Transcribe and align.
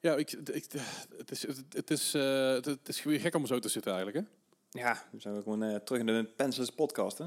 Ja, 0.00 0.16
ik, 0.16 0.30
ik, 0.32 0.64
het, 1.16 1.30
is, 1.30 1.42
het, 1.68 1.90
is, 1.90 2.14
eh, 2.14 2.52
het, 2.52 2.88
is 2.88 3.02
weer 3.02 3.20
gek 3.20 3.34
om 3.34 3.46
zo 3.46 3.58
te 3.58 3.68
zitten 3.68 3.92
eigenlijk, 3.94 4.26
hè? 4.26 4.32
Ja, 4.80 5.04
we 5.12 5.20
zijn 5.20 5.34
weer 5.34 5.42
gewoon 5.42 5.62
eh, 5.62 5.76
terug 5.76 6.00
in 6.00 6.06
de 6.06 6.24
Pencils 6.36 6.70
podcast, 6.70 7.18
hè? 7.18 7.24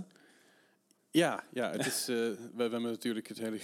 Ja, 1.11 1.43
ja 1.51 1.71
het 1.71 1.85
is, 1.85 2.01
eh, 2.07 2.15
we, 2.15 2.37
we 2.55 2.61
hebben 2.61 2.81
natuurlijk 2.81 3.27
het 3.27 3.37
hele 3.37 3.59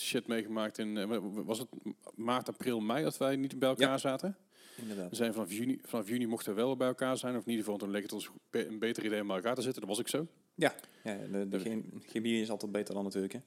shit 0.00 0.26
meegemaakt 0.26 0.78
in, 0.78 1.06
was 1.44 1.58
het 1.58 1.68
maart, 2.14 2.48
april, 2.48 2.80
mei 2.80 3.02
dat 3.04 3.16
wij 3.16 3.36
niet 3.36 3.58
bij 3.58 3.68
elkaar 3.68 3.88
Ja. 3.88 3.98
zaten? 3.98 4.36
Inderdaad. 4.76 5.10
We 5.10 5.16
zijn 5.16 5.32
vanaf 5.32 5.52
juni, 5.52 5.78
vanaf 5.84 6.08
juni 6.08 6.26
mochten 6.26 6.54
we 6.54 6.60
wel 6.60 6.76
bij 6.76 6.88
elkaar 6.88 7.16
zijn, 7.18 7.36
of 7.36 7.42
in 7.44 7.48
ieder 7.50 7.64
geval 7.64 7.78
toen 7.78 7.90
leek 7.90 8.02
het 8.02 8.12
ons 8.12 8.30
een 8.50 8.78
beter 8.78 9.04
idee 9.04 9.20
om 9.20 9.26
bij 9.26 9.36
elkaar 9.36 9.54
te 9.54 9.62
zitten. 9.62 9.80
Dat 9.80 9.90
was 9.90 9.98
ik 9.98 10.08
zo. 10.08 10.26
Ja, 10.54 10.74
ja 11.04 11.16
de, 11.32 11.48
de 11.48 11.58
chem- 11.58 12.02
chemie 12.06 12.40
is 12.42 12.50
altijd 12.50 12.72
beter 12.72 12.94
dan 12.94 13.04
natuurlijk, 13.04 13.32
hè? 13.32 13.40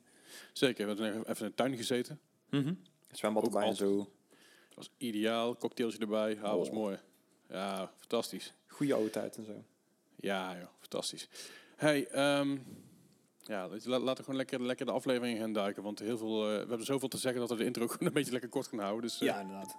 Zeker, 0.54 0.88
we 0.88 1.02
hebben 1.04 1.20
even 1.30 1.44
in 1.46 1.52
de 1.52 1.56
tuin 1.56 1.76
gezeten. 1.78 2.20
Het 2.50 3.18
zwembad 3.18 3.44
Ook 3.44 3.54
erbij 3.54 3.68
en 3.70 3.76
zo. 3.76 4.12
Dat 4.78 4.86
was 4.88 4.96
ideaal, 4.98 5.56
cocktailtje 5.58 6.00
erbij, 6.00 6.34
ja, 6.36 6.56
was 6.58 6.68
Oh. 6.68 6.74
mooi. 6.74 6.98
Ja, 7.50 7.92
fantastisch. 7.98 8.54
Goede 8.68 8.94
oude 8.94 9.10
tijd 9.10 9.38
en 9.38 9.46
zo. 9.46 9.64
Ja, 10.16 10.56
joh, 10.58 10.68
fantastisch. 10.80 11.28
Hey, 11.76 12.08
ehm, 12.08 12.58
ja, 13.44 13.68
laten 13.68 14.06
we 14.16 14.16
gewoon 14.16 14.36
lekker, 14.36 14.62
lekker 14.62 14.86
de 14.86 14.92
aflevering 14.92 15.40
gaan 15.40 15.54
duiken. 15.54 15.84
Want 15.84 16.00
heel 16.00 16.18
veel, 16.18 16.44
eh, 16.44 16.52
we 16.52 16.68
hebben 16.68 16.86
zoveel 16.86 17.08
te 17.08 17.18
zeggen 17.18 17.40
dat 17.40 17.50
we 17.50 17.56
de 17.56 17.64
intro 17.66 17.88
gewoon 17.92 18.08
een 18.08 18.14
beetje 18.14 18.32
lekker 18.32 18.50
kort 18.50 18.68
gaan 18.68 18.80
houden. 18.80 19.02
Dus, 19.02 19.14
eh, 19.20 19.28
Ja, 19.28 19.40
inderdaad. 19.40 19.76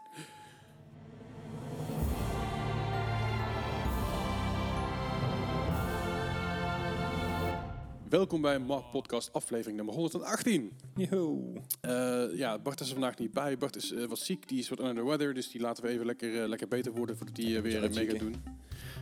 Welkom 8.08 8.40
bij 8.40 8.58
Mark 8.58 8.90
Podcast 8.90 9.32
aflevering 9.32 9.76
nummer 9.76 9.94
118. 9.94 10.72
Yo. 10.94 11.52
Eh, 11.80 12.24
ja, 12.34 12.58
Bart 12.58 12.80
is 12.80 12.86
er 12.86 12.92
vandaag 12.92 13.18
niet 13.18 13.32
bij. 13.32 13.58
Bart 13.58 13.76
is 13.76 13.92
eh, 13.92 14.04
wat 14.04 14.18
ziek, 14.18 14.48
die 14.48 14.58
is 14.58 14.68
wat 14.68 14.80
under 14.80 14.94
the 14.94 15.04
weather. 15.04 15.34
Dus 15.34 15.50
die 15.50 15.60
laten 15.60 15.84
we 15.84 15.90
even 15.90 16.06
lekker, 16.06 16.42
eh, 16.42 16.48
lekker 16.48 16.68
beter 16.68 16.92
worden 16.92 17.16
voordat 17.16 17.36
hij 17.36 17.62
weer 17.62 17.80
mee 17.80 18.08
gaat 18.08 18.18
doen. 18.18 18.34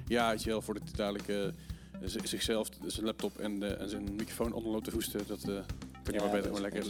Ja, 0.08 0.30
je 0.30 0.44
wel, 0.44 0.62
voordat 0.62 0.82
hij 0.82 0.92
dadelijk 0.96 1.52
zichzelf, 2.24 2.68
zijn 2.86 3.06
laptop 3.06 3.38
en, 3.38 3.78
en 3.78 3.88
zijn 3.88 4.14
microfoon 4.14 4.52
onder 4.52 4.72
loopt 4.72 4.84
te 4.84 4.90
hoesten. 4.90 5.26
Dat 5.26 5.40
kan 5.40 5.54
je 6.04 6.12
Ja, 6.12 6.20
maar 6.20 6.30
beter 6.30 6.44
gewoon 6.44 6.60
lekker, 6.60 6.84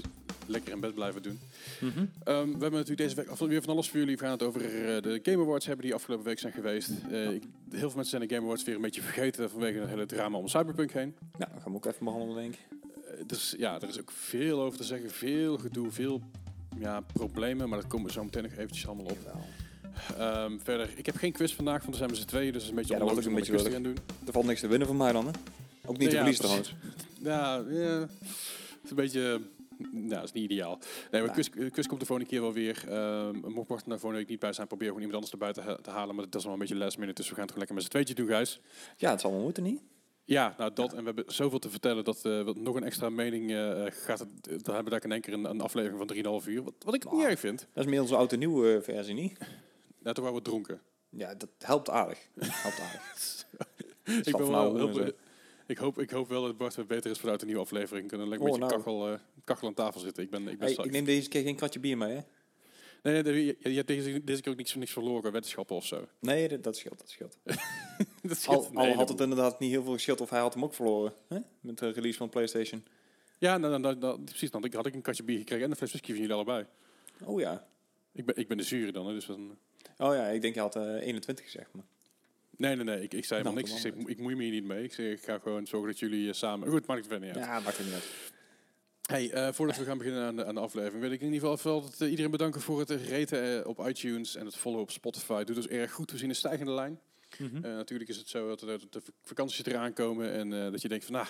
lekker 0.48 0.72
in 0.72 0.80
bed 0.80 0.94
blijven 0.94 1.22
doen. 1.22 1.38
Mhm. 1.80 1.98
Ehm, 1.98 2.44
we 2.44 2.50
hebben 2.50 2.70
natuurlijk 2.70 2.98
deze 2.98 3.14
week 3.14 3.38
weer 3.38 3.62
van 3.62 3.72
alles 3.72 3.88
voor 3.88 3.98
jullie. 3.98 4.16
We 4.16 4.22
gaan 4.22 4.32
het 4.32 4.42
over 4.42 4.64
eh, 4.64 5.02
de 5.02 5.20
Game 5.22 5.42
Awards 5.42 5.66
hebben 5.66 5.84
die 5.84 5.94
afgelopen 5.94 6.24
week 6.24 6.38
zijn 6.38 6.52
geweest. 6.52 6.90
Eh, 7.10 7.30
ik, 7.30 7.42
heel 7.70 7.78
veel 7.78 7.80
mensen 7.80 8.06
zijn 8.06 8.22
de 8.22 8.34
Game 8.34 8.46
Awards 8.46 8.64
weer 8.64 8.74
een 8.74 8.80
beetje 8.80 9.02
vergeten 9.02 9.50
vanwege 9.50 9.78
het 9.78 9.88
hele 9.88 10.06
drama 10.06 10.38
om 10.38 10.48
Cyberpunk 10.48 10.92
heen. 10.92 11.14
Ja, 11.38 11.48
dat 11.52 11.62
gaan 11.62 11.72
we 11.72 11.76
ook 11.76 11.86
even 11.86 12.04
behandelen, 12.04 12.42
denk 12.42 12.54
ik. 12.54 12.60
Eh, 12.70 13.26
dus 13.26 13.54
ja, 13.58 13.80
er 13.80 13.88
is 13.88 14.00
ook 14.00 14.10
veel 14.10 14.60
over 14.60 14.78
te 14.78 14.84
zeggen. 14.84 15.10
Veel 15.10 15.58
gedoe, 15.58 15.90
veel 15.90 16.22
ja, 16.78 17.00
problemen. 17.12 17.68
Maar 17.68 17.80
dat 17.80 17.88
komen 17.88 18.06
we 18.06 18.12
zo 18.12 18.24
meteen 18.24 18.42
nog 18.42 18.52
eventjes 18.52 18.86
allemaal 18.86 19.04
op. 19.04 19.18
Ehm, 20.18 20.58
verder, 20.62 20.88
ik 20.96 21.06
heb 21.06 21.16
geen 21.16 21.32
quiz 21.32 21.54
vandaag, 21.54 21.80
want 21.80 21.90
er 21.92 21.98
zijn 21.98 22.10
we 22.10 22.16
z'n 22.16 22.24
tweeën. 22.24 22.52
Dus 22.52 22.54
het 22.54 22.62
is 22.62 22.68
een 22.68 22.74
beetje 22.74 22.92
Ja, 22.92 22.98
dat 22.98 23.24
een 23.24 23.36
een 23.36 23.62
te 23.62 23.70
gaan 23.70 23.82
doen. 23.82 23.96
Er 24.26 24.32
valt 24.32 24.46
niks 24.46 24.60
te 24.60 24.66
winnen 24.66 24.86
van 24.86 24.96
mij 24.96 25.12
dan, 25.12 25.26
hè? 25.26 25.32
Ook 25.84 25.98
niet 25.98 26.10
te 26.10 26.16
verliezen 26.16 26.42
trouwens. 26.42 26.74
Ja, 27.22 27.64
ja, 27.68 28.00
het 28.00 28.10
is 28.84 28.90
een 28.90 28.96
beetje... 28.96 29.40
Nou, 29.92 30.08
dat 30.08 30.22
is 30.24 30.32
niet 30.32 30.44
ideaal. 30.50 30.78
Nee, 31.10 31.20
maar 31.22 31.36
Ja. 31.38 31.42
quiz, 31.48 31.48
eh, 31.48 31.86
komt 31.88 32.00
de 32.00 32.06
volgende 32.06 32.30
keer 32.30 32.40
wel 32.40 32.52
weer. 32.52 32.84
Mocht 33.42 33.70
er 33.70 33.88
nou 33.88 34.00
volgende 34.00 34.16
week 34.16 34.28
niet 34.28 34.38
bij 34.40 34.52
zijn, 34.52 34.66
probeer 34.66 34.86
gewoon 34.88 35.02
iemand 35.02 35.24
anders 35.24 35.32
erbij 35.32 35.52
te, 35.76 35.82
te 35.82 35.90
halen. 35.90 36.14
Maar 36.14 36.24
dat 36.24 36.34
is 36.34 36.44
wel 36.44 36.52
een 36.52 36.58
beetje 36.58 36.76
last 36.76 36.98
minute, 36.98 37.20
dus 37.20 37.28
we 37.30 37.34
gaan 37.34 37.44
het 37.44 37.52
gewoon 37.52 37.66
lekker 37.68 37.74
met 37.74 37.84
z'n 37.84 37.90
tweetje 37.90 38.14
doen, 38.14 38.26
Gijs. 38.26 38.60
Ja, 38.96 39.10
het 39.10 39.20
zal 39.20 39.30
wel 39.32 39.40
moeten, 39.40 39.62
niet? 39.62 39.82
Ja, 40.24 40.54
nou 40.58 40.72
dat. 40.72 40.92
En 40.92 40.98
we 40.98 41.04
hebben 41.04 41.24
zoveel 41.34 41.58
te 41.58 41.70
vertellen 41.70 42.04
dat 42.04 42.22
wat 42.22 42.56
nog 42.56 42.74
een 42.74 42.84
extra 42.84 43.08
mening 43.08 43.52
eh, 43.52 43.84
gaat. 43.88 44.18
Het, 44.18 44.64
dan 44.64 44.74
hebben 44.74 44.84
we 44.84 44.90
daar 44.90 45.04
in 45.04 45.12
één 45.12 45.20
keer 45.20 45.32
een, 45.32 45.44
een 45.44 45.60
aflevering 45.60 45.98
van 46.24 46.40
3,5 46.42 46.48
uur. 46.48 46.62
Wat, 46.62 46.74
wat 46.78 46.94
ik 46.94 47.04
niet 47.04 47.12
Nou. 47.12 47.28
erg 47.30 47.40
vind. 47.40 47.68
Dat 47.72 47.84
is 47.84 47.90
meer 47.90 48.00
onze 48.00 48.16
oude 48.16 48.36
nieuwe 48.36 48.80
versie, 48.82 49.14
niet? 49.14 49.38
Nou, 49.98 50.14
toen 50.14 50.24
waren 50.24 50.38
we 50.38 50.44
dronken. 50.44 50.80
Ja, 51.10 51.34
dat 51.34 51.48
helpt 51.58 51.90
aardig. 51.90 52.28
helpt 52.38 52.80
aardig. 52.80 53.46
ik, 54.26 54.36
ben 54.36 54.50
wel, 54.50 54.76
heel, 54.76 54.88
hoeren, 54.88 55.14
ik, 55.66 55.78
hoop, 55.78 55.98
ik 55.98 56.10
hoop 56.10 56.28
wel 56.28 56.42
dat 56.42 56.56
Bart 56.56 56.74
weer 56.74 56.86
beter 56.86 57.10
is 57.10 57.18
vanuit 57.18 57.40
de 57.40 57.46
nieuwe 57.46 57.60
aflevering. 57.60 58.08
Kunnen 58.08 58.28
lekker 58.28 58.48
Oh, 58.48 58.54
een 58.54 58.60
beetje 58.60 58.76
nou. 58.76 58.84
kachel, 58.84 59.12
eh, 59.12 59.18
kachel 59.44 59.66
aan 59.68 59.74
tafel 59.74 60.00
zitten. 60.00 60.22
Ik 60.22 60.30
ben, 60.30 60.48
ik 60.48 60.58
ben 60.58 60.74
Hey, 60.74 60.84
ik 60.84 60.90
neem 60.90 61.04
deze 61.04 61.28
keer 61.28 61.42
geen 61.42 61.56
kratje 61.56 61.80
bier 61.80 61.98
mee, 61.98 62.14
hè? 62.14 62.20
Nee, 63.02 63.22
nee, 63.22 63.44
je, 63.44 63.56
je 63.62 63.74
hebt 63.74 63.88
deze, 63.88 64.24
deze 64.24 64.42
keer 64.42 64.52
ook 64.52 64.58
niks, 64.58 64.74
niks 64.74 64.92
verloren, 64.92 65.32
weddenschappen 65.32 65.76
of 65.76 65.86
zo. 65.86 66.08
Nee, 66.20 66.48
dat, 66.48 66.62
dat 66.62 66.76
scheelt, 66.76 66.98
dat 66.98 67.08
scheelt. 67.08 67.38
dat 68.22 68.38
scheelt 68.38 68.70
Al, 68.74 68.92
had 68.92 69.08
het 69.08 69.20
inderdaad 69.20 69.60
niet 69.60 69.70
heel 69.70 69.82
veel 69.82 69.92
geschild 69.92 70.20
of 70.20 70.30
hij 70.30 70.40
had 70.40 70.54
hem 70.54 70.64
ook 70.64 70.74
verloren. 70.74 71.14
Hè? 71.28 71.38
Met 71.60 71.78
de 71.78 71.90
release 71.90 72.18
van 72.18 72.28
PlayStation. 72.28 72.84
Ja, 73.38 73.58
nou, 73.58 73.70
nou, 73.70 73.82
nou, 73.82 73.98
nou, 73.98 74.20
precies. 74.20 74.50
Dan 74.50 74.70
had 74.72 74.86
ik 74.86 74.94
een 74.94 75.02
katje 75.02 75.22
bier 75.22 75.38
gekregen 75.38 75.64
en 75.64 75.70
een 75.70 75.76
fles 75.76 75.90
whisky 75.90 76.10
van 76.10 76.20
jullie 76.20 76.34
allebei. 76.34 76.66
Oh 77.24 77.40
ja. 77.40 77.66
Ik 78.12 78.24
ben, 78.24 78.36
ik 78.36 78.48
ben 78.48 78.56
de 78.56 78.62
zuur 78.62 78.92
dan, 78.92 79.06
hè, 79.06 79.12
dus 79.12 79.26
dan... 79.26 79.58
Oh 79.98 80.14
ja, 80.14 80.26
ik 80.26 80.42
denk 80.42 80.54
je 80.54 80.60
had 80.60 80.76
eh 80.76 80.82
21 80.82 81.44
gezegd. 81.44 81.72
Maar. 81.72 81.84
Nee, 82.56 82.76
nee, 82.76 82.84
nee. 82.84 83.02
Ik, 83.02 83.14
ik 83.14 83.24
zei 83.24 83.42
Nou, 83.42 83.54
helemaal 83.54 83.80
niks. 83.80 83.84
Ik, 83.84 84.08
ik, 84.08 84.18
moei 84.18 84.34
me 84.34 84.42
hier 84.42 84.52
niet 84.52 84.64
mee. 84.64 84.84
Ik, 84.84 84.92
zei, 84.92 85.10
ik 85.10 85.24
ga 85.24 85.38
gewoon 85.38 85.66
zorgen 85.66 85.90
dat 85.90 85.98
jullie 85.98 86.28
eh, 86.28 86.34
samen... 86.34 86.68
Goed, 86.68 86.86
maakt 86.86 87.00
het 87.00 87.08
verder 87.08 87.28
niet 87.28 87.36
uit. 87.36 87.46
Ja, 87.46 87.60
maakt 87.60 87.76
het 87.76 87.86
niet 87.86 87.94
uit. 87.94 88.34
Hey, 89.06 89.30
eh, 89.30 89.52
voordat 89.52 89.76
we 89.76 89.84
gaan 89.84 89.98
beginnen 89.98 90.24
aan 90.26 90.36
de, 90.36 90.44
aan 90.44 90.54
de 90.54 90.60
aflevering, 90.60 91.00
wil 91.00 91.10
ik 91.10 91.20
in 91.20 91.32
ieder 91.32 91.56
geval 91.56 91.80
dat, 91.80 92.00
eh, 92.00 92.10
iedereen 92.10 92.30
bedanken 92.30 92.60
voor 92.60 92.78
het 92.78 92.90
raten 92.90 93.62
eh, 93.62 93.68
op 93.68 93.88
iTunes 93.88 94.36
en 94.36 94.44
het 94.44 94.56
followen 94.56 94.84
op 94.84 94.90
Spotify. 94.90 95.44
Doet 95.44 95.56
ons 95.56 95.68
erg 95.68 95.92
goed. 95.92 96.10
We 96.10 96.18
zien 96.18 96.28
een 96.28 96.34
stijgende 96.34 96.72
lijn. 96.72 97.00
Mhm. 97.38 97.60
Natuurlijk 97.60 98.10
is 98.10 98.16
het 98.16 98.28
zo 98.28 98.48
dat, 98.48 98.60
dat 98.60 98.92
de 98.92 99.02
vakanties 99.22 99.64
eraan 99.64 99.92
komen 99.92 100.32
en 100.32 100.50
dat 100.50 100.82
je 100.82 100.88
denkt 100.88 101.04
van, 101.04 101.14
nou, 101.14 101.26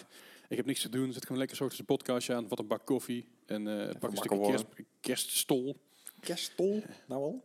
ik 0.49 0.57
heb 0.57 0.67
niks 0.67 0.81
te 0.81 0.89
doen. 0.89 1.13
Zet 1.13 1.23
gewoon 1.23 1.39
lekker 1.39 1.61
een 1.79 1.85
podcastje 1.85 2.35
aan, 2.35 2.49
wat 2.49 2.59
een 2.59 2.67
bak 2.67 2.87
koffie 2.87 3.29
en 3.47 3.63
pak 3.99 4.11
een 4.11 4.17
stukje 4.17 4.41
kerst, 4.41 4.67
kerststol. 5.01 5.77
Kerststol? 6.21 6.83
Nou 7.07 7.23
al? 7.23 7.45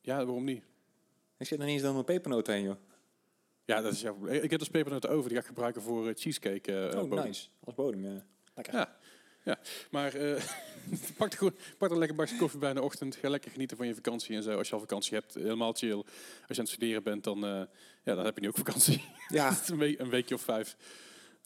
Ja, 0.00 0.16
waarom 0.16 0.44
niet? 0.44 0.62
Ik 1.40 1.46
zit 1.46 1.58
nog 1.58 1.66
niet 1.66 1.74
eens 1.76 1.82
door 1.84 1.92
mijn 1.92 2.04
pepernoten 2.04 2.54
heen, 2.54 2.62
joh. 2.62 2.76
Ja, 3.64 3.80
dat 3.80 3.92
is 3.92 4.00
jouw 4.00 4.12
probleem. 4.14 4.42
Ik 4.42 4.50
heb 4.50 4.58
dus 4.58 4.68
pepernoten 4.68 5.10
over, 5.10 5.24
die 5.28 5.32
ga 5.36 5.40
ik 5.42 5.48
gebruiken 5.48 5.82
voor 5.82 6.08
eh, 6.08 6.14
cheesecake. 6.16 6.88
eh, 6.88 7.00
oh, 7.02 7.08
bodem. 7.08 7.24
nice. 7.24 7.48
Als 7.64 7.74
bodem, 7.74 8.04
ja. 8.04 8.24
Lekker. 8.54 8.74
Ja. 8.74 8.96
Ja, 9.44 9.58
maar 9.90 10.14
eh 10.14 10.42
pak, 11.18 11.32
er 11.32 11.38
gewoon, 11.38 11.54
pak 11.78 11.90
er 11.90 11.98
lekker 11.98 12.10
een 12.18 12.24
bakje 12.24 12.36
koffie 12.36 12.58
bij 12.58 12.68
in 12.68 12.74
de 12.74 12.82
ochtend. 12.82 13.16
Ga 13.16 13.28
lekker 13.28 13.50
genieten 13.50 13.76
van 13.76 13.86
je 13.86 13.94
vakantie 13.94 14.36
en 14.36 14.42
zo. 14.42 14.56
Als 14.58 14.68
je 14.68 14.74
al 14.74 14.80
vakantie 14.80 15.14
hebt, 15.14 15.34
helemaal 15.34 15.72
chill. 15.72 15.92
Als 15.96 16.06
je 16.46 16.54
aan 16.54 16.56
het 16.58 16.68
studeren 16.68 17.02
bent, 17.02 17.24
dan, 17.24 17.44
eh, 17.44 17.62
ja, 18.04 18.14
dan 18.14 18.24
heb 18.24 18.34
je 18.34 18.40
nu 18.40 18.48
ook 18.48 18.56
vakantie. 18.56 19.04
Ja. 19.28 19.56
een, 19.66 19.78
week, 19.78 19.98
een 19.98 20.10
weekje 20.10 20.34
of 20.34 20.40
vijf. 20.42 20.76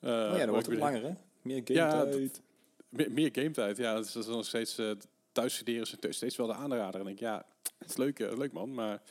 Eh, 0.00 0.10
oh 0.10 0.16
ja, 0.16 0.38
dat 0.38 0.48
wordt 0.48 0.66
ik 0.66 0.72
het 0.72 0.80
ben- 0.80 0.92
langer, 0.92 1.02
hè? 1.02 1.14
Meer 1.42 1.60
game 1.64 1.78
Ja, 1.78 2.04
tijd. 2.04 2.42
Meer, 2.88 3.12
meer 3.12 3.28
gametijd, 3.32 3.76
ja. 3.76 3.94
Dat 3.94 4.04
is, 4.04 4.12
dat 4.12 4.22
is 4.24 4.28
nog 4.30 4.46
steeds... 4.46 4.78
eh 4.78 4.90
thuis 5.32 5.54
studeren 5.54 5.86
is 6.00 6.16
steeds 6.16 6.36
wel 6.36 6.46
de 6.46 6.54
aanrader. 6.54 7.00
En 7.00 7.06
ik 7.06 7.06
denk, 7.06 7.18
ja, 7.18 7.46
het 7.78 7.88
is 7.88 7.96
leuk, 7.96 8.18
eh, 8.20 8.36
leuk 8.36 8.52
man. 8.52 8.74
Maar 8.74 9.02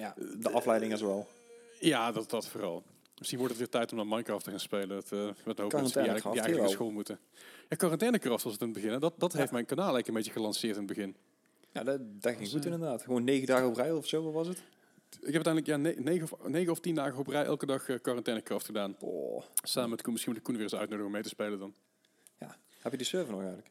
Ja, 0.00 0.14
de 0.38 0.50
afleiding 0.50 0.92
is 0.92 1.00
wel. 1.00 1.28
ja, 1.80 2.12
dat, 2.12 2.30
dat 2.30 2.48
vooral. 2.48 2.82
Misschien 3.18 3.38
wordt 3.38 3.54
het 3.54 3.62
weer 3.62 3.80
tijd 3.80 3.90
om 3.90 3.96
naar 3.96 4.06
Minecraft 4.06 4.44
te 4.44 4.50
gaan 4.50 4.60
spelen. 4.60 4.88
Dat, 4.88 5.12
eh 5.12 5.18
met 5.44 5.58
een 5.58 5.62
hoop 5.62 5.72
mensen 5.72 6.02
die 6.02 6.10
eigenlijk, 6.10 6.22
die 6.22 6.30
eigenlijk 6.32 6.60
naar 6.60 6.68
school 6.68 6.90
moeten. 6.90 7.18
Ja, 7.68 7.76
quarantainekracht 7.76 8.42
was 8.42 8.52
het 8.52 8.60
in 8.62 8.66
het 8.68 8.76
begin. 8.76 8.90
hè. 8.92 8.98
Dat, 8.98 9.14
dat 9.16 9.32
heeft 9.32 9.52
mijn 9.52 9.66
kanaal 9.66 9.84
eigenlijk 9.94 10.08
een 10.08 10.14
beetje 10.14 10.32
gelanceerd 10.32 10.76
in 10.76 10.82
het 10.82 10.94
begin. 10.94 11.16
Ja, 11.72 11.82
dat, 11.84 11.98
dat 12.00 12.30
ging 12.32 12.38
Dus, 12.38 12.50
goed 12.52 12.64
eh, 12.66 12.72
inderdaad. 12.72 13.02
Gewoon 13.02 13.24
negen 13.24 13.46
dagen 13.46 13.66
op 13.68 13.76
rij 13.76 13.92
of 13.92 14.06
zo, 14.06 14.22
wat 14.22 14.32
was 14.32 14.46
het? 14.48 14.58
Ik 15.20 15.32
heb 15.32 15.46
uiteindelijk 15.46 15.66
ja, 15.66 15.76
ne- 15.76 16.10
negen, 16.10 16.22
of, 16.32 16.48
negen 16.48 16.72
of 16.72 16.80
tien 16.80 16.94
dagen 16.94 17.18
op 17.18 17.26
rij 17.26 17.44
elke 17.44 17.66
dag 17.66 17.88
eh, 17.88 18.00
quarantainekracht 18.02 18.66
gedaan. 18.66 18.96
Oh. 19.00 19.42
Samen 19.62 19.90
met 19.90 20.02
Koen. 20.02 20.12
Misschien 20.12 20.32
moet 20.32 20.40
ik 20.40 20.46
Koen 20.46 20.56
weer 20.56 20.64
eens 20.64 20.74
uitnodigen 20.74 21.06
om 21.06 21.12
mee 21.12 21.22
te 21.22 21.28
spelen 21.28 21.58
dan. 21.58 21.74
Ja. 22.38 22.56
Heb 22.80 22.92
je 22.92 22.98
die 22.98 23.06
server 23.06 23.30
nog 23.30 23.40
eigenlijk? 23.40 23.70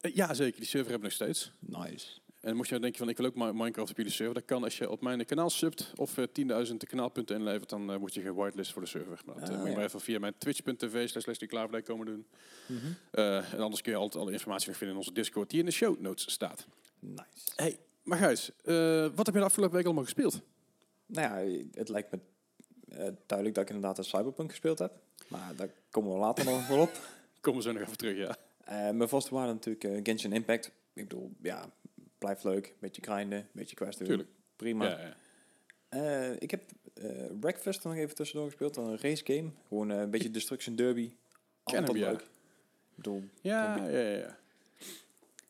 Eh, 0.00 0.14
ja, 0.14 0.34
zeker. 0.34 0.60
Die 0.60 0.68
server 0.68 0.90
hebben 0.90 1.10
we 1.10 1.16
nog 1.16 1.28
steeds. 1.28 1.52
Nice. 1.58 2.20
En 2.42 2.56
mocht 2.56 2.68
je 2.68 2.70
nou 2.78 2.82
denken 2.82 2.98
van 3.00 3.08
ik 3.08 3.16
wil 3.16 3.26
ook 3.26 3.34
Mi- 3.34 3.52
Minecraft 3.62 3.90
op 3.90 3.96
jullie 3.96 4.12
server. 4.12 4.34
Dat 4.34 4.44
kan 4.44 4.64
als 4.64 4.78
je 4.78 4.90
op 4.90 5.00
mijn 5.02 5.24
kanaal 5.24 5.50
subt 5.50 5.92
of 5.96 6.18
eh, 6.18 6.24
10.000 6.68 6.76
kanaalpunten 6.76 7.36
inlevert. 7.36 7.68
Dan 7.68 7.92
eh, 7.92 7.96
word 7.98 8.14
je 8.14 8.20
gewitelist 8.20 8.72
voor 8.72 8.82
de 8.82 8.88
server. 8.88 9.20
Maar 9.26 9.34
dat 9.34 9.48
eh, 9.48 9.50
Ah, 9.50 9.56
moet 9.56 9.64
je 9.64 9.70
ja. 9.70 9.76
maar 9.76 9.84
even 9.86 10.00
via 10.00 10.18
mijn 10.18 10.34
twitch.tv 10.38 11.08
slash 11.08 11.22
slash 11.22 11.38
die 11.38 11.82
komen 11.82 12.06
doen. 12.06 12.26
Mhm. 12.66 12.78
Eh, 13.10 13.52
en 13.52 13.60
anders 13.60 13.82
kun 13.82 13.92
je 13.92 13.98
altijd 13.98 14.22
alle 14.22 14.32
informatie 14.32 14.66
weer 14.66 14.74
vinden 14.76 14.96
in 14.96 15.02
onze 15.02 15.12
Discord 15.12 15.50
die 15.50 15.58
in 15.58 15.64
de 15.64 15.70
show 15.72 16.00
notes 16.00 16.32
staat. 16.32 16.66
Nice. 16.98 17.22
Hey, 17.56 17.78
maar 18.02 18.18
Gijs, 18.18 18.50
eh, 18.64 19.06
wat 19.14 19.26
heb 19.26 19.34
je 19.34 19.40
de 19.40 19.46
afgelopen 19.46 19.76
week 19.76 19.84
allemaal 19.84 20.04
gespeeld? 20.04 20.40
Nou 21.06 21.48
ja, 21.48 21.62
het 21.74 21.88
lijkt 21.88 22.10
me 22.12 22.18
eh, 22.88 22.96
duidelijk 23.26 23.54
dat 23.54 23.68
ik 23.68 23.74
inderdaad 23.74 23.98
een 23.98 24.04
Cyberpunk 24.04 24.50
gespeeld 24.50 24.78
heb. 24.78 24.92
Maar 25.28 25.52
daar 25.56 25.68
komen 25.90 26.12
we 26.12 26.18
later 26.18 26.44
nog 26.44 26.68
wel 26.68 26.80
op. 26.80 26.90
Komen 27.40 27.60
we 27.62 27.66
zo 27.68 27.72
nog 27.72 27.82
even 27.82 27.96
terug, 27.96 28.16
ja. 28.16 28.36
Eh, 28.64 28.90
mijn 28.96 29.08
vaste 29.08 29.34
waarde 29.34 29.52
natuurlijk 29.52 29.84
eh, 29.84 30.00
Genshin 30.02 30.32
Impact. 30.32 30.66
Ik 30.92 31.08
bedoel, 31.08 31.30
ja, 31.42 31.70
blijft 32.22 32.44
leuk. 32.44 32.74
Beetje 32.78 33.02
grinden, 33.02 33.48
beetje 33.52 33.76
quest 33.76 33.98
doen. 33.98 34.06
Tuurlijk. 34.06 34.28
Prima. 34.56 34.88
ja, 34.88 35.00
ja. 35.00 35.14
Eh, 35.88 36.36
ik 36.38 36.50
heb 36.50 36.62
eh 36.94 37.26
Breakfast 37.40 37.84
nog 37.84 37.94
even 37.94 38.14
tussendoor 38.14 38.46
gespeeld. 38.48 38.76
Een 38.76 38.98
race 38.98 39.24
game. 39.24 39.50
Gewoon 39.68 39.90
eh, 39.90 40.00
een 40.00 40.10
beetje 40.10 40.30
Destruction 40.30 40.76
Derby. 40.76 41.12
Ken 41.64 41.74
hem, 41.76 41.84
Altijd 41.86 42.04
ja. 42.04 42.10
leuk. 42.10 42.26
Bedoel, 42.94 43.24
Ja, 43.40 43.76
ja, 43.76 43.88
ja, 43.88 44.16
ja. 44.16 44.38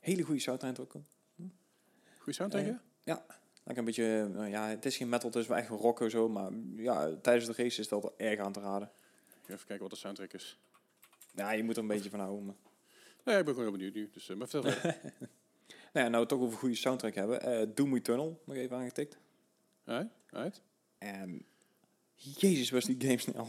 hele 0.00 0.22
goede 0.22 0.40
soundtrack 0.40 0.80
ook. 0.80 0.92
Goeie 2.18 2.34
sound 2.34 2.50
tegen? 2.52 2.80
Like 3.64 3.78
een 3.78 3.84
beetje, 3.84 4.28
nou 4.32 4.48
ja, 4.48 4.68
het 4.68 4.84
is 4.84 4.96
geen 4.96 5.08
metal, 5.08 5.28
het 5.30 5.38
is 5.38 5.46
wel 5.46 5.56
echt 5.56 5.68
een 5.70 5.76
rock 5.76 6.00
of 6.00 6.10
zo. 6.10 6.28
Maar 6.28 6.50
ja, 6.76 7.16
tijdens 7.22 7.46
de 7.56 7.62
race 7.62 7.80
is 7.80 7.88
dat 7.88 8.02
wel 8.02 8.14
erg 8.16 8.40
aan 8.40 8.52
te 8.52 8.60
raden. 8.60 8.90
Even 9.42 9.66
kijken 9.66 9.78
wat 9.80 9.90
de 9.90 9.96
soundtrack 9.96 10.32
is. 10.32 10.58
Ja, 11.34 11.52
je 11.52 11.62
moet 11.62 11.76
er 11.76 11.82
een 11.82 11.88
beetje 11.88 12.10
van 12.10 12.20
houden. 12.20 12.44
maar- 12.44 12.54
Nee, 13.24 13.38
ik 13.38 13.44
ben 13.44 13.54
gewoon 13.54 13.68
heel 13.68 13.78
benieuwd 13.78 13.94
nu. 13.94 14.10
Dus, 14.12 14.28
maar 14.28 14.48
vertel. 14.48 14.72
Nou 15.92 16.04
ja, 16.06 16.08
nou 16.08 16.22
we 16.22 16.28
toch 16.28 16.40
over 16.40 16.58
goede 16.58 16.74
soundtrack 16.74 17.14
hebben. 17.14 17.40
eh 17.42 17.66
Doom 17.74 17.94
Eternal, 17.96 18.40
nog 18.44 18.56
even 18.56 18.76
aangetikt. 18.76 19.18
Alright. 19.84 20.62
En 20.98 21.44
jezus 22.14 22.70
was 22.70 22.84
die 22.84 22.96
game 23.00 23.18
snel. 23.18 23.46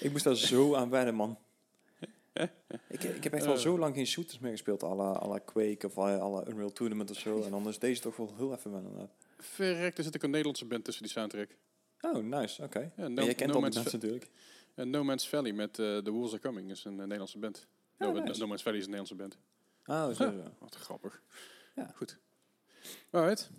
ik 0.00 0.10
moest 0.10 0.24
daar 0.24 0.36
zo 0.36 0.74
aan 0.74 0.90
wennen, 0.90 1.14
man. 1.14 1.38
ik, 2.88 3.02
ik 3.02 3.24
heb 3.24 3.32
echt 3.32 3.46
al 3.46 3.52
Eh. 3.54 3.58
zo 3.58 3.78
lang 3.78 3.94
geen 3.94 4.06
shooters 4.06 4.38
meer 4.38 4.50
gespeeld. 4.50 4.82
Alle, 4.82 5.04
alle 5.18 5.40
Quake 5.40 5.86
of 5.86 5.98
alle, 5.98 6.18
alle 6.18 6.44
Unreal 6.48 6.72
Tournament 6.72 7.10
of 7.10 7.18
zo. 7.18 7.42
En 7.42 7.66
is 7.66 7.78
deze 7.78 8.00
toch 8.00 8.16
wel 8.16 8.32
heel 8.36 8.52
even 8.54 8.72
wennen. 8.72 9.10
Verrekt, 9.38 9.98
er 9.98 10.04
zit 10.04 10.16
ook 10.16 10.22
een 10.22 10.30
Nederlandse 10.30 10.64
band 10.64 10.84
tussen 10.84 11.02
die 11.02 11.12
soundtrack. 11.12 11.48
Oh, 12.00 12.16
nice, 12.24 12.62
oké. 12.62 12.78
Ja, 12.96 13.04
En 13.04 13.14
no, 13.14 13.24
jij 13.24 13.34
kent 13.34 13.48
no, 13.50 13.54
al 13.56 13.60
mensen 13.60 13.84
natuurlijk. 13.92 14.30
en 14.74 14.90
no 14.90 15.04
Man's 15.04 15.28
Valley 15.28 15.52
met 15.52 15.78
eh 15.78 15.98
The 15.98 16.10
Wolves 16.10 16.32
Are 16.32 16.42
Coming 16.42 16.70
is 16.70 16.84
een 16.84 16.92
eh, 16.92 16.98
Nederlandse 16.98 17.38
band. 17.38 17.66
Oh, 17.98 18.12
no, 18.12 18.20
nice. 18.22 18.40
no 18.40 18.46
Man's 18.46 18.62
Valley 18.62 18.78
is 18.78 18.84
een 18.84 18.90
Nederlandse 18.90 19.14
band. 19.14 19.38
Zo. 19.86 20.12
zo. 20.12 20.32
Wat 20.58 20.74
grappig. 20.74 21.22
Ja. 21.74 21.92
Goed. 21.94 22.18
Alright. 23.10 23.50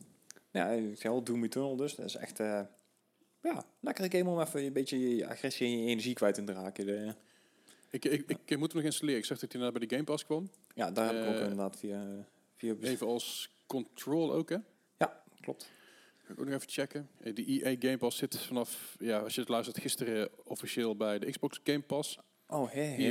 Ja, 0.51 0.69
ik 0.69 0.98
zei 1.01 1.13
al, 1.13 1.24
Doom 1.24 1.44
Eternal 1.44 1.75
dus. 1.75 1.95
Dat 1.95 2.06
is 2.06 2.16
echt... 2.16 2.39
eh 2.39 2.62
ja, 3.42 3.66
lekkere 3.80 4.18
game 4.18 4.30
om 4.30 4.39
even 4.42 4.63
een 4.63 4.74
beetje 4.74 5.16
je 5.16 5.27
agressie 5.27 5.68
en 5.68 5.80
je 5.80 5.88
energie 5.88 6.13
kwijt 6.13 6.38
in 6.38 6.45
te 6.45 6.54
raken. 6.54 6.86
De, 6.86 7.13
Ik, 7.89 8.06
ik, 8.06 8.38
ik, 8.45 8.57
moet 8.57 8.68
hem 8.68 8.81
nog 8.81 8.86
installeren. 8.92 9.19
Ik 9.19 9.25
zag 9.25 9.39
dat 9.39 9.51
hij 9.51 9.62
naar 9.62 9.72
bij 9.72 9.88
de 9.88 9.95
Game 9.95 10.04
Pass 10.04 10.25
kwam. 10.25 10.50
ja, 10.75 10.92
daar 10.92 11.13
heb 11.13 11.24
ik 11.24 11.30
ook 11.30 11.36
Eh, 11.36 11.42
inderdaad 11.42 11.77
via... 11.80 12.27
via 12.56 12.75
Even 12.81 13.07
als 13.07 13.56
Control 13.66 14.33
ook, 14.33 14.50
hè? 14.50 14.57
Ja, 14.98 15.24
klopt. 15.42 15.72
Ga 16.24 16.33
ik 16.33 16.39
ook 16.39 16.45
nog 16.45 16.56
even 16.56 16.69
checken. 16.69 17.10
Eh, 17.19 17.36
De 17.36 17.45
EA 17.45 17.75
Game 17.80 17.98
Pass 17.98 18.18
zit 18.18 18.39
vanaf, 18.39 18.95
ja, 19.00 19.19
als 19.19 19.36
je 19.36 19.39
het 19.42 19.50
luistert, 19.50 19.80
gisteren 19.80 20.30
officieel 20.45 20.95
bij 20.95 21.19
de 21.19 21.30
Xbox 21.31 21.60
Game 21.63 21.81
Pass. 21.81 22.19
Oh, 22.47 22.69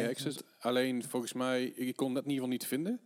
Access. 0.08 0.38
Alleen, 0.58 1.02
volgens 1.04 1.32
mij, 1.32 1.64
ik 1.64 1.96
kon 1.96 2.14
het 2.14 2.24
in 2.24 2.30
ieder 2.30 2.44
geval 2.44 2.48
niet 2.48 2.66
vinden. 2.66 3.00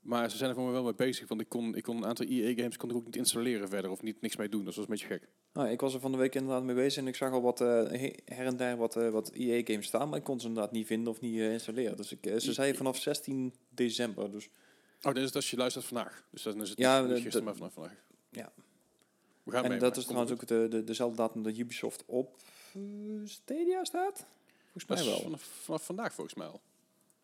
Maar 0.00 0.30
ze 0.30 0.36
zijn 0.36 0.50
er 0.50 0.56
voor 0.56 0.64
me 0.66 0.72
wel 0.72 0.82
mee 0.82 0.94
bezig. 0.94 1.28
Want 1.28 1.40
ik 1.40 1.48
kon, 1.48 1.74
ik 1.74 1.82
kon 1.82 1.96
een 1.96 2.06
aantal 2.06 2.26
EA 2.26 2.54
games 2.54 2.76
kon 2.76 2.90
ik 2.90 2.96
ook 2.96 3.04
niet 3.04 3.16
installeren 3.16 3.68
verder. 3.68 3.90
Of 3.90 4.02
niet, 4.02 4.20
niks 4.20 4.36
mee 4.36 4.48
doen. 4.48 4.64
Dus 4.64 4.74
dat 4.74 4.86
was 4.88 4.98
een 5.00 5.06
beetje 5.08 5.20
gek. 5.20 5.28
Nou, 5.52 5.68
ik 5.68 5.80
was 5.80 5.94
er 5.94 6.00
van 6.00 6.12
de 6.12 6.18
week 6.18 6.34
inderdaad 6.34 6.62
mee 6.62 6.74
bezig 6.74 7.02
en 7.02 7.08
ik 7.08 7.14
zag 7.14 7.32
al 7.32 7.42
wat 7.42 7.60
eh, 7.60 7.66
he- 7.68 8.12
her 8.24 8.46
en 8.46 8.56
der 8.56 8.76
wat, 8.76 8.96
eh, 8.96 9.08
wat 9.08 9.30
EA-games 9.32 9.86
staan, 9.86 10.08
maar 10.08 10.18
ik 10.18 10.24
kon 10.24 10.40
ze 10.40 10.46
inderdaad 10.46 10.72
niet 10.72 10.86
vinden 10.86 11.12
of 11.12 11.20
niet 11.20 11.38
eh, 11.38 11.52
installeren. 11.52 11.96
Dus 11.96 12.12
ik, 12.12 12.18
ze 12.22 12.50
I- 12.50 12.52
zeiden 12.52 12.76
vanaf 12.76 12.96
16 12.98 13.54
december, 13.68 14.30
dus 14.30 14.48
Oh, 15.02 15.14
is 15.16 15.34
als 15.34 15.50
je 15.50 15.56
luistert 15.56 15.84
vandaag. 15.84 16.24
Dus 16.30 16.42
dan 16.42 16.62
is 16.62 16.68
het 16.68 16.78
Ja, 16.78 17.00
niet 17.00 17.12
gisteren, 17.20 17.44
maar 17.44 17.54
vanaf 17.54 17.72
vandaag. 17.72 18.02
Ja. 18.30 18.52
We 19.42 19.50
gaan 19.50 19.64
en 19.64 19.70
mee, 19.70 19.78
dat 19.78 19.96
is 19.96 20.04
trouwens 20.04 20.32
ook 20.32 20.46
de, 20.46 20.66
de, 20.70 20.84
dezelfde 20.84 21.16
datum 21.16 21.42
dat 21.42 21.56
Ubisoft 21.58 22.02
op 22.06 22.36
Stadia 23.24 23.84
staat? 23.84 24.26
Volgens 24.74 25.04
mij 25.04 25.12
wel. 25.12 25.22
vanaf, 25.22 25.42
vanaf 25.42 25.84
vandaag 25.84 26.14
volgens 26.14 26.36
mij 26.36 26.46
al. 26.46 26.60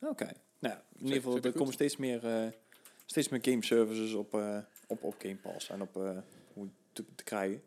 Oké. 0.00 0.30
Nou, 0.58 0.78
in 0.92 1.04
ieder 1.04 1.22
geval, 1.22 1.40
er 1.40 1.52
komen 1.52 1.72
steeds 1.72 1.96
meer, 1.96 2.26
eh, 2.26 2.46
steeds 3.06 3.28
meer 3.28 3.40
game 3.42 3.64
services 3.64 4.12
op, 4.12 4.34
eh, 4.34 4.58
op, 4.86 5.02
op 5.02 5.14
Game 5.18 5.36
Pass 5.36 5.68
en 5.68 5.82
op 5.82 5.96
eh, 5.96 6.18
hoe 6.52 6.68
te, 6.92 7.04
te 7.14 7.24
krijgen. 7.24 7.62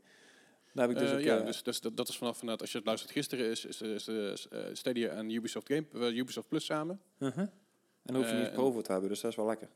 Daar 0.73 0.87
heb 0.87 0.97
ik 0.97 1.03
dus 1.03 1.13
ook... 1.13 1.19
ja, 1.19 1.39
dus, 1.39 1.63
dus 1.63 1.81
dat, 1.81 1.97
dat 1.97 2.07
is 2.07 2.17
vanaf 2.17 2.33
inderdaad, 2.33 2.61
als 2.61 2.71
je 2.71 2.77
het 2.77 2.87
luistert 2.87 3.11
gisteren, 3.11 3.49
is, 3.49 3.65
is, 3.65 3.81
is, 3.81 4.07
is, 4.07 4.47
Stadia 4.73 5.09
en 5.09 5.29
Ubisoft, 5.29 5.67
Game, 5.67 6.13
Ubisoft 6.15 6.47
Plus 6.47 6.65
samen. 6.65 7.01
uh-huh. 7.17 7.37
En 7.37 8.13
daar 8.13 8.15
hoef 8.15 8.31
je 8.31 8.37
niet 8.37 8.51
pro 8.51 8.71
voor 8.71 8.83
te 8.83 8.91
hebben, 8.91 9.09
dus 9.09 9.21
dat 9.21 9.31
is 9.31 9.37
wel 9.37 9.45
lekker. 9.45 9.69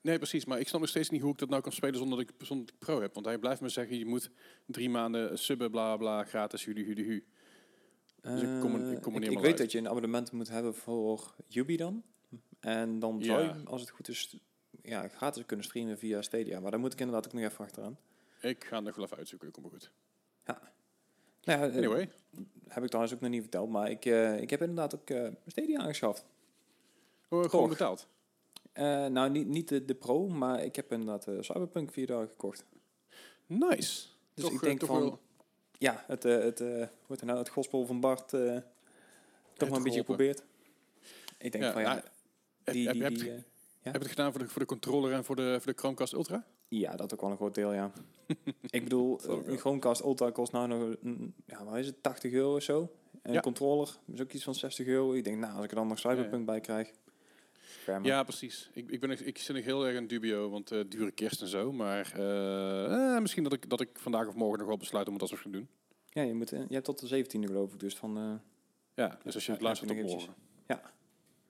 Nee, 0.00 0.16
precies. 0.16 0.44
Maar 0.44 0.60
ik 0.60 0.68
snap 0.68 0.80
nog 0.80 0.88
steeds 0.88 1.10
niet 1.10 1.20
hoe 1.20 1.32
ik 1.32 1.38
dat 1.38 1.48
nou 1.48 1.62
kan 1.62 1.72
spelen 1.72 1.98
zonder 1.98 2.18
dat 2.18 2.28
ik, 2.28 2.46
zonder 2.46 2.66
dat 2.66 2.74
ik 2.74 2.80
pro 2.80 3.00
heb. 3.00 3.14
Want 3.14 3.26
hij 3.26 3.38
blijft 3.38 3.60
me 3.60 3.68
zeggen, 3.68 3.98
je 3.98 4.06
moet 4.06 4.30
drie 4.66 4.90
maanden 4.90 5.38
subben, 5.38 5.70
bla 5.70 5.96
bla, 5.96 6.24
gratis, 6.24 6.64
hu 6.64 6.72
hu 6.72 7.04
hu. 7.04 7.24
Dus 8.22 8.42
ik 8.42 8.60
kom 8.60 8.74
er- 8.74 8.90
ik 8.90 8.96
Eh, 8.96 9.02
kom 9.02 9.14
er 9.14 9.22
ik 9.30 9.38
weet 9.38 9.58
dat 9.58 9.72
je 9.72 9.78
een 9.78 9.88
abonnement 9.88 10.32
moet 10.32 10.48
hebben 10.48 10.74
voor 10.74 11.34
Ubi 11.54 11.76
dan. 11.76 12.02
En 12.60 12.98
dan 12.98 13.16
Ja. 13.18 13.24
zou 13.24 13.42
je, 13.42 13.64
als 13.64 13.80
het 13.80 13.90
goed 13.90 14.08
is, 14.08 14.36
ja, 14.82 15.08
gratis 15.08 15.46
kunnen 15.46 15.64
streamen 15.64 15.98
via 15.98 16.22
Stadia. 16.22 16.60
Maar 16.60 16.70
daar 16.70 16.80
moet 16.80 16.92
ik 16.92 17.00
inderdaad 17.00 17.26
ook 17.26 17.32
nog 17.32 17.42
even 17.42 17.64
achteraan. 17.64 17.98
Ik 18.40 18.64
ga 18.64 18.76
het 18.76 18.84
nog 18.84 18.96
wel 18.96 19.04
even 19.04 19.16
uitzoeken, 19.16 19.50
kom 19.50 19.62
maar 19.62 19.72
goed. 19.72 19.92
Nou 20.44 20.58
ja, 21.60 21.68
eh, 21.68 21.76
Anyway, 21.76 22.10
heb 22.68 22.82
ik 22.82 22.88
trouwens 22.88 23.14
ook 23.14 23.20
nog 23.20 23.30
niet 23.30 23.40
verteld. 23.40 23.70
Maar 23.70 23.90
ik, 23.90 24.04
eh, 24.04 24.40
ik 24.40 24.50
heb 24.50 24.60
inderdaad 24.60 24.94
ook 24.94 25.10
eh, 25.10 25.28
Stadia 25.46 25.78
aangeschaft. 25.80 26.24
oh, 27.28 27.44
gewoon 27.44 27.68
betaald. 27.68 28.08
Nou, 28.74 29.30
niet, 29.30 29.46
niet 29.46 29.68
de, 29.68 29.84
de 29.84 29.94
Pro, 29.94 30.28
maar 30.28 30.64
ik 30.64 30.76
heb 30.76 30.92
inderdaad 30.92 31.44
Cyberpunk 31.44 31.92
vier 31.92 32.06
dagen 32.06 32.28
gekocht. 32.28 32.64
Nice. 33.46 34.06
Dus 34.34 34.44
Toch, 34.44 34.52
ik 34.52 34.60
denk 34.60 34.78
toch 34.78 34.88
van, 34.88 35.00
wel- 35.00 35.20
ja, 35.80 36.04
het, 36.06 36.24
eh, 36.24 36.38
het, 36.38 36.60
eh, 36.60 36.86
het 37.08 37.22
nou, 37.22 37.38
het 37.38 37.48
gospel 37.48 37.86
van 37.86 38.00
Bart 38.00 38.32
eh, 38.32 38.40
toch 39.52 39.68
maar 39.68 39.78
een 39.78 39.84
beetje 39.84 40.00
geholpen. 40.00 40.02
geprobeerd. 40.04 40.42
Ik 41.38 41.52
denk 41.52 41.64
Ja, 41.64 41.72
van 41.72 41.82
ja, 41.82 41.88
nou, 41.88 42.00
heb, 42.64 42.74
die, 42.74 42.84
heb, 42.86 42.94
die, 42.94 43.02
heb, 43.02 43.14
die, 43.14 43.24
je- 43.24 43.30
eh, 43.34 43.42
heb 43.82 43.92
je 43.94 43.98
het 44.00 44.08
gedaan 44.08 44.30
voor 44.32 44.40
de, 44.40 44.48
voor 44.48 44.60
de 44.60 44.66
controller 44.66 45.12
en 45.12 45.24
voor 45.24 45.36
de, 45.36 45.56
voor 45.60 45.72
de 45.72 45.78
Chromecast 45.78 46.12
Ultra? 46.12 46.44
Ja, 46.68 46.96
dat 46.96 47.12
ook 47.14 47.20
wel 47.20 47.30
een 47.30 47.36
groot 47.36 47.54
deel, 47.54 47.72
ja. 47.72 47.92
ik 48.70 48.82
bedoel, 48.82 49.20
een 49.46 49.58
Chromecast 49.58 50.02
Ultra 50.02 50.30
kost 50.30 50.52
nou 50.52 50.68
nog, 50.68 50.94
ja, 51.46 51.64
wat 51.64 51.76
is 51.76 51.86
het, 51.86 52.02
80 52.02 52.32
euro 52.32 52.54
of 52.54 52.62
zo. 52.62 52.90
En 53.22 53.30
Ja. 53.30 53.36
een 53.36 53.42
controller 53.42 53.96
is 54.12 54.20
ook 54.20 54.32
iets 54.32 54.44
van 54.44 54.54
60 54.54 54.86
euro. 54.86 55.12
Ik 55.12 55.24
denk, 55.24 55.38
nou, 55.38 55.54
als 55.54 55.64
ik 55.64 55.70
er 55.70 55.76
dan 55.76 55.86
nog 55.88 55.98
Cyberpunk 55.98 56.46
bij 56.46 56.60
krijg. 56.60 56.90
Ja, 58.02 58.22
precies. 58.22 58.70
Ik, 58.72 58.90
ik, 58.90 59.00
ben, 59.00 59.26
ik 59.26 59.38
zit 59.38 59.56
nog 59.56 59.64
heel 59.64 59.86
erg 59.86 59.96
in 59.96 60.06
dubio, 60.06 60.50
want 60.50 60.70
eh 60.70 60.80
dure 60.88 61.10
kerst 61.10 61.40
en 61.40 61.48
zo. 61.48 61.72
Maar 61.72 62.12
eh, 62.14 63.14
eh, 63.14 63.20
misschien 63.20 63.42
dat 63.42 63.52
ik, 63.52 63.70
dat 63.70 63.80
ik 63.80 63.88
vandaag 63.92 64.26
of 64.26 64.34
morgen 64.34 64.58
nog 64.58 64.68
wel 64.68 64.76
besluit 64.76 65.06
om 65.06 65.12
het 65.12 65.22
als 65.22 65.30
we 65.30 65.36
gaan 65.36 65.52
doen. 65.52 65.68
Ja, 66.08 66.22
je, 66.22 66.34
moet, 66.34 66.52
eh, 66.52 66.60
je 66.68 66.74
hebt 66.74 66.84
tot 66.84 67.08
de 67.08 67.24
17e 67.24 67.46
geloof 67.46 67.72
ik, 67.72 67.80
dus 67.80 67.96
van... 67.96 68.40
Ja, 68.94 69.18
dus 69.24 69.34
als 69.34 69.46
je 69.46 69.52
het 69.52 69.60
luistert 69.60 69.90
op 69.90 69.96
morgen. 69.96 70.34
Ja. 70.66 70.82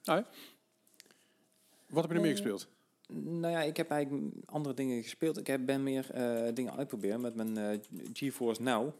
Ah, 0.04 0.16
ja. 0.16 0.26
Wat 1.86 2.02
heb 2.02 2.10
je 2.10 2.16
er 2.16 2.22
meer 2.22 2.30
gespeeld? 2.30 2.68
nou 3.12 3.52
ja, 3.52 3.62
ik 3.62 3.76
heb 3.76 3.90
eigenlijk 3.90 4.34
andere 4.44 4.74
dingen 4.74 5.02
gespeeld. 5.02 5.38
Ik 5.38 5.46
heb, 5.46 5.66
ben 5.66 5.82
meer 5.82 6.06
dingen 6.54 6.76
uitproberen 6.76 7.20
met 7.20 7.34
mijn 7.34 7.82
GeForce 8.12 8.62
Now. 8.62 8.94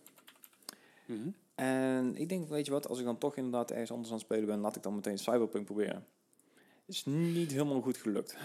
Mhm. 1.07 1.29
En 1.55 2.17
ik 2.17 2.29
denk, 2.29 2.49
weet 2.49 2.67
je 2.67 2.73
wat, 2.73 2.89
als 2.89 2.99
ik 2.99 3.05
dan 3.05 3.19
toch 3.19 3.37
inderdaad 3.37 3.71
ergens 3.71 3.91
anders 3.91 4.11
aan 4.11 4.17
het 4.17 4.25
spelen 4.25 4.47
ben, 4.47 4.59
laat 4.59 4.77
ik 4.77 4.83
dan 4.83 4.95
meteen 4.95 5.19
Cyberpunk 5.19 5.65
proberen. 5.65 6.07
Is 6.91 7.05
niet 7.05 7.51
helemaal 7.51 7.81
goed 7.81 7.97
gelukt. 7.97 8.37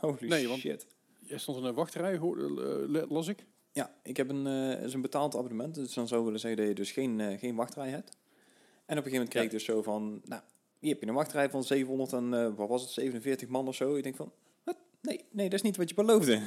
Holy 0.00 0.16
Nee, 0.28 0.48
want- 0.48 0.60
shit. 0.60 0.86
Jij 1.20 1.38
stond 1.38 1.58
in 1.58 1.64
een 1.64 1.74
wachtrij, 1.74 2.14
eh, 2.14 3.02
las 3.08 3.28
ik. 3.28 3.44
Ja, 3.72 3.94
ik 4.02 4.16
heb 4.16 4.28
een, 4.28 4.46
eh, 4.46 4.82
is 4.82 4.94
een 4.94 5.00
betaald 5.00 5.34
abonnement. 5.34 5.74
Dus 5.74 5.94
dan 5.94 6.08
zou 6.08 6.24
willen 6.24 6.40
zeggen 6.40 6.60
dat 6.60 6.68
je 6.68 6.74
dus 6.74 6.92
geen, 6.92 7.20
eh, 7.20 7.38
geen 7.38 7.54
wachtrij 7.54 7.88
hebt. 7.90 8.08
En 8.10 8.18
op 8.18 8.88
een 8.88 8.96
gegeven 8.96 9.12
moment 9.12 9.28
kreeg 9.30 9.44
ik 9.44 9.50
dus 9.50 9.64
zo 9.64 9.82
van... 9.82 10.20
Nou, 10.24 10.42
hier 10.78 10.90
heb 10.92 11.00
je 11.02 11.06
een 11.08 11.14
wachtrij 11.14 11.50
van 11.50 11.64
700 11.64 12.12
en... 12.12 12.54
wat 12.54 12.68
was 12.68 12.82
het? 12.82 12.90
47 12.90 13.48
man 13.48 13.68
of 13.68 13.74
zo. 13.74 13.94
Ik 13.96 14.02
denk 14.02 14.16
van... 14.16 14.32
Wat? 14.64 14.76
Nee, 15.00 15.24
nee, 15.30 15.44
dat 15.48 15.58
is 15.58 15.62
niet 15.64 15.76
wat 15.76 15.88
je 15.88 15.94
beloofde. 15.94 16.40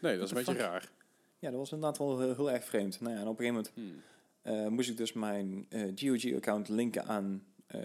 Nee, 0.00 0.16
dat 0.18 0.24
is 0.24 0.30
een 0.30 0.36
beetje 0.44 0.62
raar. 0.62 0.90
Ja, 1.38 1.50
dat 1.50 1.58
was 1.58 1.72
inderdaad 1.72 1.98
wel 1.98 2.18
heel, 2.20 2.34
heel 2.34 2.50
erg 2.50 2.64
vreemd. 2.64 3.00
Nou 3.00 3.14
ja, 3.14 3.20
en 3.20 3.26
op 3.28 3.38
een 3.40 3.44
gegeven 3.46 3.70
moment 3.74 4.02
Hmm. 4.44 4.74
moest 4.74 4.88
ik 4.90 4.96
dus 4.96 5.12
mijn 5.12 5.66
GOG-account 5.94 6.68
linken 6.68 7.04
aan 7.06 7.44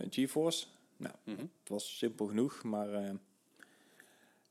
GeForce. 0.09 0.65
Nou, 0.99 1.15
Mhm. 1.23 1.39
het 1.39 1.69
was 1.69 1.97
simpel 1.97 2.25
genoeg, 2.27 2.63
maar 2.63 2.93
eh, 2.93 3.13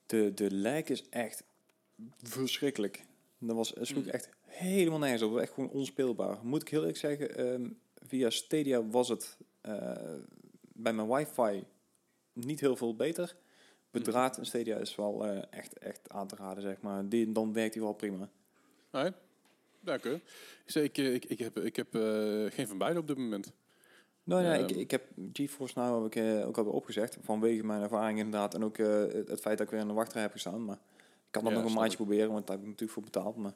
de, 0.07 0.35
de 0.35 0.55
lag 0.55 0.83
is 0.85 1.09
echt 1.09 1.43
verschrikkelijk. 2.23 3.05
Dat 3.39 3.57
was, 3.57 3.69
het 3.75 3.87
sloeg 3.87 4.05
Mm. 4.05 4.11
echt 4.11 4.29
helemaal 4.47 4.99
nergens 4.99 5.23
op. 5.23 5.37
Echt 5.39 5.53
gewoon 5.53 5.71
onspeelbaar. 5.71 6.39
Moet 6.45 6.63
ik 6.63 6.69
heel 6.69 6.79
eerlijk 6.81 6.99
zeggen, 6.99 7.37
ehm, 7.37 7.69
via 7.95 8.31
Stadia 8.31 8.87
was 8.87 9.09
het 9.09 9.37
eh, 9.61 10.15
bij 10.61 10.93
mijn 10.93 11.09
wifi 11.09 11.65
niet 12.33 12.61
heel 12.61 12.77
veel 12.77 12.97
beter. 12.97 13.37
Bedraad 13.91 14.39
en 14.39 14.47
Stadia 14.47 14.77
is 14.77 14.95
wel 14.97 15.27
eh, 15.27 15.43
echt, 15.51 15.79
echt 15.79 16.09
aan 16.11 16.27
te 16.29 16.37
raden, 16.37 16.63
zeg 16.63 16.81
maar. 16.81 17.09
Die, 17.09 17.33
dan 17.33 17.53
werkt 17.53 17.75
hij 17.75 17.83
wel 17.83 17.93
prima. 17.93 18.29
Alright. 18.91 19.19
Dank 19.81 20.05
u. 20.05 20.21
Ik, 20.67 20.97
ik, 20.99 21.25
ik, 21.25 21.39
heb, 21.39 21.59
ik 21.59 21.77
heb 21.77 21.89
geen 22.53 22.67
van 22.69 22.79
beide 22.79 22.99
op 22.99 23.07
dit 23.07 23.17
moment. 23.17 23.53
Nou 24.29 24.43
ja, 24.43 24.53
Ehm. 24.55 24.63
ik, 24.65 24.71
ik 24.71 24.91
heb 24.91 25.05
GeForce 25.33 25.79
nou 25.79 26.03
heb 26.03 26.15
ik 26.17 26.23
eh, 26.23 26.47
ook 26.47 26.59
alweer 26.59 26.73
opgezegd. 26.73 27.19
Vanwege 27.23 27.65
mijn 27.65 27.83
ervaring 27.83 28.19
inderdaad. 28.19 28.55
En 28.55 28.65
ook 28.65 28.79
eh, 28.79 29.01
het, 29.27 29.41
feit 29.41 29.59
dat 29.59 29.67
ik 29.67 29.71
weer 29.73 29.81
in 29.81 29.89
de 29.89 29.93
wachtrij 29.95 30.23
heb 30.23 30.33
gestaan. 30.33 30.65
Maar 30.65 30.77
ik 30.97 31.01
kan 31.31 31.45
Ja, 31.45 31.51
nog 31.51 31.65
een 31.65 31.73
maandje 31.73 31.91
ik. 31.91 31.97
proberen, 31.97 32.33
want 32.33 32.47
daar 32.47 32.57
heb 32.57 32.65
ik 32.65 32.71
natuurlijk 32.71 32.93
voor 32.93 33.03
betaald. 33.03 33.37
Maar 33.37 33.53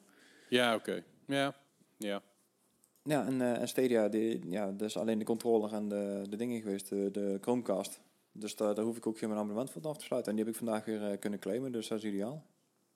Ja, 0.49 0.75
oké. 0.75 1.03
Ja, 1.25 1.55
ja. 1.97 2.21
ja, 3.03 3.25
en, 3.25 3.41
eh, 3.41 3.61
en 3.61 3.67
Stadia, 3.67 4.07
die, 4.09 4.49
ja, 4.49 4.71
dat 4.71 4.87
is 4.87 4.97
alleen 4.97 5.19
de 5.19 5.25
controller 5.25 5.73
en 5.73 5.89
de, 5.89 6.21
de 6.29 6.35
dingen 6.35 6.61
geweest, 6.61 6.89
de, 6.89 7.11
de 7.11 7.37
Chromecast. 7.41 7.99
Dus 8.31 8.55
daar, 8.55 8.75
daar 8.75 8.85
hoef 8.85 8.97
ik 8.97 9.07
ook 9.07 9.17
geen 9.17 9.31
abonnement 9.31 9.71
voor 9.71 9.81
af 9.81 9.97
te 9.97 10.05
sluiten. 10.05 10.31
En 10.31 10.37
die 10.37 10.45
heb 10.45 10.53
ik 10.53 10.59
vandaag 10.63 10.85
weer 10.85 11.17
kunnen 11.17 11.39
claimen, 11.39 11.71
dus 11.71 11.87
dat 11.87 11.97
is 11.97 12.03
ideaal. 12.03 12.45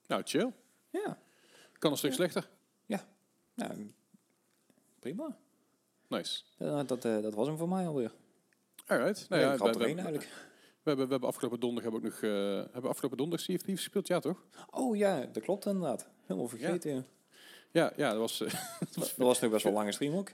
Nou, 0.06 0.22
chill. 0.24 0.52
Ja, 0.90 1.18
Kan 1.78 1.90
een 1.90 1.96
stuk 1.96 2.10
Ja. 2.10 2.16
slechter. 2.16 2.48
ja 2.86 3.04
prima. 4.98 5.36
Nice. 6.08 6.42
Dat, 6.86 7.04
eh, 7.04 7.22
dat 7.22 7.34
was 7.34 7.46
hem 7.46 7.56
voor 7.56 7.68
mij 7.68 7.86
alweer. 7.86 8.12
Alright. 8.86 9.26
Nou 9.28 9.42
ja, 9.42 9.48
ja, 9.48 9.54
ik 9.54 9.58
had 9.60 9.68
we, 9.68 9.74
er 9.74 9.78
we, 9.80 9.86
één 9.86 9.96
we, 9.96 10.02
eigenlijk. 10.02 10.32
hebben, 10.82 11.04
we 11.04 11.10
hebben 11.10 11.28
afgelopen 11.28 11.60
donderdag 11.60 11.92
hebben 11.92 12.10
ook 12.10 12.20
nog 12.20 12.30
eh, 12.30 12.72
hebben 12.72 12.90
afgelopen 12.90 13.18
donderdag 13.18 13.46
Sea 13.46 13.56
Thieves 13.56 13.82
gespeeld, 13.82 14.06
ja 14.06 14.20
toch? 14.20 14.44
Oh 14.70 14.96
ja, 14.96 15.28
dat 15.32 15.42
klopt 15.42 15.66
inderdaad. 15.66 16.08
Helemaal 16.26 16.48
vergeten. 16.48 16.94
Ja. 16.94 17.04
Ja, 17.72 17.92
ja, 17.96 18.10
dat 18.10 18.18
was, 18.18 18.40
eh, 18.40 18.52
Dat 18.94 19.14
was 19.16 19.40
nog 19.40 19.50
best 19.50 19.62
wel 19.62 19.72
een 19.72 19.78
lange 19.78 19.92
stream 19.92 20.14
ook. 20.14 20.30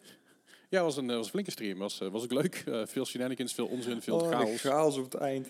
ja, 0.69 0.83
was 0.83 0.97
een, 0.97 1.07
was 1.07 1.25
een 1.25 1.31
flinke 1.31 1.51
stream. 1.51 1.79
Was, 1.79 1.99
was 1.99 2.23
ook 2.23 2.33
leuk. 2.33 2.63
Eh, 2.67 2.87
veel 2.87 3.05
shenanigans, 3.07 3.55
veel 3.55 3.67
onzin, 3.67 4.03
veel 4.03 4.21
Oh, 4.21 4.29
chaos. 4.29 4.61
chaos 4.61 4.97
op 4.97 5.05
het 5.05 5.15
eind. 5.15 5.49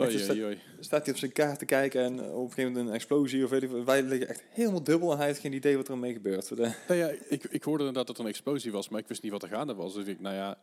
Oei, 0.00 0.14
is 0.14 0.30
oei, 0.30 0.44
oei. 0.44 0.58
Staat 0.80 1.04
hij 1.04 1.12
op 1.14 1.18
zijn 1.18 1.32
kaart 1.32 1.58
te 1.58 1.64
kijken 1.64 2.02
en 2.02 2.12
op 2.12 2.42
een 2.42 2.48
gegeven 2.48 2.70
moment 2.72 2.88
een 2.88 2.94
explosie 2.94 3.44
of 3.44 3.50
weet 3.50 3.62
ik. 3.62 3.70
Wij 3.84 4.02
liggen 4.02 4.28
echt 4.28 4.42
helemaal 4.50 4.82
dubbel 4.84 5.10
en 5.12 5.16
hij 5.18 5.26
heeft 5.26 5.40
geen 5.40 5.52
idee 5.52 5.76
wat 5.76 5.88
er 5.88 5.98
mee 5.98 6.12
gebeurt. 6.12 6.48
De- 6.56 6.72
Nou 6.88 7.00
ja, 7.00 7.08
ik, 7.28 7.44
ik 7.44 7.62
hoorde 7.62 7.78
inderdaad 7.84 8.06
dat 8.06 8.16
er 8.18 8.22
een 8.24 8.28
explosie 8.30 8.72
was, 8.72 8.88
maar 8.88 9.00
ik 9.00 9.08
wist 9.08 9.22
niet 9.22 9.32
wat 9.32 9.42
er 9.42 9.48
gaande 9.48 9.74
was. 9.74 9.94
Dus 9.94 10.06
ik, 10.06 10.20
nou 10.20 10.34
ja, 10.34 10.58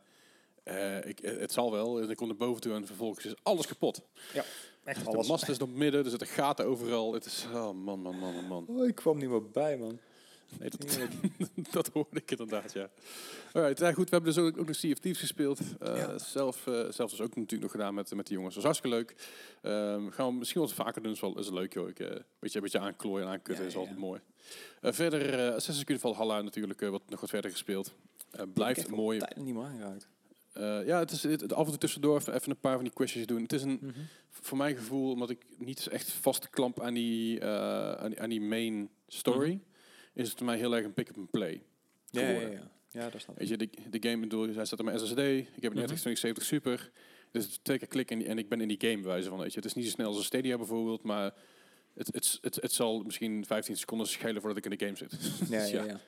eh, 0.63 1.05
ik, 1.05 1.19
het 1.22 1.51
zal 1.51 1.72
wel. 1.72 2.01
En 2.01 2.10
ik 2.10 2.15
kom 2.17 2.27
naar 2.27 2.38
boven 2.38 2.62
toe 2.62 2.74
en 2.74 2.88
vervolgens 2.88 3.25
is 3.25 3.34
alles 3.43 3.67
kapot. 3.67 4.01
echt 4.84 5.05
De 5.05 5.27
mast 5.27 5.50
is 5.50 5.57
het 5.57 5.75
midden, 5.75 6.03
er 6.03 6.10
zitten 6.10 6.27
gaten 6.27 6.65
overal. 6.65 7.13
Het 7.13 7.25
is, 7.25 7.46
oh 7.53 7.72
man, 7.74 8.00
man, 8.01 8.19
man, 8.19 8.34
man, 8.34 8.46
man. 8.46 8.65
Oh, 8.67 8.88
ik 8.88 8.96
kwam 8.96 9.17
niet 9.17 9.29
meer 9.29 9.50
bij, 9.51 9.77
man. 9.77 10.00
Nee, 10.60 10.70
dat, 10.70 11.00
dat 11.72 11.88
hoorde 11.88 12.20
ik 12.20 12.32
inderdaad, 12.32 12.74
ja. 12.74 12.89
Alright, 13.54 13.80
ja, 13.80 13.92
goed, 13.92 14.10
we 14.10 14.16
hebben 14.16 14.34
dus 14.34 14.44
ook, 14.44 14.58
ook 14.58 14.68
nog 14.68 14.75
Sea 14.75 14.92
of 14.92 14.98
Thieves 15.00 15.22
gespeeld. 15.22 15.60
Ja. 15.80 16.18
zelf, 16.18 16.63
zelf 16.89 17.10
dus 17.10 17.22
ook 17.22 17.36
natuurlijk 17.36 17.62
nog 17.62 17.72
gedaan 17.72 17.94
met, 17.94 18.16
met 18.16 18.27
die 18.27 18.36
jongens. 18.36 18.56
Dat 18.56 18.63
was 18.63 18.74
hartstikke 18.80 18.98
leuk. 18.98 19.16
Ehm, 19.62 20.10
gaan 20.10 20.27
we 20.27 20.34
misschien 20.34 20.62
wat 20.62 20.74
vaker 20.74 21.01
doen, 21.01 21.12
is 21.12 21.20
wel 21.20 21.39
is 21.39 21.50
leuk 21.50 21.74
joh. 21.74 21.89
Ik, 21.89 22.00
eh, 22.00 22.08
beetje, 22.39 22.58
een 22.58 22.63
beetje 22.63 22.80
aanklooien 22.80 23.25
en 23.25 23.32
aankutten 23.32 23.63
Ja, 23.63 23.70
is 23.70 23.75
altijd 23.75 23.98
mooi. 23.98 24.22
Verder, 24.82 25.34
eh 25.34 25.48
Assassin's 25.48 25.84
Creed 25.84 26.00
Valhalla 26.00 26.42
natuurlijk, 26.42 26.80
wat, 26.80 27.01
nog 27.10 27.20
wat 27.20 27.30
verder 27.30 27.51
gespeeld. 27.51 27.94
Blijft 28.54 28.89
mooi. 28.89 29.20
Tijd 29.20 29.36
niet 29.36 29.54
meer 29.54 29.63
aangeraakt. 29.63 30.08
Ja, 30.88 31.00
het 31.00 31.12
is 31.12 31.24
het, 31.24 31.54
af 31.54 31.63
en 31.63 31.70
toe 31.70 31.77
tussendoor 31.80 32.18
even, 32.18 32.50
een 32.50 32.60
paar 32.60 32.75
van 32.75 32.84
die 32.84 32.94
quizjes 32.94 33.25
doen. 33.25 33.42
Het 33.42 33.54
is 33.54 33.62
een, 33.62 33.80
Mhm. 33.82 34.00
voor 34.30 34.58
mijn 34.58 34.75
gevoel, 34.75 35.12
omdat 35.12 35.30
ik 35.30 35.46
niet 35.58 35.88
echt 35.88 36.12
vastklamp 36.12 36.82
aan 36.82 36.94
die, 36.94 37.44
aan 37.44 38.10
die, 38.10 38.22
aan 38.22 38.30
die 38.30 38.42
main 38.42 38.89
story, 39.08 39.60
is 40.17 40.27
het 40.29 40.38
voor 40.38 40.45
mij 40.45 40.57
heel 40.57 40.75
erg 40.75 40.86
een 40.86 40.93
pick-up-and-play. 40.93 41.63
Ja, 42.09 42.21
ja, 42.21 42.27
geworden. 42.27 42.51
ja. 42.51 42.71
Ja, 42.91 43.09
dat 43.09 43.21
snap 43.21 43.39
ik. 43.39 43.47
Weet 43.47 43.50
je, 43.50 43.57
de, 43.57 44.00
de 44.00 44.09
game 44.09 44.21
bedoel, 44.21 44.53
hij 44.55 44.65
staat 44.65 44.79
op 44.79 44.86
mijn 44.86 45.00
SSD. 45.00 45.17
Ik 45.17 45.47
heb 45.63 45.71
een 45.71 45.77
Mhm. 45.77 45.86
RTX 45.86 46.01
2070 46.01 46.43
Super. 46.43 46.91
Dus 47.31 47.59
twee 47.62 47.77
keer 47.77 47.88
klikken 47.88 48.25
en, 48.25 48.38
ik 48.38 48.50
ben 48.50 48.62
in 48.62 48.67
die 48.67 48.89
game 48.89 49.03
wijze 49.03 49.29
van. 49.29 49.39
Weet 49.39 49.50
je. 49.53 49.55
Het 49.55 49.65
is 49.65 49.74
niet 49.74 49.86
zo 49.86 49.91
snel 49.91 50.07
als 50.07 50.17
een 50.17 50.24
Stadia 50.24 50.57
bijvoorbeeld, 50.57 51.03
maar 51.03 51.33
het, 51.93 52.07
het, 52.13 52.38
het, 52.41 52.55
het 52.55 52.71
zal 52.71 53.01
misschien 53.03 53.45
15 53.45 53.77
seconden 53.77 54.07
schelen 54.07 54.41
voordat 54.41 54.57
ik 54.57 54.71
in 54.71 54.77
de 54.77 54.86
game 54.86 54.97
zit. 54.97 55.50
Ja, 55.50 55.63
ja, 55.63 55.83
ja. 55.93 56.00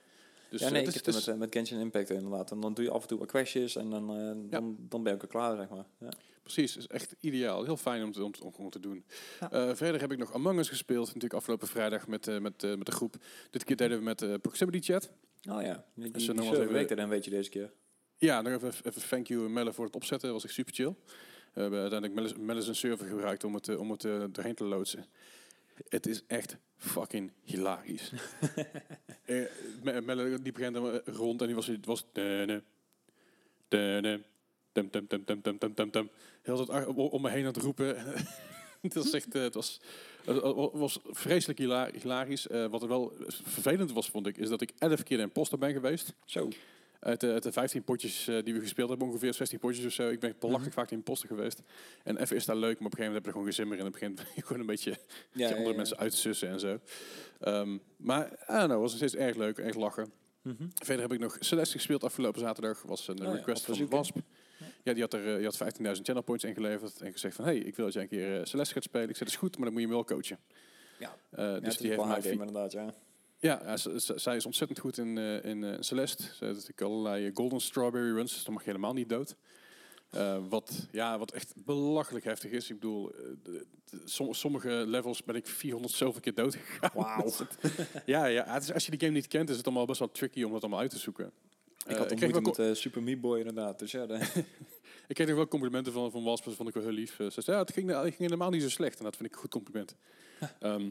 Dus 0.50 0.60
ja, 0.60 0.66
eh, 0.66 0.72
nee, 0.72 0.82
het 0.86 0.90
ik 0.96 0.96
is- 1.00 1.06
heb 1.06 1.06
het 1.06 1.16
het 1.16 1.24
is- 1.24 1.26
met, 1.26 1.38
met 1.38 1.54
Genshin 1.56 1.80
Impact 1.80 2.10
inderdaad. 2.10 2.52
En 2.52 2.60
dan 2.60 2.74
doe 2.74 2.84
je 2.84 2.92
af 2.92 3.02
en 3.02 3.08
toe 3.08 3.20
wat 3.20 3.28
crashes 3.28 3.76
en 3.76 3.90
dan, 3.90 4.10
eh, 4.18 4.52
dan, 4.52 4.76
dan 4.80 5.04
ben 5.04 5.14
ik 5.16 5.22
er 5.22 5.28
klaar, 5.28 5.56
zeg 5.58 5.70
maar. 5.70 5.86
Ja. 6.00 6.10
Precies, 6.44 6.74
het 6.74 6.84
is 6.84 6.88
echt 6.90 7.16
ideaal. 7.20 7.64
Heel 7.64 7.78
fijn 7.78 8.04
om 8.04 8.12
te, 8.12 8.24
om, 8.24 8.32
te- 8.32 8.44
om, 8.58 8.70
te 8.70 8.80
doen. 8.80 9.06
Ja. 9.40 9.52
Eh, 9.52 9.76
verder 9.76 10.02
heb 10.02 10.12
ik 10.12 10.18
nog 10.18 10.34
Among 10.34 10.60
Us 10.60 10.70
gespeeld. 10.70 11.06
Natuurlijk 11.06 11.34
afgelopen 11.34 11.68
vrijdag 11.68 12.08
met, 12.08 12.26
met, 12.26 12.42
met 12.78 12.86
de 12.86 12.92
groep. 12.92 13.16
Dit 13.50 13.64
keer 13.64 13.76
deden 13.76 13.98
we 13.98 14.04
met 14.04 14.42
Proximity 14.42 14.80
Chat. 14.92 15.12
Oh 15.50 15.62
ja, 15.62 15.86
die, 15.94 16.12
die, 16.12 16.22
je 16.26 16.34
die 16.34 16.44
server 16.44 16.62
even- 16.62 16.74
werkte 16.74 16.96
dan 16.96 17.10
weet 17.10 17.24
je 17.26 17.30
deze 17.32 17.50
keer. 17.50 17.72
Ja, 18.18 18.42
nog 18.42 18.54
even, 18.54 18.86
even 18.86 19.02
thank 19.10 19.28
you 19.28 19.50
Melle 19.50 19.74
voor 19.74 19.86
het 19.86 19.96
opzetten. 19.96 20.28
Dat 20.30 20.38
was 20.38 20.46
echt 20.46 20.54
super 20.54 20.74
chill. 20.74 20.96
We 21.54 21.62
hebben 21.62 21.80
uiteindelijk 21.80 22.22
Melle, 22.22 22.46
Melle 22.46 22.62
zijn 22.62 22.76
server 22.76 23.08
gebruikt 23.08 23.44
om 23.44 23.54
het, 23.54 23.78
om 23.78 23.92
het 23.92 24.04
erheen 24.38 24.56
te 24.56 24.64
loodsen. 24.64 25.06
Het 25.90 26.08
is 26.08 26.24
echt 26.28 26.58
fucking 26.76 27.32
hilarisch. 27.44 28.12
Eh, 29.26 29.44
Me- 29.84 30.40
die 30.42 30.52
begint 30.52 30.78
rond 31.06 31.42
en 31.42 31.48
die 31.48 31.56
was... 31.56 31.68
Het 31.68 31.86
was 31.86 32.06
dene, 32.12 32.64
dene. 33.68 34.22
Heel 36.42 36.72
ar- 36.74 36.88
om 36.88 37.22
me 37.22 37.30
heen 37.30 37.40
aan 37.40 37.54
het 37.54 37.58
roepen. 37.58 37.98
het 38.82 38.94
was 38.94 39.14
echt... 39.14 39.36
eh, 39.36 39.42
het 39.42 39.54
was, 39.54 39.80
het 40.26 40.42
was 40.74 41.00
vreselijk 41.04 41.60
hila- 41.60 41.92
hilarisch. 41.92 42.48
Eh, 42.48 42.66
wat 42.66 42.82
er 42.82 42.88
wel 42.88 43.14
vervelend 43.44 43.92
was, 43.92 44.10
vond 44.10 44.28
ik, 44.28 44.38
is 44.38 44.50
dat 44.50 44.62
ik 44.62 44.72
elf 44.78 45.04
keer 45.04 45.18
de 45.18 45.24
imposter 45.24 45.58
ben 45.58 45.74
geweest. 45.74 46.14
Zo. 46.26 46.50
Uit 47.00 47.20
de, 47.20 47.32
uit 47.32 47.44
de 47.44 47.52
15 47.52 47.84
potjes 47.84 48.28
eh, 48.28 48.44
die 48.44 48.54
we 48.54 48.60
gespeeld 48.60 48.90
hebben, 48.90 49.08
ongeveer 49.08 49.34
16 49.34 49.60
potjes 49.60 49.86
of 49.86 49.92
zo. 49.92 50.10
Ik 50.10 50.20
ben 50.20 50.36
belachelijk 50.40 50.72
Mhm. 50.76 50.80
vaak 50.80 50.92
in 50.92 50.98
imposter 50.98 51.28
geweest. 51.28 51.62
En 52.04 52.18
even 52.18 52.36
is 52.36 52.46
dat 52.46 52.56
leuk, 52.56 52.80
maar 52.80 52.88
op 52.88 52.98
een 53.00 53.04
gegeven 53.04 53.06
moment 53.06 53.14
heb 53.16 53.24
je 53.24 53.52
er 53.52 53.56
gewoon 53.56 53.72
in. 53.74 53.80
En 53.80 53.88
op 53.88 53.94
een 53.94 54.00
gegeven 54.00 54.26
moment 54.26 54.46
gewoon 54.48 54.60
een 54.60 54.66
beetje 54.66 54.98
Ja, 55.32 55.50
andere 55.50 55.70
ja, 55.70 55.76
mensen 55.76 55.98
uitsussen 55.98 56.50
en 56.50 56.60
zo. 56.60 56.80
Ehm, 57.40 57.78
maar, 57.98 58.26
I 58.50 58.66
know, 58.66 58.70
was 58.70 58.80
nog 58.80 58.90
steeds 58.90 59.16
erg 59.16 59.36
leuk, 59.36 59.58
erg 59.58 59.76
lachen. 59.76 60.12
Mhm. 60.42 60.64
Verder 60.74 61.02
heb 61.02 61.14
ik 61.14 61.20
nog 61.20 61.38
Celeste 61.40 61.78
gespeeld 61.78 62.04
afgelopen 62.04 62.40
zaterdag. 62.42 62.82
Was 62.82 63.08
een 63.08 63.28
Oh 63.28 63.34
request 63.34 63.66
van 63.66 63.88
Wasp. 63.88 64.16
Ja, 64.84 64.94
die 64.94 65.02
had, 65.02 65.14
er, 65.14 65.28
eh, 65.30 65.36
die 65.36 65.46
had 65.46 65.58
15.000 65.58 66.06
channel 66.06 66.24
points 66.24 66.44
ingeleverd. 66.44 67.02
En 67.02 67.12
gezegd 67.12 67.36
van, 67.36 67.46
hey, 67.46 67.58
ik 67.58 67.76
wil 67.76 67.86
dat 67.86 67.94
jij 67.94 68.04
een 68.04 68.10
keer 68.10 68.40
eh, 68.40 68.46
Celeste 68.46 68.74
gaat 68.74 68.84
spelen. 68.84 69.10
Ik 69.10 69.16
zei, 69.16 69.26
dat 69.30 69.34
is 69.34 69.40
goed, 69.40 69.56
maar 69.56 69.64
dan 69.66 69.74
moet 69.74 69.82
je 69.82 69.88
me 69.88 69.94
wel 69.94 70.04
coachen. 70.06 70.40
Ja. 71.00 71.16
Ja, 71.36 71.60
dus 71.60 71.78
die 71.78 71.90
heeft 71.92 72.06
mij 72.06 72.32
inderdaad, 72.32 72.72
ja. 72.72 72.94
Ja, 73.40 73.78
zij 74.16 74.36
is 74.36 74.46
ontzettend 74.46 74.80
goed 74.80 74.98
in, 74.98 75.18
eh, 75.18 75.44
in 75.44 75.64
eh, 75.64 75.76
Celeste. 75.80 76.24
Ze 76.24 76.30
heeft 76.46 76.54
natuurlijk 76.68 76.82
allerlei 76.82 77.26
eh, 77.26 77.32
golden 77.34 77.62
strawberry 77.62 78.12
runs, 78.12 78.34
dus 78.34 78.44
dan 78.44 78.54
mag 78.54 78.64
helemaal 78.64 78.94
niet 78.94 79.10
dood. 79.10 79.36
Wat, 80.50 80.88
ja, 80.92 81.18
wat 81.18 81.32
echt 81.32 81.54
belachelijk 81.66 82.26
heftig 82.26 82.52
is. 82.52 82.70
Ik 82.70 82.76
bedoel, 82.80 83.12
de- 83.44 83.66
de- 83.90 84.02
som- 84.06 84.34
sommige 84.34 84.70
levels 84.70 85.24
ben 85.24 85.36
ik 85.36 85.48
400 85.48 85.94
zoveel 85.94 86.22
keer 86.22 86.34
dood 86.34 86.56
gegaan. 86.56 86.92
Wauw. 86.94 87.32
ja, 88.06 88.26
ja 88.26 88.58
is, 88.58 88.74
als 88.74 88.86
je 88.86 88.92
die 88.92 89.00
game 89.00 89.12
niet 89.14 89.28
kent, 89.28 89.50
is 89.50 89.58
het 89.58 89.66
allemaal 89.66 89.86
best 89.86 90.00
wel 90.00 90.12
tricky 90.12 90.44
om 90.44 90.52
dat 90.52 90.62
allemaal 90.62 90.80
uit 90.80 90.90
te 90.90 90.98
zoeken. 90.98 91.32
Ik 91.88 91.96
had 91.96 92.20
moeite 92.20 92.62
met 92.62 92.78
Super 92.78 93.04
Meat 93.04 93.22
Boy 93.22 93.38
inderdaad. 93.38 93.80
Dus 93.80 93.92
ja, 93.92 94.04
ik 95.08 95.16
kreeg 95.16 95.28
nog 95.28 95.36
wel 95.36 95.48
complimenten 95.48 95.94
van, 95.94 96.12
van 96.12 96.24
Wasp, 96.24 96.46
dat 96.46 96.56
vond 96.56 96.68
ik 96.70 96.74
wel 96.76 96.84
heel 96.84 96.94
lief. 96.94 97.16
Ze 97.16 97.42
zei, 97.42 97.58
ja, 97.58 97.64
het 97.64 97.74
ging, 97.74 97.90
het 97.90 98.02
ging 98.02 98.18
helemaal 98.18 98.50
niet 98.50 98.62
zo 98.62 98.70
slecht. 98.70 98.98
En 98.98 99.04
dat 99.04 99.16
vind 99.16 99.28
ik 99.30 99.34
een 99.34 99.42
goed 99.42 99.52
compliment. 99.52 99.96
Ehm, 100.60 100.90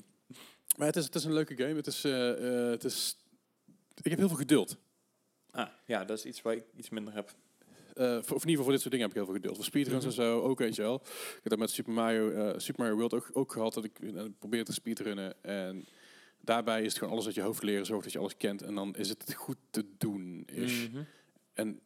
maar 0.79 0.87
het 0.87 0.97
is, 0.97 1.05
het 1.05 1.15
is 1.15 1.25
een 1.25 1.33
leuke 1.33 1.57
game. 1.57 1.75
Het 1.75 1.87
is, 1.87 2.05
eh, 2.05 2.63
eh, 2.65 2.71
het 2.71 2.85
is, 2.85 3.17
ik 4.03 4.11
heb 4.11 4.19
heel 4.19 4.29
veel 4.29 4.37
geduld. 4.37 4.77
ah, 5.51 5.69
ja, 5.87 6.05
dat 6.05 6.19
is 6.19 6.25
iets 6.25 6.43
waar 6.43 6.55
ik 6.55 6.65
iets 6.77 6.89
minder 6.89 7.15
heb. 7.15 7.35
Eh, 7.95 8.05
voor, 8.23 8.37
of 8.37 8.43
in 8.43 8.49
ieder 8.49 8.49
geval 8.49 8.63
voor 8.65 8.73
dit 8.73 8.81
soort 8.81 8.93
dingen 8.93 9.07
heb 9.09 9.17
ik 9.17 9.17
heel 9.17 9.25
veel 9.25 9.35
geduld. 9.35 9.57
Voor 9.57 9.65
speedruns 9.65 9.99
Mhm. 10.05 10.09
en 10.09 10.13
zo 10.13 10.41
ook, 10.41 10.59
weet 10.59 10.75
je 10.77 10.83
wel. 10.83 10.95
Ik 11.05 11.41
heb 11.43 11.49
dat 11.49 11.59
met 11.59 11.71
Super 11.71 11.93
Mario, 11.93 12.59
Super 12.59 12.81
Mario 12.83 12.97
World 12.97 13.15
ook, 13.15 13.31
ook 13.33 13.53
gehad, 13.53 13.75
dat 13.75 13.85
ik 13.85 13.99
eh, 13.99 14.23
probeer 14.39 14.65
te 14.65 14.73
speedrunnen. 14.73 15.43
En 15.43 15.87
daarbij 16.41 16.81
is 16.81 16.89
het 16.89 16.99
gewoon 16.99 17.13
alles 17.13 17.27
uit 17.27 17.35
je 17.35 17.41
hoofd 17.41 17.63
leren, 17.63 17.87
zorg 17.87 18.03
dat 18.03 18.13
je 18.13 18.19
alles 18.19 18.37
kent. 18.37 18.63
En 18.63 18.75
dan 18.75 18.95
is 18.97 19.09
het 19.09 19.35
goed 19.35 19.57
te 19.71 19.85
doen. 19.99 20.43
Is. 20.47 20.89
Mhm. 20.89 21.03
En 21.53 21.81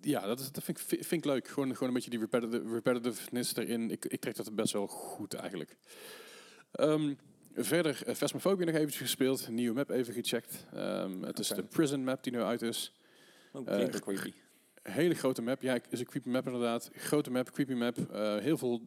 ja, 0.00 0.26
dat, 0.26 0.40
is, 0.40 0.52
dat 0.52 0.64
vind, 0.64 0.78
ik, 0.78 0.84
vind 0.86 1.12
ik 1.12 1.24
leuk. 1.24 1.48
Gewoon, 1.48 1.72
gewoon 1.72 1.88
een 1.88 1.94
beetje 1.94 2.10
die 2.10 2.18
repetitive, 2.18 2.72
repetitiveness 2.72 3.56
erin. 3.56 3.90
Ik, 3.90 4.04
ik 4.04 4.20
trek 4.20 4.36
dat 4.36 4.54
best 4.54 4.72
wel 4.72 4.86
goed 4.86 5.34
eigenlijk. 5.34 5.76
Ehm, 6.72 7.14
verder, 7.54 8.02
uh, 8.08 8.14
Phasmophobia 8.14 8.64
nog 8.66 8.74
eventjes 8.74 9.00
gespeeld. 9.00 9.48
Nieuwe 9.48 9.74
map 9.74 9.90
even 9.90 10.14
gecheckt. 10.14 10.66
Ehm, 10.72 11.22
het 11.22 11.38
is 11.38 11.48
de 11.48 11.62
Prison 11.62 12.04
map 12.04 12.22
die 12.22 12.32
nu 12.32 12.40
uit 12.42 12.62
is. 12.62 12.92
Oh, 13.52 13.68
Eh, 13.68 13.74
klinkt 13.74 14.00
creepy. 14.00 14.32
Hele 14.82 15.14
grote 15.14 15.42
map. 15.42 15.62
Ja, 15.62 15.78
is 15.90 16.00
een 16.00 16.06
creepy 16.06 16.28
map 16.28 16.46
inderdaad. 16.46 16.90
Grote 16.94 17.30
map, 17.30 17.50
creepy 17.50 17.72
map. 17.72 17.98
Eh, 17.98 18.36
heel 18.36 18.58
veel 18.58 18.80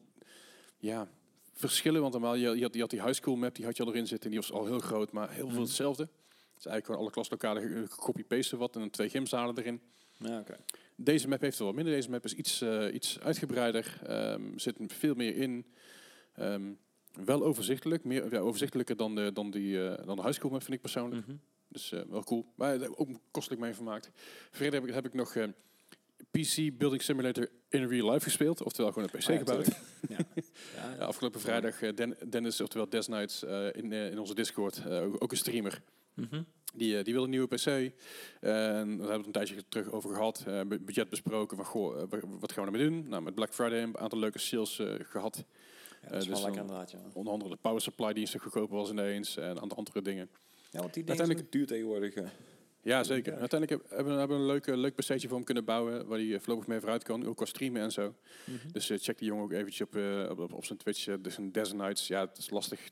ja, 0.77 1.07
verschillen. 1.53 2.01
Want 2.01 2.13
normaal, 2.13 2.35
je, 2.35 2.49
je, 2.55 2.61
had, 2.63 2.73
je 2.73 2.79
had 2.79 2.89
die 2.89 3.01
high 3.01 3.13
school 3.13 3.35
map, 3.35 3.55
die 3.55 3.65
had 3.65 3.77
je 3.77 3.83
al 3.83 3.89
erin 3.89 4.07
zitten. 4.07 4.25
En 4.25 4.31
die 4.31 4.39
was 4.39 4.51
al 4.59 4.65
heel 4.65 4.79
groot, 4.79 5.11
maar 5.11 5.29
heel 5.29 5.37
veel 5.37 5.47
Mhm. 5.49 5.59
hetzelfde. 5.59 6.03
Het 6.03 6.63
is 6.65 6.71
eigenlijk 6.71 6.85
gewoon 6.85 7.01
alle 7.01 7.11
klaslokalen 7.11 7.87
gecopy-pasten 7.89 8.57
wat. 8.57 8.73
En 8.75 8.79
dan 8.81 8.89
twee 8.89 9.09
gymzalen 9.09 9.57
erin. 9.57 9.81
Ja. 10.17 10.43
Deze 10.95 11.27
map 11.27 11.41
heeft 11.41 11.59
er 11.59 11.65
wat 11.65 11.75
minder. 11.75 11.93
Deze 11.93 12.09
map 12.09 12.23
is 12.25 12.33
iets, 12.33 12.63
iets 12.91 13.19
uitgebreider. 13.19 13.99
Ehm 14.05 14.41
zit 14.57 14.75
veel 14.87 15.13
meer 15.15 15.35
in. 15.35 15.65
Ehm, 16.35 16.71
wel 17.25 17.43
overzichtelijk. 17.43 18.03
Meer, 18.03 18.31
ja, 18.33 18.39
overzichtelijker 18.39 18.95
dan 18.97 19.15
de, 19.15 19.31
dan, 19.33 19.51
die, 19.51 19.87
eh, 19.89 20.05
dan 20.05 20.15
de 20.15 20.21
high 20.21 20.33
school 20.35 20.51
map, 20.51 20.61
vind 20.61 20.73
ik 20.73 20.81
persoonlijk. 20.81 21.27
Mhm. 21.27 21.35
Dus 21.67 21.91
eh, 21.91 22.01
wel 22.09 22.23
cool. 22.23 22.45
Maar 22.55 22.81
eh, 22.81 22.89
ook 22.95 23.09
kostelijk 23.31 23.61
mee 23.61 23.73
vermaakt. 23.73 24.11
Verder 24.51 24.79
heb 24.79 24.89
ik, 24.89 24.93
heb 24.93 25.05
ik 25.05 25.13
nog 25.13 25.35
PC 26.31 26.77
Building 26.77 27.01
Simulator 27.01 27.49
in 27.69 27.87
real 27.87 28.11
life 28.11 28.23
gespeeld. 28.23 28.63
Oftewel 28.63 28.91
gewoon 28.91 29.09
een 29.11 29.19
PC 29.19 29.29
Ah, 29.29 29.37
gebouwd. 29.37 29.67
Ja. 30.09 30.17
Ja, 30.97 31.05
afgelopen 31.05 31.39
vrijdag 31.39 31.79
Den- 31.79 32.17
Dennis, 32.29 32.61
oftewel 32.61 32.89
Des 32.89 33.07
Nights, 33.07 33.43
in, 33.71 33.91
in 33.91 34.19
onze 34.19 34.35
Discord, 34.35 34.87
ook, 34.89 35.23
ook 35.23 35.31
een 35.31 35.37
streamer. 35.37 35.81
Mhm. 36.13 36.41
Die, 36.75 37.03
die 37.03 37.13
wil 37.13 37.23
een 37.23 37.29
nieuwe 37.29 37.47
PC. 37.47 37.65
En 37.65 37.91
daar 38.41 38.53
hebben 38.81 38.97
we 38.97 39.11
het 39.13 39.25
een 39.25 39.31
tijdje 39.31 39.63
terug 39.69 39.91
over 39.91 40.09
gehad. 40.15 40.43
Eh, 40.47 40.61
bu- 40.61 40.79
budget 40.79 41.09
besproken 41.09 41.57
van, 41.57 41.65
goh, 41.65 41.95
wa- 42.09 42.19
wat 42.39 42.51
gaan 42.51 42.65
we 42.65 42.71
ermee 42.71 42.89
doen? 42.89 43.09
Nou, 43.09 43.21
met 43.23 43.35
Black 43.35 43.53
Friday 43.53 43.81
een 43.81 43.97
aantal 43.97 44.19
leuke 44.19 44.39
sales 44.39 44.79
eh, 44.79 44.93
gehad. 44.99 45.45
Ja, 46.05 46.11
dat 46.11 46.21
is 46.21 46.27
Eh, 46.27 46.33
wel 46.33 46.41
lekker 46.43 46.61
inderdaad, 46.61 46.91
ja. 46.91 46.99
Onder 47.13 47.33
andere 47.33 47.49
de 47.51 47.57
power 47.61 47.81
supply 47.81 48.13
die 48.13 48.21
een 48.21 48.27
stuk 48.27 48.41
goedkoper 48.41 48.75
was 48.75 48.89
ineens. 48.89 49.37
En 49.37 49.49
een 49.49 49.61
aantal 49.61 49.77
andere 49.77 50.01
dingen. 50.01 50.29
Ja, 50.71 50.79
want 50.79 50.93
die 50.93 51.03
dingen 51.03 51.19
Uiteindelijk- 51.19 51.51
duur 51.51 51.67
tegenwoordig. 51.67 52.13
Ja, 52.81 53.03
zeker. 53.03 53.33
En 53.33 53.39
Uiteindelijk 53.39 53.81
heb- 53.81 53.91
hebben 53.95 54.13
we 54.13 54.19
hebben 54.19 54.37
we 54.37 54.43
een 54.43 54.49
leuk, 54.49 54.65
leuk 54.67 54.95
PC'tje 54.95 55.27
voor 55.27 55.37
hem 55.37 55.45
kunnen 55.45 55.65
bouwen. 55.65 56.07
Waar 56.07 56.17
hij 56.17 56.33
eh, 56.33 56.39
voorlopig 56.39 56.67
mee 56.67 56.79
vooruit 56.79 57.03
kan. 57.03 57.25
Ook 57.25 57.35
qua 57.35 57.45
streamen 57.45 57.81
en 57.81 57.91
zo. 57.91 58.13
Mhm. 58.45 58.71
Dus 58.71 58.89
eh, 58.89 58.97
check 58.99 59.17
die 59.17 59.27
jongen 59.27 59.43
ook 59.43 59.51
eventjes 59.51 59.81
op, 59.81 59.95
eh, 59.95 60.27
op, 60.29 60.39
op, 60.39 60.53
op 60.53 60.65
zijn 60.65 60.77
Twitch. 60.77 61.17
dus 61.21 61.37
een 61.37 61.51
Des 61.51 61.73
Nights. 61.73 62.07
Ja, 62.07 62.19
het 62.25 62.37
is 62.37 62.49
lastig 62.49 62.89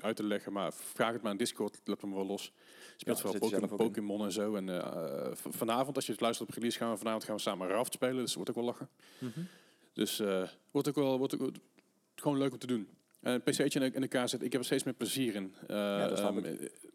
uit, 0.00 0.16
te 0.16 0.22
leggen. 0.24 0.52
Maar 0.52 0.72
vraag 0.72 1.12
het 1.12 1.22
maar 1.22 1.30
aan 1.30 1.36
Discord. 1.36 1.80
Loopt 1.84 2.00
hem 2.02 2.14
wel 2.14 2.26
los. 2.26 2.52
Speelt 2.96 3.18
Ja, 3.18 3.30
hij 3.30 3.68
Pokémon, 3.68 4.24
en 4.24 4.32
zo. 4.32 4.54
En 4.54 4.68
eh, 4.68 5.30
vanavond, 5.34 5.96
als 5.96 6.06
je 6.06 6.12
het 6.12 6.20
luistert 6.20 6.48
op 6.48 6.54
release, 6.54 6.78
gaan 6.78 6.90
we 6.90 6.96
vanavond 6.98 7.24
gaan 7.24 7.34
we 7.36 7.40
samen 7.40 7.68
Raft 7.68 7.92
spelen. 7.92 8.16
Dus 8.24 8.34
wordt 8.34 8.50
ook 8.50 8.56
wel 8.56 8.64
lachen. 8.64 8.88
Mhm. 9.18 9.40
Dus 9.92 10.20
eh 10.20 10.48
wordt 10.70 10.88
ook 10.88 10.94
wel 10.94 11.18
wordt 11.18 11.34
ook, 11.34 11.40
wel- 11.40 11.52
gewoon 12.20 12.38
leuk 12.38 12.52
om 12.52 12.58
te 12.58 12.66
doen. 12.66 12.88
En 13.20 13.32
een 13.32 13.42
PC'tje 13.42 13.80
in, 13.80 13.94
in 13.94 14.02
elkaar 14.02 14.28
zetten. 14.28 14.46
Ik 14.46 14.52
heb 14.52 14.60
er 14.60 14.66
steeds 14.66 14.84
meer 14.84 14.94
plezier 14.94 15.34
in. 15.34 15.54
Eh, 15.66 16.08
dat 16.08 16.18
ehm, 16.18 16.36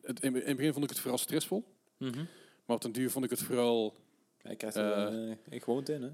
het, 0.01 0.19
in, 0.19 0.35
in 0.35 0.47
het 0.47 0.55
begin 0.55 0.71
vond 0.73 0.83
ik 0.83 0.89
het 0.89 0.99
vooral 0.99 1.17
stressvol. 1.17 1.63
Mhm. 1.97 2.25
Maar 2.65 2.75
op 2.75 2.81
den 2.81 2.91
duur 2.91 3.09
vond 3.11 3.25
ik 3.25 3.31
het 3.31 3.41
vooral... 3.41 3.95
Ja, 4.41 4.49
je 4.49 4.55
krijgt 4.55 4.77
er 4.77 4.91
Eh, 4.91 5.13
uh, 5.27 5.35
ik 5.49 5.63
gewoond 5.63 5.89
in, 5.89 6.01
hè? 6.01 6.09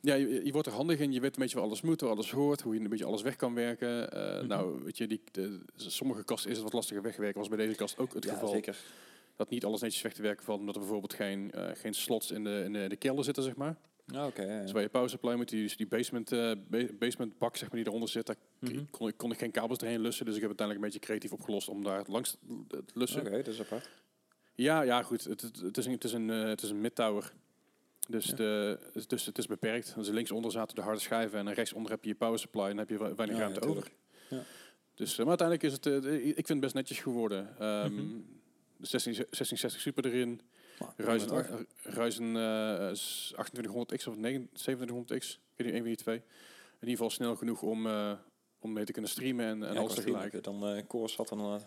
Ja, 0.00 0.14
je, 0.14 0.44
je 0.44 0.52
wordt 0.52 0.66
er 0.66 0.72
handig 0.74 0.98
in. 0.98 1.12
Je 1.12 1.20
weet 1.20 1.34
een 1.36 1.42
beetje 1.42 1.56
waar 1.56 1.64
alles 1.64 1.80
moet, 1.80 2.00
waar 2.00 2.10
alles 2.10 2.30
hoort, 2.30 2.60
hoe 2.60 2.74
je 2.74 2.80
een 2.80 2.88
beetje 2.88 3.04
alles 3.04 3.22
weg 3.22 3.36
kan 3.36 3.54
werken. 3.54 4.12
Eh, 4.12 4.36
Mhm. 4.38 4.46
Nou, 4.46 4.82
weet 4.84 4.96
je, 4.96 5.06
die, 5.06 5.22
de, 5.32 5.60
sommige 5.76 6.24
kasten 6.24 6.50
is 6.50 6.56
het 6.56 6.64
wat 6.64 6.74
lastiger 6.74 7.02
wegwerken. 7.02 7.38
Was 7.38 7.48
bij 7.48 7.58
deze 7.58 7.74
kast 7.76 7.98
ook 7.98 8.14
het 8.14 8.24
ja, 8.24 8.32
geval. 8.32 8.48
zeker. 8.48 8.76
Dat 9.36 9.50
niet 9.50 9.64
alles 9.64 9.80
netjes 9.80 10.02
weg 10.02 10.12
te 10.12 10.22
werken 10.22 10.44
valt, 10.44 10.60
omdat 10.60 10.74
er 10.74 10.80
bijvoorbeeld 10.80 11.14
geen, 11.14 11.52
eh, 11.52 11.68
geen 11.74 11.94
slots 11.94 12.30
in 12.30 12.44
de, 12.44 12.62
in 12.64 12.72
de, 12.72 12.88
de 12.88 12.96
kelder 12.96 13.24
zitten, 13.24 13.42
zeg 13.42 13.56
maar. 13.56 13.76
Ja, 14.06 14.26
oké. 14.26 14.42
ja. 14.42 14.60
Dus 14.62 14.72
waar 14.72 14.82
je 14.82 14.88
power 14.88 15.10
supply 15.10 15.34
moet, 15.34 15.48
die, 15.48 15.62
dus 15.62 15.76
die 15.76 15.86
basement, 15.86 16.32
eh, 16.32 16.52
ba- 16.68 16.86
basement 16.98 17.38
bak, 17.38 17.56
zeg 17.56 17.68
maar, 17.70 17.78
die 17.78 17.88
eronder 17.88 18.08
zit, 18.08 18.26
daar 18.26 18.36
kon, 18.90 19.08
ik, 19.08 19.16
kon 19.16 19.30
ik 19.32 19.38
geen 19.38 19.50
kabels 19.50 19.78
erheen 19.78 20.00
lussen. 20.00 20.24
Dus 20.24 20.34
ik 20.34 20.40
heb 20.40 20.48
uiteindelijk 20.48 20.86
een 20.86 20.92
beetje 20.92 21.06
creatief 21.08 21.32
opgelost 21.38 21.68
om 21.68 21.82
daar 21.84 22.02
langs 22.08 22.36
te 22.68 22.82
lussen. 22.94 23.20
Oké, 23.20 23.30
dat 23.36 23.46
is 23.46 23.60
apart. 23.60 23.90
Ja, 24.54 24.82
ja, 24.82 25.02
goed. 25.02 25.24
Het, 25.24 25.40
het, 25.40 25.60
het 25.60 25.76
is 25.76 25.86
een, 25.86 25.92
het 25.92 26.04
is 26.04 26.12
een, 26.12 26.30
eh, 26.30 26.42
het 26.44 26.62
is 26.62 26.70
een 26.70 26.80
mid-tower. 26.80 27.32
Dus, 28.08 28.26
Ja. 28.26 28.34
de, 28.36 28.78
dus 29.06 29.26
het 29.26 29.38
is 29.38 29.46
beperkt. 29.46 29.94
Dus 29.94 30.08
linksonder 30.08 30.50
zaten 30.50 30.74
de 30.74 30.82
harde 30.82 31.00
schijven 31.00 31.38
en 31.38 31.52
rechtsonder 31.54 31.90
heb 31.90 32.02
je 32.04 32.08
je 32.08 32.14
power 32.16 32.38
supply 32.38 32.62
en 32.62 32.68
dan 32.68 32.78
heb 32.78 32.88
je 32.88 32.98
weinig 32.98 33.36
Ja, 33.36 33.42
ruimte 33.42 33.60
over. 33.60 33.88
Dus, 34.94 35.12
eh, 35.18 35.26
maar 35.26 35.38
uiteindelijk 35.38 35.62
is 35.62 35.72
het, 35.72 36.04
ik 36.16 36.34
vind 36.34 36.48
het 36.48 36.60
best 36.60 36.74
netjes 36.74 36.98
geworden. 36.98 37.48
Mhm. 37.58 38.06
De 38.76 38.86
16, 38.86 39.12
1660 39.12 39.80
Super 39.80 40.06
erin, 40.06 40.40
Ryzen, 40.96 41.28
prima 41.28 41.42
toch? 41.42 41.64
Ryzen 41.82 42.36
eh, 42.36 42.90
is 42.90 43.34
2800X 43.34 44.08
of 44.08 44.16
9 44.16 44.48
2700X, 44.48 45.38
ik 45.54 45.56
weet 45.56 45.66
niet, 45.66 45.74
een 45.74 45.76
van 45.76 45.84
die 45.84 45.96
twee. 45.96 46.16
In 46.16 46.88
ieder 46.88 46.96
geval 46.96 47.10
snel 47.10 47.36
genoeg 47.36 47.62
om, 47.62 47.86
eh, 47.86 48.12
om 48.58 48.72
mee 48.72 48.84
te 48.84 48.92
kunnen 48.92 49.10
streamen 49.10 49.46
en, 49.46 49.62
en 49.62 49.74
Ja, 49.74 49.80
alles 49.80 49.94
tegelijk. 49.94 50.44
Dan 50.44 50.76
uh, 50.76 50.82
core 50.86 51.08
zat 51.08 51.28
dan. 51.28 51.60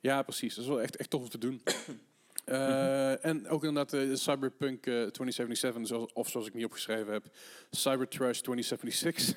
Ja, 0.00 0.22
precies. 0.22 0.54
Dat 0.54 0.64
is 0.64 0.70
wel 0.70 0.80
echt, 0.80 0.96
echt 0.96 1.10
tof 1.10 1.22
om 1.22 1.28
te 1.28 1.38
doen. 1.38 1.62
Eh, 2.44 3.24
En 3.24 3.48
ook 3.48 3.64
inderdaad 3.64 3.92
eh, 3.92 4.14
Cyberpunk 4.14 4.86
eh, 4.86 4.92
2077, 4.92 5.86
zoals, 5.86 6.12
of 6.12 6.28
zoals 6.28 6.46
ik 6.46 6.54
niet 6.54 6.64
opgeschreven 6.64 7.12
heb, 7.12 7.24
Cybertrash 7.70 8.40
2076. 8.40 9.36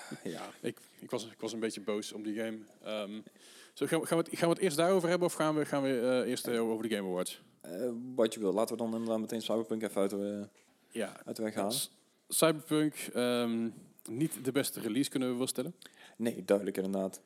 ja. 0.24 0.48
ik, 0.60 0.78
ik, 0.98 1.10
was, 1.10 1.26
ik 1.26 1.40
was 1.40 1.52
een 1.52 1.60
beetje 1.60 1.80
boos 1.80 2.12
om 2.12 2.22
die 2.22 2.34
game. 2.34 2.58
Zo, 3.72 3.86
gaan, 3.86 4.00
we, 4.00 4.06
gaan, 4.06 4.18
we 4.18 4.24
het, 4.24 4.38
gaan 4.38 4.48
we 4.48 4.54
het 4.54 4.62
eerst 4.62 4.76
daarover 4.76 5.08
hebben 5.08 5.26
of 5.28 5.34
gaan 5.34 5.54
we, 5.54 5.64
gaan 5.64 5.82
we 5.82 6.00
eh, 6.00 6.30
eerst 6.30 6.46
eh, 6.46 6.62
over 6.62 6.88
de 6.88 6.94
Game 6.94 7.08
Awards? 7.08 7.42
Eh, 7.62 7.90
wat 8.14 8.34
je 8.34 8.40
wil. 8.40 8.52
Laten 8.52 8.76
we 8.76 8.82
dan 8.82 8.92
inderdaad 8.92 9.20
meteen 9.20 9.42
Cyberpunk 9.42 9.82
even 9.82 10.00
uit 10.00 10.10
de, 10.10 10.48
Ja, 10.90 11.20
uit 11.24 11.36
de 11.36 11.42
weg 11.42 11.54
halen. 11.54 11.76
Cyberpunk, 12.28 12.94
ehm, 13.14 13.68
niet 14.10 14.44
de 14.44 14.52
beste 14.52 14.80
release 14.80 15.10
kunnen 15.10 15.30
we 15.30 15.36
wel 15.36 15.46
stellen. 15.46 15.74
Nee, 16.16 16.44
duidelijk 16.44 16.76
inderdaad. 16.76 17.20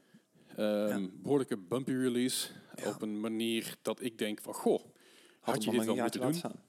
Ehm, 0.56 1.06
Behoorlijke 1.12 1.56
bumpy 1.56 1.90
release. 1.92 2.48
Ja. 2.76 2.88
Op 2.88 3.02
een 3.02 3.20
manier 3.20 3.76
dat 3.82 4.02
ik 4.02 4.18
denk 4.18 4.40
van, 4.40 4.54
goh, 4.54 4.82
had 5.40 5.54
het 5.54 5.64
je 5.64 5.70
dit 5.70 5.84
wel 5.84 5.96
moeten 5.96 6.20
doen? 6.20 6.34
staan. 6.34 6.64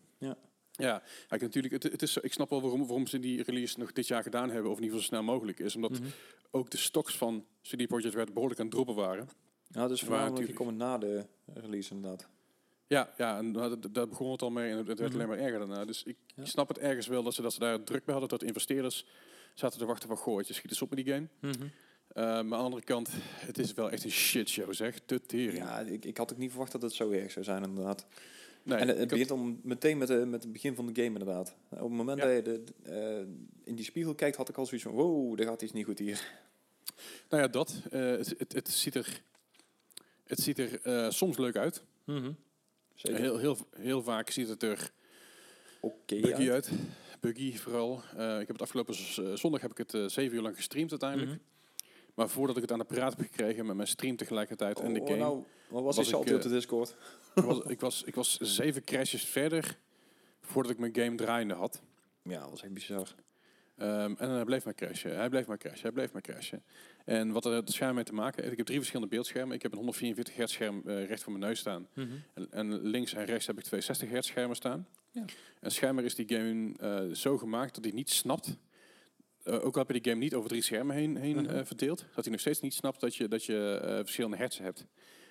Ja, 0.79 1.03
kijk, 1.27 1.41
natuurlijk, 1.41 1.73
het, 1.73 1.83
het 1.91 2.01
is, 2.01 2.17
ik 2.17 2.33
snap 2.33 2.49
wel 2.49 2.61
waarom, 2.61 2.79
waarom 2.81 3.07
ze 3.07 3.19
die 3.19 3.43
release 3.43 3.79
nog 3.79 3.91
dit 3.91 4.07
jaar 4.07 4.23
gedaan 4.23 4.49
hebben, 4.49 4.71
of 4.71 4.77
in 4.77 4.83
ieder 4.83 4.99
geval 4.99 5.17
zo 5.17 5.23
snel 5.23 5.33
mogelijk 5.35 5.59
is. 5.59 5.75
Omdat 5.75 5.91
Mhm. 5.91 6.03
ook 6.51 6.69
de 6.69 6.77
stocks 6.77 7.17
van 7.17 7.45
CD 7.61 7.87
Projekt 7.87 8.15
Red 8.15 8.33
behoorlijk 8.33 8.59
aan 8.59 8.65
het 8.65 8.75
droppen 8.75 8.95
waren. 8.95 9.29
Ja, 9.67 9.87
dus 9.87 9.99
voornamelijk 9.99 10.31
natuurlijk- 10.39 10.57
gekomen 10.57 10.77
na 10.77 10.97
de 10.97 11.25
release 11.53 11.93
inderdaad. 11.93 12.27
Ja, 12.87 13.13
ja 13.17 13.37
en 13.37 13.51
daar, 13.91 14.07
begon 14.07 14.31
het 14.31 14.41
al 14.41 14.49
mee 14.49 14.71
en 14.71 14.77
het, 14.77 14.87
werd 14.87 14.99
Mhm. 14.99 15.13
alleen 15.13 15.27
maar 15.27 15.37
erger 15.39 15.59
daarna. 15.59 15.85
Dus 15.85 16.03
ik 16.03 16.15
Ja. 16.35 16.45
snap 16.45 16.67
het 16.67 16.77
ergens 16.77 17.07
wel 17.07 17.23
dat 17.23 17.33
ze, 17.33 17.41
dat 17.41 17.53
ze 17.53 17.59
daar 17.59 17.83
druk 17.83 18.05
bij 18.05 18.13
hadden, 18.15 18.39
dat 18.39 18.47
investeerders 18.47 19.05
zaten 19.53 19.79
te 19.79 19.85
wachten 19.85 20.07
van, 20.07 20.17
goh, 20.17 20.41
je 20.41 20.53
schiet 20.53 20.69
eens 20.71 20.81
op 20.81 20.89
met 20.95 21.05
die 21.05 21.13
game. 21.13 21.27
Eh, 21.41 22.23
maar 22.23 22.37
aan 22.39 22.49
de 22.49 22.55
andere 22.55 22.83
kant, 22.83 23.09
het 23.21 23.57
is 23.57 23.73
wel 23.73 23.91
echt 23.91 24.03
een 24.03 24.11
shitshow, 24.11 24.73
zeg. 24.73 25.05
De 25.05 25.21
tering. 25.21 25.57
Ja, 25.57 25.79
ik, 25.79 26.05
ik 26.05 26.17
had 26.17 26.31
ook 26.31 26.37
niet 26.37 26.49
verwacht 26.49 26.71
dat 26.71 26.81
het 26.81 26.93
zo 26.93 27.11
erg 27.11 27.31
zou 27.31 27.45
zijn 27.45 27.63
inderdaad. 27.63 28.07
nee, 28.63 28.77
en 28.77 28.87
het, 28.87 29.07
begint 29.07 29.27
dan 29.29 29.59
meteen 29.63 29.97
met, 29.97 30.07
de, 30.07 30.25
met 30.25 30.43
het 30.43 30.51
begin 30.51 30.75
van 30.75 30.85
de 30.85 31.01
game 31.03 31.19
inderdaad. 31.19 31.55
Op 31.69 31.79
het 31.79 31.89
moment 31.89 32.17
Ja. 32.19 32.25
dat 32.25 32.35
je 32.35 32.41
de, 32.41 32.63
eh, 32.83 33.27
in 33.63 33.75
die 33.75 33.85
spiegel 33.85 34.15
kijkt, 34.15 34.35
had 34.37 34.49
ik 34.49 34.57
al 34.57 34.65
zoiets 34.65 34.85
van... 34.87 34.95
Wow, 34.95 35.39
er 35.39 35.45
gaat 35.45 35.61
iets 35.61 35.71
niet 35.71 35.85
goed 35.85 35.99
hier. 35.99 36.27
nou 37.29 37.41
ja, 37.43 37.47
dat. 37.49 37.81
Eh, 37.91 38.01
het, 38.01 38.33
het, 38.37 38.53
het 38.53 38.69
ziet 38.69 38.95
er, 38.95 39.21
het 40.23 40.39
ziet 40.39 40.57
er 40.59 40.81
eh, 40.81 41.09
soms 41.09 41.37
leuk 41.37 41.55
uit. 41.55 41.83
Zeker. 42.97 43.19
Heel, 43.19 43.37
heel, 43.37 43.57
heel 43.77 44.03
vaak 44.03 44.29
ziet 44.29 44.47
het 44.47 44.63
er 44.63 44.91
Oké 45.79 46.19
buggy 46.19 46.49
uit. 46.49 46.69
uit. 46.69 46.71
Buggy 47.19 47.57
vooral. 47.57 48.01
Eh, 48.17 48.33
ik 48.33 48.47
heb 48.47 48.55
het 48.55 48.61
afgelopen 48.61 48.95
eh, 48.95 49.33
zondag 49.33 49.61
heb 49.61 49.71
ik 49.71 49.77
het 49.77 49.93
eh, 49.93 50.05
zeven 50.05 50.35
uur 50.35 50.41
lang 50.41 50.55
gestreamd 50.55 50.89
uiteindelijk. 50.91 51.31
Mhm. 51.31 51.39
Maar 52.13 52.29
voordat 52.29 52.55
ik 52.55 52.61
het 52.61 52.71
aan 52.71 52.79
de 52.79 52.85
praat 52.85 53.17
heb 53.17 53.25
gekregen 53.25 53.65
met 53.65 53.75
mijn 53.75 53.87
stream 53.87 54.15
tegelijkertijd 54.15 54.79
en 54.79 54.93
de 54.93 54.99
Oh, 54.99 55.07
game, 55.07 55.19
nou, 55.19 55.43
wat 55.69 55.83
was 55.83 55.95
was 55.95 56.09
ik, 56.09 56.15
op 56.15 56.41
de 56.41 56.49
Discord? 56.49 56.95
ik, 57.35 57.43
was, 57.43 57.59
ik, 57.61 57.79
was, 57.79 58.03
ik 58.03 58.15
was 58.15 58.37
zeven 58.37 58.83
crashes 58.83 59.25
verder 59.25 59.77
voordat 60.41 60.71
ik 60.71 60.77
mijn 60.77 60.95
game 60.95 61.15
draaiende 61.15 61.53
had. 61.53 61.81
Ja, 62.21 62.39
dat 62.39 62.49
was 62.49 62.63
echt 62.63 62.73
bizar. 62.73 63.15
Ehm, 63.77 64.13
en 64.17 64.29
hij 64.29 64.43
bleef 64.43 64.65
maar 64.65 64.73
crashen, 64.75 65.15
hij 65.15 65.29
bleef 65.29 65.45
maar 65.47 65.57
crashen, 65.57 65.81
hij 65.81 65.91
bleef 65.91 66.11
maar 66.13 66.21
crashen. 66.21 66.63
En 67.05 67.31
wat 67.31 67.45
er 67.45 67.51
het 67.51 67.71
scherm 67.71 67.95
mee 67.95 68.03
te 68.03 68.13
maken 68.13 68.39
heeft, 68.39 68.51
ik 68.51 68.57
heb 68.57 68.65
drie 68.65 68.77
verschillende 68.79 69.11
beeldschermen. 69.15 69.55
Ik 69.55 69.61
heb 69.61 69.71
een 69.71 69.77
144 69.77 70.35
hertz 70.35 70.53
scherm 70.53 70.81
eh, 70.85 71.05
recht 71.05 71.23
voor 71.23 71.31
mijn 71.33 71.45
neus 71.45 71.59
staan. 71.59 71.87
En, 72.33 72.47
en 72.51 72.81
links 72.81 73.13
en 73.13 73.25
rechts 73.25 73.47
heb 73.47 73.57
ik 73.57 73.63
twee 73.63 73.81
60 73.81 74.09
hertz 74.09 74.27
schermen 74.27 74.55
staan. 74.55 74.87
Ja. 75.11 75.25
En 75.61 75.71
schijnbaar 75.71 76.05
is 76.05 76.15
die 76.15 76.27
game 76.37 76.73
eh, 76.79 77.15
zo 77.15 77.37
gemaakt 77.37 77.75
dat 77.75 77.83
hij 77.83 77.93
niet 77.93 78.09
snapt. 78.09 78.57
eh, 79.43 79.53
ook 79.65 79.73
al 79.77 79.83
heb 79.85 79.95
je 79.95 80.01
die 80.01 80.11
game 80.11 80.23
niet 80.23 80.33
over 80.33 80.49
drie 80.49 80.61
schermen 80.61 80.95
heen, 80.95 81.15
heen 81.17 81.35
Mhm. 81.41 81.63
verdeeld, 81.65 82.05
dat 82.15 82.23
hij 82.23 82.31
nog 82.31 82.39
steeds 82.41 82.59
niet 82.59 82.73
snapt 82.73 82.99
dat 82.99 83.15
je, 83.15 83.27
dat 83.27 83.45
je 83.45 83.79
verschillende 84.03 84.37
hertzen 84.37 84.63
hebt. 84.63 84.85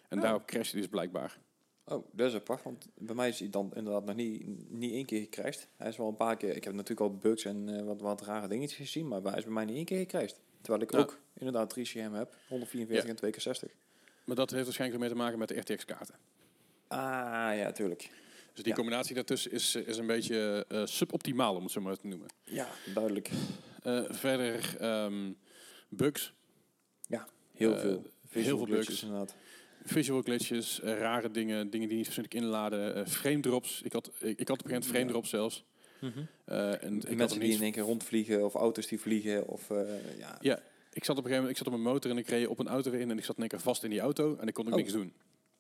En 0.09 0.17
Oh. 0.17 0.23
daarop 0.25 0.47
crasht 0.47 0.73
hij 0.73 0.81
dus 0.81 0.91
blijkbaar. 0.91 1.39
Oh, 1.89 2.05
dat 2.13 2.29
is 2.29 2.35
apart, 2.35 2.63
want 2.63 2.87
bij 2.95 3.15
mij 3.15 3.29
is 3.29 3.39
hij 3.39 3.51
dan 3.51 3.71
inderdaad 3.75 4.05
nog 4.05 4.15
niet, 4.17 4.47
niet 4.71 4.93
één 4.93 5.05
keer 5.05 5.21
gecrashed. 5.21 5.69
Hij 5.77 5.89
is 5.89 5.97
wel 5.97 6.09
een 6.09 6.17
paar 6.17 6.37
keer, 6.37 6.57
ik 6.57 6.65
heb 6.65 6.73
natuurlijk 6.73 7.01
al 7.01 7.17
bugs 7.17 7.45
en 7.45 7.79
eh, 7.79 7.85
wat, 7.85 8.01
wat 8.01 8.23
rare 8.23 8.49
dingetjes 8.49 8.77
gezien, 8.79 9.09
maar 9.09 9.23
hij 9.23 9.37
is 9.39 9.45
bij 9.45 9.53
mij 9.53 9.65
niet 9.65 9.77
één 9.77 9.85
keer 9.85 9.99
gecrashed. 9.99 10.41
Terwijl 10.61 10.83
ik 10.85 10.93
Ja. 10.93 10.99
ook 10.99 11.19
inderdaad 11.35 11.71
drie 11.71 11.85
schermen 11.85 12.19
heb, 12.19 12.35
144 12.49 13.05
Ja. 13.05 13.11
en 13.11 13.17
2 13.17 13.31
keer 13.31 13.41
60. 13.41 13.71
Maar 14.25 14.37
dat 14.37 14.51
heeft 14.51 14.65
waarschijnlijk 14.65 15.01
mee 15.01 15.11
te 15.11 15.17
maken 15.17 15.39
met 15.39 15.49
de 15.49 15.57
RTX-kaarten. 15.59 16.15
Ah, 16.89 16.99
ja, 17.57 17.73
tuurlijk. 17.73 18.01
Dus 18.53 18.63
die 18.65 18.69
Ja. 18.69 18.75
combinatie 18.75 19.15
daartussen 19.15 19.51
is, 19.53 19.75
eh, 19.75 19.87
is 19.87 19.97
een 19.97 20.07
beetje 20.07 20.65
eh, 20.69 20.87
suboptimaal, 20.87 21.55
om 21.57 21.63
het 21.63 21.73
zo 21.73 21.81
maar 21.81 21.97
te 21.97 22.07
noemen. 22.07 22.29
Ja, 22.45 22.69
duidelijk. 22.95 23.31
Verder 24.09 24.77
ehm, 24.81 25.33
bugs, 25.89 26.35
Heel 27.55 27.75
Eh, 27.75 27.81
veel. 27.81 28.03
heel 28.29 28.57
veel 28.57 28.67
bugs. 28.67 29.03
inderdaad. 29.03 29.35
Visual 29.89 30.23
glitches, 30.23 30.81
eh, 30.81 30.99
rare 30.99 31.31
dingen, 31.31 31.71
dingen 31.71 31.89
die 31.89 31.97
niet 31.97 32.07
fatsoenlijk 32.07 32.35
inladen, 32.35 32.95
eh, 32.95 33.07
frame 33.07 33.41
drops. 33.41 33.83
Ik 33.83 33.93
had, 33.93 34.11
ik, 34.21 34.39
ik 34.39 34.49
had 34.49 34.59
op 34.59 34.65
een 34.65 34.71
gegeven 34.71 34.71
moment 34.71 34.85
frame 34.87 35.07
drops 35.11 35.31
zelfs. 35.31 35.65
Eh, 36.45 36.83
en 36.83 36.97
ik 36.97 37.03
had 37.07 37.15
Mensen 37.17 37.39
die 37.41 37.49
niet 37.49 37.57
in 37.57 37.63
één 37.63 37.73
keer 37.73 37.83
rondvliegen 37.83 38.45
of 38.45 38.55
auto's 38.55 38.87
die 38.87 39.01
vliegen 39.01 39.49
of 39.49 39.71
eh, 39.71 40.19
ja. 40.19 40.39
Ja, 40.41 40.61
ik 40.93 41.05
zat 41.05 41.19
op 41.19 41.25
een 41.25 41.31
gegeven 41.31 41.33
moment, 41.35 41.51
ik 41.51 41.57
zat 41.57 41.67
op 41.67 41.73
een 41.73 41.83
motor 41.83 42.11
en 42.11 42.19
ik 42.19 42.29
reed 42.29 42.47
op 42.47 42.59
een 42.59 42.69
auto 42.69 42.91
in 42.91 43.11
en 43.11 43.19
ik 43.19 43.25
zat 43.25 43.35
in 43.35 43.41
één 43.41 43.51
keer 43.51 43.61
vast 43.61 43.83
in 43.85 43.91
die 43.91 44.01
auto 44.01 44.37
en 44.37 44.47
ik 44.47 44.55
kon 44.55 44.67
ook 44.67 44.73
Oh. 44.73 44.79
niks 44.79 44.93
doen. 44.93 45.13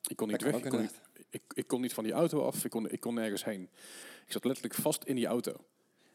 Ik 0.08 0.16
kon 0.16 0.28
niet 0.28 0.40
Dat 0.40 0.50
weg, 0.52 0.62
ik 0.62 0.70
kon 0.70 0.80
niet, 0.80 1.00
ik, 1.30 1.42
ik 1.54 1.66
kon 1.66 1.80
niet 1.80 1.92
van 1.92 2.04
die 2.04 2.12
auto 2.12 2.42
af, 2.42 2.64
ik 2.64 2.70
kon, 2.70 2.90
ik 2.90 3.00
kon 3.00 3.14
nergens 3.14 3.44
heen. 3.44 3.62
Ik 4.26 4.32
zat 4.32 4.44
letterlijk 4.44 4.74
vast 4.74 5.04
in 5.04 5.14
die 5.14 5.26
auto. 5.26 5.52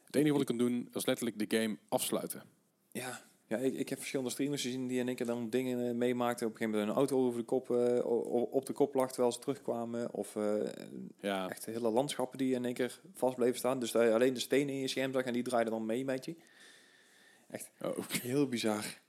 Het 0.04 0.16
enige 0.16 0.32
wat 0.32 0.42
ik 0.42 0.48
kon 0.48 0.58
doen, 0.58 0.90
was 0.92 1.06
letterlijk 1.06 1.50
de 1.50 1.58
game 1.58 1.78
afsluiten. 1.90 2.44
Ja, 2.92 3.22
ja 3.52 3.58
ik, 3.58 3.74
ik 3.74 3.90
heb 3.90 3.98
verschillende 3.98 4.32
streamers 4.32 4.62
gezien 4.62 4.88
die 4.88 5.00
in 5.00 5.08
één 5.08 5.16
keer 5.16 5.26
dan 5.26 5.50
dingen 5.50 5.88
eh, 5.88 5.94
meemaakten. 5.94 6.48
Op 6.48 6.52
een 6.52 6.58
gegeven 6.58 6.80
moment 6.80 6.98
een 6.98 7.04
auto 7.04 7.26
over 7.26 7.40
de 7.40 7.46
kop, 7.46 7.72
eh, 7.72 8.06
op 8.52 8.66
de 8.66 8.74
kop 8.74 8.94
lag 8.94 9.12
terwijl 9.12 9.32
ze 9.32 9.40
terugkwamen. 9.40 10.14
Of 10.14 10.36
eh, 10.36 10.70
Ja, 11.20 11.50
echt 11.50 11.66
hele 11.66 11.90
landschappen 11.90 12.38
die 12.38 12.54
in 12.54 12.66
één 12.66 12.74
keer 12.74 13.00
vast 13.14 13.36
bleven 13.36 13.58
staan. 13.58 13.80
Dus 13.80 13.92
dat 13.92 14.04
je 14.04 14.14
alleen 14.14 14.34
de 14.34 14.40
stenen 14.40 14.74
in 14.74 14.80
je 14.80 14.88
scherm 14.88 15.14
zag 15.14 15.24
en 15.24 15.34
die 15.34 15.44
draaiden 15.44 15.74
dan 15.74 15.86
mee 15.86 16.06
met 16.06 16.26
je. 16.26 16.36
oh. 17.82 17.98
Heel 18.22 18.48
bizar. 18.48 19.00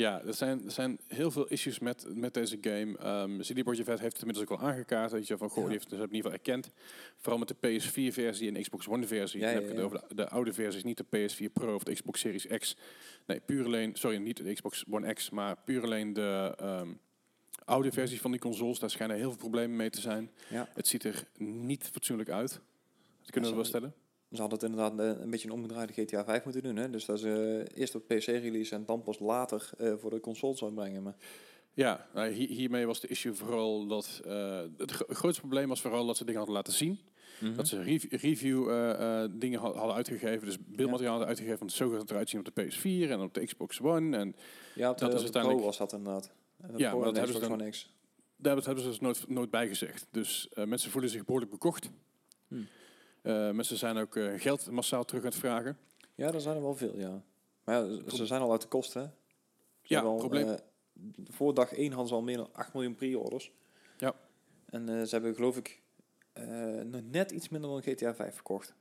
Ja 0.00 0.22
er, 0.22 0.34
zijn, 0.34 0.64
er 0.64 0.70
zijn 0.70 0.98
heel 1.06 1.30
veel 1.30 1.46
issues 1.46 1.78
met, 1.78 2.06
met 2.14 2.34
deze 2.34 2.58
game. 2.60 2.98
Ehm 2.98 3.38
CD 3.38 3.62
Projekt 3.62 3.88
Red 3.88 4.00
heeft 4.00 4.12
het 4.12 4.20
inmiddels 4.20 4.48
ook 4.48 4.58
al 4.60 4.66
aangekaart. 4.66 5.12
Weet 5.12 5.26
je, 5.26 5.36
van, 5.36 5.48
goh, 5.48 5.56
Ja. 5.56 5.62
die 5.68 5.72
heeft 5.78 5.90
het 5.90 6.00
in 6.00 6.14
ieder 6.14 6.16
geval 6.16 6.32
erkend. 6.32 6.70
Vooral 7.16 7.38
met 7.38 7.48
de 7.48 7.54
PS4-versie 7.54 8.48
en 8.48 8.54
de 8.54 8.60
Xbox 8.60 8.88
One-versie. 8.88 9.40
Ja, 9.40 9.48
heb 9.48 9.62
ik 9.62 9.68
het 9.68 9.80
over 9.80 10.02
de, 10.08 10.14
de 10.14 10.28
oude 10.28 10.52
versies, 10.52 10.84
niet 10.84 10.96
de 11.10 11.28
PS4 11.28 11.52
Pro 11.52 11.74
of 11.74 11.82
de 11.82 11.92
Xbox 11.92 12.20
Series 12.20 12.46
X. 12.46 12.76
Nee, 13.26 13.40
puur 13.40 13.64
alleen, 13.64 13.94
sorry, 13.96 14.16
niet 14.16 14.36
de 14.44 14.52
Xbox 14.52 14.84
One 14.90 15.12
X, 15.12 15.30
maar 15.30 15.56
puur 15.64 15.82
alleen 15.82 16.12
de 16.12 16.54
ehm, 16.56 16.92
oude 17.64 17.92
versies 17.92 18.20
van 18.20 18.30
die 18.30 18.40
consoles. 18.40 18.78
Daar 18.78 18.90
schijnen 18.90 19.16
heel 19.16 19.30
veel 19.30 19.38
problemen 19.38 19.76
mee 19.76 19.90
te 19.90 20.00
zijn. 20.00 20.30
Het 20.74 20.86
ziet 20.86 21.04
er 21.04 21.24
niet 21.38 21.88
fatsoenlijk 21.92 22.30
uit. 22.30 22.60
Dat 23.20 23.30
kunnen 23.30 23.50
we 23.50 23.56
wel 23.56 23.64
stellen. 23.64 23.94
Ze 24.32 24.40
hadden 24.40 24.58
het 24.58 24.68
inderdaad 24.70 24.98
eh, 25.16 25.22
een 25.22 25.30
beetje 25.30 25.48
een 25.48 25.54
omgedraaide 25.54 25.92
GTA 25.92 26.24
5 26.24 26.44
moeten 26.44 26.62
doen. 26.62 26.76
Hè? 26.76 26.90
Dus 26.90 27.04
dat 27.04 27.20
ze 27.20 27.64
eh, 27.68 27.80
eerst 27.80 27.94
op 27.94 28.06
PC 28.06 28.24
release 28.24 28.74
en 28.74 28.84
dan 28.86 29.02
pas 29.02 29.18
later 29.18 29.70
eh, 29.78 29.92
voor 29.98 30.10
de 30.10 30.20
console 30.20 30.56
zou 30.56 30.72
brengen. 30.74 31.02
Maar 31.02 31.14
Ja, 31.74 32.06
nou, 32.14 32.30
hi- 32.30 32.46
hiermee 32.54 32.86
was 32.86 33.00
de 33.00 33.08
issue 33.08 33.32
vooral 33.34 33.86
dat... 33.86 34.20
het 34.76 34.90
gro- 34.90 35.06
grootste 35.14 35.40
probleem 35.40 35.68
was 35.68 35.80
vooral 35.80 36.06
dat 36.06 36.16
ze 36.16 36.22
dingen 36.24 36.38
hadden 36.38 36.56
laten 36.56 36.72
zien. 36.72 36.98
Dat 37.56 37.68
ze 37.68 37.82
rev- 37.82 38.04
review 38.12 38.64
dingen 39.38 39.60
ha- 39.60 39.72
hadden 39.72 39.94
uitgegeven. 39.94 40.46
Dus 40.46 40.56
beeldmateriaal 40.66 41.10
hadden 41.10 41.28
uitgegeven. 41.28 41.58
Want 41.58 41.72
zo 41.72 41.90
gaat 41.90 42.00
het 42.00 42.10
eruit 42.10 42.28
zien 42.28 42.40
op 42.46 42.54
de 42.54 42.64
PS4 42.64 43.10
en 43.10 43.20
op 43.20 43.34
de 43.34 43.44
Xbox 43.44 43.80
One. 43.80 44.16
En 44.16 44.36
ja, 44.74 44.90
op 44.90 44.98
de, 44.98 45.04
dat 45.04 45.14
is 45.14 45.22
uiteindelijk- 45.22 45.64
was 45.64 45.78
dat 45.78 45.92
inderdaad. 45.92 46.32
En 46.60 46.70
Ja, 46.76 46.94
maar 46.94 47.04
dat 47.04 47.16
hebben 47.16 47.34
ze 47.34 47.40
dan- 47.40 47.52
One 47.52 47.70
X. 47.70 47.92
daar 48.36 48.56
hebben 48.56 48.82
ze 48.82 48.88
dus 48.88 49.00
nooit, 49.00 49.28
nooit 49.28 49.50
bij 49.50 49.68
gezegd. 49.68 50.06
Dus 50.10 50.48
mensen 50.64 50.90
voelen 50.90 51.10
zich 51.10 51.24
behoorlijk 51.24 51.50
bekocht. 51.52 51.90
Hmm. 52.48 52.66
Eh, 53.22 53.50
mensen 53.50 53.76
zijn 53.76 53.96
ook 53.96 54.16
eh, 54.16 54.40
geld 54.40 54.70
massaal 54.70 55.04
terug 55.04 55.22
aan 55.22 55.28
het 55.28 55.38
vragen. 55.38 55.78
Ja, 56.14 56.32
er 56.32 56.40
zijn 56.40 56.56
er 56.56 56.62
wel 56.62 56.76
veel, 56.76 56.98
ja. 56.98 57.22
Maar 57.64 57.74
ja, 57.84 58.10
ze- 58.10 58.26
zijn 58.26 58.40
al 58.40 58.52
uit 58.52 58.62
de 58.62 58.68
kosten, 58.68 59.00
hè? 59.02 59.06
Ze 59.82 59.94
Ja, 59.94 60.00
al, 60.00 60.16
probleem- 60.16 60.48
eh, 60.48 60.54
voor 61.30 61.54
dag 61.54 61.72
1 61.76 61.88
hadden 61.90 62.08
ze 62.08 62.14
al 62.14 62.22
meer 62.22 62.36
dan 62.36 62.48
8 62.52 62.72
miljoen 62.74 62.94
pre-orders. 62.94 63.52
Ja. 63.98 64.14
En 64.66 64.86
ze 64.86 65.14
hebben 65.14 65.34
geloof 65.34 65.56
ik 65.56 65.80
nog 66.84 67.00
net 67.10 67.30
iets 67.30 67.48
minder 67.48 67.70
dan 67.70 67.82
GTA 67.82 68.14
5 68.14 68.34
verkocht. 68.34 68.74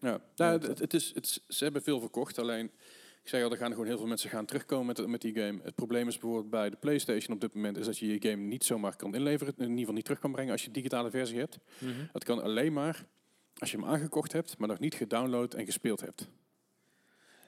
Ja, 0.00 0.20
nou, 0.36 0.66
het, 0.66 0.78
het 0.78 0.94
is, 0.94 1.14
het, 1.14 1.42
ze 1.48 1.64
hebben 1.64 1.82
veel 1.82 2.00
verkocht. 2.00 2.38
Alleen, 2.38 2.64
ik 3.22 3.28
zei 3.28 3.44
al, 3.44 3.50
er 3.50 3.56
gaan 3.56 3.70
gewoon 3.70 3.86
heel 3.86 3.96
veel 3.98 4.06
mensen 4.06 4.30
gaan 4.30 4.44
terugkomen 4.46 4.86
met, 4.86 5.06
met 5.06 5.20
die 5.20 5.34
game. 5.34 5.58
Het 5.62 5.74
probleem 5.74 6.08
is 6.08 6.18
bijvoorbeeld 6.18 6.50
bij 6.50 6.70
de 6.70 6.76
PlayStation 6.76 7.34
op 7.34 7.40
dit 7.40 7.54
moment 7.54 7.76
is 7.76 7.86
dat 7.86 7.98
je 7.98 8.06
je 8.06 8.28
game 8.30 8.42
niet 8.42 8.64
zomaar 8.64 8.96
kan 8.96 9.14
inleveren. 9.14 9.54
In 9.56 9.62
ieder 9.64 9.78
geval 9.78 9.94
niet 9.94 10.04
terug 10.04 10.18
kan 10.20 10.32
brengen 10.32 10.52
als 10.52 10.60
je 10.60 10.66
een 10.66 10.72
digitale 10.72 11.10
versie 11.10 11.38
hebt. 11.38 11.58
Het 12.12 12.24
kan 12.24 12.42
alleen 12.42 12.72
maar 12.72 13.06
als 13.58 13.70
je 13.70 13.76
hem 13.76 13.86
aangekocht 13.86 14.32
hebt, 14.32 14.58
maar 14.58 14.68
nog 14.68 14.78
niet 14.78 14.94
gedownload 14.94 15.54
en 15.54 15.64
gespeeld 15.64 16.00
hebt. 16.00 16.28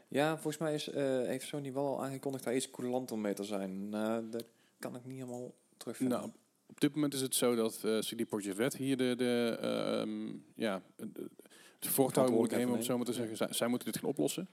Ja, 0.08 0.32
volgens 0.32 0.58
mij 0.58 0.74
is, 0.74 0.88
eh, 0.88 1.02
heeft 1.04 1.46
Sony 1.46 1.72
wel 1.72 1.86
al 1.86 2.04
aangekondigd 2.04 2.44
daar 2.44 2.54
iets 2.54 2.70
coulanter 2.70 3.18
mee 3.18 3.34
te 3.34 3.44
zijn. 3.44 3.88
Nou, 3.88 4.28
dat 4.30 4.44
kan 4.78 4.96
ik 4.96 5.04
niet 5.04 5.18
helemaal 5.18 5.54
terugvinden. 5.76 6.18
Nou, 6.18 6.30
op 6.66 6.80
dit 6.80 6.94
moment 6.94 7.14
is 7.14 7.20
het 7.20 7.34
zo 7.34 7.54
dat 7.54 7.84
eh 7.84 7.98
CD 7.98 8.28
Projekt 8.28 8.58
Red 8.58 8.76
hier 8.76 8.96
de, 8.96 9.14
de, 9.16 9.58
eh, 9.60 10.00
ehm, 10.00 10.28
ja, 10.54 10.82
de, 10.96 11.28
de 11.78 11.88
voortouw 11.90 12.30
moet 12.30 12.50
nemen, 12.50 12.68
om 12.68 12.74
het 12.74 12.84
zo 12.84 12.96
maar 12.96 13.06
te 13.06 13.12
zeggen. 13.12 13.36
Zij, 13.36 13.48
zij 13.50 13.68
moeten 13.68 13.92
dit 13.92 14.00
gaan 14.00 14.08
oplossen. 14.10 14.48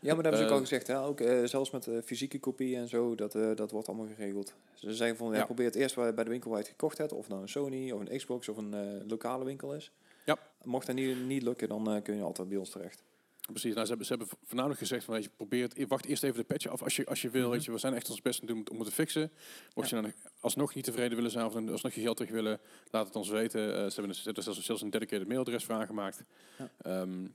ja, 0.00 0.14
maar 0.14 0.22
dat 0.22 0.32
hebben 0.32 0.38
ze 0.38 0.44
ook 0.44 0.50
eh, 0.50 0.54
al 0.56 0.60
gezegd. 0.60 0.86
Hè? 0.86 1.00
Ook, 1.02 1.20
eh, 1.20 1.44
zelfs 1.44 1.70
met 1.70 1.86
eh, 1.86 1.98
fysieke 2.04 2.38
kopieën 2.40 2.80
en 2.80 2.88
zo, 2.88 3.14
dat, 3.14 3.34
eh, 3.34 3.54
dat 3.54 3.70
wordt 3.70 3.88
allemaal 3.88 4.06
geregeld. 4.06 4.54
Ze 4.74 4.94
zeggen 4.94 5.16
van, 5.16 5.32
ja, 5.32 5.38
Ja. 5.38 5.44
probeer 5.44 5.66
het 5.66 5.74
eerst 5.74 5.94
waar, 5.94 6.14
bij 6.14 6.24
de 6.24 6.30
winkel 6.30 6.50
waar 6.50 6.58
je 6.58 6.64
het 6.64 6.74
gekocht 6.74 6.98
hebt. 6.98 7.12
Of 7.12 7.28
nou 7.28 7.42
een 7.42 7.48
Sony, 7.48 7.90
of 7.90 8.00
een 8.00 8.16
Xbox, 8.16 8.48
of 8.48 8.56
een 8.56 8.74
eh, 8.74 9.08
lokale 9.08 9.44
winkel 9.44 9.74
is. 9.74 9.92
Ja. 10.24 10.38
Mocht 10.62 10.86
dat 10.86 10.94
niet, 10.96 11.26
niet 11.26 11.42
lukken, 11.42 11.68
dan 11.68 11.90
eh, 11.90 12.02
kun 12.02 12.16
je 12.16 12.22
altijd 12.22 12.48
bij 12.48 12.56
ons 12.56 12.70
terecht. 12.70 13.02
Precies, 13.50 13.72
nou, 13.72 13.82
ze, 13.82 13.88
hebben, 13.88 14.06
ze 14.06 14.14
hebben 14.14 14.36
voornamelijk 14.44 14.80
gezegd 14.80 15.04
van, 15.04 15.14
weet 15.14 15.24
je, 15.24 15.30
probeer 15.36 15.62
het, 15.62 15.88
wacht 15.88 16.04
eerst 16.04 16.22
even 16.22 16.36
de 16.38 16.44
patch 16.44 16.66
af 16.66 16.82
als 16.82 16.96
je, 16.96 17.06
als 17.06 17.22
je 17.22 17.30
wil. 17.30 17.42
Mhm. 17.42 17.50
Weet 17.50 17.64
je, 17.64 17.72
we 17.72 17.78
zijn 17.78 17.94
echt 17.94 18.10
ons 18.10 18.22
best 18.22 18.40
aan 18.40 18.46
het 18.48 18.56
doen 18.56 18.68
om 18.74 18.78
het 18.78 18.88
te 18.88 18.94
fixen. 18.94 19.32
Mocht 19.74 19.88
je 19.88 19.94
dan 19.94 20.12
alsnog 20.40 20.74
niet 20.74 20.84
tevreden 20.84 21.16
willen 21.16 21.30
zijn 21.30 21.46
of 21.46 21.52
dan 21.52 21.68
alsnog 21.68 21.92
je 21.92 22.00
geld 22.00 22.16
terug 22.16 22.32
willen, 22.32 22.60
laat 22.90 23.06
het 23.06 23.16
ons 23.16 23.28
weten. 23.28 23.60
Eh, 23.60 23.74
ze 23.74 23.80
hebben 23.80 24.06
dus- 24.06 24.16
ze 24.16 24.22
hebben 24.24 24.42
zelfs, 24.42 24.64
zelfs 24.64 24.82
een 24.82 24.90
dedicated 24.90 25.28
mailadres 25.28 25.64
voor 25.64 25.74
aangemaakt. 25.74 26.22
Ja. 26.58 26.70
Ehm, 26.82 27.26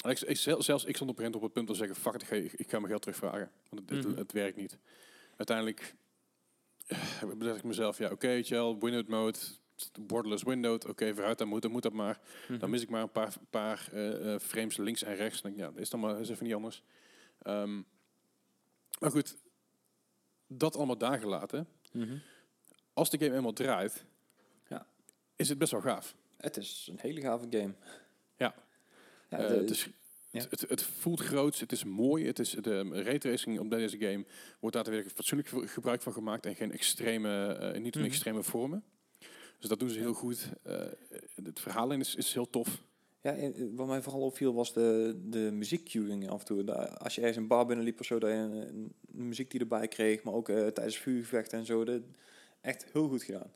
en 0.00 0.10
ik, 0.10 0.20
ik, 0.20 0.36
zel- 0.36 0.62
zelfs 0.62 0.84
ik 0.84 0.94
stond 0.96 1.10
op 1.10 1.18
een 1.18 1.34
op 1.34 1.42
het 1.42 1.52
punt 1.52 1.68
om 1.68 1.72
te 1.74 1.78
zeggen, 1.78 1.96
fuck 1.96 2.14
ik 2.14 2.22
ga, 2.28 2.34
ik 2.36 2.70
ga 2.70 2.76
mijn 2.78 2.88
geld 2.90 3.00
terugvragen. 3.02 3.50
Want 3.70 3.88
het, 3.90 3.98
het- 3.98 4.08
Mhm. 4.08 4.18
het, 4.18 4.32
werkt 4.32 4.56
niet. 4.56 4.78
Uiteindelijk 5.36 5.94
eh, 6.86 6.98
bedacht 7.38 7.56
ik 7.58 7.64
mezelf, 7.64 7.98
ja 7.98 8.10
oké, 8.10 8.40
wel, 8.48 8.78
window 8.78 9.08
mode, 9.08 9.38
borderless 10.00 10.42
windowed, 10.42 10.86
oké, 10.86 11.14
vooruit, 11.14 11.38
dan 11.38 11.48
moet, 11.48 11.62
dan 11.62 11.70
moet 11.70 11.82
dat 11.82 11.92
maar. 11.92 12.20
Mhm. 12.48 12.58
Dan 12.58 12.70
mis 12.70 12.82
ik 12.82 12.88
maar 12.88 13.02
een 13.02 13.12
paar, 13.12 13.34
paar 13.50 13.88
eh, 13.92 14.34
eh, 14.34 14.40
frames 14.40 14.76
links 14.76 15.02
en 15.02 15.14
rechts. 15.16 15.42
Dan, 15.42 15.52
denk 15.54 15.68
ik, 15.68 15.74
ja, 15.74 15.80
is 15.80 15.90
dan 15.90 16.00
maar 16.00 16.20
is 16.20 16.28
even 16.28 16.44
niet 16.44 16.54
anders. 16.54 16.82
Ehm, 17.42 17.76
maar 19.00 19.10
goed, 19.10 19.36
dat 20.46 20.76
allemaal 20.76 20.98
daar 20.98 21.18
gelaten. 21.18 21.68
Mhm. 21.92 22.16
Als 22.92 23.10
de 23.10 23.18
game 23.18 23.34
eenmaal 23.36 23.52
draait, 23.52 24.04
Ja. 24.68 24.86
is 25.36 25.48
het 25.48 25.58
best 25.58 25.72
wel 25.72 25.80
gaaf. 25.80 26.14
Het 26.36 26.56
is 26.56 26.88
een 26.90 26.98
hele 27.00 27.20
gave 27.20 27.46
game. 27.50 27.74
Ja. 28.36 28.54
ja 29.30 29.38
Eh, 29.38 29.48
de- 29.48 29.54
het, 29.54 29.70
is, 29.70 29.88
ja. 30.30 30.44
het, 30.50 30.60
het, 30.68 30.82
voelt 30.82 31.20
groots, 31.20 31.60
het 31.60 31.72
is 31.72 31.84
mooi. 31.84 32.26
Het 32.26 32.38
is, 32.38 32.50
de 32.50 33.02
raytracing 33.02 33.58
op 33.58 33.70
deze 33.70 33.98
game 33.98 34.24
wordt 34.60 34.76
daadwerkelijk 34.76 35.14
fatsoenlijk 35.16 35.48
ge- 35.48 35.68
gebruik 35.68 36.02
van 36.02 36.12
gemaakt 36.12 36.46
en 36.46 36.54
geen 36.54 36.72
extreme, 36.72 37.54
niet 37.78 37.94
in 37.94 38.00
Mhm. 38.00 38.10
extreme 38.10 38.42
vormen. 38.42 38.84
Dus 39.58 39.68
dat 39.68 39.78
doen 39.78 39.90
ze 39.90 39.98
heel 39.98 40.14
goed. 40.14 40.52
Eh, 40.62 40.80
het 41.44 41.60
verhaal 41.60 41.92
is, 41.92 42.14
is 42.14 42.34
heel 42.34 42.50
tof. 42.50 42.82
Ja, 43.20 43.34
en, 43.34 43.54
eh, 43.54 43.64
wat 43.74 43.86
mij 43.86 44.02
vooral 44.02 44.22
opviel 44.22 44.54
was 44.54 44.72
de, 44.72 45.18
de 45.24 45.50
muziekcueing 45.52 46.28
af 46.28 46.40
en 46.40 46.46
toe. 46.46 46.74
Als 46.98 47.14
je 47.14 47.20
ergens 47.20 47.38
een 47.38 47.46
bar 47.46 47.66
binnenliep 47.66 48.00
of 48.00 48.06
zo, 48.06 48.18
dat 48.18 48.30
je 48.30 48.36
een, 48.36 48.92
een 49.14 49.26
muziek 49.26 49.50
die 49.50 49.60
erbij 49.60 49.88
kreeg, 49.88 50.22
maar 50.22 50.34
ook 50.34 50.48
eh, 50.48 50.66
tijdens 50.66 50.96
vuurgevechten 50.96 51.58
en 51.58 51.66
zo. 51.66 51.84
Echt 52.60 52.86
heel 52.92 53.08
goed 53.08 53.22
gedaan. 53.22 53.52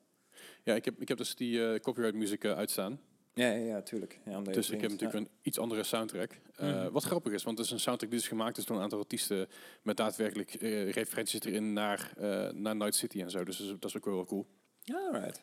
Ja, 0.65 0.75
ik 0.75 0.85
heb, 0.85 1.01
ik 1.01 1.09
heb 1.09 1.19
dus 1.19 1.35
die 1.35 1.81
copyright 1.81 2.17
muziek 2.17 2.45
uitstaan. 2.45 3.01
Ja, 3.35 3.51
ja, 3.51 3.67
ja 3.67 3.83
tuurlijk. 3.83 4.21
Ja, 4.25 4.39
omdat 4.39 4.55
Dus 4.55 4.71
ik 4.71 4.81
heb 4.81 4.91
natuurlijk 4.91 5.19
een 5.19 5.29
iets 5.43 5.59
andere 5.59 5.83
soundtrack. 5.83 6.39
Mhm. 6.59 6.91
Wat 6.91 7.05
grappig 7.05 7.33
is, 7.33 7.43
want 7.43 7.59
het 7.59 7.67
is 7.67 7.73
een 7.73 7.81
soundtrack 7.81 8.11
die 8.11 8.21
is 8.21 8.29
gemaakt 8.29 8.59
is 8.59 8.65
door 8.65 8.77
een 8.77 8.83
aantal 8.83 8.99
artiesten 8.99 9.49
met 9.83 9.97
daadwerkelijk 9.97 10.51
referenties 10.91 11.41
erin 11.41 11.73
naar, 11.73 12.13
naar 12.55 12.77
Night 12.77 12.95
City 12.95 13.21
en 13.21 13.31
zo. 13.31 13.45
Dus 13.45 13.57
dat 13.57 13.67
is, 13.67 13.73
dat 13.73 13.91
is 13.91 13.97
ook 13.97 14.05
wel 14.05 14.15
wel 14.15 14.25
cool. 14.25 14.47
Ja, 14.83 14.97
alright. 14.97 15.41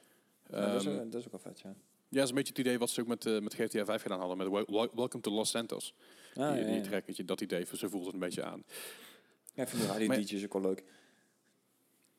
Ja, 0.50 0.72
dat, 0.72 0.82
is, 0.82 0.88
Ehm, 0.88 0.96
ook- 1.00 1.12
dat 1.12 1.22
is 1.22 1.26
ook 1.26 1.32
wel 1.44 1.54
vet, 1.54 1.60
ja. 1.60 1.70
ja, 1.70 1.76
dat 2.10 2.24
is 2.24 2.30
een 2.30 2.36
beetje 2.36 2.50
het 2.54 2.62
idee 2.62 2.78
wat 2.80 2.90
ze 2.90 3.02
ook 3.02 3.08
met, 3.08 3.26
eh, 3.26 3.40
met 3.40 3.54
GTA 3.54 3.86
5 3.86 4.02
gedaan 4.02 4.20
hadden. 4.20 4.38
Met 4.38 4.48
Wel- 4.48 4.66
Wel- 4.68 4.90
Welcome 4.96 5.24
to 5.24 5.32
Los 5.32 5.50
Santos. 5.50 5.94
Ah, 6.36 6.54
die, 6.54 6.64
ja, 6.66 6.72
die 6.72 6.82
track, 6.82 7.10
je, 7.10 7.26
dat 7.26 7.42
idee, 7.42 7.66
zo 7.74 7.88
voelt 7.88 8.06
het 8.06 8.14
een 8.14 8.20
beetje 8.20 8.44
aan. 8.44 8.64
Ja, 9.54 9.64
ik 9.64 9.70
vind 9.70 9.98
die 9.98 10.08
Maar- 10.08 10.18
DJ's 10.22 10.44
ook 10.44 10.54
wel 10.54 10.62
leuk. 10.62 10.84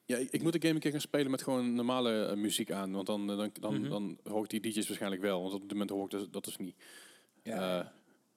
Ja, 0.05 0.17
ik, 0.17 0.31
ik 0.31 0.43
moet 0.43 0.53
de 0.53 0.61
game 0.61 0.75
een 0.75 0.81
keer 0.81 0.91
gaan 0.91 1.01
spelen 1.01 1.31
met 1.31 1.43
gewoon 1.43 1.75
normale 1.75 2.25
eh, 2.27 2.37
muziek 2.37 2.71
aan. 2.73 2.93
Want 2.93 3.07
dan, 3.07 3.31
eh, 3.31 3.37
dan, 3.37 3.51
dan, 3.61 3.81
Mhm. 3.81 3.91
dan 3.91 4.19
hoor 4.25 4.45
ik 4.45 4.51
die 4.51 4.61
DJ's 4.61 4.87
waarschijnlijk 4.87 5.23
wel. 5.23 5.41
Want 5.43 5.55
op 5.55 5.61
dit 5.61 5.71
moment 5.73 5.91
hoor 5.91 6.05
ik 6.05 6.11
dus, 6.11 6.29
dat 6.31 6.45
dus 6.45 6.57
niet. 6.57 6.75
Ja, 7.43 7.93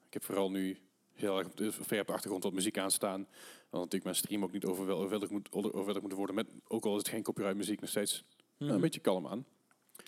ik 0.07 0.13
heb 0.13 0.23
vooral 0.23 0.51
nu 0.51 0.77
heel 1.13 1.37
erg 1.37 1.47
op 1.47 1.57
de, 1.57 1.71
ver 1.71 1.99
op 2.01 2.07
de 2.07 2.13
achtergrond 2.13 2.43
wat 2.43 2.53
muziek 2.53 2.77
aanstaan. 2.77 3.27
Want 3.69 3.83
natuurlijk 3.83 4.03
mijn 4.03 4.15
stream 4.15 4.43
ook 4.43 4.51
niet 4.51 4.65
overwel- 4.65 4.97
overweldigd 4.97 5.31
moet, 5.31 5.51
overweldigd 5.51 6.01
moet 6.01 6.13
worden. 6.13 6.35
Met, 6.35 6.47
ook 6.67 6.85
al 6.85 6.91
is 6.91 6.97
het 6.97 7.07
geen 7.07 7.23
copyright 7.23 7.57
muziek, 7.57 7.79
nog 7.81 7.89
steeds 7.89 8.23
Mhm. 8.57 8.71
een 8.71 8.81
beetje 8.81 8.99
kalm 8.99 9.27
aan. 9.27 9.45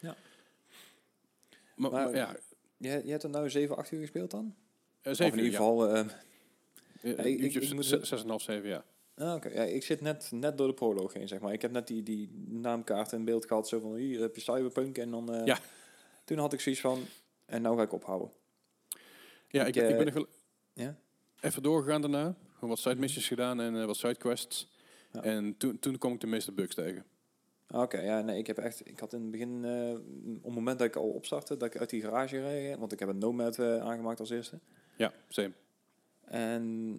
Ja. 0.05 0.15
Maar, 1.75 1.91
Maar- 1.91 2.03
maar 2.03 2.15
ja, 2.15 2.35
Je, 2.77 3.01
je 3.05 3.11
hebt 3.11 3.23
er 3.23 3.29
nou 3.29 3.49
7, 3.49 3.77
8 3.77 3.91
uur 3.91 3.99
gespeeld 4.01 4.31
dan? 4.31 4.55
eh, 5.01 5.11
of 5.11 5.17
zeven 5.17 5.33
in 5.33 5.39
uur, 5.39 5.45
ieder 5.51 5.59
geval... 5.59 5.87
eh, 5.89 5.99
Eh, 5.99 6.07
Ja, 7.17 7.23
ik- 7.23 7.39
uurtje 7.39 7.59
ik 7.59 7.65
of 7.67 7.73
moet- 7.73 7.85
zes- 7.85 8.07
zes 8.09 8.17
en 8.19 8.23
een 8.23 8.29
half, 8.29 8.41
zeven, 8.41 8.69
ja. 8.69 8.85
Ah, 9.15 9.33
oké. 9.35 9.49
Ja, 9.49 9.61
ik 9.63 9.83
zit 9.83 10.01
net, 10.01 10.31
net 10.33 10.57
door 10.57 10.67
de 10.67 10.73
proloog 10.73 11.13
heen, 11.13 11.27
zeg 11.27 11.39
maar. 11.39 11.53
Ik 11.53 11.61
heb 11.61 11.71
net 11.71 11.87
die, 11.87 12.03
die 12.03 12.29
naamkaart 12.47 13.11
in 13.11 13.25
beeld 13.25 13.45
gehad, 13.45 13.67
zo 13.67 13.79
van 13.79 13.95
hier 13.95 14.19
heb 14.21 14.35
je 14.35 14.41
Cyberpunk 14.41 14.97
en 14.97 15.11
dan... 15.11 15.33
eh, 15.33 15.45
Ja. 15.45 15.59
Toen 16.23 16.37
had 16.37 16.53
ik 16.53 16.59
zoiets 16.59 16.81
van, 16.81 17.05
en 17.45 17.61
nou 17.61 17.77
ga 17.77 17.83
ik 17.83 17.91
ophouden. 17.93 18.31
Ja, 19.47 19.65
Ik, 19.65 19.75
ik, 19.75 19.81
ben- 19.81 19.89
ik 19.91 19.97
ben 19.97 20.07
eh, 20.07 20.13
nog 20.13 20.13
wel 20.13 20.27
Ja? 20.85 20.97
even 21.39 21.63
doorgegaan 21.63 22.01
daarna. 22.01 22.35
Gewoon 22.53 22.69
wat 22.69 22.79
side 22.79 22.95
missions 22.95 23.27
gedaan 23.27 23.59
en 23.61 23.75
eh, 23.79 23.85
wat 23.85 23.97
side 23.97 24.15
quests. 24.15 24.67
Ja. 25.11 25.23
En 25.23 25.57
toen, 25.57 25.79
toen 25.79 25.97
kwam 25.97 26.13
ik 26.13 26.19
de 26.19 26.27
meeste 26.27 26.51
bugs 26.51 26.75
tegen. 26.75 27.05
Ah, 27.67 27.81
Oké, 27.81 27.99
ja, 28.01 28.21
nee, 28.21 28.37
ik 28.37 28.47
heb 28.47 28.57
echt, 28.57 28.87
ik 28.87 28.99
had 28.99 29.13
in 29.13 29.21
het 29.21 29.31
begin, 29.31 29.65
eh, 29.65 29.89
op 30.37 30.43
het 30.43 30.53
moment 30.53 30.79
dat 30.79 30.87
ik 30.87 30.95
al 30.95 31.09
opstartte, 31.09 31.57
dat 31.57 31.67
ik 31.73 31.79
uit 31.79 31.89
die 31.89 32.01
garage 32.01 32.41
reed, 32.41 32.77
want 32.77 32.91
ik 32.91 32.99
heb 32.99 33.09
een 33.09 33.17
Nomad 33.17 33.59
eh, 33.59 33.77
aangemaakt 33.79 34.19
als 34.19 34.29
eerste. 34.29 34.59
Ja, 34.97 35.13
same. 35.27 35.51
En 36.25 36.93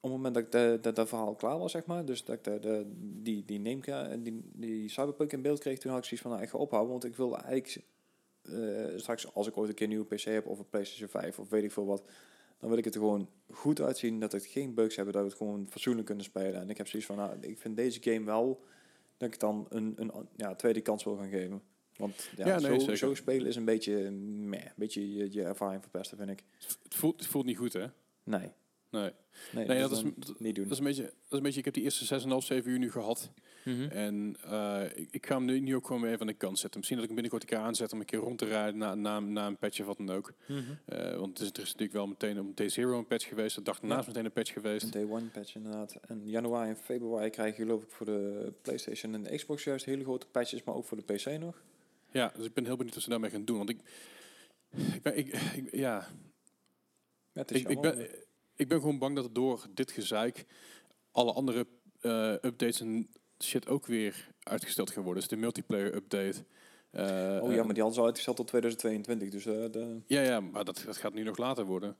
op 0.00 0.10
het 0.10 0.12
moment 0.12 0.34
dat 0.34 0.42
ik 0.44 0.52
de, 0.52 0.78
dat, 0.80 0.96
dat 0.96 1.08
verhaal 1.08 1.34
klaar 1.34 1.58
was, 1.58 1.72
zeg 1.72 1.86
maar, 1.86 2.04
dus 2.04 2.24
dat 2.24 2.36
ik 2.36 2.44
de, 2.44 2.58
de, 2.58 2.84
die, 3.22 3.44
die, 3.44 3.60
Nameka- 3.60 4.16
die, 4.16 4.50
die 4.52 4.88
Cyberpunk 4.88 5.32
in 5.32 5.42
beeld 5.42 5.58
kreeg, 5.60 5.78
toen 5.78 5.90
had 5.90 6.00
ik 6.00 6.04
zoiets 6.06 6.22
van, 6.22 6.30
nou, 6.30 6.42
ik 6.44 6.50
ga 6.50 6.58
ophouden, 6.58 6.90
want 6.92 7.04
ik 7.04 7.16
wil 7.16 7.38
eigenlijk 7.38 7.84
eh, 8.42 8.96
straks, 8.96 9.34
als 9.34 9.46
ik 9.46 9.56
ooit 9.56 9.68
een 9.68 9.74
keer 9.74 9.86
een 9.86 9.92
nieuwe 9.92 10.14
PC 10.14 10.20
heb 10.20 10.46
of 10.46 10.58
een 10.58 10.68
PlayStation 10.68 11.08
5 11.08 11.38
of 11.38 11.48
weet 11.48 11.64
ik 11.64 11.72
veel 11.72 11.86
wat, 11.86 12.02
dan 12.58 12.68
wil 12.68 12.78
ik 12.78 12.84
het 12.84 12.94
er 12.94 13.00
gewoon 13.00 13.28
goed 13.50 13.80
uitzien, 13.80 14.20
dat 14.20 14.32
het 14.32 14.46
geen 14.46 14.74
bugs 14.74 14.96
hebben, 14.96 15.14
dat 15.14 15.22
we 15.22 15.28
het 15.28 15.38
gewoon 15.38 15.66
fatsoenlijk 15.70 16.06
kunnen 16.06 16.24
spelen. 16.24 16.60
En 16.60 16.70
ik 16.70 16.76
heb 16.76 16.88
zoiets 16.88 17.08
van, 17.08 17.16
nou, 17.16 17.36
ik 17.40 17.58
vind 17.58 17.76
deze 17.76 18.02
game 18.02 18.24
wel 18.24 18.64
dat 19.16 19.28
ik 19.28 19.40
dan 19.40 19.66
een, 19.68 19.94
een 19.96 20.12
ja, 20.36 20.54
tweede 20.54 20.80
kans 20.80 21.04
wil 21.04 21.16
gaan 21.16 21.28
geven. 21.28 21.62
Want 21.96 22.30
ja, 22.36 22.46
Ja, 22.46 22.60
nee, 22.60 22.80
zo, 22.80 22.94
zo 22.94 23.14
spelen 23.14 23.46
is 23.46 23.56
een 23.56 23.64
beetje, 23.64 24.10
meh, 24.10 24.64
een 24.64 24.72
beetje 24.76 25.14
je, 25.14 25.32
je 25.32 25.42
ervaring 25.42 25.82
verpesten, 25.82 26.16
vind 26.16 26.30
ik. 26.30 26.44
Het 26.82 26.94
voelt, 26.94 27.20
het 27.20 27.28
voelt 27.28 27.44
niet 27.44 27.56
goed, 27.56 27.72
hè? 27.72 27.86
Nee. 28.22 28.50
Nee. 28.90 29.10
Nee, 29.52 29.66
Nee, 29.66 29.80
dat, 29.80 29.90
dat 29.90 30.04
is, 30.04 30.10
dat, 30.16 30.40
niet 30.40 30.54
doen. 30.54 30.64
dat 30.64 30.72
is 30.72 30.78
een 30.78 30.84
beetje, 30.84 31.02
dat 31.02 31.12
is 31.28 31.36
een 31.36 31.42
beetje, 31.42 31.58
ik 31.58 31.64
heb 31.64 31.74
die 31.74 31.82
eerste 31.82 32.20
6,5, 32.20 32.36
7 32.38 32.70
uur 32.70 32.78
nu 32.78 32.90
gehad. 32.90 33.30
Mhm. 33.64 33.82
En 33.88 34.36
eh, 34.44 34.82
ik, 34.94 35.08
ik 35.10 35.26
ga 35.26 35.34
hem 35.36 35.44
nu, 35.44 35.60
nu 35.60 35.74
ook 35.74 35.86
gewoon 35.86 36.02
weer 36.02 36.10
even 36.10 36.20
aan 36.20 36.26
de 36.26 36.32
kant 36.34 36.58
zetten. 36.58 36.78
Misschien 36.80 37.00
dat 37.00 37.10
ik 37.10 37.14
hem 37.14 37.22
binnenkort 37.22 37.50
een 37.52 37.58
keer 37.58 37.66
aanzet 37.68 37.92
om 37.92 38.00
een 38.00 38.06
keer 38.06 38.18
rond 38.18 38.38
te 38.38 38.44
rijden 38.44 38.76
na, 38.78 38.94
na, 38.94 39.20
na 39.20 39.46
een 39.46 39.56
patch 39.56 39.80
of 39.80 39.86
wat 39.86 39.96
dan 39.96 40.10
ook. 40.10 40.32
Mhm. 40.48 40.60
Eh, 40.84 41.16
want 41.16 41.38
het 41.38 41.46
is, 41.46 41.52
er 41.52 41.58
is 41.62 41.66
natuurlijk 41.66 41.92
wel 41.92 42.06
meteen 42.06 42.36
een 42.36 42.54
Day 42.54 42.68
Zero 42.68 42.98
een 42.98 43.06
patch 43.06 43.28
geweest. 43.28 43.56
De 43.56 43.62
dag 43.62 43.78
Ja. 43.82 43.98
is 44.00 44.06
meteen 44.06 44.24
een 44.24 44.32
patch 44.32 44.52
geweest. 44.52 44.84
Een 44.84 44.90
day 44.90 45.04
one 45.04 45.24
patch 45.26 45.54
inderdaad. 45.54 45.94
En 46.06 46.28
januari 46.28 46.68
en 46.68 46.76
februari 46.76 47.30
krijg 47.30 47.56
je 47.56 47.62
geloof 47.62 47.82
ik 47.82 47.90
voor 47.90 48.06
de 48.06 48.52
PlayStation 48.62 49.14
en 49.14 49.22
de 49.22 49.36
Xbox 49.36 49.64
juist 49.64 49.84
hele 49.84 50.04
grote 50.04 50.26
patches, 50.26 50.62
maar 50.64 50.74
ook 50.74 50.84
voor 50.84 50.96
de 51.06 51.14
PC 51.14 51.38
nog. 51.40 51.62
Ja, 52.10 52.32
dus 52.36 52.46
ik 52.46 52.54
ben 52.54 52.64
heel 52.64 52.76
benieuwd 52.76 52.94
wat 52.94 53.04
ze 53.04 53.10
daarmee 53.10 53.30
gaan 53.30 53.44
doen. 53.44 53.56
Want 53.56 53.68
ik, 53.70 53.78
ik 54.94 55.02
ben, 55.02 55.16
ik, 55.16 55.32
ik- 55.32 55.74
ja, 55.74 56.06
Ja, 57.32 57.40
het 57.40 57.50
is 57.50 57.60
ik, 57.60 57.68
ik, 57.68 57.80
ben, 57.80 58.08
ik 58.56 58.68
ben 58.68 58.78
gewoon 58.80 58.98
bang 58.98 59.14
dat 59.16 59.34
door 59.34 59.66
dit 59.74 59.90
gezeik 59.90 60.44
alle 61.10 61.32
andere 61.32 61.66
eh, 62.00 62.32
updates 62.32 62.80
en 62.80 63.08
shit 63.42 63.68
ook 63.68 63.86
weer 63.86 64.28
uitgesteld 64.42 64.90
gaan 64.90 65.02
worden. 65.02 65.20
Dus 65.20 65.30
de 65.30 65.36
multiplayer 65.36 65.94
update. 65.94 66.44
eh, 66.90 67.02
oh 67.42 67.50
ja, 67.52 67.58
eh, 67.58 67.64
maar 67.64 67.74
die 67.74 67.82
hadden 67.82 67.92
ze 67.92 67.98
al 68.00 68.04
uitgesteld 68.06 68.36
tot 68.36 68.46
2022, 68.46 69.28
dus 69.28 69.46
eh, 69.46 69.70
de, 69.72 70.00
Ja, 70.06 70.20
ja, 70.22 70.40
maar 70.40 70.64
dat, 70.64 70.82
dat 70.86 70.96
gaat 70.96 71.14
nu 71.14 71.22
nog 71.22 71.36
later 71.36 71.64
worden. 71.64 71.96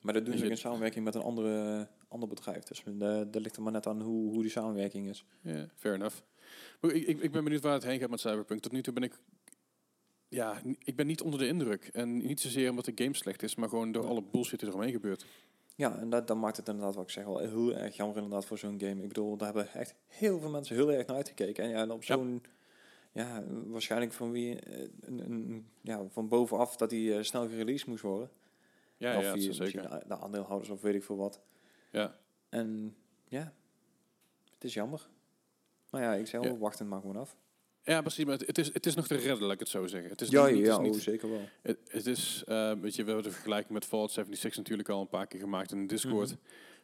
maar 0.00 0.14
dat 0.14 0.24
doen 0.26 0.38
ze 0.38 0.46
in 0.46 0.56
samenwerking 0.56 1.04
met 1.04 1.14
een 1.14 1.22
andere, 1.22 1.88
ander 2.08 2.28
bedrijf. 2.28 2.62
Dus 2.64 2.82
de, 2.84 3.26
dat 3.30 3.42
ligt 3.42 3.56
er 3.56 3.62
maar 3.62 3.72
net 3.72 3.86
aan 3.86 4.00
hoe, 4.00 4.30
hoe 4.32 4.42
die 4.42 4.50
samenwerking 4.50 5.08
is. 5.08 5.24
Ja, 5.40 5.68
fair 5.76 5.94
enough. 5.94 6.16
Maar 6.80 6.90
ik, 6.92 7.06
ik, 7.06 7.20
ik 7.20 7.32
ben 7.32 7.44
benieuwd 7.44 7.62
waar 7.62 7.72
het 7.72 7.82
heen 7.84 7.98
gaat 7.98 8.10
met 8.10 8.20
Cyberpunk. 8.20 8.60
Tot 8.60 8.72
nu 8.72 8.82
toe 8.82 8.92
ben 8.92 9.02
ik... 9.02 9.18
Ja, 10.28 10.62
ik 10.78 10.96
ben 10.96 11.06
niet 11.06 11.20
onder 11.22 11.38
de 11.38 11.46
indruk. 11.46 11.90
En 11.92 12.16
niet 12.16 12.40
zozeer 12.40 12.70
omdat 12.70 12.84
de 12.84 12.92
game 12.94 13.14
slecht 13.16 13.42
is, 13.42 13.54
maar 13.54 13.68
gewoon 13.68 13.92
door 13.92 14.02
Ja. 14.02 14.08
alle 14.08 14.22
bullshit 14.22 14.60
die 14.60 14.68
eromheen 14.68 14.92
gebeurt. 14.92 15.26
Ja, 15.82 15.98
en 15.98 16.10
dat, 16.10 16.26
dat 16.26 16.36
maakt 16.36 16.56
het 16.56 16.68
inderdaad, 16.68 16.94
wat 16.94 17.04
ik 17.04 17.10
zeg, 17.10 17.24
wel 17.24 17.38
heel 17.38 17.74
erg 17.74 17.96
jammer 17.96 18.16
inderdaad 18.16 18.44
voor 18.44 18.58
zo'n 18.58 18.80
game. 18.80 19.02
Ik 19.02 19.08
bedoel, 19.08 19.36
daar 19.36 19.54
hebben 19.54 19.72
echt 19.72 19.94
heel 20.06 20.40
veel 20.40 20.50
mensen 20.50 20.76
heel 20.76 20.92
erg 20.92 21.06
naar 21.06 21.16
uitgekeken. 21.16 21.64
En 21.64 21.70
ja, 21.70 21.76
en 21.76 21.90
op 21.90 22.04
zo'n, 22.04 22.42
ja, 23.12 23.42
waarschijnlijk 23.66 24.12
van 24.12 24.30
wie, 24.30 24.60
eh, 24.60 24.88
een, 25.00 25.18
een, 25.18 25.66
ja, 25.80 26.04
van 26.08 26.28
bovenaf 26.28 26.76
dat 26.76 26.90
die 26.90 27.16
eh, 27.16 27.22
snel 27.22 27.48
gereleased 27.48 27.86
moest 27.86 28.02
worden. 28.02 28.30
Ja, 28.96 29.16
of 29.18 29.22
ja, 29.22 29.52
zeker. 29.52 29.82
de, 29.90 30.04
de 30.06 30.18
aandeelhouders 30.18 30.70
of 30.70 30.80
weet 30.80 30.94
ik 30.94 31.04
veel 31.04 31.16
wat. 31.16 31.40
Ja. 31.90 32.16
En 32.48 32.96
ja, 33.28 33.52
het 34.54 34.64
is 34.64 34.74
jammer. 34.74 35.08
Maar 35.90 36.02
ja, 36.02 36.14
ik 36.14 36.26
zeg 36.26 36.40
wel, 36.40 36.52
Ja. 36.52 36.58
wachten 36.58 36.88
maar 36.88 37.00
gewoon 37.00 37.16
af. 37.16 37.36
Ja, 37.84 38.00
precies. 38.00 38.24
Maar 38.24 38.38
het, 38.38 38.58
is, 38.58 38.72
het 38.72 38.86
is 38.86 38.94
nog 38.94 39.06
te 39.06 39.14
redden, 39.14 39.42
laat 39.42 39.52
ik 39.52 39.58
het 39.58 39.68
zo 39.68 39.86
zeggen. 39.86 40.10
Het 40.10 40.20
is 40.20 40.28
ja, 40.28 40.46
niet, 40.46 40.56
het 40.56 40.64
ja, 40.66 40.70
is 40.72 40.76
oh, 40.76 40.82
niet- 40.82 41.02
zeker 41.02 41.30
wel. 41.30 41.48
Het, 41.62 41.78
het 41.88 42.06
is, 42.06 42.42
eh, 42.46 42.72
weet 42.80 42.94
je, 42.94 43.04
we 43.04 43.10
hebben 43.10 43.28
de 43.30 43.34
vergelijking 43.34 43.72
met 43.72 43.84
Fallout 43.84 44.10
76 44.10 44.60
natuurlijk 44.62 44.88
al 44.88 45.00
een 45.00 45.08
paar 45.08 45.26
keer 45.26 45.40
gemaakt 45.40 45.72
in 45.72 45.80
de 45.80 45.86
Discord. 45.94 46.28
Mhm. 46.28 46.38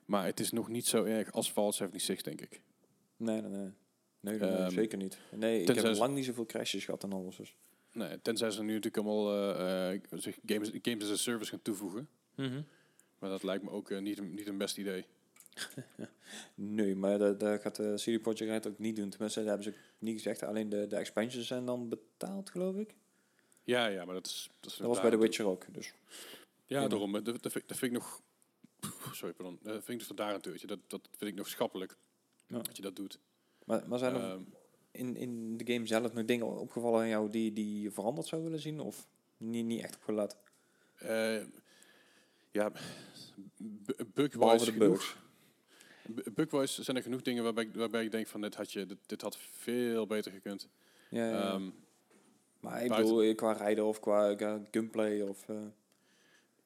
Maar 0.05 0.25
het 0.25 0.41
is 0.41 0.53
nog 0.53 0.69
niet 0.69 0.87
zo 0.87 1.05
erg 1.05 1.33
als 1.33 1.51
Fallout 1.51 1.75
76, 1.75 2.23
denk 2.23 2.41
ik. 2.41 2.61
Nee, 3.17 3.41
nee, 3.41 3.51
nee. 3.51 3.71
Nee, 4.21 4.39
Ehm, 4.39 4.71
zeker 4.71 4.99
niet. 4.99 5.19
Nee, 5.35 5.63
ik 5.63 5.75
heb 5.75 5.97
lang 5.97 6.15
niet 6.15 6.25
zoveel 6.25 6.47
crashes 6.47 6.85
gehad 6.85 7.03
en 7.03 7.13
alles. 7.13 7.37
Dus. 7.37 7.55
Nee, 7.93 8.23
tenzij 8.23 8.51
ze 8.51 8.63
nu 8.63 8.75
natuurlijk 8.75 8.97
allemaal 9.07 9.99
zich 10.11 10.39
games, 10.47 10.71
games 10.83 11.05
as 11.05 11.11
a 11.11 11.17
service 11.17 11.51
gaan 11.51 11.63
toevoegen. 11.63 12.09
Maar 13.19 13.31
dat 13.31 13.43
lijkt 13.43 13.65
me 13.65 13.71
ook 13.71 14.01
niet, 14.01 14.19
een, 14.19 14.35
niet 14.35 14.47
een 14.47 14.59
best 14.59 14.79
idee. 14.79 15.05
Nee, 16.55 16.95
maar 16.97 17.19
dat, 17.19 17.41
dat 17.41 17.61
gaat 17.61 17.77
de 17.77 17.93
CD 17.97 18.23
Projekt 18.23 18.41
Red 18.51 18.67
ook 18.67 18.79
niet 18.79 18.97
doen. 18.97 19.09
Tenminste, 19.11 19.39
dat 19.45 19.49
hebben 19.49 19.65
ze 19.73 19.75
niet 19.99 20.15
gezegd. 20.15 20.43
Alleen 20.43 20.69
de, 20.69 20.87
de 20.87 20.97
expansions 20.97 21.47
zijn 21.47 21.65
dan 21.65 21.89
betaald, 21.89 22.51
geloof 22.51 22.77
ik. 22.77 22.95
Ja, 23.65 23.87
ja, 23.87 24.05
maar 24.05 24.15
dat 24.15 24.27
is... 24.27 24.51
Dat, 24.61 24.71
is 24.73 24.77
Dat 24.79 24.87
was 24.87 25.01
bij 25.01 25.11
The 25.11 25.19
Witcher 25.19 25.47
ook. 25.47 25.67
Dus. 25.75 25.93
Ja, 26.67 26.89
daarom. 26.89 27.17
eh, 27.17 27.25
Dat, 27.25 27.43
dat, 27.43 27.53
vind, 27.53 27.69
dat 27.69 27.77
vind 27.79 27.93
ik 27.93 27.99
nog... 27.99 28.21
Sorry, 29.13 29.35
pardon. 29.35 29.59
Dat 29.63 29.73
vind 29.73 29.89
ik 29.89 29.99
dus 29.99 30.07
vandaar 30.07 30.35
een 30.35 30.41
teurtje. 30.41 30.67
Dat, 30.67 30.79
dat 30.87 31.09
vind 31.17 31.31
ik 31.31 31.37
nog 31.37 31.49
schappelijk 31.49 31.97
Ja. 32.47 32.59
dat 32.59 32.77
je 32.77 32.83
dat 32.83 32.97
doet. 32.97 33.19
Maar, 33.65 33.89
maar 33.89 33.99
zijn 33.99 34.15
er 34.15 34.21
Ehm, 34.31 34.41
in, 34.91 35.17
in 35.17 35.57
de 35.57 35.73
game 35.73 35.87
zelf 35.87 36.13
nog 36.13 36.25
dingen 36.25 36.47
opgevallen 36.47 37.01
aan 37.01 37.09
jou 37.09 37.31
die, 37.31 37.53
die 37.53 37.81
je 37.83 37.91
veranderd 37.91 38.27
zou 38.27 38.43
willen 38.43 38.61
zien? 38.61 38.81
Of 38.81 39.07
niet, 39.37 39.65
niet 39.65 39.83
echt 39.83 39.95
opgelet? 39.97 40.37
eh, 40.97 41.43
ja, 42.51 42.73
bu- 43.57 44.05
bugwise 44.15 44.39
Behalve 44.39 44.65
de 44.65 44.73
genoeg. 44.73 44.89
bugs. 44.89 45.13
Bu- 45.13 45.19
Bugwise 46.35 46.83
zijn 46.83 46.97
er 46.97 47.03
genoeg 47.03 47.23
dingen 47.23 47.43
waarbij 47.43 47.65
ik, 47.65 47.75
waarbij 47.75 48.05
ik 48.05 48.11
denk 48.11 48.27
van 48.27 48.41
dit 48.41 48.55
had, 48.55 48.73
je, 48.73 48.87
dit, 48.87 48.99
dit 49.07 49.23
had 49.23 49.37
veel 49.39 50.07
beter 50.07 50.33
gekund. 50.33 50.69
Ja, 51.11 51.29
ja. 51.31 51.53
Ehm, 51.53 51.71
maar 52.61 52.83
ik 52.83 52.89
buiten- 52.89 53.15
bedoel, 53.17 53.35
qua 53.35 53.53
rijden 53.53 53.85
of 53.85 54.01
qua, 54.01 54.35
gunplay 54.71 55.21
of... 55.21 55.49
eh, 55.49 55.57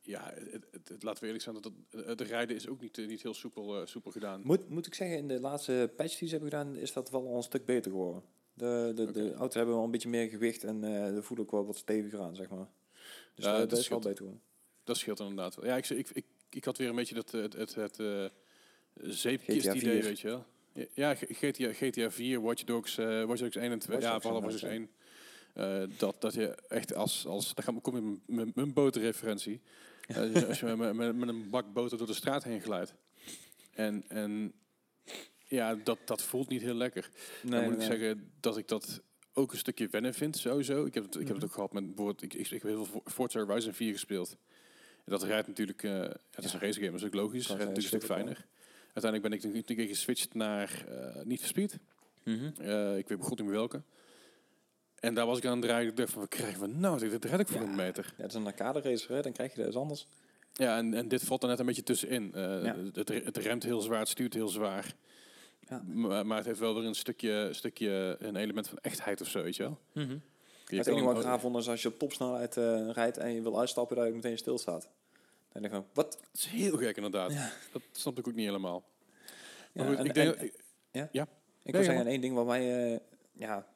ja, 0.00 0.32
het, 0.34 0.66
het, 0.70 0.88
het- 0.88 1.02
laten 1.02 1.20
we 1.20 1.26
eerlijk 1.26 1.42
zijn, 1.44 1.54
dat 1.60 1.72
het, 1.90 2.06
het 2.06 2.20
rijden 2.20 2.56
is 2.56 2.68
ook 2.68 2.80
niet, 2.80 2.98
eh, 2.98 3.06
niet 3.06 3.22
heel 3.22 3.34
soepel, 3.34 3.80
eh, 3.80 3.86
soepel 3.86 4.10
gedaan. 4.10 4.40
Moet, 4.44 4.68
moet 4.68 4.86
ik 4.86 4.94
zeggen, 4.94 5.16
in 5.16 5.28
de 5.28 5.40
laatste 5.40 5.92
patch 5.96 6.18
die 6.18 6.28
ze 6.28 6.34
hebben 6.34 6.50
gedaan, 6.58 6.76
is 6.76 6.92
dat 6.92 7.10
wel 7.10 7.26
al 7.26 7.36
een 7.36 7.42
stuk 7.42 7.64
beter 7.64 7.90
geworden. 7.90 8.22
De, 8.54 8.92
de, 8.94 9.10
de 9.10 9.32
auto's 9.34 9.54
hebben 9.54 9.74
wel 9.74 9.84
een 9.84 9.90
beetje 9.90 10.08
meer 10.08 10.28
gewicht 10.28 10.64
en 10.64 10.80
de 10.80 11.22
voelen 11.22 11.44
ook 11.46 11.50
wel 11.52 11.66
wat 11.66 11.76
steviger 11.76 12.20
aan, 12.20 12.34
zeg 12.34 12.48
maar. 12.48 12.68
Dus 13.34 13.44
Ja, 13.44 13.58
dat, 13.66 13.78
is 13.78 13.88
wel 13.88 13.98
beter 13.98 14.16
geworden. 14.16 14.42
Dat 14.84 14.96
scheelt 14.96 15.20
inderdaad 15.20 15.54
wel. 15.54 15.64
Ja, 15.64 15.76
ik, 15.76 15.88
ik, 15.88 16.10
ik, 16.10 16.24
ik 16.50 16.64
had 16.64 16.78
weer 16.78 16.88
een 16.88 16.94
beetje 16.94 17.14
dat, 17.14 17.30
het, 17.30 17.52
het, 17.52 17.74
het 17.74 17.98
zeepkist 19.00 19.60
GTA 19.66 19.74
idee, 19.74 19.92
4. 19.92 20.02
weet 20.02 20.20
je 20.20 20.26
wel. 20.28 20.44
Ja, 20.94 21.14
GTA, 21.14 21.72
GTA 21.72 22.10
4, 22.10 22.40
Watch 22.40 22.64
Dogs, 22.64 22.98
eh 22.98 23.24
Watch 23.24 23.40
Dogs 23.40 23.56
1 23.56 23.70
en 23.72 23.78
2. 23.78 23.96
Watch 23.96 24.08
Ja, 24.10 24.20
vooral 24.20 24.40
Watch 24.42 24.60
Dogs 24.60 24.62
inderdaad, 24.62 24.88
1. 25.54 25.90
Eh, 25.90 25.98
dat, 25.98 26.20
dat 26.20 26.34
je 26.34 26.48
echt 26.68 26.94
als, 26.94 27.26
als 27.26 27.54
dan 27.54 27.74
we 27.74 27.80
komen 27.80 28.22
met 28.26 28.54
mijn 28.54 28.72
boterreferentie. 28.72 29.60
Dus 30.06 30.44
als 30.48 30.60
je 30.60 30.66
met, 30.66 30.94
met, 30.94 31.16
met 31.16 31.28
een 31.28 31.50
bak 31.50 31.72
boter 31.72 31.98
door 31.98 32.06
de 32.06 32.14
straat 32.14 32.44
heen 32.44 32.60
glijdt. 32.60 32.94
En, 33.70 34.04
en 34.08 34.52
ja, 35.46 35.74
dat, 35.74 35.98
dat 36.04 36.22
voelt 36.22 36.48
niet 36.48 36.62
heel 36.62 36.74
lekker. 36.74 37.10
dan 37.42 37.64
moet 37.64 37.74
ik 37.74 37.82
zeggen 37.82 38.32
dat 38.40 38.56
ik 38.56 38.68
dat 38.68 39.02
ook 39.32 39.52
een 39.52 39.58
stukje 39.58 39.88
wennen 39.88 40.14
vind, 40.14 40.36
sowieso. 40.36 40.84
Ik 40.84 40.94
heb 40.94 41.04
het, 41.04 41.14
ik 41.14 41.26
heb 41.26 41.28
het 41.28 41.36
Mhm. 41.36 41.44
ook 41.46 41.52
gehad 41.52 41.72
met 41.72 41.86
bijvoorbeeld, 41.86 42.22
ik, 42.22 42.34
ik, 42.34 42.40
ik 42.50 42.62
heb 42.62 42.70
heel 42.70 42.84
veel 42.84 43.02
Forza 43.04 43.44
Horizon 43.44 43.72
4 43.72 43.92
gespeeld. 43.92 44.36
En 45.04 45.12
dat 45.12 45.22
rijdt 45.22 45.46
natuurlijk, 45.48 45.82
eh, 45.82 45.92
het 46.00 46.44
is 46.44 46.52
Ja. 46.52 46.54
een 46.54 46.60
race 46.66 46.78
game, 46.78 46.90
dat 46.90 47.00
is 47.00 47.06
ook 47.06 47.14
logisch. 47.14 47.46
Dat 47.46 47.56
rijdt 47.56 47.72
natuurlijk 47.72 47.94
een 47.94 48.00
stuk 48.00 48.16
fijner. 48.16 48.46
Uiteindelijk 48.92 49.22
ben 49.22 49.32
ik 49.32 49.40
toen- 49.40 49.56
een 49.76 49.76
keer 49.76 49.94
geswitcht 49.94 50.34
naar 50.34 50.84
eh 50.88 51.22
niet 51.24 51.40
Speed. 51.40 51.78
Mhm. 52.24 52.50
Eh, 52.60 52.96
ik 52.96 53.08
weet 53.08 53.18
goed 53.22 53.38
niet 53.38 53.46
meer 53.48 53.56
welke. 53.56 53.82
En 55.00 55.14
daar 55.14 55.26
was 55.26 55.38
ik 55.38 55.44
aan 55.44 55.52
het 55.58 55.62
draaien. 55.62 55.88
Ik 55.90 55.96
dacht 55.96 56.10
van, 56.10 56.20
wat 56.20 56.28
krijgen 56.30 56.60
we 56.60 56.66
nou? 56.66 56.98
Dit 56.98 57.24
red 57.24 57.40
ik 57.40 57.48
voor 57.48 57.60
Ja. 57.60 57.66
een 57.66 57.74
meter. 57.74 58.14
Ja, 58.16 58.22
het 58.22 58.30
is 58.32 58.36
een 58.38 58.46
arcade 58.46 58.80
racer, 58.80 59.14
hè? 59.14 59.22
dan 59.22 59.32
krijg 59.32 59.50
je 59.50 59.56
dat 59.56 59.66
eens 59.66 59.76
anders. 59.76 60.06
Ja, 60.52 60.76
en, 60.76 60.94
en 60.94 61.08
dit 61.08 61.22
valt 61.24 61.42
er 61.42 61.48
net 61.48 61.58
een 61.58 61.66
beetje 61.66 61.82
tussenin. 61.82 62.30
Ja. 62.34 62.76
het, 62.92 63.08
het 63.08 63.36
remt 63.36 63.62
heel 63.62 63.80
zwaar, 63.80 63.98
het 63.98 64.08
stuurt 64.08 64.34
heel 64.34 64.48
zwaar. 64.48 64.94
Ja. 65.68 65.82
Maar, 65.86 66.26
maar 66.26 66.36
het 66.36 66.46
heeft 66.46 66.58
wel 66.58 66.74
weer 66.74 66.84
een 66.84 66.94
stukje, 66.94 67.48
stukje, 67.52 68.16
een 68.18 68.36
element 68.36 68.68
van 68.68 68.78
echtheid 68.80 69.20
of 69.20 69.28
zo, 69.28 69.42
weet 69.42 69.56
je 69.56 69.62
wel. 69.62 69.78
Je 69.92 70.76
het 70.76 70.86
enige 70.86 71.04
wat 71.04 71.16
ik 71.16 71.22
gaaf 71.22 71.40
vond 71.40 71.56
is 71.56 71.68
als 71.68 71.82
je 71.82 71.88
op 71.88 71.98
topsnelheid 71.98 72.54
rijdt 72.92 73.16
en 73.18 73.32
je 73.34 73.42
wil 73.42 73.58
uitstappen, 73.58 73.96
dat 73.96 74.06
je 74.06 74.12
meteen 74.12 74.38
stilstaat. 74.38 74.88
Dan 75.52 75.62
denk 75.62 75.74
ik 75.74 75.80
van, 75.80 75.84
wat? 75.92 76.20
Is 76.32 76.46
heel 76.46 76.76
gek 76.76 76.96
inderdaad. 76.96 77.32
Ja. 77.32 77.50
Dat 77.72 77.82
snap 77.92 78.18
ik 78.18 78.28
ook 78.28 78.34
niet 78.34 78.46
helemaal. 78.46 78.84
Ja, 79.72 79.82
Maar 79.82 79.86
goed, 79.86 79.96
en- 79.98 80.04
ik 80.04 80.14
denk, 80.14 80.34
en- 80.34 80.44
ik- 80.44 80.54
Ik 81.64 81.72
wil 81.72 81.80
ja, 81.80 81.86
zeggen, 81.86 82.06
één 82.06 82.20
ding 82.20 82.34
wat 82.34 82.46
mij 82.46 82.92
eh, 82.92 82.98
ja, 83.32 83.66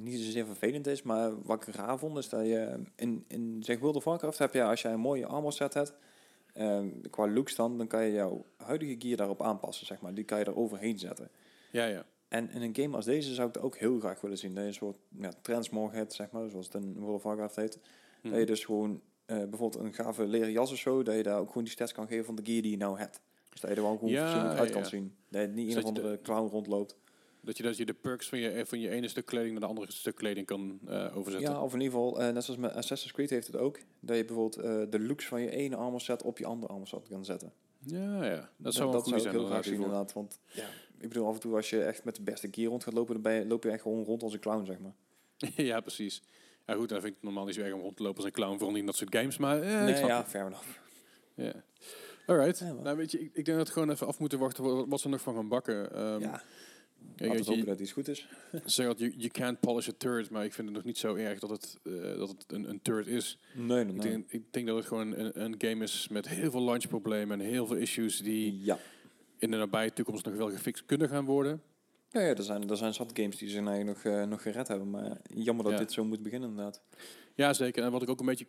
niet 0.00 0.20
zozeer 0.20 0.46
vervelend 0.46 0.86
is, 0.86 1.02
maar 1.02 1.42
wat 1.42 1.66
ik 1.66 1.74
raar 1.74 1.98
vond, 1.98 2.18
is 2.18 2.28
dat 2.28 2.46
je 2.46 2.82
in, 2.96 3.24
in 3.28 3.62
zeg 3.64 3.78
World 3.78 3.96
of 3.96 4.04
Warcraft 4.04 4.38
heb 4.38 4.52
je, 4.52 4.62
als 4.64 4.82
jij 4.82 4.92
een 4.92 5.00
mooie 5.00 5.26
armor 5.26 5.52
set 5.52 5.74
hebt, 5.74 5.92
ehm, 6.52 6.88
qua 7.10 7.28
looks 7.28 7.54
dan, 7.54 7.78
dan 7.78 7.86
kan 7.86 8.04
je 8.04 8.12
jouw 8.12 8.44
huidige 8.56 8.96
gear 8.98 9.16
daarop 9.16 9.42
aanpassen, 9.42 9.86
zeg 9.86 10.00
maar. 10.00 10.14
Die 10.14 10.24
kan 10.24 10.38
je 10.38 10.44
er 10.44 10.56
overheen 10.56 10.98
zetten. 10.98 11.30
ja, 11.70 11.84
ja. 11.84 12.04
En 12.28 12.50
in 12.50 12.62
een 12.62 12.76
game 12.76 12.96
als 12.96 13.04
deze 13.04 13.34
zou 13.34 13.48
ik 13.48 13.54
dat 13.54 13.62
ook 13.62 13.76
heel 13.76 13.98
graag 13.98 14.20
willen 14.20 14.38
zien. 14.38 14.54
Dat 14.54 14.62
je 14.62 14.68
een 14.68 14.74
soort 14.74 14.96
ja, 15.18 15.32
transmog 15.42 15.92
hebt, 15.92 16.12
zeg 16.12 16.30
maar, 16.30 16.48
zoals 16.48 16.66
het 16.66 16.74
in 16.82 16.98
World 16.98 17.16
of 17.16 17.22
Warcraft 17.22 17.56
heet. 17.56 17.78
Hm. 18.20 18.30
Dat 18.30 18.38
je 18.38 18.46
dus 18.46 18.64
gewoon 18.64 19.00
eh, 19.26 19.36
bijvoorbeeld 19.36 19.84
een 19.84 19.94
gave 19.94 20.26
leren 20.26 20.52
jas 20.52 20.72
of 20.72 20.78
zo, 20.78 21.02
dat 21.02 21.16
je 21.16 21.22
daar 21.22 21.38
ook 21.38 21.48
gewoon 21.48 21.62
die 21.64 21.72
stats 21.72 21.92
kan 21.92 22.06
geven 22.06 22.24
van 22.24 22.34
de 22.34 22.42
gear 22.44 22.62
die 22.62 22.70
je 22.70 22.76
nou 22.76 22.98
hebt. 22.98 23.20
Dus 23.50 23.60
dat 23.60 23.70
je 23.70 23.76
er 23.76 23.82
wel 23.82 23.96
gewoon 23.96 24.10
Ja, 24.10 24.24
fatsoenlijk 24.26 24.58
uit 24.58 24.70
kan 24.70 24.86
zien. 24.86 25.14
Dat 25.28 25.40
je 25.40 25.46
niet 25.48 25.66
Dus 25.66 25.74
een 25.74 25.86
je 25.86 25.92
de- 25.92 26.00
andere 26.00 26.20
clown 26.22 26.48
rondloopt. 26.50 26.96
Dat 27.40 27.56
je, 27.56 27.62
dat 27.62 27.76
je 27.76 27.84
de 27.84 27.94
perks 27.94 28.28
van 28.28 28.38
je, 28.38 28.66
van 28.66 28.80
je 28.80 28.88
ene 28.90 29.08
stuk 29.08 29.24
kleding 29.26 29.50
naar 29.52 29.60
de 29.60 29.66
andere 29.66 29.92
stuk 29.92 30.14
kleding 30.14 30.46
kan 30.46 30.78
eh, 30.86 31.16
overzetten. 31.16 31.50
Ja, 31.52 31.62
of 31.62 31.74
in 31.74 31.80
ieder 31.80 31.98
geval, 31.98 32.20
eh, 32.20 32.32
net 32.32 32.44
zoals 32.44 32.60
met 32.60 32.72
Assassin's 32.72 33.12
Creed 33.12 33.30
heeft 33.30 33.46
het 33.46 33.56
ook, 33.56 33.78
dat 34.00 34.16
je 34.16 34.24
bijvoorbeeld 34.24 34.64
eh, 34.64 34.82
de 34.90 35.00
looks 35.00 35.26
van 35.26 35.40
je 35.42 35.50
ene 35.50 35.76
armor 35.76 36.00
set 36.00 36.22
op 36.22 36.38
je 36.38 36.46
andere 36.46 36.72
armor 36.72 36.86
set 36.86 37.08
kan 37.08 37.24
zetten. 37.24 37.52
ja, 37.78 38.24
ja. 38.24 38.50
Dat 38.56 38.74
zou 38.74 38.92
dat 38.92 39.02
goed 39.02 39.12
zou 39.12 39.24
ik 39.24 39.30
heel 39.30 39.46
graag 39.46 39.64
inderdaad, 39.64 39.64
zien 39.64 39.74
inderdaad. 39.74 40.12
Want 40.12 40.38
ja, 40.52 40.66
ik 40.98 41.08
bedoel, 41.08 41.26
af 41.26 41.34
en 41.34 41.40
toe 41.40 41.56
als 41.56 41.70
je 41.70 41.82
echt 41.84 42.04
met 42.04 42.16
de 42.16 42.22
beste 42.22 42.48
gear 42.50 42.68
rond 42.70 42.84
gaat 42.84 42.94
lopen, 42.94 43.12
dan 43.14 43.22
ben 43.22 43.34
je, 43.34 43.46
loop 43.46 43.62
je 43.64 43.70
echt 43.70 43.82
gewoon 43.82 44.04
rond 44.04 44.22
als 44.22 44.32
een 44.32 44.40
clown, 44.40 44.64
zeg 44.64 44.78
maar. 44.78 44.94
ja, 45.66 45.80
precies. 45.80 46.22
Ja, 46.66 46.74
goed, 46.74 46.88
dan 46.88 47.00
vind 47.00 47.10
ik 47.10 47.14
het 47.14 47.22
normaal 47.22 47.44
niet 47.44 47.54
zo 47.54 47.60
erg 47.60 47.72
om 47.74 47.80
rond 47.80 47.96
te 47.96 48.02
lopen 48.02 48.16
als 48.16 48.26
een 48.26 48.32
clown, 48.32 48.66
niet 48.66 48.76
in 48.76 48.86
dat 48.86 48.96
soort 48.96 49.16
games. 49.16 49.36
Maar 49.36 49.62
eh, 49.62 49.84
nee, 49.84 50.04
ja, 50.04 50.24
fair 50.24 50.46
enough. 50.46 50.66
Ja. 51.34 51.52
Alright. 52.26 52.58
Ja, 52.58 52.72
nou, 52.72 52.96
weet 52.96 53.10
je, 53.10 53.20
ik, 53.20 53.30
ik 53.32 53.44
denk 53.44 53.58
dat 53.58 53.66
we 53.66 53.72
gewoon 53.72 53.90
even 53.90 54.06
af 54.06 54.18
moeten 54.18 54.38
wachten 54.38 54.88
wat, 54.88 55.00
ze 55.00 55.08
nog 55.08 55.20
van 55.20 55.34
gaan 55.34 55.48
bakken. 55.48 55.92
Ehm, 55.94 56.20
ja, 56.20 56.42
kijk, 57.16 57.38
hopen 57.38 57.56
je, 57.56 57.64
dat 57.64 57.80
iets 57.80 57.92
goed 57.92 58.08
is. 58.08 58.18
ze 58.52 58.60
zeggen 58.64 58.96
dat 58.96 58.98
you, 58.98 59.14
you 59.16 59.28
can't 59.28 59.60
polish 59.60 59.88
a 59.88 59.92
turd, 59.98 60.30
maar 60.30 60.44
ik 60.44 60.52
vind 60.52 60.66
het 60.68 60.76
nog 60.76 60.86
niet 60.86 60.98
zo 60.98 61.14
erg 61.14 61.38
dat 61.38 61.50
het, 61.50 61.78
eh, 61.82 61.92
dat 62.18 62.28
het 62.28 62.44
een, 62.46 62.68
een 62.68 62.82
turd 62.82 63.06
is. 63.06 63.38
Nee, 63.54 63.84
nee, 63.84 63.94
Ik, 63.94 64.02
denk, 64.02 64.30
ik 64.30 64.52
denk 64.52 64.66
dat 64.66 64.76
het 64.76 64.86
gewoon 64.86 65.16
een, 65.18 65.42
een 65.42 65.54
game 65.58 65.82
is 65.82 66.08
met 66.10 66.28
heel 66.28 66.50
veel 66.50 66.62
launchproblemen 66.62 67.40
en 67.40 67.46
heel 67.46 67.66
veel 67.66 67.76
issues 67.76 68.18
die 68.18 68.64
Ja. 68.64 68.78
in 69.38 69.50
de 69.50 69.56
nabije 69.56 69.92
toekomst 69.92 70.24
nog 70.24 70.34
wel 70.34 70.50
gefixt 70.50 70.84
kunnen 70.86 71.08
gaan 71.08 71.24
worden. 71.24 71.62
Ja, 72.14 72.20
ja, 72.20 72.34
er 72.34 72.42
zijn, 72.42 72.70
er 72.70 72.76
zijn 72.76 72.94
zat 72.94 73.10
games 73.14 73.36
die 73.36 73.48
zich 73.48 73.66
eigenlijk 73.66 74.04
nog, 74.04 74.14
eh, 74.14 74.24
nog 74.24 74.42
gered 74.42 74.68
hebben, 74.68 74.90
maar 74.90 75.16
jammer 75.34 75.64
dat 75.64 75.72
Ja. 75.72 75.78
dit 75.78 75.92
zo 75.92 76.04
moet 76.04 76.22
beginnen 76.22 76.48
inderdaad. 76.48 76.82
Ja, 77.34 77.52
zeker. 77.52 77.84
En 77.84 77.90
wat 77.90 78.02
ik 78.02 78.08
ook 78.08 78.20
een 78.20 78.26
beetje 78.26 78.46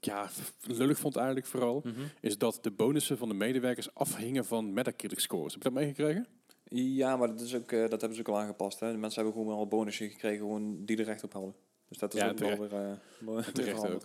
ja, 0.00 0.28
lullig 0.62 0.98
vond 0.98 1.16
eigenlijk 1.16 1.46
vooral, 1.46 1.82
is 2.20 2.38
dat 2.38 2.58
de 2.62 2.70
bonussen 2.70 3.18
van 3.18 3.28
de 3.28 3.34
medewerkers 3.34 3.94
afhingen 3.94 4.44
van 4.44 4.72
Metacritic 4.72 5.18
scores. 5.20 5.52
Heb 5.54 5.62
je 5.62 5.68
dat 5.68 5.78
meegekregen? 5.78 6.26
Ja, 6.64 7.16
maar 7.16 7.28
dat, 7.28 7.40
is 7.40 7.54
ook, 7.54 7.72
eh, 7.72 7.80
dat 7.80 7.90
hebben 8.00 8.14
ze 8.14 8.20
ook 8.20 8.28
al 8.34 8.38
aangepast. 8.40 8.80
Hè. 8.80 8.92
De 8.92 8.98
mensen 8.98 9.22
hebben 9.22 9.42
gewoon 9.42 9.56
al 9.58 9.66
bonusje 9.68 10.08
gekregen 10.10 10.38
gewoon 10.38 10.84
die 10.84 10.96
er 10.96 11.04
recht 11.04 11.24
op 11.24 11.32
hadden. 11.32 11.54
Dus 11.88 11.98
dat 11.98 12.14
is 12.14 12.20
Ja, 12.20 12.28
ook 12.30 12.38
wel 12.38 12.56
terecht. 12.56 12.70
weer, 12.72 13.36
eh, 13.38 13.46
Terecht 13.52 13.86
ook. 13.88 14.02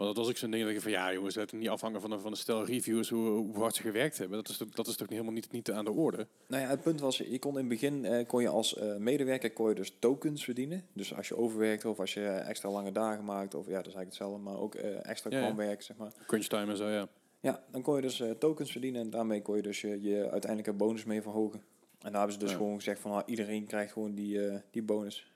Want 0.00 0.14
dat 0.14 0.24
was 0.24 0.34
ook 0.34 0.38
zo'n 0.40 0.50
ding 0.50 0.64
dat 0.64 0.72
ik 0.72 0.80
van 0.80 0.90
ja 0.90 1.12
jongens, 1.12 1.34
het 1.34 1.52
niet 1.52 1.68
afhangen 1.68 2.00
van 2.00 2.10
een, 2.12 2.20
van 2.20 2.30
een 2.30 2.36
stel 2.36 2.64
reviews 2.64 3.08
hoe, 3.08 3.28
hoe 3.28 3.56
hard 3.56 3.74
ze 3.74 3.82
gewerkt 3.82 4.18
hebben. 4.18 4.36
Dat 4.36 4.48
is, 4.48 4.56
toch- 4.56 4.68
dat 4.68 4.86
is 4.86 4.96
toch 4.96 5.08
helemaal 5.08 5.32
niet, 5.32 5.52
niet 5.52 5.70
aan 5.70 5.84
de 5.84 5.90
orde. 5.92 6.26
Nou 6.46 6.62
ja, 6.62 6.68
het 6.68 6.82
punt 6.82 7.00
was, 7.00 7.16
je 7.18 7.38
kon 7.38 7.52
in 7.52 7.58
het 7.58 7.68
begin 7.68 8.04
eh, 8.04 8.26
kon 8.26 8.42
je 8.42 8.48
als 8.48 8.76
eh, 8.76 8.96
medewerker 8.96 9.52
kon 9.52 9.68
je 9.68 9.74
dus 9.74 9.96
tokens 9.98 10.44
verdienen. 10.44 10.84
Dus 10.92 11.14
als 11.14 11.28
je 11.28 11.36
overwerkt 11.36 11.84
of 11.84 12.00
als 12.00 12.14
je 12.14 12.26
extra 12.26 12.70
lange 12.70 12.92
dagen 12.92 13.24
maakt, 13.24 13.54
of 13.54 13.66
ja, 13.66 13.76
dat 13.76 13.86
is 13.86 13.94
eigenlijk 13.94 14.06
hetzelfde, 14.06 14.38
maar 14.38 14.58
ook 14.58 14.74
eh, 14.74 15.06
extra 15.08 15.30
Ja, 15.30 15.54
werk, 15.54 15.82
zeg 15.82 15.96
maar. 15.96 16.12
Crunch 16.26 16.46
time 16.46 16.70
en 16.70 16.76
zo, 16.76 16.88
ja. 16.88 17.08
Ja, 17.40 17.64
dan 17.70 17.82
kon 17.82 17.96
je 17.96 18.02
dus 18.02 18.20
eh, 18.20 18.30
tokens 18.30 18.72
verdienen 18.72 19.00
en 19.00 19.10
daarmee 19.10 19.42
kon 19.42 19.56
je 19.56 19.62
dus 19.62 19.80
je, 19.80 20.02
je 20.02 20.30
uiteindelijke 20.30 20.72
bonus 20.72 21.04
mee 21.04 21.22
verhogen. 21.22 21.62
En 21.98 22.10
daar 22.12 22.12
hebben 22.12 22.32
ze 22.32 22.38
dus 22.38 22.50
Ja. 22.50 22.56
gewoon 22.56 22.74
gezegd 22.76 23.00
van 23.00 23.12
ah, 23.12 23.22
iedereen 23.26 23.66
krijgt 23.66 23.92
gewoon 23.92 24.14
die, 24.14 24.46
eh, 24.48 24.58
die 24.70 24.82
bonus. 24.82 25.32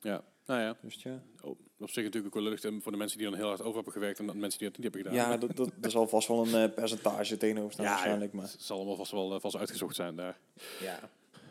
Ja, 0.00 0.24
Nou 0.50 0.62
ja, 0.62 0.76
Dus 0.82 1.02
ja, 1.02 1.22
op, 1.40 1.58
op 1.78 1.90
zich 1.90 2.04
natuurlijk 2.04 2.36
ook 2.36 2.42
wel 2.42 2.50
lucht 2.50 2.66
voor 2.82 2.92
de 2.92 2.98
mensen 2.98 3.18
die 3.18 3.26
dan 3.26 3.36
heel 3.36 3.46
hard 3.46 3.60
over 3.60 3.74
hebben 3.74 3.92
gewerkt 3.92 4.18
en 4.18 4.26
de 4.26 4.34
mensen 4.34 4.58
die 4.58 4.68
dat 4.68 4.78
niet 4.78 4.94
hebben 4.94 5.12
gedaan. 5.12 5.30
ja 5.30 5.36
dat, 5.36 5.56
dat, 5.56 5.70
er 5.80 5.90
zal 5.90 6.08
vast 6.08 6.28
wel 6.28 6.46
een 6.46 6.68
eh, 6.68 6.74
percentage 6.74 7.36
tegenover 7.36 7.72
staan 7.72 7.84
Ja, 7.84 7.90
waarschijnlijk. 7.90 8.32
Maar, 8.32 8.44
Het 8.44 8.62
zal 8.62 8.76
allemaal 8.76 8.96
vast 8.96 9.10
wel 9.10 9.34
eh, 9.34 9.40
vast 9.40 9.56
uitgezocht 9.56 9.94
zijn 9.94 10.16
daar. 10.16 10.38
ja. 10.80 10.98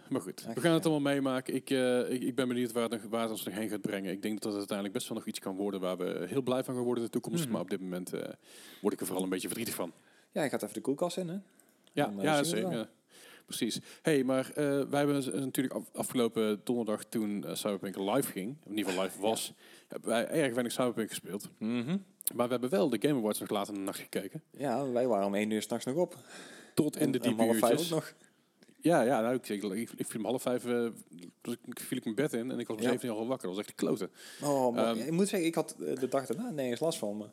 Maar 0.10 0.22
goed, 0.22 0.46
we 0.54 0.62
gaan 0.62 0.74
het 0.74 0.86
allemaal 0.86 1.14
meemaken. 1.14 1.56
Ik, 1.56 1.70
eh, 1.70 2.12
ik, 2.12 2.22
ik 2.22 2.36
ben 2.36 2.48
benieuwd 2.48 2.72
waar 2.72 2.90
het, 2.90 3.10
waar 3.10 3.22
het 3.22 3.32
ons 3.32 3.44
nog 3.44 3.54
heen 3.54 3.70
gaat 3.70 3.82
brengen. 3.82 4.12
Ik 4.12 4.22
denk 4.22 4.34
dat 4.34 4.52
het 4.52 4.58
uiteindelijk 4.58 4.98
best 4.98 5.10
wel 5.10 5.18
nog 5.18 5.28
iets 5.28 5.40
kan 5.40 5.56
worden 5.56 5.80
waar 5.80 5.98
we 5.98 6.26
heel 6.28 6.42
blij 6.42 6.64
van 6.64 6.76
gaan 6.76 6.84
worden 6.84 7.04
in 7.04 7.10
de 7.12 7.20
toekomst. 7.20 7.44
Mhm. 7.44 7.54
Maar 7.54 7.62
op 7.62 7.70
dit 7.70 7.82
moment 7.82 8.10
word 8.82 8.94
ik 8.94 9.00
er 9.00 9.06
vooral 9.06 9.24
een 9.24 9.30
beetje 9.30 9.48
verdrietig 9.48 9.76
van. 9.76 9.94
ja, 10.32 10.44
je 10.44 10.50
gaat 10.50 10.62
even 10.64 10.74
de 10.74 10.82
koelkast 10.82 11.18
in, 11.18 11.28
hè? 11.28 11.38
Ja, 11.94 12.06
Dan, 12.06 12.24
ja, 12.24 12.44
zeker. 12.44 12.90
Precies. 13.50 13.80
hey, 14.02 14.24
maar 14.24 14.50
eh, 14.50 14.66
wij 14.90 15.00
hebben 15.06 15.42
natuurlijk 15.42 15.76
af- 15.76 15.90
afgelopen 15.94 16.62
donderdag 16.64 17.04
toen 17.06 17.44
eh, 17.44 17.54
Cyberpunk 17.56 17.96
live 17.98 18.32
ging, 18.32 18.58
of 18.64 18.72
in 18.72 18.78
ieder 18.78 18.92
geval 18.92 19.04
live 19.06 19.22
was, 19.22 19.54
hebben 19.88 20.10
wij 20.10 20.28
erg 20.28 20.52
weinig 20.54 20.72
Cyberpunk 20.74 21.10
gespeeld. 21.10 21.50
Mhm. 21.58 21.98
Maar 22.36 22.46
we 22.46 22.52
hebben 22.52 22.70
wel 22.70 22.90
de 22.90 22.98
Game 23.02 23.20
Awards 23.20 23.40
nog 23.40 23.50
later 23.50 23.74
in 23.74 23.80
de 23.80 23.86
nacht 23.86 24.00
gekeken. 24.00 24.44
Ja, 24.52 24.90
wij 24.92 25.08
waren 25.08 25.26
om 25.26 25.36
één 25.36 25.50
uur 25.52 25.62
s'nachts 25.62 25.86
nog 25.86 25.96
op. 25.96 26.16
Tot 26.74 26.98
in 26.98 27.12
de 27.12 27.20
diepe 27.20 27.46
uurtjes. 27.46 27.90
nog. 27.90 28.14
Ja, 28.82 29.02
ja 29.02 29.22
nou, 29.22 29.36
ik, 29.36 29.50
ik, 29.50 29.64
ik, 29.64 29.90
ik 29.96 30.08
viel 30.08 30.20
om 30.20 30.26
half 30.26 30.42
vijf, 30.42 30.66
ik, 31.66 31.80
viel 31.80 31.98
ik 31.98 32.04
mijn 32.04 32.16
bed 32.16 32.34
in 32.34 32.52
en 32.52 32.60
ik 32.60 32.68
was 32.68 32.78
om 32.78 32.84
Ja. 32.84 32.90
17 32.90 33.10
uur 33.10 33.16
al 33.16 33.28
wakker. 33.28 33.48
Dat 33.48 33.56
was 33.58 33.66
echt 33.66 33.76
kloten. 33.76 34.10
Oh, 34.44 34.76
maar 34.76 34.86
Ehm, 34.98 34.98
ik 35.08 35.12
moet 35.12 35.28
zeggen, 35.28 35.48
ik 35.48 35.56
had 35.56 35.76
de 35.78 36.08
dag 36.10 36.26
daarna 36.26 36.50
nergens 36.50 36.80
last 36.80 36.98
van. 37.00 37.18
Maar, 37.18 37.28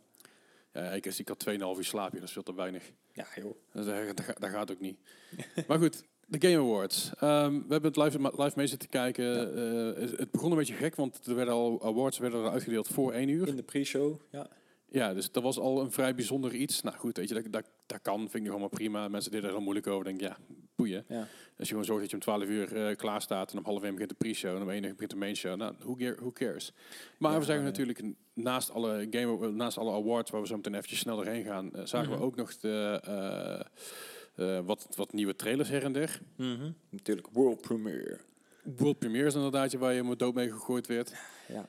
Ja, 0.85 0.91
ik, 0.91 1.05
ik 1.07 1.29
had 1.29 1.47
2,5 1.51 1.55
uur 1.59 1.85
slaapje, 1.85 2.19
dat 2.19 2.29
is 2.29 2.33
veel 2.35 2.43
te 2.43 2.55
weinig. 2.55 2.83
ja, 3.13 3.27
joh. 3.37 3.55
Dus 3.73 3.87
dat, 3.87 4.17
dat, 4.17 4.25
gaat- 4.27 4.41
dat 4.41 4.51
gaat 4.51 4.71
ook 4.71 4.81
niet. 4.81 4.99
maar 5.69 5.79
goed, 5.79 6.03
de 6.27 6.49
Game 6.49 6.63
Awards. 6.65 7.11
Ehm, 7.21 7.53
we 7.53 7.73
hebben 7.73 7.93
het 7.93 7.97
live, 7.97 8.43
live 8.43 8.53
mee 8.57 8.67
zitten 8.67 8.89
kijken. 8.89 9.57
Eh, 9.57 10.01
het- 10.03 10.19
het 10.19 10.31
begon 10.31 10.51
een 10.51 10.57
beetje 10.57 10.75
gek, 10.75 10.95
want 10.95 11.27
er 11.27 11.35
werden 11.35 11.55
al 11.55 11.83
awards 11.85 12.19
werden 12.19 12.45
er 12.45 12.51
uitgedeeld 12.51 12.89
voor 12.89 13.13
1 13.13 13.29
uur. 13.29 13.49
In 13.49 13.57
de 13.57 13.63
pre-show, 13.63 14.21
ja. 14.31 14.49
Ja, 14.91 15.15
dus 15.15 15.31
dat 15.33 15.43
was 15.43 15.59
al 15.59 15.81
een 15.81 15.93
vrij 15.93 16.15
bijzonder 16.15 16.55
iets. 16.55 16.83
Nou 16.83 16.97
goed, 16.97 17.17
weet 17.17 17.29
je, 17.29 17.35
dat, 17.35 17.45
dat, 17.53 17.65
dat 17.87 18.03
kan, 18.03 18.19
vind 18.21 18.35
ik 18.35 18.41
nog 18.43 18.51
allemaal 18.51 18.69
prima. 18.69 19.09
Mensen 19.09 19.31
deden 19.31 19.47
er 19.49 19.55
heel 19.55 19.63
moeilijk 19.65 19.87
over. 19.87 20.05
Denk 20.05 20.21
ja, 20.21 20.37
boeien. 20.77 21.05
ja. 21.09 21.19
Als 21.59 21.69
je 21.69 21.75
gewoon 21.75 21.85
zorgt 21.85 22.01
dat 22.01 22.11
je 22.11 22.17
om 22.17 22.23
12 22.23 22.45
uur 22.49 22.77
eh, 22.89 22.97
klaar 22.97 23.23
staat 23.23 23.53
en 23.53 23.59
om 23.59 23.65
half 23.65 23.83
1 23.83 23.91
begint 23.93 24.09
de 24.11 24.17
pre-show 24.17 24.57
en 24.57 24.63
om 24.63 24.71
1 24.71 24.85
uur 24.85 24.93
begint 24.93 25.11
de 25.11 25.17
main 25.17 25.37
show. 25.37 25.57
Nou, 25.57 25.75
who, 25.79 25.95
care- 25.95 26.15
who 26.15 26.33
cares? 26.33 26.73
Maar 27.19 27.33
Ja, 27.33 27.39
we 27.39 27.45
zagen 27.45 27.61
ja. 27.63 27.67
natuurlijk 27.69 28.03
naast 28.35 28.71
alle, 28.71 29.07
game, 29.11 29.47
eh, 29.47 29.53
naast 29.53 29.79
alle 29.79 29.93
awards, 29.93 30.31
waar 30.31 30.41
we 30.41 30.47
zo 30.47 30.57
meteen 30.57 30.75
eventjes 30.75 30.99
snel 30.99 31.17
doorheen 31.17 31.45
gaan, 31.45 31.73
eh, 31.75 31.85
zagen 31.85 32.09
Mhm. 32.11 32.19
we 32.19 32.25
ook 32.25 32.37
nog 32.37 32.57
de, 32.57 33.67
wat, 34.65 34.89
wat 34.97 35.13
nieuwe 35.13 35.37
trailers 35.37 35.69
her 35.69 35.85
en 35.85 35.93
der. 35.93 36.21
Mhm. 36.37 36.71
Natuurlijk, 36.91 37.27
world 37.33 37.61
premiere. 37.61 38.19
World 38.77 38.99
Premiere 38.99 39.27
is 39.27 39.35
inderdaad 39.35 39.73
waar 39.73 39.93
je 39.95 40.17
dood 40.17 40.35
mee 40.35 40.51
gegooid 40.51 40.87
werd. 40.87 41.13
Ja. 41.49 41.69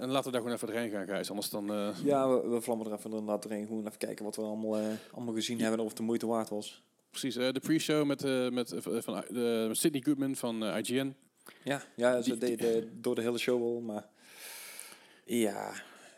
En 0.00 0.08
laten 0.08 0.24
we 0.24 0.30
daar 0.30 0.40
gewoon 0.40 0.52
even 0.52 0.66
doorheen 0.68 0.90
gaan, 0.90 1.06
Gijs. 1.06 1.28
Anders 1.30 1.50
dan... 1.50 1.72
eh, 1.72 1.88
Ja, 2.04 2.28
we, 2.28 2.48
we 2.48 2.60
vlammen 2.60 2.86
er 2.86 2.92
even 2.92 3.10
inderdaad 3.10 3.42
doorheen. 3.42 3.66
Gewoon 3.66 3.86
even 3.86 3.98
kijken 3.98 4.24
wat 4.24 4.36
we 4.36 4.42
allemaal, 4.42 4.76
eh, 4.78 4.86
allemaal 5.12 5.34
gezien 5.34 5.58
hebben 5.60 5.78
en 5.78 5.82
of 5.84 5.88
het 5.90 5.96
de 5.98 6.02
moeite 6.02 6.26
waard 6.26 6.48
was. 6.48 6.82
Precies, 7.10 7.36
eh, 7.36 7.52
de 7.52 7.60
pre-show 7.60 8.06
met, 8.06 8.22
met, 8.52 8.74
van, 8.78 9.24
Sydney 9.76 10.02
Goodman 10.04 10.36
van 10.36 10.64
IGN. 10.64 11.14
Ja, 11.64 11.82
ja 11.96 12.22
ze 12.22 12.30
Die- 12.38 12.56
deden 12.56 13.02
door 13.02 13.14
de 13.14 13.22
hele 13.22 13.38
show 13.38 13.62
al, 13.62 13.80
maar 13.80 14.08
ja, 15.24 15.72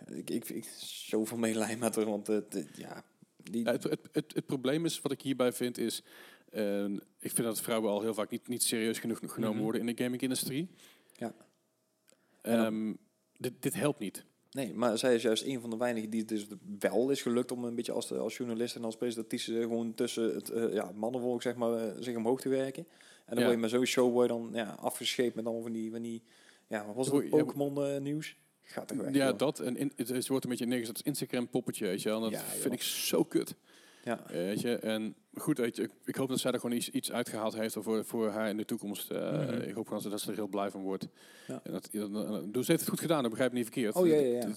ik, 0.06 0.30
ik, 0.30 0.48
ik 0.48 0.64
zoveel 0.84 1.36
medelijden 1.38 1.78
met 1.78 1.96
haar, 1.96 2.04
want 2.04 2.26
het, 2.26 2.66
ja, 2.76 3.02
die, 3.36 3.64
Ja, 3.64 3.72
het, 3.72 3.82
het, 3.82 4.00
het, 4.12 4.34
het 4.34 4.46
probleem 4.46 4.84
is, 4.84 5.00
wat 5.00 5.12
ik 5.12 5.22
hierbij 5.22 5.52
vind, 5.52 5.78
is... 5.78 6.02
eh, 6.50 6.84
ik 7.18 7.30
vind 7.32 7.36
dat 7.42 7.60
vrouwen 7.60 7.90
al 7.90 8.00
heel 8.00 8.14
vaak 8.14 8.30
niet, 8.30 8.48
niet 8.48 8.62
serieus 8.62 8.98
genoeg 8.98 9.18
genomen 9.22 9.54
Mhm. 9.54 9.62
worden 9.62 9.80
in 9.80 9.94
de 9.96 10.02
gaming-industrie. 10.02 10.68
Ja. 11.16 11.34
Ehm, 12.42 12.92
dit, 13.38 13.52
dit 13.60 13.74
helpt 13.74 13.98
niet. 13.98 14.24
nee, 14.50 14.74
maar 14.74 14.98
zij 14.98 15.14
is 15.14 15.22
juist 15.22 15.42
een 15.44 15.60
van 15.60 15.70
de 15.70 15.76
weinigen 15.76 16.10
die 16.10 16.20
het 16.20 16.28
dus 16.28 16.46
wel 16.78 17.10
is 17.10 17.22
gelukt 17.22 17.52
om 17.52 17.64
een 17.64 17.74
beetje 17.74 17.92
als, 17.92 18.12
als 18.12 18.36
journalist 18.36 18.76
en 18.76 18.84
als 18.84 18.96
presentatrice 18.96 19.52
gewoon 19.52 19.94
tussen 19.94 20.34
het 20.34 20.50
eh, 20.50 20.72
ja, 20.72 20.90
mannenvolk 20.94 21.42
zeg 21.42 21.54
maar, 21.56 21.72
eh, 21.72 21.92
zich 21.98 22.16
omhoog 22.16 22.40
te 22.40 22.48
werken. 22.48 22.86
En 23.26 23.34
dan 23.34 23.38
Ja. 23.38 23.42
word 23.44 23.54
je 23.54 23.60
met 23.60 23.70
zo'n 23.70 23.84
show 23.84 24.12
word 24.12 24.28
je 24.28 24.34
dan 24.36 24.50
ja, 24.52 24.76
afgescheept 24.80 25.34
met 25.34 25.44
allemaal 25.44 25.62
van 25.62 25.72
die, 25.72 25.90
van 25.90 26.02
die 26.02 26.22
ja, 26.66 26.86
wat 26.86 26.94
was 26.94 27.06
het, 27.10 27.28
Pokémon 27.28 27.84
eh, 27.84 28.00
nieuws? 28.00 28.36
Gaat 28.62 28.88
toch 28.88 28.96
weg, 28.98 29.14
ja, 29.14 29.26
joh. 29.28 29.38
dat. 29.38 29.60
En 29.60 29.76
in, 29.76 29.92
het, 29.96 30.08
het 30.08 30.28
wordt 30.28 30.44
een 30.44 30.50
beetje 30.50 30.66
neergezet 30.66 30.94
als 30.94 31.04
Instagram-poppetje, 31.04 31.86
weet 31.86 32.02
je 32.02 32.08
wel. 32.08 32.16
En 32.24 32.30
dat 32.30 32.40
Ja, 32.40 32.46
vind 32.46 32.74
ik 32.74 32.82
zo 32.82 33.24
kut. 33.24 33.54
Ja. 34.04 34.24
Weet 34.28 34.60
je, 34.60 34.76
en 34.76 35.14
goed, 35.34 35.58
weet 35.58 35.76
je, 35.76 35.82
ik, 35.82 35.90
ik 36.04 36.16
hoop 36.16 36.28
dat 36.28 36.38
zij 36.38 36.52
er 36.52 36.60
gewoon 36.60 36.76
iets, 36.76 36.90
iets 36.90 37.12
uitgehaald 37.12 37.54
heeft 37.54 37.76
voor, 37.78 38.04
voor 38.04 38.28
haar 38.30 38.48
in 38.48 38.56
de 38.56 38.64
toekomst. 38.64 39.10
Eh, 39.10 39.32
Mhm. 39.32 39.60
Ik 39.60 39.74
hoop 39.74 39.86
gewoon 39.88 40.02
dat 40.10 40.20
ze 40.20 40.28
er 40.30 40.34
heel 40.36 40.46
blij 40.48 40.70
van 40.70 40.82
wordt. 40.82 41.08
Ja. 41.46 41.60
En 41.64 41.72
dat, 41.72 41.88
dus 41.92 42.64
ze 42.66 42.70
heeft 42.72 42.80
het 42.80 42.88
goed 42.88 43.00
gedaan, 43.00 43.20
dat 43.20 43.30
begrijp 43.30 43.50
ik 43.50 43.56
niet 43.56 43.66
verkeerd. 43.66 43.94
Oh, 43.94 44.06
ja, 44.06 44.14
ja, 44.14 44.20
ja. 44.40 44.48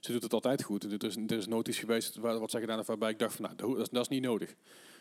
Ze 0.00 0.12
doet 0.12 0.22
het 0.22 0.32
altijd 0.32 0.62
goed. 0.62 0.84
Er 0.92 1.04
is, 1.04 1.16
er 1.16 1.32
is 1.36 1.46
nooit 1.46 1.68
iets 1.68 1.78
geweest 1.78 2.16
waar, 2.16 2.38
wat 2.38 2.50
zij 2.50 2.60
gedaan 2.60 2.76
heeft 2.76 2.88
waarbij 2.88 3.10
ik 3.10 3.18
dacht 3.18 3.34
van, 3.36 3.44
nou, 3.44 3.56
dat, 3.56 3.78
is- 3.78 3.88
dat 3.88 4.02
is 4.02 4.08
niet 4.08 4.22
nodig. 4.22 4.54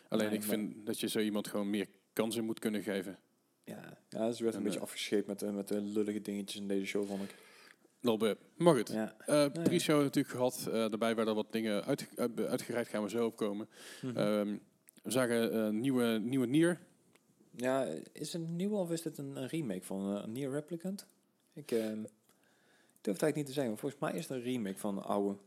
Alleen 0.09 0.27
Nee, 0.27 0.35
ik 0.35 0.43
vind 0.43 0.85
dat 0.85 0.99
je 0.99 1.07
zo 1.09 1.19
iemand 1.19 1.47
gewoon 1.47 1.69
meer 1.69 1.87
kansen 2.13 2.43
moet 2.45 2.59
kunnen 2.59 2.83
geven. 2.83 3.17
Ja, 3.63 3.97
ja, 4.09 4.31
ze 4.31 4.43
werd 4.43 4.55
een 4.55 4.59
En, 4.59 4.63
beetje 4.63 4.77
eh, 4.79 4.85
afgescheept 4.85 5.27
met, 5.27 5.39
de 5.39 5.51
met 5.51 5.67
de 5.67 5.81
lullige 5.81 6.21
dingetjes 6.21 6.61
in 6.61 6.67
deze 6.67 6.85
show, 6.85 7.07
vond 7.07 7.21
ik. 7.23 7.35
Lolbe. 8.01 8.37
Maar 8.57 8.75
goed, 8.75 8.89
Ja. 8.89 9.15
eh 9.25 9.35
ja. 9.35 9.49
pre-show 9.49 10.01
natuurlijk 10.01 10.35
gehad. 10.35 10.65
Eh, 10.67 10.71
daarbij 10.73 11.15
werden 11.15 11.35
wat 11.35 11.51
dingen 11.51 11.83
uit, 11.85 12.07
uit, 12.15 12.39
uitgereikt, 12.39 12.89
gaan 12.89 13.03
we 13.03 13.09
zo 13.09 13.25
opkomen. 13.25 13.67
Mhm. 14.01 14.17
Ehm, 14.17 14.57
we 15.03 15.11
zagen 15.11 15.57
een 15.57 15.79
nieuwe, 15.79 16.19
nieuwe 16.23 16.45
Nier. 16.47 16.79
Ja, 17.55 17.83
is 18.13 18.33
het 18.33 18.41
een 18.41 18.55
nieuwe 18.55 18.75
of 18.75 18.91
is 18.91 19.01
dit 19.01 19.17
een, 19.17 19.35
een 19.35 19.47
remake 19.47 19.83
van 19.83 20.15
uh, 20.17 20.25
Nier 20.25 20.49
Replicant? 20.51 21.07
Ik 21.53 21.71
ehm, 21.71 21.81
durf 21.81 21.99
het 23.01 23.05
eigenlijk 23.05 23.35
niet 23.35 23.45
te 23.45 23.51
zeggen, 23.53 23.71
maar 23.71 23.79
volgens 23.81 24.01
mij 24.01 24.13
is 24.13 24.27
het 24.27 24.37
een 24.37 24.43
remake 24.43 24.77
van 24.77 24.95
de 24.95 25.01
oude. 25.01 25.37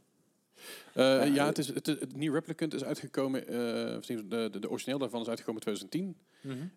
Ja, 0.94 1.22
ja, 1.22 1.46
het, 1.46 1.58
is, 1.58 1.66
het, 1.68 1.86
het 1.86 2.16
Nier 2.16 2.32
Replicant 2.32 2.74
is 2.74 2.84
uitgekomen, 2.84 3.46
de, 3.46 4.24
de, 4.28 4.58
de 4.60 4.70
origineel 4.70 4.98
daarvan 4.98 5.20
is 5.20 5.28
uitgekomen 5.28 5.62
in 5.66 5.76
2010. 5.76 6.16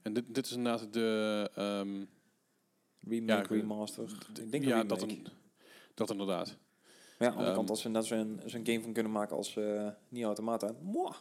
En 0.02 0.14
dit, 0.14 0.24
dit 0.28 0.46
is 0.46 0.52
inderdaad 0.52 0.94
de... 0.94 1.50
ehm, 1.56 2.06
Remake, 3.00 3.54
remaster. 3.54 4.18
Ik 4.44 4.52
denk 4.52 4.64
ja, 4.64 4.80
een 4.80 4.88
dat, 4.88 5.00
remake. 5.02 5.20
een, 5.20 5.32
dat 5.98 6.10
inderdaad. 6.12 6.48
Maar 6.48 6.56
ja, 7.18 7.26
aan 7.28 7.32
de 7.32 7.38
andere 7.38 7.48
ehm, 7.48 7.56
kant, 7.56 7.70
als 7.70 7.82
ze 7.82 7.90
net 7.90 8.06
zo'n 8.06 8.42
zo'n 8.46 8.66
game 8.66 8.82
van 8.82 8.94
kunnen 8.94 9.12
maken 9.12 9.36
als 9.36 9.56
uh, 9.56 9.88
Nier 10.10 10.26
Automata, 10.26 10.76
mwah, 10.82 11.16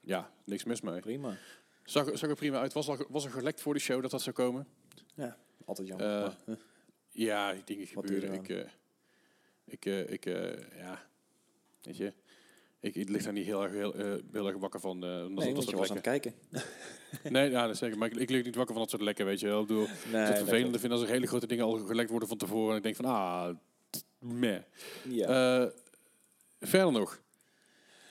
Ja, 0.00 0.30
niks 0.44 0.64
mis 0.64 0.80
mee. 0.80 1.00
prima. 1.00 1.36
Zag, 1.84 2.18
zag 2.18 2.30
er 2.30 2.34
prima 2.36 2.58
uit. 2.58 2.72
Was, 2.72 2.88
al, 2.88 3.06
was 3.08 3.24
er 3.24 3.30
gelekt 3.30 3.60
voor 3.60 3.74
de 3.74 3.80
show 3.80 4.02
dat 4.02 4.10
dat 4.10 4.22
zou 4.22 4.34
komen? 4.34 4.66
Altijd 5.64 5.88
jammer. 5.88 6.06
Eh, 6.16 6.20
maar, 6.46 6.56
Ja, 7.08 7.52
die 7.52 7.62
dingen 7.64 7.86
Wat 7.94 8.04
gebeuren. 8.04 8.32
Ik, 8.34 8.48
eh, 8.48 8.66
ik, 9.64 9.84
eh, 9.86 10.10
ik 10.12 10.26
eh, 10.26 10.78
ja, 10.78 11.06
weet 11.82 11.96
je, 11.96 12.12
ik, 12.80 12.94
ik 12.94 13.08
lig 13.08 13.22
daar 13.22 13.32
niet 13.32 13.44
heel 13.46 13.62
erg, 13.62 13.72
heel, 13.72 13.94
eh, 13.94 14.14
heel 14.32 14.46
erg 14.46 14.56
wakker 14.56 14.80
van. 14.80 15.04
eh 15.04 15.24
omdat 15.26 15.44
nee, 15.44 15.54
dat 15.54 15.54
want 15.54 15.56
je 15.56 15.62
soort 15.62 15.78
was 15.78 15.90
aan 15.90 15.96
het 15.96 16.06
lekken. 16.06 16.32
kijken. 16.50 16.70
Nee, 17.32 17.50
ja, 17.50 17.66
dat 17.66 17.76
zeker. 17.76 17.98
Maar 17.98 18.10
ik, 18.10 18.16
ik 18.16 18.30
lig 18.30 18.44
niet 18.44 18.54
wakker 18.54 18.72
van 18.74 18.82
dat 18.82 18.90
soort 18.90 19.02
lekken, 19.02 19.24
weet 19.24 19.40
je 19.40 19.46
wel. 19.46 19.60
Ik 19.60 19.66
bedoel, 19.66 19.86
Nee, 20.12 20.20
het 20.22 20.36
vervelende 20.38 20.78
vind 20.78 20.92
als 20.92 21.02
er 21.02 21.08
hele 21.08 21.26
grote 21.26 21.46
dingen 21.46 21.64
al 21.64 21.78
gelekt 21.78 22.10
worden 22.10 22.28
van 22.28 22.36
tevoren. 22.38 22.70
En 22.70 22.76
ik 22.76 22.82
denk 22.82 22.96
van, 22.96 23.04
ah, 23.04 23.56
meh. 24.20 24.60
Ja. 25.08 25.60
Eh, 25.62 25.68
verder 26.60 26.92
nog. 26.92 27.20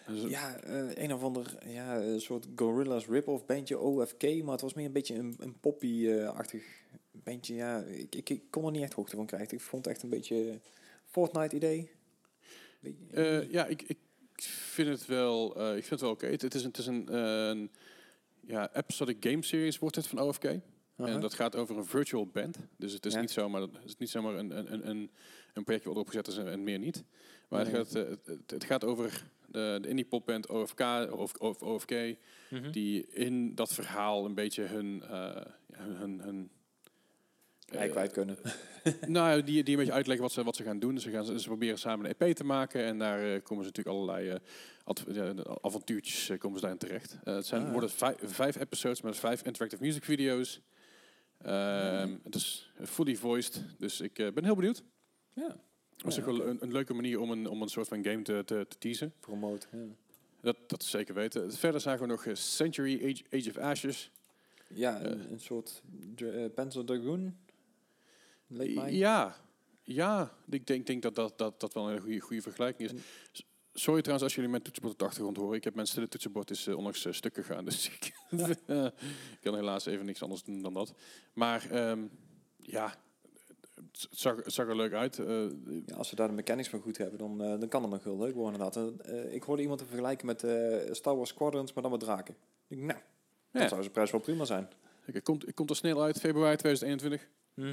Dus, 0.08 0.30
Ja, 0.30 0.56
eh, 0.60 1.04
een 1.04 1.13
of 1.13 1.24
ander 1.24 1.58
ja, 1.67 1.98
een 2.02 2.22
soort 2.22 2.48
Gorillaz 2.56 3.08
rip-off 3.08 3.45
bandje 3.45 3.80
OFK, 3.80 4.24
maar 4.43 4.52
het 4.52 4.62
was 4.62 4.74
meer 4.74 4.86
een 4.86 4.91
beetje 4.91 5.15
een, 5.15 5.36
een 5.39 5.60
poppy-achtig 5.60 6.63
bandje. 7.12 7.56
Ja, 7.56 7.80
ik, 7.82 8.15
ik, 8.15 8.30
ik 8.30 8.41
kon 8.50 8.65
er 8.65 8.72
niet 8.72 8.82
echt 8.84 8.93
hoogte 8.93 9.15
van 9.15 9.26
krijgen. 9.26 9.54
Ik 9.58 9.62
vond 9.63 9.86
het 9.86 9.93
echt 9.93 10.04
een 10.04 10.10
beetje 10.10 10.60
Fortnite-idee. 11.06 11.91
Eh, 13.12 13.52
ja, 13.52 13.65
ik, 13.65 13.82
ik 13.82 13.98
vind 14.41 14.88
het 14.89 15.06
wel, 15.06 15.50
ik 15.52 15.74
vind 15.86 15.89
het 15.89 16.02
wel 16.02 16.12
oké. 16.12 16.28
Het, 16.28 16.41
het 16.41 16.54
is 16.54 16.62
een, 16.63 16.67
het 16.69 16.78
is 16.78 16.86
een, 16.86 17.13
een 17.15 17.72
ja, 18.41 18.76
episodic 18.76 19.17
game 19.19 19.43
series 19.43 19.80
wordt 19.80 19.95
het 19.95 20.08
van 20.08 20.19
OFK. 20.19 20.43
En 20.95 21.19
dat 21.22 21.34
gaat 21.34 21.56
over 21.56 21.78
een 21.78 21.86
virtual 21.86 22.26
band. 22.28 22.58
Dus 22.78 22.93
het 22.93 23.06
is 23.06 23.13
Ja. 23.13 23.19
niet 23.19 23.32
zomaar, 23.32 23.62
het 23.62 23.72
is 23.86 23.98
niet 23.98 24.10
zomaar 24.10 24.36
een, 24.36 24.58
een, 24.58 24.74
een- 24.74 24.89
een, 24.89 25.12
een 25.53 25.63
projectje 25.63 25.89
wat 25.89 25.97
erop 25.97 26.07
gezet 26.07 26.27
is 26.27 26.38
en, 26.38 26.63
meer 26.63 26.79
niet. 26.79 27.03
Maar 27.47 27.59
het, 27.65 27.75
gaat, 27.75 27.95
eh, 27.95 28.35
het, 28.47 28.63
gaat 28.63 28.83
over 28.83 29.23
de, 29.47 29.77
de 29.81 29.88
indie 29.88 30.05
popband 30.05 30.47
OFK, 30.47 30.81
of, 31.12 31.33
of 31.33 31.62
OFK, 31.62 31.91
Mhm. 32.49 32.71
die 32.71 33.07
in 33.07 33.55
dat 33.55 33.73
verhaal 33.73 34.25
een 34.25 34.33
beetje 34.35 34.63
hun... 34.63 35.03
ja, 35.07 35.45
hun, 35.77 36.19
hun, 36.21 36.49
eh, 37.69 37.91
kwijt 37.91 38.11
kunnen. 38.11 38.38
nou, 39.07 39.43
die, 39.43 39.63
die 39.63 39.74
een 39.74 39.80
beetje 39.80 39.93
uitleggen 39.95 40.26
wat 40.26 40.34
ze, 40.34 40.43
wat 40.43 40.55
ze 40.55 40.63
gaan 40.63 40.80
doen. 40.80 40.99
Ze, 40.99 41.09
gaan, 41.09 41.39
ze 41.39 41.47
proberen 41.47 41.78
samen 41.80 42.05
een 42.05 42.15
EP 42.17 42.36
te 42.36 42.43
maken. 42.43 42.84
En 42.84 42.97
daar 42.97 43.41
komen 43.41 43.63
ze 43.63 43.69
natuurlijk 43.76 43.95
allerlei 43.97 44.38
avontuurtjes 45.61 46.38
komen 46.38 46.59
ze 46.59 46.61
daarin 46.61 46.80
terecht. 46.80 47.17
Het 47.24 47.45
zijn, 47.45 47.65
Ah. 47.65 47.71
worden 47.71 47.89
vijf, 47.89 48.15
vijf 48.24 48.55
episodes 48.59 49.01
met 49.01 49.17
vijf 49.17 49.43
interactive 49.43 49.84
music 49.84 50.03
video's. 50.03 50.61
Ehm, 51.38 52.15
Het 52.24 52.36
is 52.36 52.71
fully 52.84 53.15
voiced. 53.15 53.63
Dus 53.78 54.01
ik 54.01 54.13
ben 54.13 54.43
heel 54.43 54.55
benieuwd. 54.55 54.84
Ja, 55.34 55.57
Het 55.97 56.07
is 56.07 56.15
Ja, 56.15 56.21
ook 56.21 56.27
wel 56.38 56.47
een, 56.47 56.57
een 56.61 56.71
leuke 56.71 56.93
manier 56.93 57.19
om 57.19 57.32
een, 57.32 57.47
om 57.47 57.61
een 57.61 57.69
soort 57.69 57.88
van 57.88 58.03
game 58.03 58.21
te, 58.21 58.41
te, 58.45 58.65
te 58.67 58.77
teasen. 58.77 59.13
promote. 59.19 59.67
Ja, 59.71 59.77
Dat, 60.41 60.57
dat 60.67 60.82
is 60.82 60.89
zeker 60.89 61.13
weten. 61.13 61.53
Verder 61.53 61.82
zagen 61.82 62.01
we 62.01 62.07
nog 62.07 62.25
eh, 62.25 62.34
Century 62.36 62.93
Age, 62.95 63.23
Age 63.39 63.49
of 63.49 63.57
Ashes. 63.57 64.11
ja 64.67 64.99
Eh. 64.99 65.11
een, 65.11 65.32
een 65.32 65.39
soort 65.39 65.82
eh, 66.15 66.45
Panzer 66.55 66.86
Dragoon. 66.86 67.38
Leek 68.47 68.75
mij. 68.75 68.93
Ja, 68.93 69.36
Ja, 69.84 70.32
ik 70.49 70.67
denk, 70.67 70.88
denk 70.88 71.01
dat, 71.01 71.15
dat, 71.15 71.38
dat 71.38 71.59
dat 71.59 71.73
wel 71.73 71.91
een 71.91 71.99
goede, 71.99 72.19
goede 72.19 72.41
vergelijking 72.41 72.89
is. 72.89 72.95
En- 72.95 73.03
Sorry 73.73 73.99
trouwens 73.99 74.23
als 74.23 74.36
jullie 74.36 74.49
mijn 74.49 74.63
toetsenbord 74.63 74.93
op 74.93 74.99
de 74.99 75.05
achtergrond 75.05 75.38
horen. 75.38 75.57
Ik 75.57 75.63
heb 75.63 75.75
mijn 75.75 75.88
stille 75.88 76.07
toetsenbord 76.07 76.51
is 76.51 76.67
eh, 76.67 76.77
onlangs 76.77 77.05
eh, 77.05 77.13
stuk 77.13 77.34
gegaan. 77.34 77.65
Dus 77.65 77.88
ik, 77.95 78.13
eh, 78.65 78.86
ik 78.86 79.38
kan 79.41 79.55
helaas 79.55 79.86
even 79.86 80.05
niks 80.05 80.21
anders 80.23 80.43
doen 80.43 80.61
dan 80.61 80.73
dat. 80.73 80.93
Maar 81.34 81.69
ehm, 81.71 82.07
ja, 82.57 82.95
het 83.91 84.07
zag, 84.11 84.35
het 84.35 84.53
zag 84.53 84.67
er 84.67 84.75
leuk 84.75 84.93
uit. 84.93 85.19
Eh, 85.19 85.43
Ja, 85.85 85.95
als 85.95 86.09
ze 86.09 86.15
daar 86.15 86.27
de 86.27 86.33
mechanics 86.33 86.69
van 86.69 86.79
goed 86.81 86.97
hebben, 86.97 87.19
dan, 87.19 87.43
eh, 87.43 87.59
dan 87.59 87.67
kan 87.69 87.81
het 87.81 87.91
nog 87.91 88.03
heel 88.03 88.17
leuk 88.17 88.33
worden 88.35 88.59
inderdaad. 88.59 89.01
Eh, 89.05 89.33
ik 89.33 89.43
hoorde 89.43 89.61
iemand 89.61 89.79
te 89.79 89.85
vergelijken 89.85 90.25
met 90.25 90.39
Star 90.95 91.15
Wars 91.15 91.29
Squadrons, 91.29 91.73
maar 91.73 91.83
dan 91.83 91.91
met 91.91 92.01
draken. 92.01 92.35
Ik 92.67 92.77
nou, 92.77 92.99
dan 93.51 93.61
Ja. 93.61 93.67
zou 93.67 93.81
zijn 93.81 93.93
prijs 93.93 94.11
wel 94.11 94.21
prima 94.21 94.45
zijn. 94.45 94.67
het, 95.05 95.23
komt, 95.23 95.45
het 95.45 95.55
komt 95.55 95.69
er 95.69 95.75
snel 95.75 96.01
uit, 96.01 96.19
februari 96.19 96.55
2021. 96.55 97.27
Dus 97.55 97.67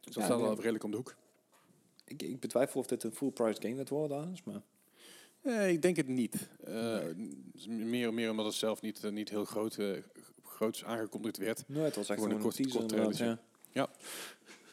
dat 0.00 0.14
Ja, 0.14 0.22
staat 0.22 0.38
nee. 0.38 0.46
wel 0.46 0.56
redelijk 0.56 0.84
om 0.84 0.90
de 0.90 0.96
hoek. 0.96 1.14
Ik, 2.04 2.22
ik 2.22 2.40
betwijfel 2.40 2.80
of 2.80 2.86
dit 2.86 3.02
een 3.02 3.12
full-price 3.12 3.60
game 3.62 3.76
gaat 3.76 3.88
worden, 3.88 4.16
Hans, 4.18 4.42
maar... 4.42 4.62
Ik 5.68 5.82
denk 5.82 5.96
het 5.96 6.08
niet. 6.08 6.48
Eh, 6.64 6.98
meer, 7.68 8.14
meer 8.14 8.30
omdat 8.30 8.44
het 8.46 8.54
zelf 8.54 8.80
niet, 8.80 9.10
niet 9.10 9.28
heel 9.28 9.44
groot, 9.44 9.78
groots 10.44 10.84
aangekondigd 10.84 11.36
werd. 11.36 11.64
Nee, 11.68 11.82
het 11.82 11.96
was 11.96 12.08
echt 12.08 12.14
Gewoon 12.18 12.30
een 12.30 12.36
een 12.36 12.42
kort- 12.42 12.56
teaser 12.56 12.76
kort 12.78 12.88
trailertje. 12.88 13.38
ja. 13.72 13.88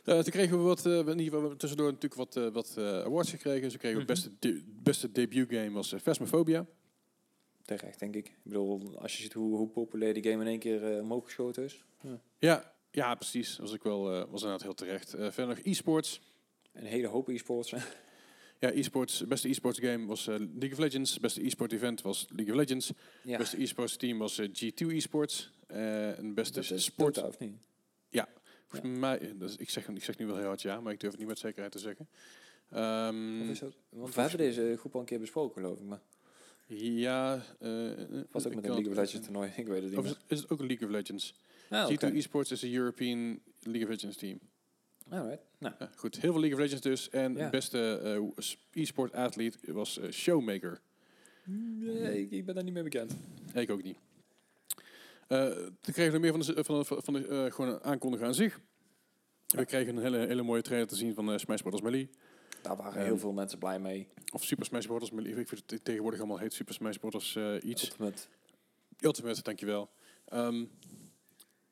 Eh, 0.04 0.20
toen 0.20 0.32
kregen 0.32 0.58
we 0.58 0.64
wat, 0.64 0.86
eh, 0.86 0.98
in 1.00 1.20
ieder 1.20 1.40
geval 1.40 1.56
tussendoor 1.56 1.92
natuurlijk 1.92 2.14
wat, 2.16 2.36
eh, 2.38 2.48
wat 2.54 2.74
eh, 2.78 2.84
awards 3.00 3.30
gekregen. 3.30 3.72
Ze 3.72 3.78
kregen 3.78 4.00
Mhm. 4.00 4.08
het 4.12 4.22
beste, 4.22 4.36
de, 4.40 4.64
beste 4.84 5.12
debut 5.12 5.50
game 5.50 5.72
was 5.72 5.94
uh, 5.94 6.00
Phasmophobia. 6.00 6.66
Terecht, 7.66 8.00
denk 8.00 8.16
ik. 8.16 8.28
Ik 8.28 8.36
bedoel, 8.44 9.00
als 9.00 9.16
je 9.18 9.22
ziet 9.24 9.34
hoe, 9.34 9.58
hoe 9.58 9.68
populair 9.68 10.14
die 10.14 10.24
game 10.24 10.42
in 10.44 10.48
één 10.50 10.60
keer 10.60 10.94
eh, 10.96 11.02
omhoog 11.02 11.26
geschoten 11.26 11.64
is. 11.64 11.84
Ja, 12.40 12.74
ja, 12.92 13.16
precies. 13.16 13.50
Dat 13.50 13.60
was 13.60 13.74
ik 13.76 13.84
wel, 13.84 14.12
eh, 14.14 14.20
was 14.20 14.42
inderdaad 14.42 14.62
heel 14.62 14.74
terecht. 14.74 15.14
Eh, 15.14 15.32
verder 15.32 15.56
nog 15.56 15.66
e-sports. 15.66 16.22
Een 16.74 16.86
hele 16.86 17.08
hoop 17.08 17.28
e-sports. 17.28 17.74
Ja, 18.60 18.72
e-sports. 18.74 19.28
Beste 19.28 19.50
e-sports 19.50 19.80
game 19.80 20.06
was 20.06 20.26
League 20.26 20.72
of 20.72 20.78
Legends. 20.78 21.20
Beste 21.20 21.46
e-sport 21.46 21.72
event 21.74 22.02
was 22.02 22.28
League 22.30 22.54
of 22.54 22.60
Legends. 22.60 22.92
ja, 23.24 23.38
Beste 23.38 23.62
e-sports 23.62 23.96
team 23.98 24.18
was 24.18 24.38
eh, 24.38 24.48
G2 24.50 24.88
esports. 24.88 25.52
Eh 25.68 26.18
en 26.18 26.34
beste 26.34 26.78
sport. 26.80 27.16
Dota, 27.16 27.28
of 27.28 27.40
niet? 27.40 27.56
Volgens 28.82 29.00
mij, 29.02 29.34
dus 29.38 29.56
ik, 29.56 29.70
zeg, 29.70 29.88
ik 29.88 30.04
zeg 30.04 30.18
nu 30.18 30.26
wel 30.26 30.38
heel 30.38 30.46
hard 30.46 30.62
ja, 30.62 30.82
maar 30.82 30.94
ik 30.94 31.00
durf 31.00 31.12
het 31.12 31.20
niet 31.22 31.30
met 31.30 31.40
zekerheid 31.40 31.72
te 31.72 31.80
zeggen. 31.80 32.08
Ehm, 32.70 33.42
Of 33.42 33.48
is 33.50 33.60
dat, 33.60 33.74
want 33.90 34.16
we 34.16 34.22
hebben 34.22 34.40
deze 34.40 34.76
groep 34.80 34.94
al 34.94 35.00
een 35.00 35.06
keer 35.06 35.20
besproken, 35.20 35.62
geloof 35.62 35.80
ik. 35.80 35.86
Maar 35.86 36.02
ja, 36.68 37.42
eh, 37.60 37.92
eh, 37.92 38.00
was 38.32 38.46
ook 38.48 38.56
met 38.56 38.64
een 38.64 38.72
League 38.72 38.90
of 38.92 38.96
Legends 38.98 39.26
toernooi. 39.26 39.52
Ik 39.58 39.68
weet 39.68 39.82
het 39.82 39.90
niet 39.90 40.00
Of 40.00 40.06
is 40.06 40.10
het, 40.12 40.20
is 40.28 40.40
het 40.42 40.50
ook 40.50 40.60
een 40.60 40.68
League 40.68 40.88
of 40.88 40.94
Legends? 40.94 41.36
Ah, 41.70 41.90
G2 41.90 41.94
oké. 41.94 42.06
Esports 42.06 42.52
is 42.52 42.62
een 42.62 42.74
European 42.74 43.40
League 43.60 43.84
of 43.84 43.90
Legends 43.90 44.18
team. 44.18 44.40
Alright. 45.10 45.42
Nou, 45.58 45.74
Ja, 45.80 45.90
goed, 45.96 46.20
heel 46.20 46.32
veel 46.32 46.40
League 46.42 46.58
of 46.58 46.64
Legends 46.64 46.82
dus. 46.82 47.10
En 47.10 47.34
Ja. 47.36 47.44
de 47.44 47.50
beste 47.50 47.98
eh, 47.98 48.22
s- 48.38 48.58
e-sport 48.72 49.14
athlete 49.14 49.74
was 49.74 50.00
eh, 50.00 50.10
Showmaker. 50.12 50.82
nee, 51.44 52.22
ik, 52.22 52.32
ik 52.32 52.46
ben 52.46 52.56
daar 52.56 52.64
niet 52.64 52.74
mee 52.74 52.84
bekend. 52.84 53.16
Ik 53.54 53.70
ook 53.70 53.84
niet. 53.84 53.98
Eh 55.34 55.56
toen 55.82 55.94
kregen 55.94 56.12
we 56.14 56.20
meer 56.20 56.32
van 56.32 56.40
de, 56.40 56.64
van 56.64 56.80
de, 56.80 57.02
van 57.02 57.14
de 57.14 57.28
eh, 57.28 57.52
gewoon 57.52 57.74
een 57.74 57.84
aankondiging 57.84 58.28
aan 58.30 58.36
zich. 58.36 58.60
We 59.48 59.66
kregen 59.66 59.96
een 59.96 60.02
hele, 60.04 60.18
hele 60.18 60.44
mooie 60.44 60.62
trailer 60.62 60.88
te 60.88 60.96
zien 60.96 61.14
van 61.14 61.32
eh, 61.32 61.38
Smash 61.38 61.62
Bros. 61.62 61.82
Melee. 61.82 62.10
Daar 62.62 62.76
waren 62.76 62.94
Ehm, 62.94 63.06
heel 63.06 63.18
veel 63.18 63.32
mensen 63.32 63.60
blij 63.60 63.80
mee. 63.80 64.08
Of 64.34 64.44
Super 64.44 64.66
Smash 64.66 64.86
Bros. 64.86 65.12
Melee. 65.12 65.36
Ik 65.36 65.48
vind 65.48 65.64
het 65.72 65.86
tegenwoordig 65.86 66.20
allemaal 66.20 66.38
heet 66.38 66.54
Super 66.54 66.74
Smash 66.74 66.96
Bros. 66.96 67.36
eh, 67.36 67.56
iets. 67.64 67.84
Ultimate. 67.84 68.22
Ultimate, 69.00 69.42
dankjewel. 69.42 69.90
Ehm 70.26 70.64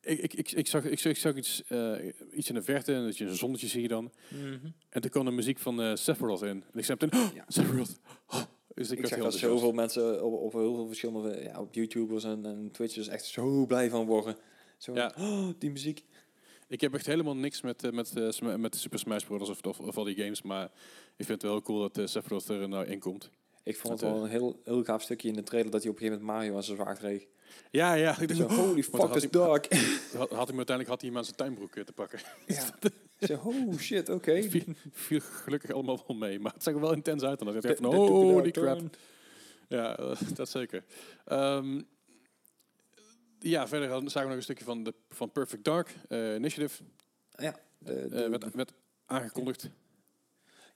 ik, 0.01 0.19
ik, 0.19 0.33
ik, 0.33 0.51
ik, 0.51 0.67
zag, 0.67 0.83
ik, 0.85 0.99
zag, 0.99 1.11
ik 1.11 1.17
zag 1.17 1.35
iets, 1.35 1.63
eh, 1.67 1.95
iets 2.31 2.49
in 2.49 2.55
de 2.55 2.61
verte, 2.61 2.93
en 2.93 3.03
dat 3.03 3.17
je 3.17 3.25
een 3.25 3.35
zonnetje 3.35 3.67
zie 3.67 3.81
je 3.81 3.87
dan. 3.87 4.11
En 4.89 5.01
toen 5.01 5.11
kwam 5.11 5.25
de 5.25 5.31
muziek 5.31 5.59
van 5.59 5.81
eh 5.81 5.95
Sephiroth 5.95 6.41
in. 6.41 6.63
En 6.71 6.79
ik 6.79 6.85
zei 6.85 6.97
oh, 7.11 7.33
Ja. 7.33 7.45
Sephiroth. 7.47 7.99
Oh. 8.27 8.41
Dus 8.73 8.91
ik, 8.91 8.99
Ik, 8.99 9.07
zeg 9.07 9.15
heel 9.15 9.23
dat 9.23 9.33
zoveel 9.33 9.71
mensen 9.71 10.23
op, 10.23 10.33
op 10.33 10.53
heel 10.53 10.75
veel 10.75 10.87
verschillende, 10.87 11.43
ja, 11.43 11.59
op 11.59 11.73
YouTubers 11.73 12.23
en, 12.23 12.45
en 12.45 12.69
Twitchers 12.71 13.07
echt 13.07 13.25
zo 13.25 13.65
blij 13.65 13.89
van 13.89 14.05
worden. 14.05 14.35
Zo, 14.77 14.93
Ja. 14.93 15.13
oh, 15.17 15.47
die 15.57 15.71
muziek. 15.71 16.03
Ik 16.67 16.81
heb 16.81 16.93
echt 16.93 17.05
helemaal 17.05 17.35
niks 17.35 17.61
met, 17.61 17.83
eh, 17.83 17.91
met, 17.91 18.15
eh, 18.15 18.55
met 18.55 18.75
Super 18.75 18.99
Smash 18.99 19.23
Bros. 19.23 19.49
Of, 19.49 19.61
of, 19.61 19.79
of 19.79 19.97
al 19.97 20.03
die 20.03 20.15
games, 20.15 20.41
maar 20.41 20.63
ik 21.17 21.25
vind 21.25 21.41
het 21.41 21.51
wel 21.51 21.61
cool 21.61 21.79
dat 21.79 21.97
eh, 21.97 22.05
Sephiroth 22.05 22.49
er 22.49 22.69
nou 22.69 22.85
in 22.85 22.99
komt. 22.99 23.29
Ik 23.63 23.77
vond 23.77 23.93
het 23.93 24.09
wel 24.11 24.23
een 24.23 24.29
heel, 24.29 24.61
heel 24.63 24.83
gaaf 24.83 25.01
stukje 25.01 25.27
in 25.27 25.33
de 25.33 25.43
trailer 25.43 25.71
dat 25.71 25.81
hij 25.81 25.91
op 25.91 25.95
een 25.97 26.01
gegeven 26.01 26.25
moment 26.25 26.39
Mario 26.39 26.55
aan 26.57 26.63
zijn 26.63 26.77
zwaard 26.77 26.97
kreeg. 26.97 27.25
Ja, 27.71 27.93
ja. 27.93 28.19
Ik 28.19 28.27
dacht, 28.27 28.41
oh, 28.41 28.57
holy 28.57 28.83
fuck, 28.83 29.15
is 29.15 29.29
dark. 29.29 29.67
had, 30.17 30.29
had 30.29 30.47
hij 30.47 30.57
uiteindelijk 30.57 30.87
had 30.87 31.01
hij 31.01 31.09
hem 31.09 31.17
aan 31.17 31.25
zijn 31.25 31.35
tuinbroek 31.35 31.75
eh, 31.75 31.83
te 31.83 31.93
pakken. 31.93 32.19
ja. 32.47 32.63
Zo, 33.27 33.39
oh 33.43 33.77
shit, 33.77 34.09
oké. 34.09 34.43
Viel, 34.43 34.63
viel 34.91 35.19
gelukkig 35.19 35.71
allemaal 35.71 36.03
wel 36.07 36.17
mee, 36.17 36.39
maar 36.39 36.53
het 36.53 36.63
zag 36.63 36.73
er 36.73 36.79
wel 36.79 36.93
intens 36.93 37.23
uit. 37.23 37.39
En 37.39 37.45
dan 37.45 37.53
dacht 37.53 37.65
ik 37.65 37.77
van, 37.77 37.95
oh, 37.95 38.43
die 38.43 38.51
crap. 38.51 38.81
Ja, 39.67 39.95
dat 40.35 40.49
zeker. 40.49 40.83
Ehm, 41.25 41.81
ja, 43.39 43.67
verder 43.67 43.89
zagen 43.89 44.21
we 44.21 44.27
nog 44.27 44.35
een 44.35 44.43
stukje 44.43 44.63
van, 44.63 44.83
de, 44.83 44.93
van 45.09 45.31
Perfect 45.31 45.63
Dark 45.63 45.95
eh, 46.07 46.35
Initiative. 46.35 46.83
Ja, 47.29 47.59
de, 47.77 48.27
Eh 48.39 48.53
werd 48.53 48.73
aangekondigd. 49.05 49.69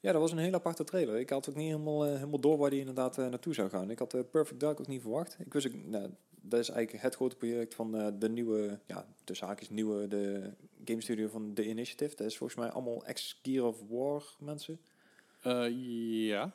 Ja, 0.05 0.11
dat 0.11 0.21
was 0.21 0.31
een 0.31 0.37
hele 0.37 0.55
aparte 0.55 0.83
trailer. 0.83 1.19
Ik 1.19 1.29
had 1.29 1.49
ook 1.49 1.55
niet 1.55 1.65
helemaal, 1.71 2.05
eh, 2.05 2.13
helemaal 2.13 2.39
door 2.39 2.57
waar 2.57 2.69
die 2.69 2.79
inderdaad 2.79 3.17
eh, 3.17 3.27
naartoe 3.27 3.53
zou 3.53 3.69
gaan. 3.69 3.89
Ik 3.89 3.99
had 3.99 4.13
eh, 4.13 4.21
Perfect 4.31 4.59
Dark 4.59 4.79
ook 4.79 4.87
niet 4.87 5.01
verwacht. 5.01 5.37
Ik 5.45 5.53
wist 5.53 5.67
ook, 5.67 5.73
nou, 5.73 6.09
dat 6.41 6.59
is 6.59 6.69
eigenlijk 6.69 7.03
het 7.03 7.15
grote 7.15 7.35
project 7.35 7.75
van 7.75 8.15
de 8.19 8.29
nieuwe, 8.29 8.79
ja, 8.87 9.05
de 9.23 9.33
zaak 9.33 9.61
is 9.61 9.69
nieuwe, 9.69 10.07
de 10.07 10.51
game 10.85 11.01
studio 11.01 11.27
van 11.27 11.53
The 11.53 11.67
Initiative. 11.67 12.15
Dat 12.15 12.27
is 12.27 12.37
volgens 12.37 12.59
mij 12.59 12.69
allemaal 12.69 13.05
ex-Gear 13.05 13.65
of 13.67 13.81
War 13.89 14.23
mensen. 14.39 14.79
Ja, 15.41 16.51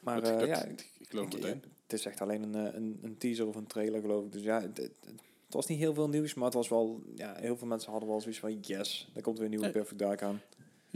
Maar 0.00 0.20
dat, 0.22 0.38
dat- 0.40 0.48
ja, 0.48 0.64
ik, 0.64 0.90
ik 0.98 1.08
geloof 1.08 1.26
ik- 1.26 1.32
meteen. 1.32 1.62
het 1.82 1.92
is 1.92 2.06
echt 2.06 2.20
alleen 2.20 2.42
een, 2.42 2.76
een, 2.76 2.98
een 3.02 3.16
teaser 3.18 3.46
of 3.46 3.54
een 3.56 3.66
trailer 3.66 4.00
geloof 4.00 4.24
ik. 4.24 4.32
Dus 4.32 4.42
ja, 4.42 4.60
het, 4.60 4.76
het, 4.76 4.92
het 5.44 5.54
was 5.54 5.66
niet 5.66 5.78
heel 5.78 5.94
veel 5.94 6.08
nieuws, 6.08 6.34
maar 6.34 6.44
het 6.44 6.54
was 6.54 6.68
wel, 6.68 7.02
ja, 7.14 7.34
heel 7.34 7.56
veel 7.56 7.66
mensen 7.66 7.90
hadden 7.90 8.08
wel 8.08 8.20
zoiets 8.20 8.40
van, 8.40 8.60
yes, 8.60 9.10
er 9.14 9.22
komt 9.22 9.36
weer 9.36 9.44
een 9.46 9.50
nieuwe. 9.50 9.70
Perfect 9.70 9.98
Dark 9.98 10.22
aan. 10.22 10.40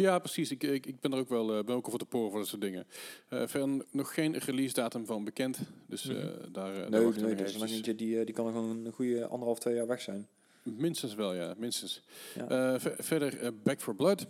Ja, 0.01 0.19
precies. 0.19 0.51
Ik, 0.51 0.63
ik, 0.63 0.87
ik 0.87 1.01
ben 1.01 1.13
er 1.13 1.19
ook 1.19 1.29
wel, 1.29 1.57
eh, 1.59 1.65
ben 1.65 1.75
ook 1.75 1.89
voor 1.91 1.99
de 1.99 2.05
poren 2.05 2.31
voor 2.31 2.39
dat 2.39 2.49
soort 2.49 2.61
dingen. 2.61 2.87
Eh 3.29 3.43
verder 3.47 3.85
nog 3.91 4.15
geen 4.15 4.37
release 4.37 4.75
datum 4.75 5.07
van 5.07 5.25
bekend. 5.25 5.59
Dus 5.87 6.09
eh, 6.09 6.15
Mhm. 6.17 6.25
daar, 6.53 6.75
daar 6.75 6.91
Nee, 6.91 7.01
nee, 7.01 7.35
nog 7.35 7.37
dus 7.37 7.73
eentje 7.73 7.95
die, 7.95 8.25
die 8.25 8.35
kan 8.35 8.45
nog 8.45 8.55
gewoon 8.55 8.87
een 8.87 8.93
goede 8.93 9.27
anderhalf, 9.27 9.59
twee 9.59 9.75
jaar 9.75 9.87
weg 9.87 10.01
zijn. 10.01 10.29
Minstens 10.63 11.15
wel, 11.15 11.35
ja. 11.35 11.55
Minstens. 11.57 12.03
Ja. 12.35 12.49
Eh, 12.75 12.81
ver- 12.81 12.97
verder 12.99 13.55
Back 13.63 13.81
for 13.81 13.95
Blood. 13.95 14.27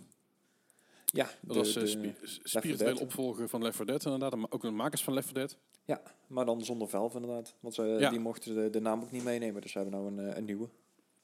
Ja, 1.05 1.23
Dat 1.41 1.53
de- 1.53 1.53
was 1.59 1.73
de- 1.73 1.87
spi- 1.87 2.01
Dead. 2.01 2.39
spirituele 2.43 2.99
opvolger 2.99 3.49
van 3.49 3.61
Left 3.61 3.75
4 3.75 3.85
Dead 3.85 4.05
inderdaad. 4.05 4.35
Maar 4.35 4.49
ook 4.51 4.61
de 4.61 4.69
makers 4.71 5.03
van 5.03 5.13
Left 5.13 5.25
4 5.27 5.35
Dead. 5.35 5.57
maar 6.27 6.45
dan 6.45 6.65
zonder 6.65 6.87
Valve 6.87 7.19
inderdaad. 7.19 7.53
Want 7.59 7.73
ze, 7.73 7.83
Ja. 7.83 8.09
die 8.09 8.19
mochten 8.19 8.55
de, 8.55 8.69
de 8.69 8.79
naam 8.81 9.01
ook 9.01 9.11
niet 9.11 9.23
meenemen, 9.23 9.61
dus 9.61 9.71
ze 9.71 9.77
hebben 9.79 9.99
nou 9.99 10.17
een, 10.17 10.37
een 10.37 10.45
nieuwe. 10.45 10.67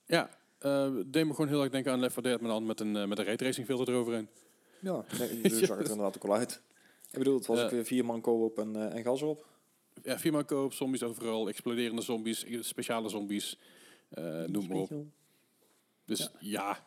Ja, 0.06 0.30
eh 0.66 0.94
deed 1.06 1.26
me 1.26 1.30
gewoon 1.34 1.48
heel 1.48 1.62
erg 1.62 1.70
denken 1.70 1.92
aan 1.92 2.00
Left 2.00 2.12
4 2.14 2.22
Dead, 2.22 2.40
maar 2.40 2.50
dan 2.50 2.66
met 2.66 2.80
een, 2.80 2.96
eh, 2.96 3.06
met 3.06 3.18
een 3.18 3.24
raytracing 3.24 3.66
filter 3.66 3.88
eroverheen. 3.94 4.28
Ja, 4.80 5.04
nee, 5.18 5.40
dus 5.40 5.58
zag 5.58 5.76
het 5.76 5.86
er 5.86 5.90
inderdaad 5.92 6.16
ook 6.16 6.24
al 6.30 6.34
uit. 6.36 6.62
Ik 7.10 7.18
bedoel, 7.18 7.36
het 7.36 7.46
was 7.46 7.60
ook 7.62 7.70
weer 7.70 7.84
vier 7.84 8.04
man 8.04 8.20
co-op 8.20 8.58
en, 8.58 8.76
eh, 8.76 8.96
en 8.96 9.02
gas 9.02 9.22
op. 9.22 9.46
Ja, 10.02 10.18
firma 10.18 10.42
koop, 10.42 10.72
zombies 10.72 11.02
overal, 11.02 11.48
exploderende 11.48 12.02
zombies, 12.02 12.44
speciale 12.60 13.08
zombies, 13.08 13.58
noem 14.46 14.66
maar 14.68 14.76
op. 14.76 14.92
Dus 16.04 16.18
Ja. 16.18 16.30
ja, 16.40 16.86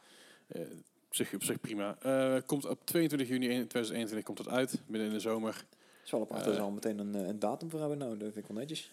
op, 1.08 1.16
zich, 1.16 1.34
op 1.34 1.44
zich 1.44 1.60
prima. 1.60 1.98
Komt 2.46 2.66
op 2.66 2.86
22 2.86 3.28
juni 3.28 3.48
2021 3.48 4.24
komt 4.24 4.38
het 4.38 4.48
uit, 4.48 4.82
midden 4.88 5.08
in 5.08 5.14
de 5.14 5.20
zomer. 5.20 5.66
Apart 6.12 6.40
Eh. 6.40 6.46
dat 6.46 6.56
ze 6.56 6.62
al 6.62 6.72
meteen 6.72 7.00
een, 7.00 7.14
een 7.14 7.40
datum 7.40 7.70
voor 7.70 7.80
hebben 7.80 7.98
nou. 7.98 8.12
Dat 8.18 8.34
vind 8.34 8.36
ik 8.38 8.48
wel 8.48 8.58
netjes. 8.58 8.92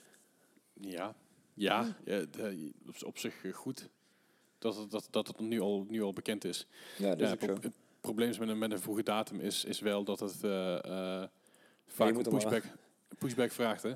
Ja, 0.80 1.14
ja, 1.54 1.96
ja 2.04 2.24
de- 2.30 2.72
op, 2.86 2.94
op 3.06 3.18
zich 3.18 3.34
goed 3.52 3.88
dat 4.58 4.76
het, 4.76 4.90
dat, 4.90 5.08
dat 5.10 5.26
het 5.26 5.40
nu, 5.40 5.60
al, 5.60 5.86
nu 5.88 6.02
al 6.02 6.12
bekend 6.12 6.44
is. 6.44 6.66
Ja, 6.98 7.14
dat 7.14 7.20
is 7.20 7.32
ook 7.32 7.38
pro- 7.38 7.54
zo. 7.54 7.60
het 7.60 7.74
probleem 8.00 8.28
is 8.28 8.38
met 8.38 8.48
een, 8.48 8.58
met 8.58 8.72
een 8.72 8.80
vroege 8.80 9.02
datum 9.02 9.40
is, 9.40 9.64
is 9.64 9.80
wel 9.80 10.04
dat 10.04 10.20
het 10.20 10.44
eh, 10.44 10.84
eh, 10.84 11.28
vaak 11.86 12.16
een 12.16 12.22
pushback, 12.22 12.64
pushback 13.18 13.52
vraagt. 13.52 13.82
Hè? 13.82 13.92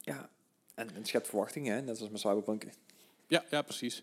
Ja, 0.00 0.30
en 0.74 0.94
het 0.94 1.08
schept 1.08 1.28
verwachtingen, 1.28 1.74
hè? 1.74 1.82
net 1.82 2.00
als 2.00 2.10
met 2.10 2.20
Cyberpunk. 2.20 2.64
Ja, 3.26 3.44
ja, 3.50 3.62
precies. 3.62 4.02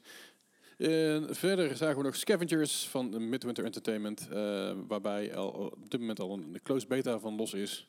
En 0.78 1.36
verder 1.36 1.78
zagen 1.78 1.98
we 1.98 2.04
nog 2.04 2.16
Scavengers 2.16 2.88
van 2.88 3.30
Midwinter 3.30 3.66
Entertainment, 3.66 4.28
eh, 4.30 4.74
waarbij 4.88 5.36
al 5.36 5.50
op 5.50 5.90
dit 5.90 6.00
moment 6.00 6.20
al 6.20 6.34
een, 6.34 6.60
closed 6.64 6.88
beta 6.90 7.20
van 7.20 7.36
los 7.36 7.54
is. 7.54 7.88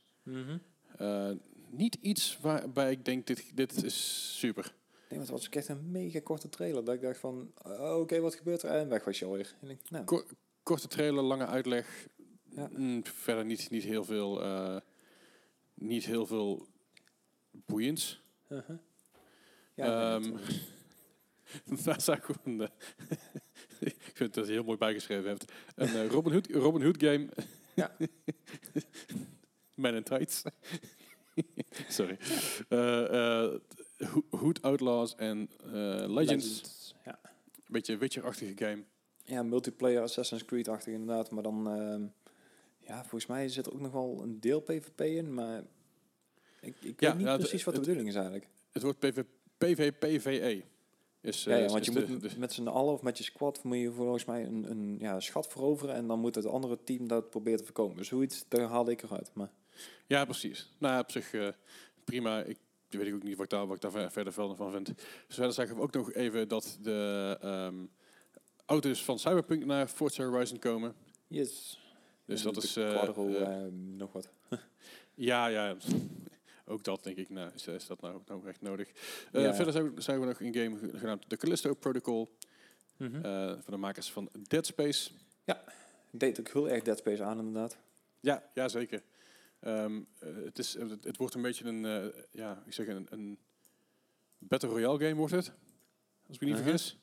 Eh, 0.96 1.30
niet 1.70 1.98
iets 2.00 2.38
waarbij 2.40 2.90
ik 2.90 3.04
denk, 3.04 3.26
dit, 3.26 3.56
dit 3.56 3.84
is 3.84 4.30
super. 4.38 4.74
Nee, 5.08 5.18
want 5.18 5.30
het 5.30 5.38
was 5.38 5.46
ook 5.46 5.54
echt 5.54 5.68
een 5.68 5.90
mega 5.90 6.20
korte 6.20 6.48
trailer. 6.48 6.84
Dat 6.84 6.94
ik 6.94 7.00
dacht 7.00 7.18
van, 7.18 7.52
oh, 7.64 7.98
oké, 8.00 8.20
wat 8.20 8.34
gebeurt 8.34 8.62
er? 8.62 8.70
En 8.70 8.88
weg 8.88 9.04
was 9.04 9.18
je 9.18 9.24
alweer. 9.24 9.54
En 9.60 9.70
ik, 9.70 9.90
nou, 9.90 10.04
Ko- 10.04 10.24
korte 10.62 10.88
trailer, 10.88 11.22
lange 11.22 11.46
uitleg. 11.46 12.06
Ja. 12.50 12.68
Mm, 12.72 13.04
verder 13.06 13.44
niet, 13.44 13.70
niet 13.70 13.82
heel 13.82 14.04
veel, 14.04 14.42
eh, 14.42 14.76
niet 15.74 16.04
heel 16.06 16.26
veel 16.26 16.66
boeiends. 17.50 18.22
uh-huh. 18.48 18.76
ja, 19.74 20.18
nee, 20.18 20.30
Ehm, 20.30 20.36
dat- 21.64 21.84
Daar 21.84 22.00
zag 22.00 22.28
ik 22.28 22.36
een, 22.44 22.60
eh, 22.60 22.68
ik 23.90 24.10
vind 24.14 24.34
dat 24.34 24.46
je 24.46 24.52
heel 24.52 24.64
mooi 24.64 24.78
bijgeschreven 24.78 25.28
hebt. 25.28 25.52
Een 25.74 25.88
eh, 25.88 26.06
Robin, 26.08 26.32
Hood, 26.32 26.46
Robin 26.50 26.82
Hood 26.82 27.02
game. 27.02 27.28
Ja. 27.74 27.96
Man 29.74 29.94
in 29.94 30.02
Tights. 30.02 30.42
Sorry. 31.88 32.18
Ho- 32.68 33.60
Hood 34.30 34.62
Outlaws 34.62 35.14
en 35.14 35.50
eh, 35.64 36.04
Legends. 36.08 36.94
Ja. 37.04 37.18
Een 37.24 37.62
beetje 37.72 37.96
Witcher-achtige 37.96 38.52
game. 38.56 38.82
ja, 39.24 39.42
multiplayer 39.42 40.02
Assassin's 40.02 40.44
Creed-achtig 40.44 40.92
inderdaad. 40.92 41.30
Maar 41.30 41.42
dan, 41.42 41.68
ehm, 41.70 42.02
ja, 42.78 43.00
volgens 43.00 43.26
mij 43.26 43.48
zit 43.48 43.66
er 43.66 43.72
ook 43.72 43.80
nog 43.80 43.92
wel 43.92 44.20
een 44.22 44.40
deel 44.40 44.60
PvP 44.60 45.00
in. 45.00 45.34
Maar 45.34 45.62
ik, 46.60 46.74
ik 46.80 47.00
Ja, 47.00 47.08
weet 47.10 47.18
niet 47.18 47.26
het- 47.26 47.38
precies 47.38 47.64
wat 47.64 47.74
de 47.74 47.80
het- 47.80 47.88
bedoeling 47.88 48.08
is 48.08 48.14
eigenlijk. 48.14 48.48
Het 48.72 48.82
wordt 48.82 48.98
PV, 48.98 49.22
PvPVE. 49.58 50.62
Is, 51.20 51.44
ja, 51.44 51.52
eh, 51.56 51.60
ja, 51.64 51.68
want 51.68 51.84
je 51.84 51.90
de- 51.90 52.06
moet 52.08 52.20
de- 52.30 52.38
met 52.38 52.52
z'n 52.52 52.66
allen 52.66 52.92
of 52.92 53.02
met 53.02 53.18
je 53.18 53.24
squad 53.24 53.62
moet 53.64 53.78
je 53.78 53.92
volgens 53.92 54.24
mij 54.24 54.44
een, 54.44 54.70
een 54.70 54.96
ja, 55.00 55.20
schat 55.20 55.46
veroveren. 55.46 55.94
En 55.94 56.06
dan 56.06 56.18
moet 56.20 56.34
het 56.34 56.46
andere 56.46 56.78
team 56.84 57.08
dat 57.08 57.30
proberen 57.30 57.58
te 57.58 57.64
voorkomen. 57.64 58.04
Zoiets, 58.04 58.44
daar 58.48 58.68
haalde 58.68 58.90
ik 58.90 59.02
eruit. 59.02 59.30
Maar 59.34 59.50
Ja, 60.06 60.24
precies. 60.24 60.70
Nou, 60.78 61.00
op 61.00 61.10
zich 61.10 61.32
eh, 61.34 61.48
prima. 62.04 62.42
Ik 62.42 62.56
weet 62.88 63.06
ik 63.06 63.14
ook 63.14 63.22
niet 63.22 63.36
wat 63.36 63.44
ik 63.44 63.50
daar, 63.50 63.66
wat 63.66 63.76
ik 63.76 63.82
daar 63.82 63.90
ver- 63.90 64.12
verder 64.12 64.32
van 64.32 64.70
vind. 64.72 64.86
Dus 65.26 65.34
verder 65.36 65.52
zeggen 65.52 65.76
we 65.76 65.82
ook 65.82 65.92
nog 65.92 66.12
even 66.12 66.48
dat 66.48 66.78
de 66.82 67.38
ehm, 67.40 67.74
auto's 68.66 69.04
van 69.04 69.18
Cyberpunk 69.18 69.64
naar 69.64 69.86
Forza 69.88 70.24
Horizon 70.24 70.58
komen. 70.58 70.94
yes. 71.26 71.80
Dus 72.24 72.42
dat 72.42 72.56
is... 72.62 72.76
eh, 72.76 72.90
Quadro, 72.90 73.28
eh, 73.28 73.40
ehm, 73.42 73.96
nog 73.96 74.12
wat. 74.12 74.28
ja, 75.14 75.46
ja. 75.46 75.76
Ook 76.66 76.84
dat 76.84 77.04
denk 77.04 77.16
ik. 77.16 77.28
Nou, 77.30 77.50
is, 77.54 77.66
is 77.66 77.86
dat 77.86 78.00
nou, 78.00 78.20
nou 78.26 78.48
echt 78.48 78.60
nodig? 78.60 78.88
Eh, 79.32 79.42
Ja. 79.42 79.54
Verder 79.54 79.72
zijn 79.72 79.94
we, 79.94 80.00
zijn 80.00 80.20
we 80.20 80.26
nog 80.26 80.40
een 80.40 80.54
game 80.54 80.78
ge- 80.78 80.98
genaamd 80.98 81.28
The 81.28 81.36
Callisto 81.36 81.74
Protocol. 81.74 82.36
Mhm. 82.96 83.20
van 83.62 83.62
de 83.72 83.76
makers 83.76 84.10
van 84.12 84.28
Dead 84.48 84.66
Space. 84.66 85.10
Ik 85.44 85.54
deed 86.10 86.40
ook 86.40 86.48
heel 86.48 86.68
erg 86.68 86.82
Dead 86.82 86.98
Space 86.98 87.22
aan 87.22 87.38
inderdaad. 87.38 87.76
Ja, 88.20 88.50
ja 88.54 88.68
zeker. 88.68 89.02
Ehm, 89.60 90.00
eh, 90.18 90.28
het, 90.44 90.58
is, 90.58 90.74
het, 90.74 91.04
het 91.04 91.16
wordt 91.16 91.34
een 91.34 91.42
beetje 91.42 91.64
een, 91.64 91.84
eh, 91.84 92.22
ja, 92.30 92.62
ik 92.66 92.72
zeg 92.72 92.86
een, 92.86 93.06
een 93.10 93.38
Battle 94.38 94.68
Royale 94.68 94.98
game 94.98 95.14
wordt 95.14 95.32
het. 95.34 95.52
Als 96.26 96.36
ik 96.36 96.40
me 96.40 96.46
niet 96.46 96.56
Uh-huh. 96.58 96.70
vergis. 96.70 96.98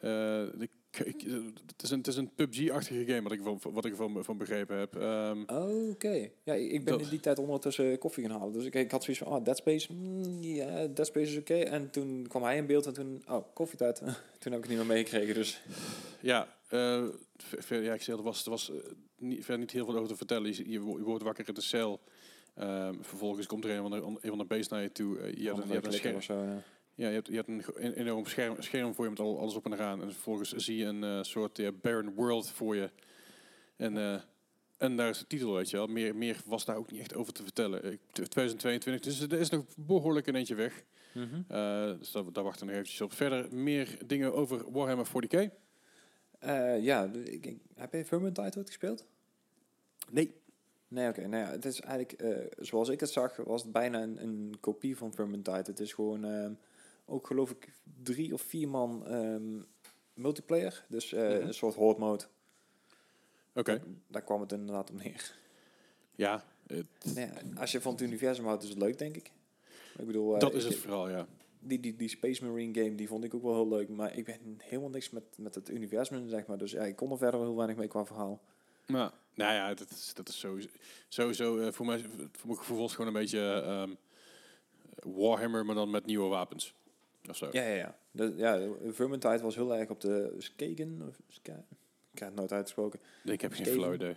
Eh, 0.00 0.42
ik, 0.62 1.22
eh, 1.22 1.32
het, 1.66 1.82
is 1.82 1.90
een, 1.90 1.98
het 1.98 2.06
is 2.06 2.16
een 2.16 2.34
PUBG-achtige 2.34 3.04
game 3.04 3.22
wat 3.22 3.32
ik, 3.32 3.42
van, 3.42 3.72
wat 3.72 3.84
ik 3.84 3.90
ervan 3.90 4.24
van 4.24 4.38
begrepen 4.38 4.78
heb. 4.78 4.96
Ehm, 4.96 5.42
Oké. 5.90 6.30
Ja, 6.42 6.54
ik 6.54 6.84
ben 6.84 7.00
in 7.00 7.08
die 7.08 7.20
tijd 7.20 7.38
ondertussen 7.38 7.98
koffie 7.98 8.26
gaan 8.26 8.38
halen. 8.38 8.52
Dus 8.52 8.64
ik, 8.64 8.74
ik 8.74 8.90
had 8.90 9.04
zoiets 9.04 9.22
van, 9.22 9.32
oh, 9.32 9.44
Dead 9.44 9.56
Space, 9.56 9.92
mm, 9.92 10.42
ja, 10.42 10.86
Dead 10.86 11.06
Space 11.06 11.30
is 11.30 11.38
oké. 11.38 11.54
En 11.58 11.90
toen 11.90 12.26
kwam 12.28 12.42
hij 12.42 12.56
in 12.56 12.66
beeld 12.66 12.86
en 12.86 12.92
toen, 12.92 13.22
oh, 13.28 13.44
koffietijd. 13.54 13.98
toen 14.38 14.52
heb 14.52 14.54
ik 14.54 14.60
het 14.60 14.68
niet 14.68 14.76
meer 14.78 14.86
meegekregen, 14.86 15.34
dus... 15.34 15.62
ja, 16.20 16.56
ver- 17.36 17.82
ja, 17.82 17.94
ik 17.94 18.02
zei, 18.02 18.16
er 18.16 18.22
was, 18.22 18.44
er 18.44 18.50
was 18.50 18.72
niet, 19.22 19.38
verder 19.44 19.58
niet 19.58 19.70
heel 19.70 19.84
veel 19.84 19.94
over 19.96 20.08
te 20.08 20.16
vertellen. 20.16 20.56
Je, 20.56 20.70
je, 20.70 20.80
wo- 20.80 20.98
je 20.98 21.04
wordt 21.04 21.24
wakker 21.24 21.48
in 21.48 21.54
de 21.54 21.60
cel. 21.60 22.00
Ehm, 22.54 22.94
vervolgens 23.00 23.46
komt 23.46 23.64
er 23.64 23.70
een 23.70 23.82
van 23.82 23.90
de, 23.90 23.96
een 24.20 24.28
van 24.28 24.38
de 24.38 24.44
beest 24.44 24.70
naar 24.70 24.82
je 24.82 24.92
toe. 24.92 25.18
Eh, 25.18 25.34
je, 25.34 25.44
hebt, 25.44 25.58
een- 25.58 25.66
je, 25.68 25.72
hebt 25.72 25.86
een 25.86 25.92
scherm, 25.92 26.20
zo, 26.22 26.42
ja. 26.44 26.62
Ja, 26.94 27.08
je 27.08 27.14
hebt, 27.14 27.26
je 27.26 27.34
hebt 27.34 27.48
een 27.76 27.92
enorm 27.92 28.26
scherm, 28.26 28.62
scherm 28.62 28.94
voor 28.94 29.04
je 29.04 29.10
met 29.10 29.20
al, 29.20 29.38
alles 29.38 29.54
op 29.54 29.64
en 29.64 29.72
eraan. 29.72 30.02
En 30.02 30.12
vervolgens 30.12 30.52
zie 30.52 30.76
je 30.76 30.84
een 30.84 31.04
eh, 31.04 31.22
soort 31.22 31.80
barren 31.80 32.14
world 32.14 32.50
voor 32.50 32.76
je. 32.76 32.90
En, 33.76 33.96
eh, 33.96 34.20
en 34.78 34.96
daar 34.96 35.08
is 35.08 35.18
de 35.18 35.26
titel, 35.26 35.54
weet 35.54 35.70
je 35.70 35.76
wel. 35.76 35.86
Meer, 35.86 36.16
meer 36.16 36.36
was 36.46 36.64
daar 36.64 36.76
ook 36.76 36.90
niet 36.90 37.00
echt 37.00 37.14
over 37.14 37.32
te 37.32 37.42
vertellen. 37.42 37.92
Ik- 37.92 38.00
2022, 38.12 39.00
dus 39.02 39.20
er 39.20 39.40
is 39.40 39.48
nog 39.50 39.64
behoorlijk 39.76 40.26
een 40.26 40.34
eentje 40.34 40.54
weg. 40.54 40.84
Eh, 41.48 41.98
dus 41.98 42.12
daar, 42.12 42.32
daar 42.32 42.44
wachten 42.44 42.60
we 42.60 42.72
nog 42.72 42.74
eventjes 42.80 43.00
op. 43.00 43.12
Verder 43.12 43.54
meer 43.54 43.98
dingen 44.06 44.34
over 44.34 44.70
Warhammer 44.72 45.06
40k. 45.06 45.50
Eh, 46.38 46.82
ja, 46.84 47.10
ik, 47.24 47.46
ik- 47.46 47.60
heb 47.74 47.92
je 47.92 48.04
Vermintide 48.04 48.56
ooit 48.56 48.66
gespeeld? 48.66 49.06
Nee. 50.10 50.40
Nee, 50.88 51.08
oké. 51.08 51.26
nou 51.26 51.44
ja, 51.44 51.50
het 51.50 51.64
is 51.64 51.80
eigenlijk, 51.80 52.22
eh, 52.22 52.46
zoals 52.64 52.88
ik 52.88 53.00
het 53.00 53.10
zag, 53.10 53.36
was 53.36 53.62
het 53.62 53.72
bijna 53.72 54.02
een, 54.02 54.22
een 54.22 54.56
kopie 54.60 54.96
van 54.96 55.12
Vermintide. 55.14 55.62
Het 55.70 55.80
is 55.80 55.92
gewoon, 55.92 56.24
ehm, 56.24 56.52
ook 57.04 57.26
geloof 57.26 57.50
ik, 57.50 57.68
drie 58.02 58.32
of 58.34 58.42
vier 58.42 58.68
man 58.68 59.06
ehm, 59.06 59.60
multiplayer. 60.14 60.84
Dus 60.88 61.12
eh, 61.12 61.22
Mhm. 61.22 61.46
een 61.46 61.54
soort 61.54 61.74
horde 61.74 62.00
mode. 62.00 62.24
Oké. 63.54 63.82
Daar 64.06 64.22
kwam 64.22 64.40
het 64.40 64.52
inderdaad 64.52 64.90
op 64.90 65.02
neer. 65.02 65.34
Ja, 66.14 66.44
het- 66.66 66.86
Nou 67.14 67.20
ja, 67.20 67.32
als 67.60 67.72
je 67.72 67.80
van 67.80 67.92
het 67.92 68.00
universum 68.00 68.44
houdt, 68.44 68.62
is 68.62 68.68
het 68.68 68.78
leuk, 68.78 68.98
denk 68.98 69.16
ik. 69.16 69.30
Ik 69.98 70.06
bedoel, 70.06 70.34
eh, 70.34 70.40
dat 70.40 70.54
is 70.54 70.64
het 70.64 70.76
vooral, 70.76 71.08
ja. 71.08 71.26
Die, 71.60 71.80
die, 71.80 71.96
die 71.96 72.08
Space 72.08 72.44
Marine 72.44 72.74
game, 72.82 72.94
die 72.94 73.08
vond 73.08 73.24
ik 73.24 73.34
ook 73.34 73.42
wel 73.42 73.54
heel 73.54 73.68
leuk. 73.68 73.88
Maar 73.88 74.16
ik 74.16 74.24
ben 74.24 74.38
helemaal 74.58 74.90
niks 74.90 75.10
met, 75.10 75.22
met 75.36 75.54
het 75.54 75.68
universum, 75.70 76.28
zeg 76.28 76.46
maar. 76.46 76.58
Dus 76.58 76.70
ja, 76.70 76.82
ik 76.82 76.96
kon 76.96 77.10
er 77.10 77.18
verder 77.18 77.40
heel 77.40 77.56
weinig 77.56 77.76
mee 77.76 77.88
qua 77.88 78.04
verhaal. 78.04 78.40
Nou, 78.86 79.10
nou 79.34 79.54
ja, 79.54 79.74
dat 79.74 79.90
is, 79.90 80.14
dat 80.14 80.28
is 80.28 80.38
sowieso, 80.38 80.68
sowieso 81.08 81.58
eh, 81.58 81.72
voor, 81.72 81.86
mij, 81.86 82.04
voor 82.32 82.46
mijn 82.46 82.58
gevoel 82.58 82.88
gewoon 82.88 83.06
een 83.06 83.12
beetje 83.12 83.62
ehm, 83.66 83.90
Warhammer, 85.16 85.64
maar 85.64 85.74
dan 85.74 85.90
met 85.90 86.06
nieuwe 86.06 86.28
wapens. 86.28 86.74
Of 87.28 87.36
zo. 87.36 87.48
Ja, 87.52 87.62
ja, 87.62 87.74
ja. 87.74 87.96
De, 88.10 88.34
ja, 88.36 88.68
Vermintide 88.92 89.42
was 89.42 89.54
heel 89.54 89.74
erg 89.74 89.90
op 89.90 90.00
de 90.00 90.34
Skagen. 90.38 91.06
Of 91.08 91.16
ik 92.12 92.18
heb 92.18 92.28
het 92.28 92.34
nooit 92.34 92.52
uitgesproken. 92.52 93.00
Nee, 93.22 93.34
ik 93.34 93.40
heb 93.40 93.52
geen 93.52 93.66
flauw 93.66 93.94
idee. 93.94 94.16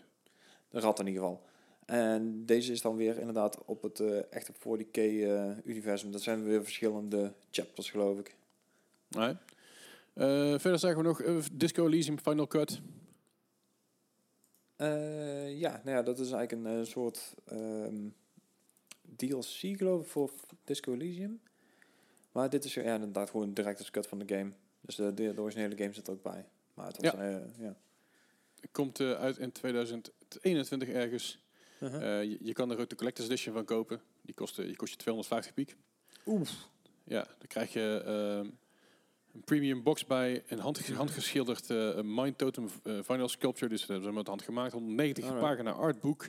De 0.70 0.80
rat 0.80 1.00
in 1.00 1.08
ieder 1.08 1.22
geval. 1.22 1.44
En 1.86 2.46
deze 2.46 2.72
is 2.72 2.82
dan 2.82 2.96
weer 2.96 3.18
inderdaad 3.20 3.66
op 3.66 3.82
het 3.82 4.00
eh, 4.00 4.34
echte 4.34 4.54
40k-universum. 4.54 6.12
dat 6.12 6.22
zijn 6.22 6.44
weer 6.44 6.64
verschillende 6.64 7.34
chapters, 7.52 7.90
geloof 7.90 8.20
ik. 8.20 8.36
Nee. 9.10 9.36
Eh, 10.14 10.60
verder 10.60 10.80
zagen 10.80 10.98
we 10.98 11.04
nog 11.04 11.22
eh, 11.22 11.36
Disco 11.52 11.86
Elysium 11.86 12.20
Final 12.20 12.48
Cut. 12.48 12.82
Eh, 14.76 15.60
ja, 15.60 15.82
nou 15.84 15.98
ja, 15.98 16.04
dat 16.04 16.20
is 16.20 16.32
eigenlijk 16.32 16.68
een 16.68 16.80
eh, 16.80 16.86
soort 16.86 17.34
ehm, 17.46 18.08
DLC, 19.16 19.78
geloof 19.78 20.02
ik, 20.02 20.08
voor 20.08 20.32
Disco 20.64 20.94
Elysium. 20.94 21.42
Maar 22.32 22.50
dit 22.50 22.64
is 22.64 22.74
ja, 22.74 22.94
inderdaad 22.94 23.30
gewoon 23.30 23.48
een 23.48 23.54
director's 23.54 23.92
cut 23.92 24.08
van 24.08 24.20
de 24.20 24.36
game. 24.36 24.52
Dus 24.82 24.96
de, 24.96 25.14
de, 25.14 25.34
de 25.34 25.42
originele 25.42 25.78
game 25.78 25.94
zit 25.94 26.08
er 26.08 26.14
ook 26.14 26.24
bij. 26.24 26.46
Maar 26.74 26.88
het 26.88 27.02
was, 27.02 27.12
Ja. 27.12 27.30
ja. 27.30 27.42
ja. 27.58 27.76
Komt 28.72 29.00
eh, 29.00 29.12
uit 29.12 29.38
in 29.38 29.52
2021 29.52 30.90
ergens. 30.90 31.40
Uh-huh. 31.80 32.20
Eh, 32.20 32.30
je, 32.30 32.38
je 32.42 32.54
kan 32.54 32.72
er 32.72 32.80
ook 32.80 32.90
de 32.90 32.96
Collector's 32.96 33.30
Edition 33.30 33.54
van 33.54 33.66
kopen. 33.66 34.02
Die 34.22 34.36
kost, 34.36 34.60
eh, 34.60 34.66
die 34.66 34.76
kost 34.76 34.92
je 34.92 34.98
250 34.98 35.54
piek. 35.54 35.76
Oef. 36.26 36.68
Ja, 37.04 37.24
dan 37.24 37.48
krijg 37.48 37.74
je 37.74 38.02
ehm, 38.06 38.50
een 39.36 39.44
premium 39.46 39.84
box 39.84 40.06
bij. 40.06 40.44
Een 40.48 40.60
hand, 40.60 40.88
handgeschilderd 40.90 41.70
eh, 41.70 42.00
Mind 42.04 42.38
Totem 42.38 42.68
eh, 42.84 42.94
vinyl 43.02 43.28
sculpture. 43.28 43.70
Dus 43.70 43.80
dat 43.80 43.90
hebben 43.90 44.08
ze 44.08 44.14
met 44.14 44.28
hand 44.28 44.42
gemaakt. 44.42 44.72
190 44.74 45.24
Alright. 45.24 45.48
pagina 45.48 45.72
artbook. 45.72 46.28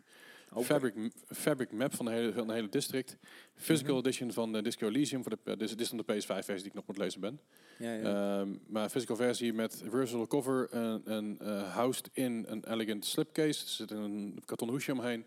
Oké. 0.53 0.65
Fabric, 0.65 0.95
fabric 1.31 1.73
map 1.73 1.95
van 1.95 2.05
de 2.05 2.11
hele, 2.13 2.33
van 2.33 2.47
de 2.47 2.53
hele 2.53 2.69
district. 2.69 3.17
Physical 3.55 3.97
Mhm. 3.97 4.07
edition 4.07 4.33
van 4.33 4.57
eh, 4.57 4.63
Disco 4.63 4.87
Elysium. 4.89 5.23
Voor 5.23 5.31
de, 5.45 5.57
dit, 5.57 5.61
is- 5.63 5.71
dit 5.71 5.81
is 5.81 5.89
dan 5.89 5.99
de 6.07 6.15
PS5-versie 6.15 6.57
die 6.57 6.67
ik 6.67 6.75
nog 6.75 6.87
moet 6.87 6.99
lezen 6.99 7.21
ben. 7.21 7.41
Ja, 7.79 7.93
ja. 7.93 8.39
Ehm, 8.41 8.49
maar 8.69 8.91
physical 8.91 9.17
versie 9.17 9.53
met 9.53 9.81
reversible 9.83 10.27
cover 10.27 10.69
en, 10.71 11.03
en 11.05 11.37
housed 11.73 12.11
in 12.13 12.45
een 12.49 12.73
elegant 12.73 13.05
slipcase. 13.05 13.63
Er 13.65 13.69
zit 13.71 13.91
een 13.91 14.39
karton 14.45 14.69
hoesje 14.69 14.93
omheen. 14.93 15.25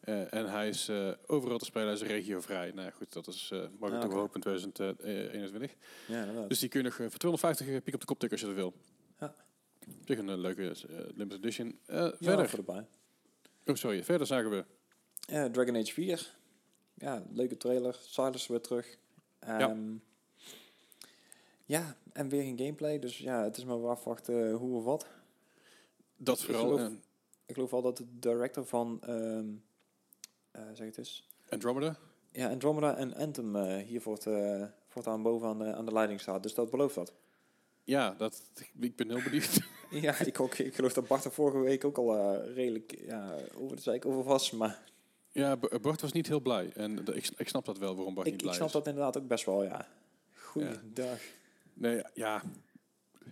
Eh, 0.00 0.34
en 0.34 0.50
hij 0.50 0.68
is 0.68 0.88
eh, 0.88 1.10
overal 1.26 1.58
te 1.58 1.64
spelen, 1.64 1.86
hij 1.86 1.96
is 1.96 2.02
regiovrij. 2.02 2.70
Nou 2.70 2.90
goed, 2.90 3.12
dat 3.12 3.26
is 3.26 3.50
uh, 3.52 3.60
mag 3.78 3.90
ik 3.90 3.96
Ah, 3.96 4.02
toch 4.02 4.12
hopen 4.12 4.34
in 4.34 4.40
2021. 4.40 5.74
ja. 6.06 6.46
Dus 6.48 6.58
die 6.58 6.68
kun 6.68 6.78
je 6.82 6.84
nog 6.88 6.98
eh, 6.98 7.06
voor 7.08 7.18
250 7.18 7.82
piek 7.82 7.94
op 7.94 8.00
de 8.00 8.06
kop 8.06 8.18
tikken 8.18 8.38
als 8.38 8.48
je 8.48 8.54
dat 8.54 8.62
wil. 8.64 8.74
Ja. 9.20 9.34
Op 10.00 10.06
zich 10.06 10.18
een 10.18 10.28
eh, 10.28 10.36
leuke 10.36 10.68
eh, 10.68 10.98
limited 11.14 11.32
edition. 11.38 11.78
Eh, 11.86 11.96
Ja, 11.98 12.12
verder. 12.20 12.54
erbij. 12.58 12.86
Oh, 13.66 13.74
sorry. 13.74 14.04
Verder 14.04 14.26
zagen 14.26 14.50
we. 14.50 14.64
Ja, 15.20 15.50
Dragon 15.50 15.76
Age 15.76 15.92
4. 15.92 16.34
Ja, 16.94 17.22
leuke 17.32 17.56
trailer. 17.56 17.96
Silas 18.00 18.46
weer 18.46 18.60
terug. 18.60 18.96
Ehm, 19.38 19.92
ja, 21.64 21.96
en 22.12 22.28
weer 22.28 22.42
geen 22.42 22.58
gameplay. 22.58 22.98
Dus 22.98 23.18
ja, 23.18 23.44
het 23.44 23.56
is 23.56 23.64
maar 23.64 23.88
afwachten 23.88 24.48
eh, 24.50 24.56
hoe 24.56 24.76
of 24.76 24.84
wat. 24.84 25.06
Dat 26.16 26.38
Ik 26.38 26.44
vooral. 26.44 26.62
geloof- 26.64 26.80
en 26.80 27.02
Ik 27.46 27.54
geloof 27.54 27.72
al 27.72 27.82
dat 27.82 27.96
de 27.96 28.18
director 28.18 28.66
van, 28.66 28.98
ehm 29.02 29.46
eh, 30.50 30.62
zeg 30.72 30.86
het 30.86 30.98
eens, 30.98 31.28
Andromeda. 31.48 31.96
ja, 32.32 32.48
Andromeda 32.48 32.96
en 32.96 33.14
Anthem 33.14 33.56
eh, 33.56 33.76
hier 33.76 34.00
voort, 34.00 34.26
eh, 34.26 34.64
voortaan 34.88 35.22
boven 35.22 35.48
aan 35.48 35.58
de, 35.58 35.74
aan 35.74 35.84
de 35.84 35.92
leiding 35.92 36.20
staat. 36.20 36.42
Dus 36.42 36.54
dat 36.54 36.70
belooft 36.70 36.94
dat. 36.94 37.12
Ja, 37.84 38.14
dat, 38.18 38.42
ik 38.80 38.96
ben 38.96 39.10
heel 39.10 39.22
benieuwd. 39.22 39.60
ja, 39.90 40.20
ik, 40.20 40.40
ook, 40.40 40.54
ik 40.54 40.74
geloof 40.74 40.92
dat 40.92 41.06
Bart 41.06 41.24
er 41.24 41.32
vorige 41.32 41.58
week 41.58 41.84
ook 41.84 41.98
al 41.98 42.36
redelijk 42.36 42.98
ja, 43.00 43.36
over 43.56 43.76
de 43.76 43.82
zeik 43.82 44.06
over 44.06 44.22
was. 44.22 44.50
Maar 44.50 44.82
ja, 45.32 45.56
Bart 45.56 46.00
was 46.00 46.12
niet 46.12 46.28
heel 46.28 46.40
blij. 46.40 46.70
En 46.74 47.06
ik, 47.06 47.30
ik 47.36 47.48
snap 47.48 47.64
dat 47.64 47.78
wel, 47.78 47.94
waarom 47.94 48.14
Bart 48.14 48.26
ik, 48.26 48.32
niet 48.32 48.40
ik 48.40 48.46
blij 48.46 48.58
snap 48.58 48.68
is. 48.68 48.74
dat 48.74 48.86
inderdaad 48.86 49.18
ook 49.18 49.28
best 49.28 49.44
wel, 49.44 49.62
ja. 49.64 49.88
Goeiedag. 50.34 51.20
Nee, 51.74 52.02
ja, 52.14 52.42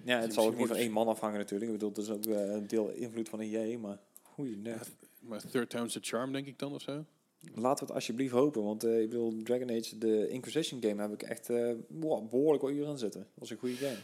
Ja, 0.05 0.21
het 0.21 0.33
zal 0.33 0.47
ook 0.47 0.57
niet 0.57 0.67
van 0.67 0.77
één 0.77 0.93
man 0.93 1.09
afhangen 1.09 1.39
natuurlijk. 1.39 1.71
Ik 1.71 1.79
bedoel, 1.79 1.95
het 1.95 1.99
is 1.99 2.11
ook 2.11 2.27
eh, 2.27 2.53
een 2.53 2.67
deel 2.67 2.91
invloed 2.91 3.29
van 3.29 3.41
een 3.41 3.49
J, 3.49 3.77
maar 3.77 3.99
goeiedag. 4.23 4.89
maar 5.21 5.43
third 5.51 5.71
time's 5.71 5.93
the 5.93 5.99
charm, 6.03 6.33
denk 6.33 6.47
ik 6.47 6.59
dan, 6.59 6.73
of 6.73 6.83
zo? 6.83 7.05
Laten 7.41 7.79
we 7.79 7.85
het 7.85 7.91
alsjeblieft 7.91 8.33
hopen, 8.33 8.63
want 8.63 8.85
eh, 8.85 9.01
ik 9.01 9.09
bedoel, 9.09 9.43
Dragon 9.43 9.71
Age, 9.71 9.99
de 9.99 10.29
Inquisition 10.29 10.83
game, 10.83 11.03
heb 11.03 11.13
ik 11.13 11.23
echt 11.23 11.51
eh, 11.51 11.73
wow, 11.89 12.31
behoorlijk 12.31 12.63
wat 12.63 12.73
uren 12.73 12.91
in 12.91 12.99
zitten. 12.99 13.21
Dat 13.21 13.31
was 13.35 13.51
een 13.51 13.57
goede 13.57 13.75
game. 13.75 13.97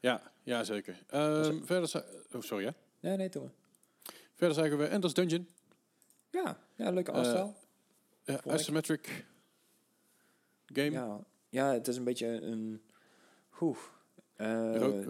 Ja, 0.00 0.32
ja 0.42 0.64
zeker. 0.64 1.04
Ehm, 1.06 1.62
verder, 1.64 2.04
oh, 2.32 2.40
sorry, 2.40 2.64
ja. 2.64 2.74
Nee, 3.00 3.16
nee, 3.16 3.28
doe 3.28 3.42
maar. 3.42 3.52
Verder 4.34 4.56
zeggen 4.56 4.78
we 4.78 4.86
Endless 4.86 5.14
Dungeon. 5.14 5.48
Ja, 6.30 6.58
ja 6.76 6.90
leuke 6.90 7.54
ik. 8.24 8.54
isometric 8.54 9.26
game. 10.66 10.90
ja. 10.90 11.24
ja, 11.48 11.72
het 11.72 11.88
is 11.88 11.96
een 11.96 12.04
beetje 12.04 12.26
een... 12.26 12.82
Oeh. 13.60 13.78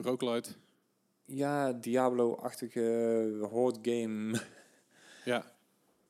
Roguelite. 0.03 0.51
ja, 1.25 1.73
Diablo-achtige 1.73 3.47
horde 3.51 3.79
game. 3.91 4.41
Ja, 5.25 5.55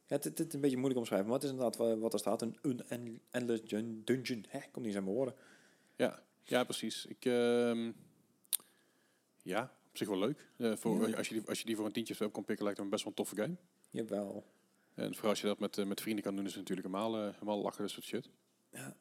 Ja, 0.06 0.16
het, 0.16 0.24
het 0.24 0.38
is 0.40 0.54
een 0.54 0.60
beetje 0.60 0.76
moeilijk 0.76 0.98
omschrijven, 1.00 1.26
maar 1.28 1.36
het 1.38 1.44
is 1.44 1.50
inderdaad 1.50 1.76
wa- 1.76 1.96
wat 1.96 2.12
er 2.12 2.18
staat. 2.18 2.42
Een, 2.42 2.56
een, 2.62 2.80
een 2.88 3.20
endless 3.30 3.62
dun- 3.62 4.02
dungeon. 4.04 4.44
Hè, 4.48 4.58
komt 4.58 4.76
niet 4.76 4.84
eens 4.86 4.96
aan 4.96 5.04
mijn 5.04 5.16
woorden. 5.16 5.34
ja, 5.96 6.22
ja, 6.44 6.64
precies. 6.64 7.06
Ik, 7.06 7.24
ehm, 7.24 7.92
ja, 9.42 9.62
op 9.90 9.96
zich 9.96 10.08
wel 10.08 10.18
leuk. 10.18 10.46
Eh, 10.56 10.76
voor, 10.76 11.08
Ja. 11.08 11.16
als, 11.16 11.28
je 11.28 11.34
die, 11.34 11.48
als 11.48 11.58
je 11.58 11.64
die 11.66 11.76
voor 11.76 11.86
een 11.86 11.92
tientje 11.92 12.24
op 12.24 12.32
kan 12.32 12.44
pikken, 12.44 12.64
lijkt 12.64 12.78
het 12.80 12.88
me 12.88 12.92
best 12.94 13.04
wel 13.04 13.12
een 13.16 13.24
toffe 13.24 13.36
game. 13.42 13.56
Jawel. 13.90 14.44
En 14.94 15.12
vooral 15.14 15.30
als 15.30 15.40
je 15.40 15.46
dat 15.46 15.58
met, 15.58 15.78
eh, 15.78 15.86
met 15.86 16.00
vrienden 16.00 16.24
kan 16.24 16.36
doen, 16.36 16.44
is 16.44 16.54
het 16.54 16.60
natuurlijk 16.68 16.86
helemaal, 16.86 17.30
helemaal 17.32 17.62
lachen, 17.62 17.82
dat 17.82 17.90
soort 17.90 18.04
shit. 18.04 18.28
Ja. 18.70 18.96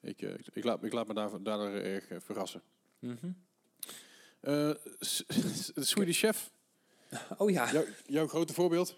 Ik, 0.00 0.20
ik, 0.22 0.46
ik 0.52 0.64
laat, 0.64 0.82
ik 0.84 0.92
laat 0.92 1.06
me 1.08 1.14
daar, 1.14 1.42
daardoor 1.42 1.68
erg 1.70 2.08
verrassen. 2.24 2.62
Mhm. 2.98 3.30
De 4.42 4.78
Swedish 5.74 6.18
Chef, 6.18 6.50
Oh 7.38 7.50
ja. 7.50 7.72
jouw, 7.72 7.84
jouw 8.06 8.26
grote 8.26 8.52
voorbeeld. 8.54 8.96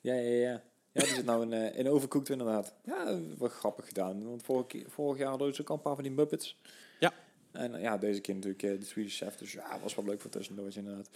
Ja, 0.00 0.14
ja, 0.14 0.30
ja. 0.50 0.62
Ja, 0.92 1.00
die 1.04 1.14
zit 1.14 1.24
nou 1.24 1.42
in, 1.42 1.52
eh 1.52 1.78
in 1.78 1.88
Overcooked 1.88 2.28
inderdaad. 2.28 2.74
Ja, 2.84 3.18
wat 3.36 3.52
grappig 3.52 3.86
gedaan. 3.86 4.24
Want 4.28 4.42
vorig, 4.42 4.66
vorig 4.86 5.18
jaar 5.18 5.28
hadden 5.28 5.54
ze 5.54 5.60
ook 5.60 5.68
al 5.70 5.76
een 5.76 5.82
paar 5.82 5.94
van 5.94 6.02
die 6.04 6.12
Muppets. 6.12 6.58
Ja. 7.00 7.12
En 7.52 7.74
eh, 7.74 7.82
ja, 7.82 7.98
deze 7.98 8.20
keer 8.20 8.34
natuurlijk 8.34 8.62
eh, 8.62 8.78
de 8.78 8.84
Swedish 8.84 9.16
Chef. 9.16 9.36
Dus 9.36 9.52
ja, 9.52 9.80
was 9.80 9.94
wel 9.94 10.04
leuk 10.04 10.20
voor 10.20 10.30
tussendoortje 10.30 10.80
inderdaad. 10.80 11.08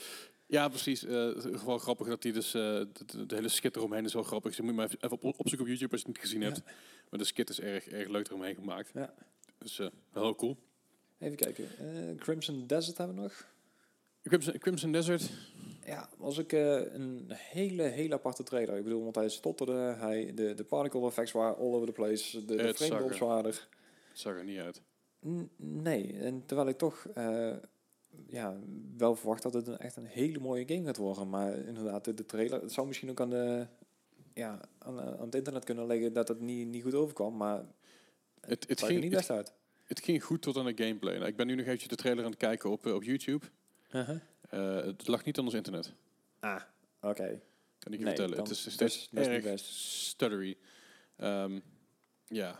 Ja, 0.47 0.69
precies. 0.69 1.05
Eh, 1.05 1.29
gewoon 1.39 1.81
grappig 1.81 2.07
dat 2.07 2.23
hij 2.23 2.33
dus... 2.33 2.55
eh, 2.55 2.63
de, 3.07 3.27
de- 3.27 3.35
hele 3.35 3.49
skit 3.49 3.77
eromheen 3.77 4.05
is 4.05 4.13
wel 4.15 4.23
grappig. 4.23 4.49
Dus 4.51 4.57
je 4.61 4.65
moet 4.67 4.75
maar 4.75 4.85
even, 5.01 5.11
op, 5.13 5.23
opzoeken 5.25 5.61
op 5.61 5.67
YouTube 5.67 5.93
als 5.93 6.01
je 6.01 6.07
het 6.07 6.17
niet 6.17 6.19
gezien 6.27 6.41
Ja. 6.41 6.47
hebt. 6.49 6.63
Maar 7.11 7.19
de 7.19 7.25
skit 7.27 7.49
is 7.51 7.61
erg, 7.61 7.89
erg 7.89 8.09
leuk 8.09 8.27
eromheen 8.29 8.55
gemaakt. 8.55 8.91
Ja. 8.95 9.15
Dus 9.59 9.79
eh, 9.79 9.87
wel 10.13 10.23
heel 10.23 10.35
cool. 10.35 10.57
Even 11.19 11.37
kijken. 11.37 11.69
Eh, 11.79 12.17
Crimson 12.19 12.67
Desert 12.67 12.99
hebben 12.99 13.17
we 13.17 13.23
nog. 13.23 13.47
Crimson, 14.29 14.59
Crimson 14.59 14.93
Desert. 14.93 15.31
Ja, 15.87 16.09
was 16.17 16.41
ook 16.41 16.53
eh, 16.53 16.93
een 16.95 17.25
hele, 17.33 17.83
hele 17.83 18.15
aparte 18.15 18.43
trailer. 18.43 18.77
Ik 18.77 18.85
bedoel, 18.85 19.03
want 19.03 19.15
hij 19.15 19.29
stotterde. 19.29 19.95
Hij, 19.99 20.35
de, 20.35 20.55
de 20.55 20.65
particle 20.65 21.07
effects 21.07 21.33
waren 21.33 21.57
all 21.57 21.73
over 21.73 21.87
the 21.87 21.93
place. 21.93 22.45
De, 22.45 22.57
de 22.57 22.63
Het 22.63 22.77
frame 22.77 22.91
zag 22.91 22.99
drops 23.01 23.21
er- 23.21 23.27
waren. 23.27 23.45
Het 23.51 23.61
zag 24.13 24.37
er 24.37 24.45
niet 24.45 24.59
uit. 24.59 24.83
N- 25.27 25.51
Nee, 25.57 26.13
en 26.19 26.43
terwijl 26.47 26.69
ik 26.69 26.79
toch 26.79 27.07
eh, 27.15 27.53
ja, 28.29 28.57
wel 28.97 29.15
verwacht 29.15 29.43
dat 29.43 29.55
het 29.55 29.67
een, 29.67 29.79
echt 29.79 29.97
een 29.97 30.07
hele 30.07 30.39
mooie 30.39 30.65
game 30.69 30.85
gaat 30.85 30.97
worden. 30.97 31.29
Maar 31.29 31.59
inderdaad, 31.59 32.05
de, 32.05 32.15
de 32.15 32.27
trailer, 32.27 32.61
het 32.63 32.73
zou 32.73 32.87
misschien 32.87 33.11
ook 33.11 33.21
aan, 33.21 33.31
de, 33.31 33.67
ja, 34.35 34.61
aan, 34.79 35.01
aan 35.01 35.21
het 35.25 35.35
internet 35.35 35.65
kunnen 35.65 35.87
liggen 35.87 36.13
dat 36.13 36.29
het 36.29 36.41
niet, 36.41 36.69
niet 36.69 36.83
goed 36.83 36.95
overkwam. 36.95 37.37
Maar 37.37 37.65
het, 38.41 38.65
Het, 38.69 38.81
er 38.81 38.87
ging, 38.87 39.01
niet 39.01 39.11
het, 39.11 39.19
best 39.19 39.31
uit. 39.31 39.53
het 39.85 40.01
ging 40.01 40.25
goed 40.25 40.43
tot 40.43 40.57
aan 40.57 40.67
de 40.75 40.85
gameplay. 40.85 41.15
Nou, 41.15 41.27
ik 41.27 41.37
ben 41.37 41.47
nu 41.47 41.55
nog 41.55 41.65
eventjes 41.67 41.89
de 41.91 41.97
trailer 41.97 42.25
aan 42.25 42.31
het 42.31 42.39
kijken 42.39 42.71
op, 42.71 42.87
eh, 42.87 42.95
op 42.95 43.03
YouTube. 43.03 43.47
Uh-huh. 43.93 44.21
Eh, 44.51 44.85
het 44.85 45.07
lag 45.09 45.25
niet 45.25 45.39
aan 45.39 45.45
ons 45.45 45.55
internet. 45.55 45.93
Ah, 46.41 46.63
oké. 47.01 47.41
Kan 47.79 47.93
ik 47.93 47.99
je 47.99 48.05
Nee, 48.05 48.15
vertellen. 48.17 48.39
Het 48.39 48.51
is 48.51 48.63
dat 48.63 48.73
steeds 48.73 49.09
erg 49.15 49.43
best. 49.45 49.65
stuttery. 49.65 50.57
Ehm, 51.17 51.61
ja. 52.27 52.59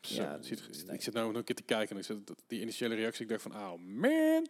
Zo, 0.00 0.22
Ja, 0.22 0.32
het 0.32 0.46
ziet- 0.46 0.84
nee. 0.86 0.94
Ik 0.96 1.02
zit 1.02 1.14
nou 1.14 1.26
nog 1.26 1.36
een 1.36 1.44
keer 1.44 1.54
te 1.54 1.62
kijken 1.62 1.90
en 1.90 1.96
ik 1.96 2.04
zit, 2.04 2.18
die 2.46 2.60
initiële 2.60 2.94
reactie, 2.94 3.22
ik 3.24 3.28
dacht 3.30 3.42
van, 3.42 3.52
oh 3.54 3.74
man. 3.78 4.46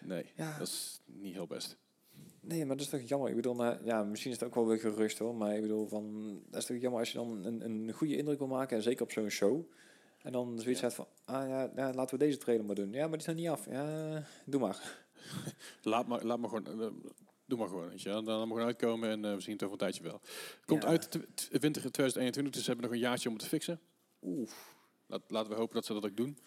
Nee, 0.00 0.24
Ja. 0.36 0.58
dat 0.58 0.66
is 0.66 1.00
niet 1.04 1.32
heel 1.34 1.46
best. 1.46 1.76
Nee, 2.40 2.58
maar 2.66 2.76
dat 2.76 2.84
is 2.84 2.90
toch 3.00 3.08
jammer. 3.08 3.28
Ik 3.28 3.36
bedoel, 3.36 3.54
nou, 3.54 3.84
ja, 3.84 4.02
misschien 4.04 4.30
is 4.32 4.38
het 4.40 4.48
ook 4.48 4.54
wel 4.54 4.66
weer 4.66 4.78
gerust 4.78 5.18
hoor. 5.18 5.34
Maar 5.34 5.54
ik 5.54 5.60
bedoel, 5.60 5.86
van, 5.86 6.32
dat 6.50 6.60
is 6.60 6.66
toch 6.66 6.80
jammer 6.80 7.00
als 7.00 7.12
je 7.12 7.18
dan 7.18 7.44
een, 7.44 7.64
een 7.64 7.92
goede 7.92 8.16
indruk 8.16 8.38
wil 8.38 8.46
maken. 8.46 8.76
En 8.76 8.82
zeker 8.82 9.02
op 9.02 9.10
zo'n 9.12 9.28
show. 9.30 9.70
En 10.22 10.32
dan 10.32 10.46
zoiets 10.60 10.80
Ja. 10.80 10.88
zegt 10.90 10.94
van, 10.94 11.06
ah 11.24 11.48
ja, 11.48 11.70
ja, 11.76 11.92
laten 11.92 12.18
we 12.18 12.24
deze 12.24 12.38
trailer 12.38 12.64
maar 12.66 12.74
doen. 12.74 12.92
Ja, 12.92 13.00
maar 13.00 13.18
die 13.18 13.18
is 13.18 13.26
nog 13.26 13.36
niet 13.36 13.48
af. 13.48 13.66
Ja, 13.66 14.24
doe 14.44 14.60
maar. 14.60 15.03
Laat 15.82 16.06
maar, 16.06 16.24
laat 16.24 16.38
maar 16.38 16.48
gewoon, 16.48 16.66
eh, 16.80 16.88
doe 17.46 17.58
maar 17.58 17.68
gewoon, 17.68 17.88
weet 17.88 18.02
je. 18.02 18.08
Dan 18.08 18.24
laat 18.24 18.38
maar 18.38 18.46
gewoon 18.46 18.64
uitkomen 18.64 19.08
en 19.10 19.24
eh, 19.24 19.34
we 19.34 19.40
zien 19.40 19.52
het 19.52 19.62
over 19.62 19.72
een 19.72 19.78
tijdje 19.80 20.02
wel. 20.02 20.20
Komt 20.64 20.82
Ja. 20.82 20.88
uit 20.88 21.08
winter 21.50 21.82
2021, 21.92 22.52
dus 22.52 22.62
ze 22.64 22.70
hebben 22.70 22.84
nog 22.86 22.94
een 22.94 23.02
jaartje 23.02 23.28
om 23.28 23.34
het 23.34 23.42
te 23.44 23.48
fixen. 23.48 23.80
Oeh. 24.22 24.50
Laat, 25.06 25.22
laten 25.28 25.50
we 25.50 25.56
hopen 25.56 25.74
dat 25.74 25.84
ze 25.84 25.92
dat 25.92 26.04
ook 26.04 26.16
doen. 26.16 26.38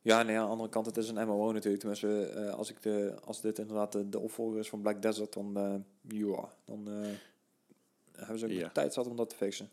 Ja, 0.00 0.22
nee, 0.22 0.36
aan 0.38 0.44
de 0.44 0.50
andere 0.50 0.68
kant, 0.68 0.86
het 0.86 0.96
is 0.96 1.08
een 1.08 1.26
MMO 1.26 1.52
natuurlijk. 1.52 1.78
Tenminste, 1.80 2.24
eh, 2.26 2.54
als, 2.54 2.70
ik 2.70 2.82
de, 2.82 3.14
als 3.24 3.40
dit 3.40 3.58
inderdaad 3.58 3.92
de, 3.92 4.08
de 4.08 4.18
opvolger 4.18 4.58
is 4.58 4.68
van 4.68 4.80
Black 4.82 5.02
Desert, 5.02 5.32
dan, 5.32 5.52
ja, 6.08 6.48
dan 6.64 6.86
hebben 8.12 8.38
ze 8.38 8.44
ook 8.44 8.50
Ja. 8.50 8.66
de 8.66 8.72
tijd 8.72 8.92
zat 8.92 9.06
om 9.06 9.16
dat 9.16 9.28
te 9.30 9.36
fixen. 9.36 9.70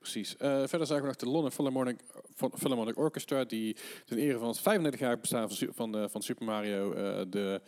Precies. 0.00 0.36
Eh, 0.36 0.62
verder 0.66 0.86
zagen 0.86 1.02
we 1.02 1.08
nog 1.08 1.16
de 1.16 1.28
London 1.28 1.50
Philharmonic, 1.50 2.00
Philharmonic 2.34 2.96
Orchestra, 2.96 3.44
die 3.44 3.76
ten 4.04 4.18
ere 4.18 4.38
van 4.38 4.48
het 4.48 4.60
35 4.60 5.00
jaar 5.00 5.18
bestaan 5.18 5.50
van, 5.50 5.68
van, 5.74 5.98
eh, 5.98 6.08
van 6.08 6.22
Super 6.22 6.44
Mario 6.44 6.92
eh, 6.92 7.24
de 7.28 7.60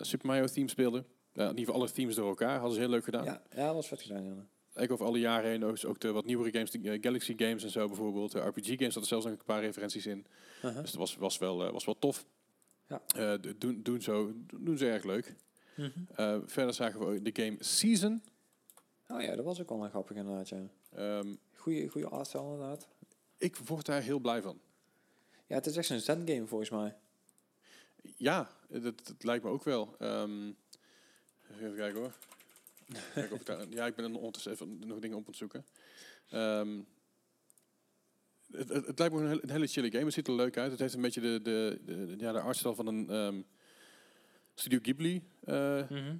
Super 0.00 0.26
Mario 0.26 0.46
theme 0.46 0.68
speelde. 0.68 1.04
In 1.32 1.42
ieder 1.42 1.58
geval 1.58 1.74
alle 1.74 1.90
themes 1.90 2.14
door 2.14 2.28
elkaar. 2.28 2.54
Hadden 2.54 2.74
ze 2.74 2.80
heel 2.80 2.88
leuk 2.88 3.04
gedaan. 3.04 3.24
Ja, 3.24 3.42
ja, 3.50 3.66
dat 3.66 3.74
was 3.74 3.88
vet 3.88 4.02
gedaan, 4.02 4.24
ja. 4.24 4.32
Eigenlijk 4.32 4.92
over 4.92 5.06
alle 5.06 5.18
jaren 5.18 5.50
heen 5.50 5.64
ook, 5.64 5.78
ook 5.86 6.00
de 6.00 6.12
wat 6.12 6.24
nieuwere 6.24 6.50
games, 6.50 6.70
de 6.70 6.98
Galaxy 7.00 7.34
games 7.36 7.64
en 7.64 7.70
zo 7.70 7.86
bijvoorbeeld. 7.86 8.32
De 8.32 8.40
RPG 8.40 8.66
games 8.66 8.82
hadden 8.82 9.06
zelfs 9.06 9.24
nog 9.24 9.34
een 9.34 9.44
paar 9.44 9.60
referenties 9.60 10.06
in. 10.06 10.26
Uh-huh. 10.64 10.80
Dus 10.80 10.90
dat 10.90 11.00
was, 11.00 11.16
was, 11.16 11.38
wel, 11.38 11.72
was 11.72 11.84
wel 11.84 11.98
tof. 11.98 12.26
Ja. 12.88 13.36
Doen, 13.58 13.82
doen, 13.82 14.02
zo, 14.02 14.32
doen 14.60 14.78
ze 14.78 14.86
erg 14.86 15.04
leuk. 15.04 15.34
Mhm. 15.76 15.90
Eh, 16.14 16.36
verder 16.44 16.74
zagen 16.74 17.08
we 17.08 17.22
de 17.22 17.42
game 17.42 17.56
Season. 17.58 18.22
Oh 19.08 19.20
ja, 19.20 19.36
dat 19.36 19.44
was 19.44 19.60
ook 19.60 19.68
wel 19.68 19.84
een 19.84 19.90
grappig 19.90 20.16
inderdaad, 20.16 20.48
ja. 20.48 20.68
Ehm, 20.90 21.34
Goeie, 21.64 21.88
goeie 21.88 22.06
artstyle 22.06 22.42
inderdaad. 22.44 22.88
ik 23.38 23.56
word 23.56 23.86
daar 23.86 24.02
heel 24.02 24.18
blij 24.18 24.42
van. 24.42 24.60
Ja, 25.46 25.54
het 25.54 25.66
is 25.66 25.76
echt 25.76 25.88
een 25.90 26.00
zen-game 26.00 26.46
volgens 26.46 26.70
mij. 26.70 26.96
Ja, 28.16 28.50
dat, 28.68 28.82
dat 29.06 29.24
lijkt 29.24 29.44
me 29.44 29.50
ook 29.50 29.64
wel. 29.64 29.94
Ehm, 29.98 30.52
even 31.50 31.74
kijken 31.76 32.00
hoor. 32.00 32.14
Of 33.32 33.40
ik 33.40 33.46
daar, 33.46 33.68
ja, 33.68 33.86
ik 33.86 33.94
ben 33.94 34.04
er 34.04 34.16
ondertussen 34.16 34.52
even 34.52 34.78
nog 34.86 34.98
dingen 34.98 35.16
op 35.16 35.22
aan 35.22 35.28
het 35.28 35.36
zoeken. 35.36 35.66
Ehm, 36.28 36.80
het, 38.52 38.68
het, 38.68 38.86
het 38.86 38.98
lijkt 38.98 39.14
me 39.14 39.20
een, 39.20 39.28
hele- 39.28 39.42
een 39.42 39.50
hele 39.50 39.66
chille 39.66 39.90
game. 39.90 40.04
Het 40.04 40.12
ziet 40.12 40.28
er 40.28 40.34
leuk 40.34 40.56
uit. 40.56 40.70
Het 40.70 40.80
heeft 40.80 40.94
een 40.94 41.00
beetje 41.00 41.20
de, 41.20 41.40
de, 41.42 42.14
ja, 42.18 42.32
de 42.32 42.40
artstyle 42.40 42.74
van 42.74 42.86
een 42.86 43.10
ehm, 43.10 43.42
Studio 44.54 44.78
Ghibli. 44.82 45.22
eh, 45.44 45.90
Ja, 45.90 46.18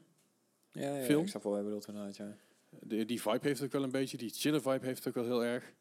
ja 0.73 1.05
Film? 1.05 1.23
ik 1.23 1.29
snap 1.29 1.43
wel 1.43 1.53
wat 1.53 1.61
je 1.61 1.67
bedoelt 1.67 1.87
inderdaad, 1.87 2.17
ja. 2.17 2.37
De, 2.83 3.05
die 3.05 3.21
vibe 3.23 3.39
heeft 3.41 3.59
het 3.59 3.67
ook 3.67 3.73
wel 3.73 3.83
een 3.83 3.91
beetje. 3.91 4.17
Die 4.17 4.31
chille 4.31 4.61
vibe 4.61 4.87
heeft 4.87 5.05
het 5.05 5.09
ook 5.09 5.15
wel 5.15 5.25
heel 5.41 5.45
erg. 5.45 5.73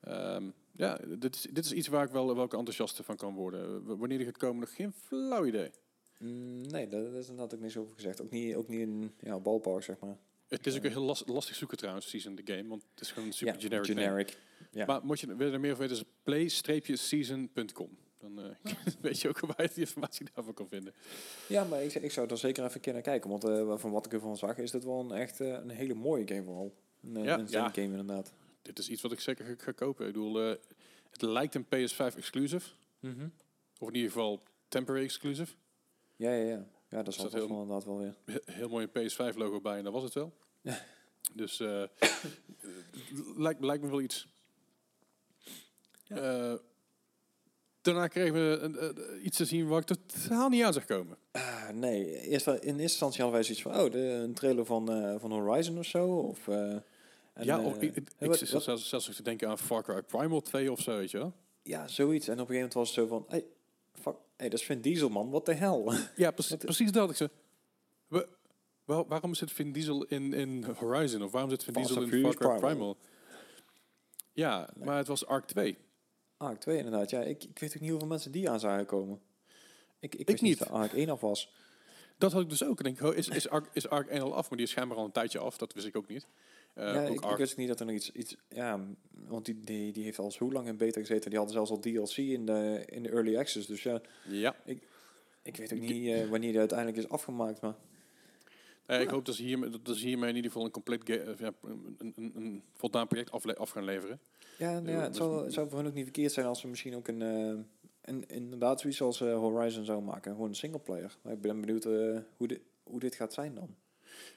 Ehm, 0.00 0.50
ja, 0.72 0.98
dit 1.18 1.34
is, 1.34 1.42
dit 1.50 1.64
is 1.64 1.72
iets 1.72 1.88
waar 1.88 2.04
ik 2.04 2.10
wel, 2.10 2.34
wel 2.34 2.42
enthousiast 2.48 3.00
van 3.04 3.16
kan 3.16 3.34
worden. 3.34 3.84
W- 3.84 3.98
Wanneer 3.98 4.18
die 4.18 4.26
gaat 4.26 4.36
komen, 4.36 4.60
nog 4.60 4.74
geen 4.74 4.92
flauw 4.92 5.44
idee. 5.46 5.70
Mm, 6.18 6.60
nee, 6.60 6.88
daar 6.88 7.02
is 7.04 7.28
inderdaad 7.28 7.54
ook 7.54 7.60
niks 7.60 7.76
over 7.76 7.94
gezegd. 7.94 8.22
Ook 8.22 8.30
niet, 8.30 8.54
ook 8.54 8.68
niet 8.68 8.80
in 8.80 9.12
ja, 9.20 9.38
ballpark, 9.38 9.82
zeg 9.82 9.98
maar. 9.98 10.16
Het 10.48 10.66
is 10.66 10.76
ook 10.76 10.82
Ja. 10.82 10.88
heel 10.90 11.02
last- 11.02 11.28
lastig 11.28 11.56
zoeken 11.56 11.76
trouwens, 11.76 12.08
Season 12.08 12.34
the 12.34 12.52
Game, 12.52 12.68
want 12.68 12.86
het 12.90 13.00
is 13.00 13.10
gewoon 13.12 13.28
een 13.28 13.34
super 13.34 13.54
ja, 13.54 13.60
generic, 13.60 13.86
generic. 13.86 14.38
Ja. 14.70 14.86
Maar 14.86 15.04
moet 15.04 15.20
je 15.20 15.36
wil 15.36 15.46
je 15.46 15.52
er 15.52 15.60
meer 15.60 15.70
over 15.72 15.88
weten, 15.88 16.04
is 16.04 16.12
play-season.com. 16.22 17.96
Dan 18.18 18.40
eh, 18.42 18.72
weet 19.00 19.20
je 19.20 19.28
ook 19.28 19.40
waar 19.40 19.62
je 19.62 19.68
die 19.74 19.84
informatie 19.84 20.26
daarvan 20.34 20.54
kan 20.54 20.68
vinden. 20.68 20.94
ja, 21.48 21.64
maar 21.64 21.82
ik, 21.82 21.94
ik 21.94 22.10
zou 22.12 22.28
er 22.28 22.38
zeker 22.38 22.62
even 22.64 22.74
een 22.74 22.80
keer 22.80 22.92
naar 22.92 23.02
kijken. 23.02 23.30
Want 23.30 23.44
eh, 23.44 23.78
van 23.78 23.90
wat 23.90 24.06
ik 24.06 24.12
ervan 24.12 24.36
zag, 24.36 24.56
is 24.58 24.70
dit 24.70 24.84
wel 24.84 25.00
een 25.00 25.12
echt 25.12 25.40
eh, 25.40 25.48
een 25.48 25.70
hele 25.70 25.94
mooie 25.94 26.26
game 26.28 26.42
vooral. 26.44 26.74
Een, 27.02 27.22
Ja, 27.24 27.38
een 27.38 27.46
ja. 27.48 27.68
game 27.68 27.86
inderdaad. 27.86 28.32
Dit 28.62 28.78
is 28.78 28.88
iets 28.88 29.02
wat 29.02 29.12
ik 29.12 29.20
zeker 29.20 29.44
ga, 29.44 29.54
ga 29.58 29.72
kopen. 29.72 30.06
Ik 30.06 30.12
bedoel, 30.12 30.40
eh, 30.50 30.56
het 31.10 31.22
lijkt 31.22 31.54
een 31.54 31.64
PS5 31.66 32.16
exclusive, 32.16 32.70
of 33.78 33.88
in 33.88 33.94
ieder 33.94 34.10
geval 34.10 34.42
temporary 34.68 35.04
exclusive. 35.04 35.54
Ja, 36.16 36.32
ja, 36.32 36.44
ja. 36.44 36.66
Ja, 36.88 37.02
dat 37.02 37.08
Is 37.08 37.14
zal 37.14 37.24
dat 37.24 37.32
vast 37.32 37.44
heel- 37.46 37.48
wel 37.48 37.62
inderdaad 37.62 37.84
wel 37.84 37.98
weer. 37.98 38.14
He- 38.24 38.52
Heel 38.52 38.68
mooi 38.68 38.88
een 38.92 39.10
PS5 39.10 39.36
logo 39.36 39.60
bij 39.60 39.78
en 39.78 39.84
dat 39.84 39.92
was 39.92 40.02
het 40.02 40.14
wel. 40.14 40.36
Ja. 40.60 40.78
Dus 41.34 41.60
eh, 41.60 41.82
lijkt, 43.36 43.60
lijkt 43.64 43.82
me 43.82 43.90
wel 43.90 44.00
iets. 44.00 44.28
Ja. 46.04 46.58
Eh, 47.86 47.92
daarna 47.92 48.08
kregen 48.08 48.32
we 48.34 48.58
een- 48.60 48.78
eh, 48.78 49.24
iets 49.24 49.36
te 49.36 49.44
zien 49.44 49.68
waar 49.68 49.80
ik 49.80 49.86
totaal 49.86 50.48
niet 50.48 50.62
aan 50.64 50.72
zag 50.72 50.84
komen. 50.84 51.16
Ah, 51.32 51.68
nee, 51.74 52.20
eerst, 52.20 52.46
in 52.46 52.52
eerste 52.54 52.80
instantie 52.82 53.22
hadden 53.22 53.40
wij 53.40 53.42
zoiets 53.42 53.62
van... 53.62 53.74
Oh, 53.84 53.90
de, 53.92 53.98
een 53.98 54.34
trailer 54.34 54.64
van, 54.64 54.92
eh, 54.92 55.14
van 55.18 55.32
Horizon 55.32 55.78
of 55.78 55.86
zo. 55.86 56.06
Of, 56.08 56.48
eh, 56.48 56.70
en, 56.72 56.82
ja, 57.44 57.58
eh, 57.58 57.66
of, 57.66 57.74
ik, 57.76 57.82
ik, 57.96 58.08
ik 58.18 58.28
wat- 58.28 58.38
zit 58.38 58.50
wat- 58.50 58.62
zelfs, 58.62 58.88
zelfs 58.88 59.14
te 59.16 59.22
denken 59.22 59.48
aan 59.48 59.58
Far 59.58 59.82
Cry 59.82 60.02
Primal 60.02 60.40
2 60.40 60.72
of 60.72 60.80
zo, 60.80 60.96
weet 60.96 61.10
je 61.10 61.18
wel. 61.18 61.32
ja, 61.62 61.88
zoiets. 61.88 62.28
En 62.28 62.32
op 62.40 62.48
een 62.48 62.54
gegeven 62.54 62.68
moment 62.68 62.74
was 62.74 62.86
het 62.88 62.98
zo 62.98 63.06
van... 63.06 63.24
Hey, 63.28 63.44
fuck, 64.00 64.14
hey, 64.36 64.48
dat 64.48 64.58
is 64.60 64.64
Vin 64.66 64.80
Diesel, 64.80 65.08
man. 65.08 65.30
What 65.30 65.44
the 65.44 65.52
hell? 65.52 65.82
Ja, 66.16 66.30
precies, 66.30 66.50
Wat- 66.50 66.64
precies 66.64 66.92
dat. 66.92 67.10
Ik 67.10 67.16
zei, 67.16 67.28
wa- 68.08 68.24
wa- 68.84 69.04
waarom 69.06 69.34
zit 69.34 69.52
Vin 69.52 69.72
Diesel 69.72 70.04
in, 70.04 70.32
in 70.32 70.64
Horizon? 70.76 71.22
Of 71.22 71.30
waarom 71.32 71.50
zit 71.50 71.64
Vin 71.64 71.74
Diesel 71.74 72.02
in 72.02 72.08
Far 72.08 72.34
Cry 72.34 72.48
Primal. 72.48 72.58
Primal? 72.58 72.96
Ja, 74.32 74.68
maar 74.84 74.96
het 74.96 75.06
was 75.06 75.26
Arc 75.26 75.46
2. 75.46 75.76
Ik 76.38 76.60
twee 76.60 76.76
inderdaad. 76.76 77.10
Ja, 77.10 77.20
ik, 77.22 77.44
ik 77.44 77.58
weet 77.58 77.74
ook 77.74 77.80
niet 77.80 77.90
hoeveel 77.90 78.08
mensen 78.08 78.32
die 78.32 78.50
aan 78.50 78.60
zagen 78.60 78.86
komen. 78.86 79.20
Ik, 79.98 80.14
ik, 80.14 80.20
Ik 80.20 80.26
wist 80.28 80.42
niet 80.42 80.50
niet. 80.50 80.58
dat 80.58 80.70
Ark 80.78 80.92
1 80.92 81.08
af 81.08 81.20
was. 81.20 81.52
Dat 82.18 82.32
had 82.32 82.42
ik 82.42 82.48
dus 82.48 82.64
ook. 82.64 82.78
Ik 82.78 82.84
denk, 82.84 83.00
oh, 83.02 83.16
is, 83.16 83.28
is, 83.28 83.48
Ark, 83.48 83.68
is 83.72 83.88
Ark 83.88 84.08
1 84.08 84.20
al 84.22 84.34
af? 84.34 84.48
Maar 84.48 84.56
die 84.58 84.66
is 84.66 84.72
schijnbaar 84.72 84.98
al 84.98 85.04
een 85.04 85.12
tijdje 85.12 85.38
af. 85.38 85.56
Dat 85.56 85.72
wist 85.72 85.86
ik 85.86 85.96
ook 85.96 86.08
niet. 86.08 86.26
Eh, 86.74 86.94
ja, 86.94 87.02
ook 87.02 87.08
ik, 87.08 87.14
ik 87.14 87.20
Ark- 87.20 87.38
wist 87.38 87.56
niet 87.56 87.68
dat 87.68 87.80
er 87.80 87.86
nog 87.86 87.94
iets... 87.94 88.12
iets 88.12 88.36
ja, 88.48 88.80
want 89.10 89.44
die, 89.44 89.60
die, 89.60 89.92
die 89.92 90.04
heeft 90.04 90.18
al 90.18 90.30
zo 90.30 90.52
lang 90.52 90.66
in 90.66 90.76
beta 90.76 91.00
gezeten. 91.00 91.30
Die 91.30 91.38
hadden 91.38 91.56
zelfs 91.56 91.70
al 91.70 91.78
DLC 91.78 92.16
in 92.16 92.46
de, 92.46 92.82
in 92.86 93.02
de 93.02 93.08
early 93.08 93.36
access. 93.36 93.66
Dus 93.66 93.82
ja, 93.82 94.00
ja. 94.24 94.56
ik 95.42 95.56
weet 95.56 95.72
ook 95.72 95.78
niet 95.80 96.12
eh, 96.12 96.28
wanneer 96.28 96.50
die 96.50 96.58
uiteindelijk 96.58 96.98
is 96.98 97.08
afgemaakt. 97.08 97.60
Maar 97.60 97.74
Eh, 98.86 99.00
ik 99.00 99.08
hoop 99.08 99.24
dat 99.24 99.34
ze, 99.34 99.42
hiermee, 99.42 99.70
dat 99.82 99.96
ze 99.96 100.06
hiermee 100.06 100.28
in 100.30 100.36
ieder 100.36 100.50
geval 100.50 100.66
een 100.66 100.72
compleet 100.72 101.08
eh, 101.08 101.38
ja, 101.38 101.52
een, 101.62 101.96
een, 102.16 102.32
een 102.36 102.62
voldaan 102.74 103.06
project 103.08 103.30
afle- 103.30 103.56
af 103.56 103.70
gaan 103.70 103.84
leveren. 103.84 104.20
ja, 104.58 104.80
nou 104.80 104.96
ja, 104.96 105.02
het, 105.02 105.16
zou, 105.16 105.44
het 105.44 105.52
zou 105.52 105.68
voor 105.68 105.78
hen 105.78 105.86
ook 105.86 105.94
niet 105.94 106.04
verkeerd 106.04 106.32
zijn 106.32 106.46
als 106.46 106.60
ze 106.60 106.68
misschien 106.68 106.94
ook 106.96 107.08
een... 107.08 107.22
eh, 107.22 107.58
een 108.02 108.26
inderdaad 108.28 108.80
zoiets 108.80 109.00
als 109.02 109.20
eh, 109.20 109.34
Horizon 109.34 109.84
zou 109.84 110.02
maken. 110.02 110.32
Gewoon 110.32 110.48
een 110.48 110.54
singleplayer. 110.54 111.16
Maar 111.22 111.32
ik 111.32 111.40
ben 111.40 111.60
benieuwd 111.60 111.84
hoe, 112.36 112.46
dit, 112.48 112.60
hoe 112.82 113.00
dit 113.00 113.14
gaat 113.14 113.32
zijn 113.32 113.54
dan. 113.54 113.74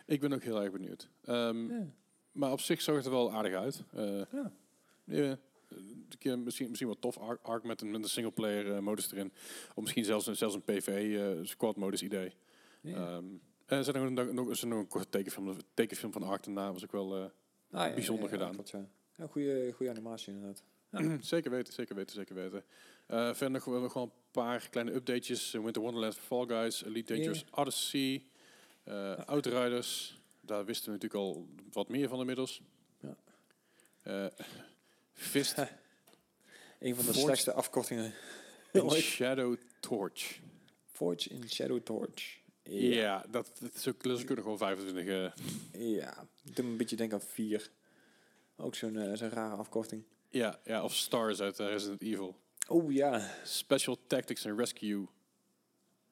Ik 0.06 0.20
ben 0.20 0.34
ook 0.34 0.44
heel 0.44 0.62
erg 0.62 0.72
benieuwd. 0.72 1.10
Ehm, 1.24 1.72
Ja. 1.72 1.88
Maar 2.32 2.52
op 2.52 2.60
zich 2.60 2.82
zag 2.82 2.96
het 2.96 3.06
er 3.06 3.12
wel 3.12 3.32
aardig 3.34 3.54
uit. 3.54 3.84
Ja. 5.06 5.38
misschien, 6.38 6.68
misschien 6.68 6.88
wel 6.88 7.00
tof. 7.00 7.18
Ark 7.42 7.64
met 7.64 7.82
een, 7.82 7.92
met 7.92 8.04
een 8.04 8.10
singleplayer 8.10 8.84
modus 8.84 9.12
erin. 9.12 9.32
Of 9.76 9.84
misschien 9.84 10.06
zelfs 10.06 10.28
een, 10.28 10.36
zelfs 10.36 10.56
een 10.56 10.62
PvE 10.64 11.20
eh, 11.20 11.46
squad 11.46 11.76
modus 11.76 12.04
idee. 12.04 12.34
Ehm, 12.84 13.26
er 13.70 13.84
zijn 13.84 14.14
nog, 14.14 14.32
nog, 14.32 14.62
een 14.62 14.88
korte 14.88 15.10
tekenfilm, 15.10 15.58
tekenfilm 15.74 16.12
van 16.12 16.24
Ark 16.24 16.44
daarna. 16.44 16.72
Was 16.74 16.84
ook 16.84 16.92
wel 16.92 17.16
eh, 17.18 17.24
Ah, 17.72 17.88
ja, 17.88 17.94
bijzonder 17.94 18.26
ja, 18.26 18.32
gedaan. 18.32 18.88
ja. 19.18 19.28
Goede, 19.28 19.72
goede 19.76 19.92
animatie 19.92 20.34
inderdaad. 20.34 20.64
Zeker 21.26 21.52
weten, 21.52 21.74
zeker 21.74 21.96
weten, 21.96 22.16
zeker 22.16 22.36
weten. 22.36 22.64
Eh, 23.06 23.34
verder 23.34 23.52
nog, 23.52 23.66
wel 23.66 24.02
een 24.04 24.12
paar 24.32 24.70
kleine 24.70 24.94
updatejes. 24.94 25.54
Eh, 25.54 25.62
Winter 25.64 25.82
Wonderland, 25.82 26.16
Fall 26.18 26.46
Guys, 26.48 26.84
Elite 26.84 27.14
Dangerous, 27.14 27.46
Odyssey, 27.52 28.24
eh 28.84 29.18
Outriders. 29.26 30.20
Daar 30.42 30.66
wisten 30.66 30.86
we 30.86 30.92
natuurlijk 30.92 31.22
al 31.24 31.48
wat 31.72 31.90
meer 31.90 32.10
van 32.10 32.20
inmiddels. 32.20 32.62
Ja. 33.00 33.16
Eh, 34.02 34.26
Fist 35.14 35.58
Een 36.80 36.96
van 36.96 37.06
de 37.06 37.12
Forge- 37.12 37.20
slechtste 37.20 37.54
afkortingen. 37.54 38.14
in. 38.72 38.90
Shadow 39.02 39.56
Torch. 39.80 40.40
Forge 40.86 41.30
in 41.30 41.50
Shadow 41.50 41.80
Torch. 41.80 42.39
Ja, 42.70 43.26
dat, 43.30 43.52
dat 43.60 43.76
is 43.76 43.88
ook, 43.88 44.04
nog 44.04 44.22
gewoon 44.22 44.58
25. 44.58 45.06
eh, 45.06 45.32
Ja, 45.96 46.28
ik 46.44 46.56
doe 46.56 46.66
me 46.66 46.72
een 46.72 46.78
beetje 46.78 46.96
denken 46.96 47.18
aan 47.20 47.26
4. 47.28 47.72
Ook 48.56 48.76
zo'n 48.76 48.98
eh, 48.98 49.14
zo'n 49.18 49.30
rare 49.30 49.56
afkorting. 49.56 50.04
ja, 50.30 50.60
ja, 50.64 50.84
of 50.84 50.94
Stars 50.96 51.42
uit 51.42 51.60
eh, 51.60 51.68
Resident 51.68 52.02
Evil. 52.02 52.36
Oh 52.68 52.92
ja, 52.92 53.30
Special 53.44 53.98
Tactics 54.08 54.46
and 54.46 54.60
Rescue 54.60 55.08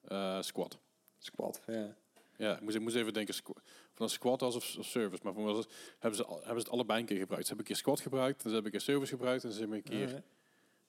eh, 0.04 0.42
Squad. 0.42 0.78
Squad. 1.18 1.60
Ja. 1.66 1.96
Ja, 2.36 2.54
ik 2.56 2.60
moest, 2.60 2.76
ik 2.76 2.82
moest 2.82 2.96
even 2.96 3.12
denken 3.12 3.34
van 3.34 3.54
een 4.06 4.08
squad 4.08 4.42
als 4.42 4.56
of, 4.56 4.76
of 4.78 4.86
service. 4.86 5.22
Maar 5.24 5.32
voor 5.34 5.44
mij 5.44 5.64
hebben, 5.98 6.18
ze, 6.18 6.26
hebben 6.28 6.44
ze 6.44 6.52
het 6.54 6.68
allebei 6.68 7.00
een 7.00 7.06
keer 7.06 7.18
gebruikt. 7.18 7.46
Ze 7.46 7.54
hebben 7.54 7.66
een 7.66 7.72
keer 7.74 7.82
squad 7.82 8.00
gebruikt, 8.00 8.36
en 8.36 8.48
ze 8.48 8.54
hebben 8.54 8.64
een 8.64 8.78
keer 8.78 8.86
service 8.94 9.10
gebruikt 9.16 9.44
en 9.44 9.52
ze 9.52 9.58
hebben 9.58 9.76
een 9.76 9.82
keer... 9.82 10.22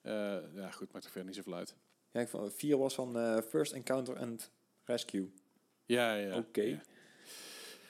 Ah, 0.02 0.36
eh, 0.36 0.54
ja, 0.54 0.70
goed, 0.70 0.92
maakt 0.92 1.04
er 1.04 1.10
verder 1.10 1.28
niet 1.28 1.36
zoveel 1.36 1.54
uit. 1.54 1.74
ja, 2.10 2.20
ik 2.20 2.28
vond 2.28 2.54
4 2.54 2.78
was 2.78 2.94
van 2.94 3.42
First 3.48 3.72
Encounter 3.72 4.18
and 4.18 4.50
Rescue. 4.84 5.32
Ja, 5.90 6.14
ja. 6.14 6.26
ja. 6.28 6.36
Oké. 6.36 6.62
Ja, 6.62 6.80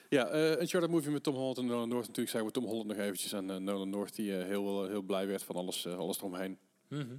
ja 0.09 0.27
eh, 0.29 0.59
een 0.59 0.67
short 0.67 0.89
movie 0.89 1.11
met 1.11 1.23
Tom 1.23 1.35
Holland 1.35 1.57
en 1.57 1.65
Nolan 1.65 1.89
North. 1.89 2.01
Natuurlijk 2.07 2.29
zijn 2.29 2.45
we 2.45 2.51
Tom 2.51 2.65
Holland 2.65 2.87
nog 2.87 2.97
eventjes 2.97 3.33
en 3.33 3.49
eh, 3.49 3.55
Nolan 3.57 3.89
North 3.89 4.15
die 4.15 4.37
eh, 4.37 4.45
heel, 4.45 4.87
heel 4.87 5.01
blij 5.01 5.27
werd 5.27 5.43
van 5.43 5.55
alles, 5.55 5.87
alles 5.87 6.17
eromheen. 6.17 6.57
Mhm. 6.87 7.15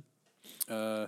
Eh, 0.67 1.05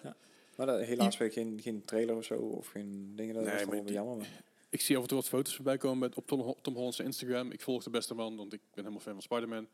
Maar 0.56 0.66
dat, 0.66 0.80
helaas 0.80 1.16
weer 1.16 1.32
geen, 1.32 1.60
geen 1.62 1.84
trailer 1.84 2.16
of 2.16 2.24
zo, 2.24 2.34
of 2.34 2.66
geen 2.66 3.12
dingen. 3.16 3.34
Dat 3.34 3.44
Nee, 3.44 3.66
maar 3.66 3.84
wel 3.84 3.92
jammer. 3.92 4.16
Maar. 4.16 4.42
Ik 4.70 4.80
zie 4.80 4.96
af 4.96 5.02
en 5.02 5.08
toe 5.08 5.16
wat 5.18 5.28
foto's 5.28 5.54
voorbij 5.54 5.76
komen 5.76 5.98
met, 5.98 6.14
op 6.14 6.26
Tom, 6.26 6.40
Ho- 6.40 6.56
Tom 6.62 6.74
Holland's 6.74 6.98
Instagram. 7.00 7.50
Ik 7.50 7.60
volg 7.60 7.82
de 7.82 7.90
beste 7.90 8.14
man, 8.14 8.36
want 8.36 8.52
ik 8.52 8.60
ben 8.60 8.84
helemaal 8.84 9.00
fan 9.00 9.12
van 9.12 9.22
Spider-Man. 9.22 9.66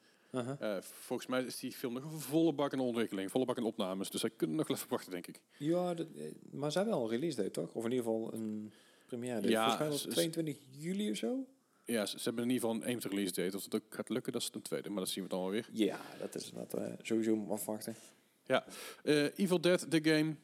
Volgens 0.83 1.29
mij 1.29 1.43
is 1.43 1.59
die 1.59 1.73
film 1.73 1.93
nog 1.93 2.05
een 2.13 2.21
volle 2.21 2.53
bak 2.53 2.73
in 2.73 2.81
ontwikkeling, 2.81 3.31
volle 3.31 3.45
bak 3.45 3.57
in 3.57 3.63
opnames. 3.63 4.11
Dus 4.11 4.21
hij 4.23 4.31
kunnen 4.31 4.57
nog 4.57 4.69
even 4.69 4.89
wachten, 4.89 5.11
denk 5.13 5.27
ik. 5.27 5.41
Ja, 5.59 5.95
dat, 5.95 6.07
maar 6.51 6.73
ze 6.73 6.79
hebben 6.79 6.97
wel 6.97 7.05
een 7.05 7.11
release 7.11 7.37
date, 7.37 7.51
toch? 7.51 7.75
Of 7.75 7.85
in 7.85 7.91
ieder 7.91 8.05
geval 8.05 8.35
een 8.35 8.73
première 9.11 9.35
date. 9.41 9.49
Ja, 9.49 9.61
Volgens 9.77 9.79
mij 9.81 9.89
was 9.89 9.99
s- 9.99 10.03
het 10.05 10.13
s- 10.13 10.17
22 10.17 10.57
juli 10.71 11.11
of 11.11 11.17
zo. 11.17 11.47
Ja, 11.85 12.07
ze, 12.07 12.19
ze 12.19 12.25
hebben 12.25 12.45
in 12.45 12.51
ieder 12.51 12.69
geval 12.69 12.83
een 12.83 12.89
één 12.89 13.01
release 13.11 13.33
date. 13.33 13.57
Of 13.57 13.65
het 13.65 13.75
ook 13.75 13.83
gaat 13.89 14.09
lukken, 14.09 14.33
dat 14.33 14.43
is 14.43 14.51
een 14.53 14.63
tweede. 14.63 14.89
Maar 14.91 14.99
dat 15.03 15.09
zien 15.09 15.23
we 15.25 15.29
dan 15.31 15.41
wel 15.41 15.51
weer. 15.51 15.69
Ja, 15.73 16.01
dat 16.19 16.35
is 16.35 16.51
dat 16.51 16.75
eh, 16.75 16.93
sowieso 17.03 17.47
afwachten. 17.51 17.97
Eh, 19.03 19.39
Evil 19.39 19.61
Dead, 19.61 19.91
the 19.91 20.01
game. 20.03 20.35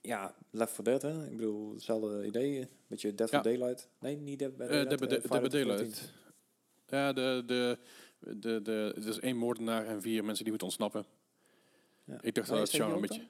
Ja, 0.00 0.34
Left 0.50 0.72
4 0.72 0.84
Dead, 0.84 1.02
hè? 1.02 1.24
Ik 1.26 1.36
bedoel, 1.36 1.72
hetzelfde 1.74 2.26
idee. 2.26 2.68
Beetje 2.86 3.14
Dead 3.14 3.30
Ja. 3.30 3.42
for 3.42 3.50
Daylight. 3.52 3.88
Nee, 4.00 4.16
niet 4.16 4.38
Dead 4.38 4.56
by 4.56 4.62
Eh, 4.62 4.68
Daylight. 4.68 4.98
Dead 4.98 5.00
by 5.00 5.06
Da- 5.14 5.20
Friday 5.20 5.40
Dead 5.40 5.42
by 5.42 5.48
the 5.58 5.64
Daylight. 5.64 6.00
13th. 6.00 6.12
Ja, 6.86 7.12
de, 7.12 7.42
de, 7.46 7.78
de, 8.36 8.62
de, 8.62 8.92
er 8.96 9.08
is 9.08 9.18
één 9.20 9.36
moordenaar 9.36 9.86
en 9.86 10.02
vier 10.02 10.24
mensen 10.24 10.42
die 10.44 10.48
moeten 10.52 10.68
ontsnappen. 10.68 11.04
Ja. 12.04 12.18
Ik 12.22 12.34
dacht 12.34 12.48
Maar 12.48 12.58
dat 12.58 12.66
het 12.72 12.76
genre 12.80 12.94
een 12.94 13.00
beetje... 13.00 13.26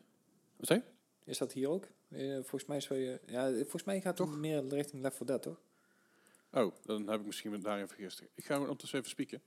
Wat 0.56 0.66
zei? 0.66 0.82
Is 1.24 1.38
dat 1.38 1.52
hier 1.52 1.68
ook? 1.68 1.86
Eh, 2.10 2.32
volgens 2.34 2.64
mij 2.66 2.80
zou 2.80 2.98
je... 3.00 3.20
Ja, 3.26 3.50
volgens 3.52 3.84
mij 3.84 4.00
gaat 4.00 4.18
het 4.18 4.26
Toch? 4.28 4.36
meer 4.38 4.68
richting 4.68 5.02
Left 5.02 5.16
4 5.16 5.26
Dead, 5.26 5.42
toch? 5.42 5.60
Oh, 6.52 6.74
dan 6.84 7.08
heb 7.08 7.20
ik 7.20 7.26
misschien 7.26 7.50
me 7.50 7.58
daarin 7.58 7.88
vergist. 7.88 8.22
Ik 8.34 8.44
ga 8.44 8.52
hem 8.52 8.62
ondertussen 8.62 8.98
even 8.98 9.10
spieken. 9.10 9.42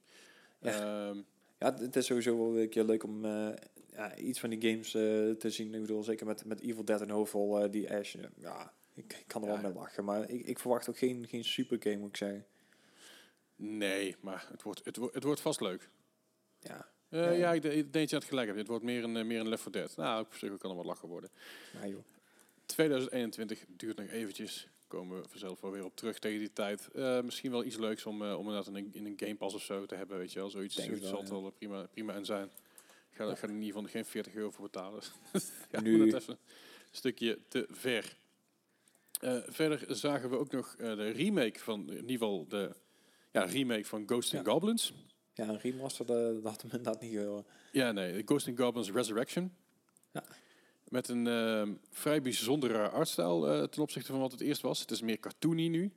Ja. 0.62 1.08
Ehm, 1.10 1.22
Ja, 1.60 1.74
het- 1.80 1.96
is 1.96 2.06
sowieso 2.06 2.38
wel 2.38 2.60
een 2.60 2.70
keer 2.70 2.84
leuk 2.84 3.04
om 3.04 3.26
eh, 3.26 3.50
ja, 3.92 4.16
iets 4.16 4.40
van 4.40 4.50
die 4.50 4.70
games 4.72 4.94
eh, 4.94 5.02
te 5.32 5.50
zien. 5.50 5.74
Ik 5.74 5.82
bedoel, 5.82 6.04
zeker 6.04 6.26
met, 6.26 6.46
met 6.46 6.60
Evil 6.62 6.86
Dead 6.86 7.02
en 7.02 7.10
eh, 7.10 7.72
die 7.72 7.94
Ash. 7.94 8.16
eh, 8.16 8.24
ja, 8.38 8.74
ik, 8.94 9.14
ik 9.20 9.28
kan 9.28 9.42
er 9.42 9.48
Ja. 9.48 9.54
wel 9.62 9.64
mee 9.72 9.74
lachen. 9.82 10.04
Maar 10.04 10.30
ik, 10.30 10.46
ik 10.46 10.60
verwacht 10.60 10.90
ook 10.90 10.98
geen, 10.98 11.28
geen 11.28 11.44
super 11.44 11.78
game, 11.80 11.98
moet 11.98 12.10
ik 12.10 12.18
zeggen. 12.18 12.46
nee, 13.56 14.16
maar 14.20 14.48
het 14.52 14.62
wordt, 14.64 14.86
het, 14.86 14.98
wordt, 14.98 15.14
het 15.16 15.24
wordt 15.24 15.42
vast 15.42 15.62
leuk. 15.62 15.90
Ja, 16.60 16.92
Eh, 17.10 17.24
Ja. 17.24 17.30
ja, 17.32 17.54
ik, 17.54 17.62
de- 17.62 17.74
ik 17.76 17.82
denk 17.94 17.94
dat 17.94 18.10
je 18.10 18.16
het 18.16 18.26
gelijk 18.26 18.46
hebt. 18.48 18.60
Het 18.60 18.68
wordt 18.68 18.84
meer 18.84 19.04
een, 19.04 19.18
eh, 19.18 19.26
meer 19.26 19.40
een 19.40 19.50
Left 19.50 19.62
4 19.64 19.72
Dead. 19.72 19.96
Nou, 19.98 20.22
op 20.26 20.34
zich 20.34 20.58
kan 20.58 20.70
er 20.70 20.76
wel 20.76 20.86
lachen 20.86 21.08
worden. 21.08 21.30
nou 21.74 21.88
joh. 21.90 22.04
2021 22.74 23.66
duurt 23.68 23.98
nog 23.98 24.08
eventjes. 24.10 24.68
Komen 24.88 25.22
we 25.22 25.28
vanzelf 25.30 25.62
wel 25.62 25.72
weer 25.72 25.86
op 25.86 25.96
terug 25.96 26.20
tegen 26.20 26.40
die 26.40 26.54
tijd. 26.54 26.90
Eh, 26.92 27.22
misschien 27.22 27.52
wel 27.52 27.64
iets 27.64 27.78
leuks 27.78 28.06
om, 28.06 28.22
eh, 28.24 28.34
om 28.38 28.40
inderdaad 28.48 28.68
in 28.68 28.76
een, 28.76 28.90
in 28.94 29.06
een 29.06 29.14
Game 29.18 29.36
Pass 29.36 29.56
of 29.56 29.64
zo 29.64 29.86
te 29.86 29.96
hebben, 29.96 30.18
weet 30.18 30.34
je 30.34 30.40
wel. 30.40 30.50
Zoiets, 30.50 30.76
zoiets 30.76 31.02
zal 31.02 31.12
wel, 31.12 31.20
het 31.22 31.30
wel 31.30 31.46
eh, 31.46 31.52
prima, 31.58 31.86
prima 31.86 32.14
en 32.14 32.26
zijn. 32.26 32.46
Ik 33.10 33.16
ga, 33.18 33.24
Ja. 33.24 33.32
ik 33.32 33.38
ga 33.38 33.44
er 33.44 33.50
in 33.54 33.62
ieder 33.62 33.74
geval 33.74 33.90
geen 33.92 34.06
40 34.06 34.34
euro 34.36 34.52
voor 34.52 34.64
betalen. 34.64 35.02
ja, 35.72 35.82
Nu. 35.82 36.10
dat 36.10 36.22
even 36.22 36.34
een 36.34 36.40
stukje 36.92 37.40
te 37.48 37.68
ver. 37.72 38.18
Verder 39.48 39.96
zagen 39.96 40.30
we 40.30 40.38
ook 40.38 40.52
nog 40.52 40.76
de 40.76 41.10
remake 41.10 41.60
van, 41.60 41.80
in 41.90 41.96
ieder 41.96 42.10
geval 42.12 42.48
de 42.48 42.76
ja, 43.32 43.44
remake 43.44 43.86
van 43.86 44.04
Ghosts 44.06 44.36
and. 44.36 44.48
Goblins. 44.48 44.94
Ja, 45.34 45.48
een 45.48 45.60
remaster, 45.60 46.06
dat, 46.06 46.34
dat 46.34 46.52
had 46.52 46.62
hem 46.62 46.72
inderdaad 46.72 47.02
niet 47.02 47.12
gehoord. 47.12 47.48
Ja, 47.72 47.92
nee, 47.92 48.22
Ghosts 48.26 48.50
and 48.50 48.60
Goblins 48.60 48.92
Resurrection. 48.92 49.54
Met 50.94 51.08
een 51.08 51.28
ehm, 51.28 51.72
vrij 51.92 52.22
bijzondere 52.22 52.90
artstijl 52.90 53.48
eh, 53.48 53.64
ten 53.64 53.82
opzichte 53.82 54.12
van 54.12 54.20
wat 54.22 54.32
het 54.32 54.42
eerst 54.42 54.62
was. 54.62 54.80
Het 54.80 54.92
is 54.92 55.02
meer 55.02 55.20
cartoony 55.20 55.68
nu, 55.68 55.92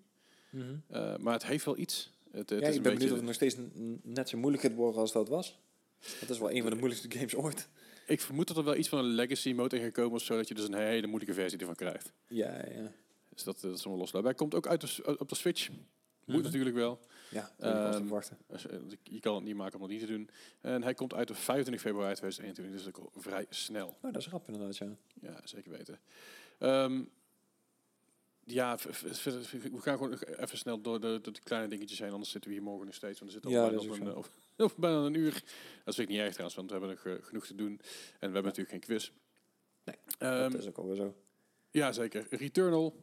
eh, 0.88 1.16
maar 1.16 1.32
het 1.32 1.46
heeft 1.46 1.64
wel 1.64 1.78
iets. 1.78 2.10
Het, 2.30 2.50
het 2.50 2.60
Ja, 2.60 2.66
is 2.66 2.70
ik 2.70 2.76
een 2.76 2.82
ben 2.82 2.82
beetje, 2.82 2.92
benieuwd 2.92 3.10
of 3.10 3.16
het 3.16 3.24
nog 3.26 3.34
steeds 3.34 3.56
n- 3.56 4.00
net 4.02 4.28
zo 4.28 4.38
moeilijk 4.38 4.62
gaat 4.62 4.74
worden 4.74 5.00
als 5.00 5.12
dat 5.12 5.28
was. 5.28 5.58
Dat 6.20 6.30
is 6.30 6.38
wel 6.38 6.50
een 6.50 6.62
van 6.62 6.70
de 6.70 6.76
moeilijkste 6.76 7.10
games 7.18 7.34
ooit. 7.36 7.68
Ik 8.06 8.20
vermoed 8.20 8.48
dat 8.48 8.56
er 8.56 8.64
wel 8.64 8.76
iets 8.76 8.88
van 8.88 8.98
een 8.98 9.04
legacy 9.04 9.52
mode 9.52 9.76
in 9.76 9.82
gekomen 9.84 10.16
is, 10.18 10.24
zodat 10.24 10.48
je 10.48 10.54
dus 10.54 10.64
een 10.64 10.74
hele 10.74 11.06
moeilijke 11.06 11.34
versie 11.34 11.58
ervan 11.58 11.74
krijgt. 11.74 12.12
Ja, 12.28 12.52
ja. 12.54 12.92
Dus 13.28 13.42
dat, 13.42 13.60
dat 13.60 13.72
is 13.74 13.80
allemaal 13.80 13.98
loslaten. 13.98 14.28
Hij 14.28 14.36
komt 14.36 14.54
ook 14.54 14.66
uit 14.66 14.80
de, 14.80 15.16
op 15.18 15.28
de 15.28 15.34
Switch. 15.34 15.68
Moet 15.68 15.78
Mhm. 16.36 16.42
natuurlijk 16.42 16.76
wel. 16.76 17.00
Ja, 17.30 17.50
dat 17.58 17.94
um, 17.94 18.12
Ehm, 18.12 18.24
eh, 18.48 18.78
Je 19.02 19.20
kan 19.20 19.34
het 19.34 19.44
niet 19.44 19.56
maken 19.56 19.74
om 19.74 19.80
dat 19.80 19.90
niet 19.90 20.00
te 20.00 20.06
doen. 20.06 20.30
En 20.60 20.82
hij 20.82 20.94
komt 20.94 21.14
uit 21.14 21.30
op 21.30 21.36
25 21.36 21.84
februari 21.84 22.14
2021, 22.14 22.84
dus 22.84 22.88
ook 22.88 23.12
al 23.14 23.20
vrij 23.20 23.46
snel. 23.48 23.88
Oh, 23.88 24.12
dat 24.12 24.16
is 24.16 24.28
rap 24.28 24.46
inderdaad, 24.48 24.76
ja. 24.76 24.96
Ja, 25.20 25.40
zeker 25.44 25.70
weten. 25.70 26.00
Ehm, 26.58 27.02
ja, 28.44 28.76
we 28.76 29.80
gaan 29.80 29.96
gewoon 29.96 30.18
even 30.36 30.58
snel 30.58 30.80
door 30.80 31.00
de, 31.00 31.18
de, 31.22 31.32
kleine 31.42 31.68
dingetjes 31.68 31.98
heen, 31.98 32.10
anders 32.10 32.30
zitten 32.30 32.50
we 32.50 32.56
hier 32.56 32.64
morgen 32.66 32.86
nog 32.86 32.94
steeds. 32.94 33.18
Want 33.20 33.32
er 33.32 33.36
zit 33.36 33.46
al 33.46 33.52
Ja, 33.52 33.60
bijna, 33.60 33.74
dat 33.74 33.84
is 33.84 33.90
op 33.90 34.06
een, 34.06 34.16
of, 34.16 34.30
of 34.56 34.76
bijna 34.86 34.96
een 34.96 35.14
uur. 35.14 35.32
Dat 35.84 35.94
is 35.94 36.00
ook 36.00 36.08
niet 36.08 36.18
erg 36.18 36.30
trouwens, 36.32 36.56
want 36.56 36.70
we 36.70 36.76
hebben 36.76 36.96
nog 37.04 37.06
eh, 37.06 37.26
genoeg 37.26 37.46
te 37.46 37.54
doen. 37.54 37.68
En 37.68 37.78
we 38.28 38.34
hebben 38.34 38.42
natuurlijk 38.42 38.70
geen 38.70 38.80
quiz. 38.80 39.10
Nee, 39.84 39.96
Ehm, 40.18 40.50
dat 40.50 40.60
is 40.60 40.66
ook 40.68 40.78
alweer 40.78 40.96
zo. 40.96 41.14
ja, 41.70 41.92
zeker. 41.92 42.26
Returnal. 42.30 42.96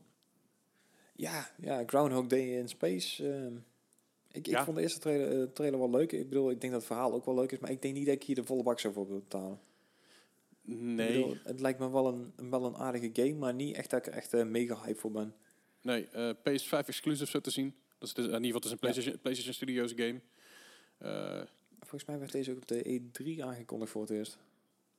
Ja, 1.15 1.51
ja, 1.57 1.83
Groundhog 1.85 2.27
Day 2.27 2.57
in 2.57 2.69
Space. 2.69 3.23
Ik, 4.33 4.47
ik 4.47 4.53
Ja. 4.53 4.63
vond 4.63 4.75
de 4.77 4.81
eerste 4.83 4.99
trailer, 4.99 5.41
eh, 5.41 5.47
trailer 5.47 5.79
wel 5.79 5.89
leuk. 5.89 6.11
Ik 6.11 6.29
bedoel, 6.29 6.49
ik 6.51 6.61
denk 6.61 6.73
dat 6.73 6.81
het 6.81 6.91
verhaal 6.91 7.13
ook 7.13 7.25
wel 7.25 7.35
leuk 7.35 7.51
is. 7.51 7.59
Maar 7.59 7.71
ik 7.71 7.81
denk 7.81 7.93
niet 7.93 8.05
dat 8.05 8.15
ik 8.15 8.23
hier 8.23 8.35
de 8.35 8.43
volle 8.43 8.63
bak 8.63 8.79
zou 8.79 8.93
voor 8.93 9.07
betalen. 9.07 9.59
Ik 10.65 10.77
Nee, 10.77 11.07
bedoel, 11.21 11.37
het 11.43 11.59
lijkt 11.59 11.79
me 11.79 11.89
wel 11.91 12.07
een, 12.07 12.49
wel 12.49 12.65
een 12.65 12.75
aardige 12.75 13.09
game. 13.13 13.33
Maar 13.33 13.53
niet 13.53 13.75
echt 13.75 13.89
dat 13.89 13.99
ik 13.99 14.07
er 14.07 14.13
echt 14.19 14.33
eh, 14.33 14.43
mega 14.45 14.81
hype 14.83 14.99
voor 14.99 15.11
ben. 15.11 15.35
nee 15.81 16.07
eh, 16.07 16.29
PS5 16.29 16.87
exclusive 16.87 17.29
zo 17.31 17.39
te 17.39 17.51
zien. 17.51 17.75
Dat 17.97 18.07
is 18.07 18.13
dus, 18.13 18.25
in 18.25 18.31
ieder 18.43 18.45
geval 18.45 18.55
het 18.61 18.65
is 18.65 18.71
een 18.71 18.79
PlayStation, 18.79 19.19
PlayStation 19.21 19.53
Studios 19.53 19.93
game. 19.95 20.21
Volgens 21.79 22.05
mij 22.05 22.19
werd 22.19 22.31
deze 22.31 22.51
ook 22.51 22.57
op 22.57 22.67
de 22.67 23.01
E3 23.01 23.39
aangekondigd 23.43 23.91
voor 23.91 24.01
het 24.01 24.09
eerst. 24.09 24.37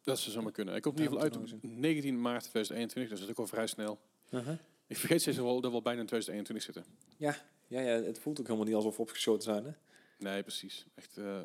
dat 0.03 0.19
zou 0.19 0.33
zomaar 0.33 0.53
kunnen. 0.53 0.73
Hij 0.73 0.83
komt 0.83 0.99
in 0.99 1.05
Ja, 1.05 1.11
ieder 1.11 1.25
geval 1.27 1.41
uit 1.43 1.51
moet 1.51 1.63
op 1.65 1.71
ik 1.71 1.77
19 1.79 2.21
maart 2.21 2.41
2021, 2.51 3.11
dus 3.11 3.21
dat 3.21 3.29
is 3.29 3.35
ook 3.35 3.41
al 3.51 3.57
vrij 3.57 3.67
snel. 3.67 3.99
Uh-huh. 4.31 4.59
Ik 4.87 4.97
vergeet 4.97 5.21
steeds 5.21 5.37
wel 5.37 5.61
dat 5.61 5.71
we 5.71 5.77
al 5.77 5.83
bijna 5.83 6.01
in 6.01 6.07
2021 6.07 6.63
zitten. 6.75 6.85
Ja, 7.17 7.37
ja, 7.67 7.79
het 7.81 8.19
voelt 8.19 8.41
ook 8.41 8.47
helemaal 8.47 8.67
niet 8.67 8.77
alsof 8.77 8.97
we 8.97 9.03
opgeschoten 9.03 9.43
zijn, 9.43 9.65
hè? 9.65 9.73
Nee, 10.19 10.43
precies. 10.43 10.87
Echt 10.95 11.17
eh, 11.17 11.41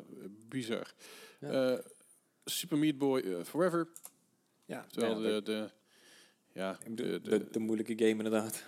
bizar. 0.48 0.94
Ja. 1.40 1.72
Eh, 1.72 1.78
Super 2.44 2.78
Meat 2.78 2.98
Boy 2.98 3.20
eh, 3.20 3.44
Forever. 3.44 3.88
Ja, 4.64 4.86
Terwijl 4.90 5.22
ja, 5.22 5.28
de, 5.30 5.42
de, 5.42 5.70
ja, 6.52 6.78
de, 6.90 7.48
de, 7.50 7.58
moeilijke 7.58 7.92
game 7.96 8.10
inderdaad. 8.10 8.64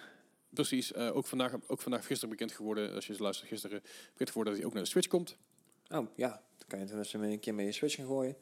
precies. 0.50 0.94
ook, 0.94 1.26
vandaag, 1.26 1.55
ook 1.66 1.80
vandaag 1.80 2.07
gisteren 2.07 2.30
bekend 2.30 2.53
geworden, 2.53 2.94
als 2.94 3.07
je 3.07 3.14
luistert 3.18 3.48
gisteren, 3.48 3.82
bekend 4.11 4.28
geworden 4.28 4.53
dat 4.53 4.61
hij 4.61 4.64
ook 4.66 4.74
naar 4.74 4.82
de 4.82 4.88
Switch 4.88 5.09
komt. 5.09 5.36
Oh, 5.88 6.07
ja. 6.16 6.28
Dan 6.28 6.68
kan 6.68 6.78
je 6.78 6.84
het 6.84 6.86
tenminste 6.86 7.18
een 7.18 7.40
keer 7.40 7.55
mee 7.55 7.66
je 7.66 7.72
Switch 7.72 7.94
gaan 7.94 8.07
gooien. 8.07 8.36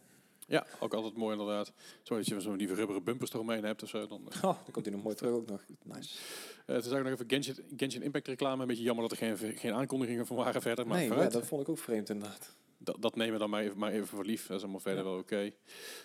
Ja, 0.51 0.67
ook 0.81 0.95
altijd 0.95 1.17
mooi 1.17 1.33
inderdaad. 1.39 1.73
Zodat 2.03 2.27
je 2.27 2.41
zo'n 2.41 2.57
die 2.57 2.75
rubberen 2.75 3.05
bumpers 3.05 3.33
eromheen 3.33 3.65
hebt 3.65 3.83
of 3.83 3.89
zo. 3.89 4.07
Dan, 4.07 4.21
eh, 4.31 4.37
Oh, 4.37 4.43
dan 4.65 4.71
komt 4.73 4.85
hij 4.85 4.95
nog 4.95 5.05
mooi 5.05 5.17
terug 5.17 5.33
ook 5.33 5.47
nog. 5.47 5.65
Nice. 5.83 6.19
Eh, 6.67 6.75
toen 6.75 6.91
zag 6.91 6.99
ik 6.99 7.05
nog 7.05 7.13
even 7.13 7.29
Genshin, 7.29 7.57
Genshin 7.77 8.03
Impact 8.03 8.29
reclame. 8.29 8.63
Een 8.63 8.69
beetje 8.69 8.83
jammer 8.83 9.09
dat 9.09 9.19
er 9.19 9.37
geen, 9.37 9.57
geen 9.57 9.73
aankondigingen 9.73 10.27
van 10.27 10.37
waren 10.37 10.63
verder. 10.63 10.87
Maar 10.87 10.99
nee, 10.99 11.09
ja, 11.09 11.29
dat 11.29 11.47
vond 11.47 11.63
ik 11.63 11.69
ook 11.69 11.79
vreemd 11.79 12.09
inderdaad. 12.09 12.53
dat, 12.79 12.97
dat 13.03 13.17
nemen 13.17 13.33
we 13.33 13.39
dan 13.39 13.51
maar 13.51 13.63
even, 13.63 13.79
maar 13.79 13.93
even 13.93 14.07
voor 14.07 14.25
lief. 14.25 14.47
Dat 14.47 14.57
is 14.57 14.63
allemaal 14.63 14.81
verder 14.81 15.05
wel 15.05 15.19
oké. 15.19 15.51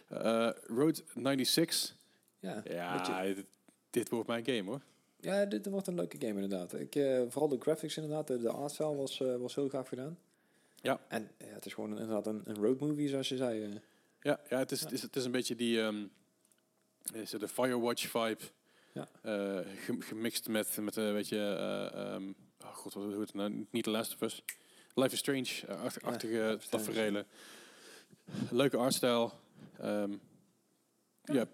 Eh, 0.07 0.49
Road 0.63 1.03
96. 1.15 1.95
Ja, 2.39 2.61
Ja, 2.65 3.23
dit, 3.23 3.45
dit 3.89 4.09
wordt 4.09 4.27
mijn 4.27 4.45
game 4.45 4.63
hoor. 4.63 4.81
ja 5.19 5.45
dit 5.45 5.65
wordt 5.65 5.87
een 5.87 5.95
leuke 5.95 6.17
game 6.19 6.41
inderdaad. 6.41 6.73
Ik, 6.73 6.93
vooral 7.29 7.47
de 7.49 7.59
graphics 7.59 7.95
inderdaad, 7.97 8.27
de, 8.27 8.37
de 8.37 8.49
artstyle 8.51 8.95
was, 8.95 9.17
was 9.39 9.55
heel 9.55 9.69
gaaf 9.69 9.87
gedaan. 9.87 10.17
Ja. 10.81 10.99
En 11.07 11.31
ja, 11.37 11.45
het 11.53 11.65
is 11.65 11.73
gewoon 11.73 11.89
inderdaad 11.89 12.27
een, 12.27 12.41
een 12.45 12.55
road 12.55 12.79
movie 12.79 13.07
zoals 13.07 13.29
je 13.29 13.35
zei. 13.37 13.81
Ja, 14.25 14.39
ja, 14.49 14.57
het, 14.57 14.71
is, 14.71 14.81
Het, 14.81 14.91
is, 14.91 15.01
het 15.01 15.15
is 15.15 15.25
een 15.25 15.31
beetje 15.31 15.55
die 15.55 15.81
ehm, 15.81 16.05
is 17.13 17.31
het 17.31 17.41
de 17.41 17.47
Firewatch 17.47 18.07
vibe. 18.09 18.43
Ja. 18.93 19.07
Eh, 19.21 19.65
gem- 19.75 20.01
gemixt 20.01 20.47
met, 20.47 20.77
met 20.77 20.95
een 20.95 21.13
beetje... 21.13 21.37
eh, 21.37 22.13
ehm, 22.13 22.31
oh 22.61 22.75
god, 22.75 22.93
wat 22.93 23.03
hoe 23.03 23.21
het 23.21 23.33
nou? 23.33 23.67
Niet 23.71 23.83
The 23.83 23.89
Last 23.89 24.13
of 24.13 24.21
Us. 24.21 24.43
Life 24.93 25.13
is 25.13 25.19
Strange, 25.19 25.47
uh, 25.69 25.83
achter, 25.83 26.31
Ja, 26.31 26.57
tafereelen. 26.69 27.25
Leuke 28.51 28.77
artstyle. 28.77 29.29
Ehm 29.79 30.13
ja, 31.23 31.45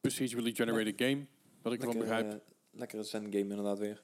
procedurally 0.00 0.54
generated 0.54 0.94
game. 0.96 1.26
Wat 1.62 1.72
ik 1.72 1.80
ervan 1.80 1.98
begrijp. 1.98 2.32
eh, 2.32 2.36
lekkere 2.70 3.02
zen 3.02 3.22
game 3.22 3.36
inderdaad 3.38 3.78
weer. 3.78 4.02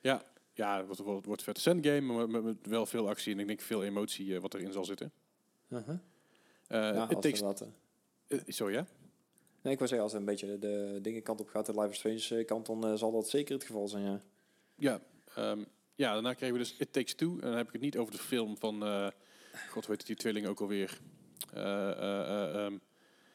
Ja, 0.00 0.22
ja 0.54 0.76
het 0.76 0.86
wordt, 0.86 1.00
wordt, 1.00 1.26
wordt 1.26 1.42
vet 1.42 1.58
zen 1.58 1.84
game, 1.84 2.00
maar 2.00 2.28
met, 2.30 2.42
met 2.42 2.66
wel 2.66 2.86
veel 2.86 3.08
actie 3.08 3.32
en 3.32 3.38
ik 3.40 3.46
denk 3.46 3.60
veel 3.60 3.84
emotie 3.84 4.34
eh, 4.34 4.40
wat 4.40 4.54
erin 4.54 4.72
zal 4.72 4.84
zitten. 4.84 5.12
Uh-huh. 5.68 5.98
Eh 6.72 6.94
ja, 6.94 7.04
als 7.04 7.08
takes, 7.08 7.40
inderdaad, 7.40 7.60
eh, 8.28 8.38
eh, 8.38 8.44
sorry, 8.46 8.74
ja? 8.74 8.86
Nee, 9.62 9.72
ik 9.72 9.78
wou 9.78 9.88
zeggen, 9.90 10.00
als 10.00 10.12
het 10.12 10.20
een 10.20 10.26
beetje 10.26 10.58
de, 10.58 10.98
dingen 11.02 11.22
kant 11.22 11.40
op 11.40 11.48
gaat, 11.48 11.66
de 11.66 11.72
Life 11.80 11.88
is 11.88 11.96
Strange 12.22 12.40
eh, 12.42 12.46
kant, 12.46 12.66
dan 12.66 12.86
eh, 12.86 12.94
zal 12.94 13.12
dat 13.12 13.28
zeker 13.28 13.54
het 13.54 13.64
geval 13.64 13.88
zijn, 13.88 14.04
ja. 14.04 14.22
Ja, 14.76 15.00
ehm, 15.34 15.64
ja, 15.94 16.12
daarna 16.12 16.34
kregen 16.34 16.54
we 16.54 16.60
dus 16.62 16.76
It 16.78 16.92
Takes 16.92 17.14
Two. 17.14 17.30
En 17.32 17.40
dan 17.48 17.56
heb 17.56 17.66
ik 17.66 17.72
het 17.72 17.82
niet 17.82 17.96
over 17.96 18.12
de 18.12 18.18
film 18.18 18.56
van, 18.58 18.82
eh 18.84 19.06
god 19.70 19.86
weet 19.86 19.98
het, 19.98 20.06
die 20.06 20.16
tweeling 20.16 20.46
ook 20.46 20.60
alweer. 20.60 21.00
Eh, 21.52 21.90
eh, 21.90 22.20
eh, 22.20 22.64
ehm, 22.64 22.74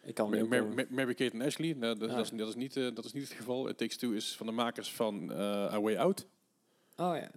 Ik 0.04 0.14
kan 0.14 0.30
Mar- 0.30 0.38
nu 0.38 0.44
ook, 0.44 0.50
Mar- 0.50 0.60
eh, 0.70 0.76
Mar- 0.76 0.86
Mary 0.90 1.14
Kate 1.14 1.32
en 1.32 1.42
Ashley. 1.42 1.74
Nou, 1.74 1.98
dat, 1.98 2.10
Ah. 2.10 2.16
dat, 2.16 2.26
is, 2.32 2.38
dat, 2.38 2.48
is 2.48 2.56
niet, 2.56 2.76
eh, 2.78 2.96
dat 2.96 3.06
is 3.06 3.14
niet 3.14 3.24
het 3.24 3.38
geval. 3.38 3.70
It 3.70 3.78
Takes 3.78 3.98
Two 3.98 4.12
is 4.12 4.36
van 4.36 4.46
de 4.46 4.52
makers 4.52 4.94
van 4.94 5.32
eh 5.32 5.74
A 5.74 5.82
Way 5.82 5.96
Out. 5.98 6.28
Oh 6.96 7.16
ja. 7.16 7.32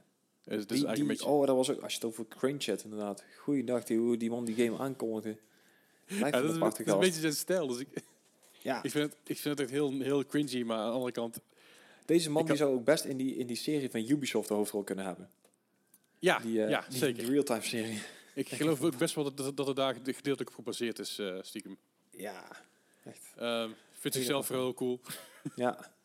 Eh, 0.45 0.59
het 0.59 0.69
Die, 0.69 0.93
die, 0.93 1.05
beetje... 1.05 1.27
Oh, 1.27 1.47
dat 1.47 1.57
was 1.57 1.71
ook, 1.71 1.81
als 1.81 1.93
je 1.93 1.99
het 1.99 2.09
over 2.09 2.29
Crane 2.29 2.59
chat 2.59 2.83
inderdaad. 2.85 3.25
Goeiedag, 3.39 3.85
die, 3.85 3.99
hoe 3.99 4.17
die 4.17 4.31
man 4.31 4.45
die 4.45 4.55
game 4.55 4.79
aankondigde. 4.79 5.39
Blijft 6.19 6.37
ja, 6.37 6.43
dat, 6.43 6.45
is, 6.45 6.47
dat 6.47 6.57
aparte 6.57 6.85
is 6.85 6.93
een 6.93 6.99
beetje 6.99 7.21
zijn 7.21 7.33
stijl. 7.33 7.67
Dus 7.67 7.79
ik, 7.79 7.89
Ja, 8.63 8.83
ik, 8.83 8.91
vind 8.91 9.11
het, 9.11 9.21
ik 9.25 9.39
vind 9.39 9.59
het 9.59 9.61
echt 9.61 9.71
heel, 9.71 10.01
heel 10.01 10.27
cringy. 10.27 10.63
Maar 10.63 10.79
aan 10.79 10.87
de 10.87 10.93
andere 10.93 11.13
kant... 11.13 11.41
deze 12.05 12.31
man 12.31 12.47
die 12.47 12.57
zou 12.57 12.75
ook 12.75 12.85
best 12.85 13.05
in 13.05 13.17
die, 13.17 13.37
in 13.37 13.47
die 13.47 13.57
serie 13.57 13.91
van 13.91 14.11
Ubisoft 14.11 14.49
de 14.49 14.55
hoofdrol 14.55 14.83
kunnen 14.83 15.05
hebben. 15.05 15.31
Ja, 16.19 16.39
Die, 16.39 16.65
eh, 16.65 16.71
ja 16.71 16.85
die 16.89 16.99
zeker. 16.99 17.25
real-time 17.25 17.63
serie. 17.63 18.03
Ik 18.35 18.49
geloof 18.61 18.83
ook 18.83 18.99
best 18.99 19.15
wel 19.15 19.25
dat, 19.25 19.37
dat, 19.37 19.57
dat 19.57 19.67
het 19.67 19.77
daar 19.77 19.95
gedeeltelijk 19.95 20.49
op 20.49 20.55
gebaseerd 20.55 20.99
is, 20.99 21.19
eh, 21.19 21.39
stiekem. 21.41 21.79
Ja, 22.11 22.45
echt. 23.05 23.33
Ehm 23.37 23.71
vindt 24.01 24.17
zichzelf 24.17 24.49
Hele 24.49 24.59
wel 24.59 24.67
heel 24.67 24.77
cool. 24.77 25.01
Ja, 25.57 25.79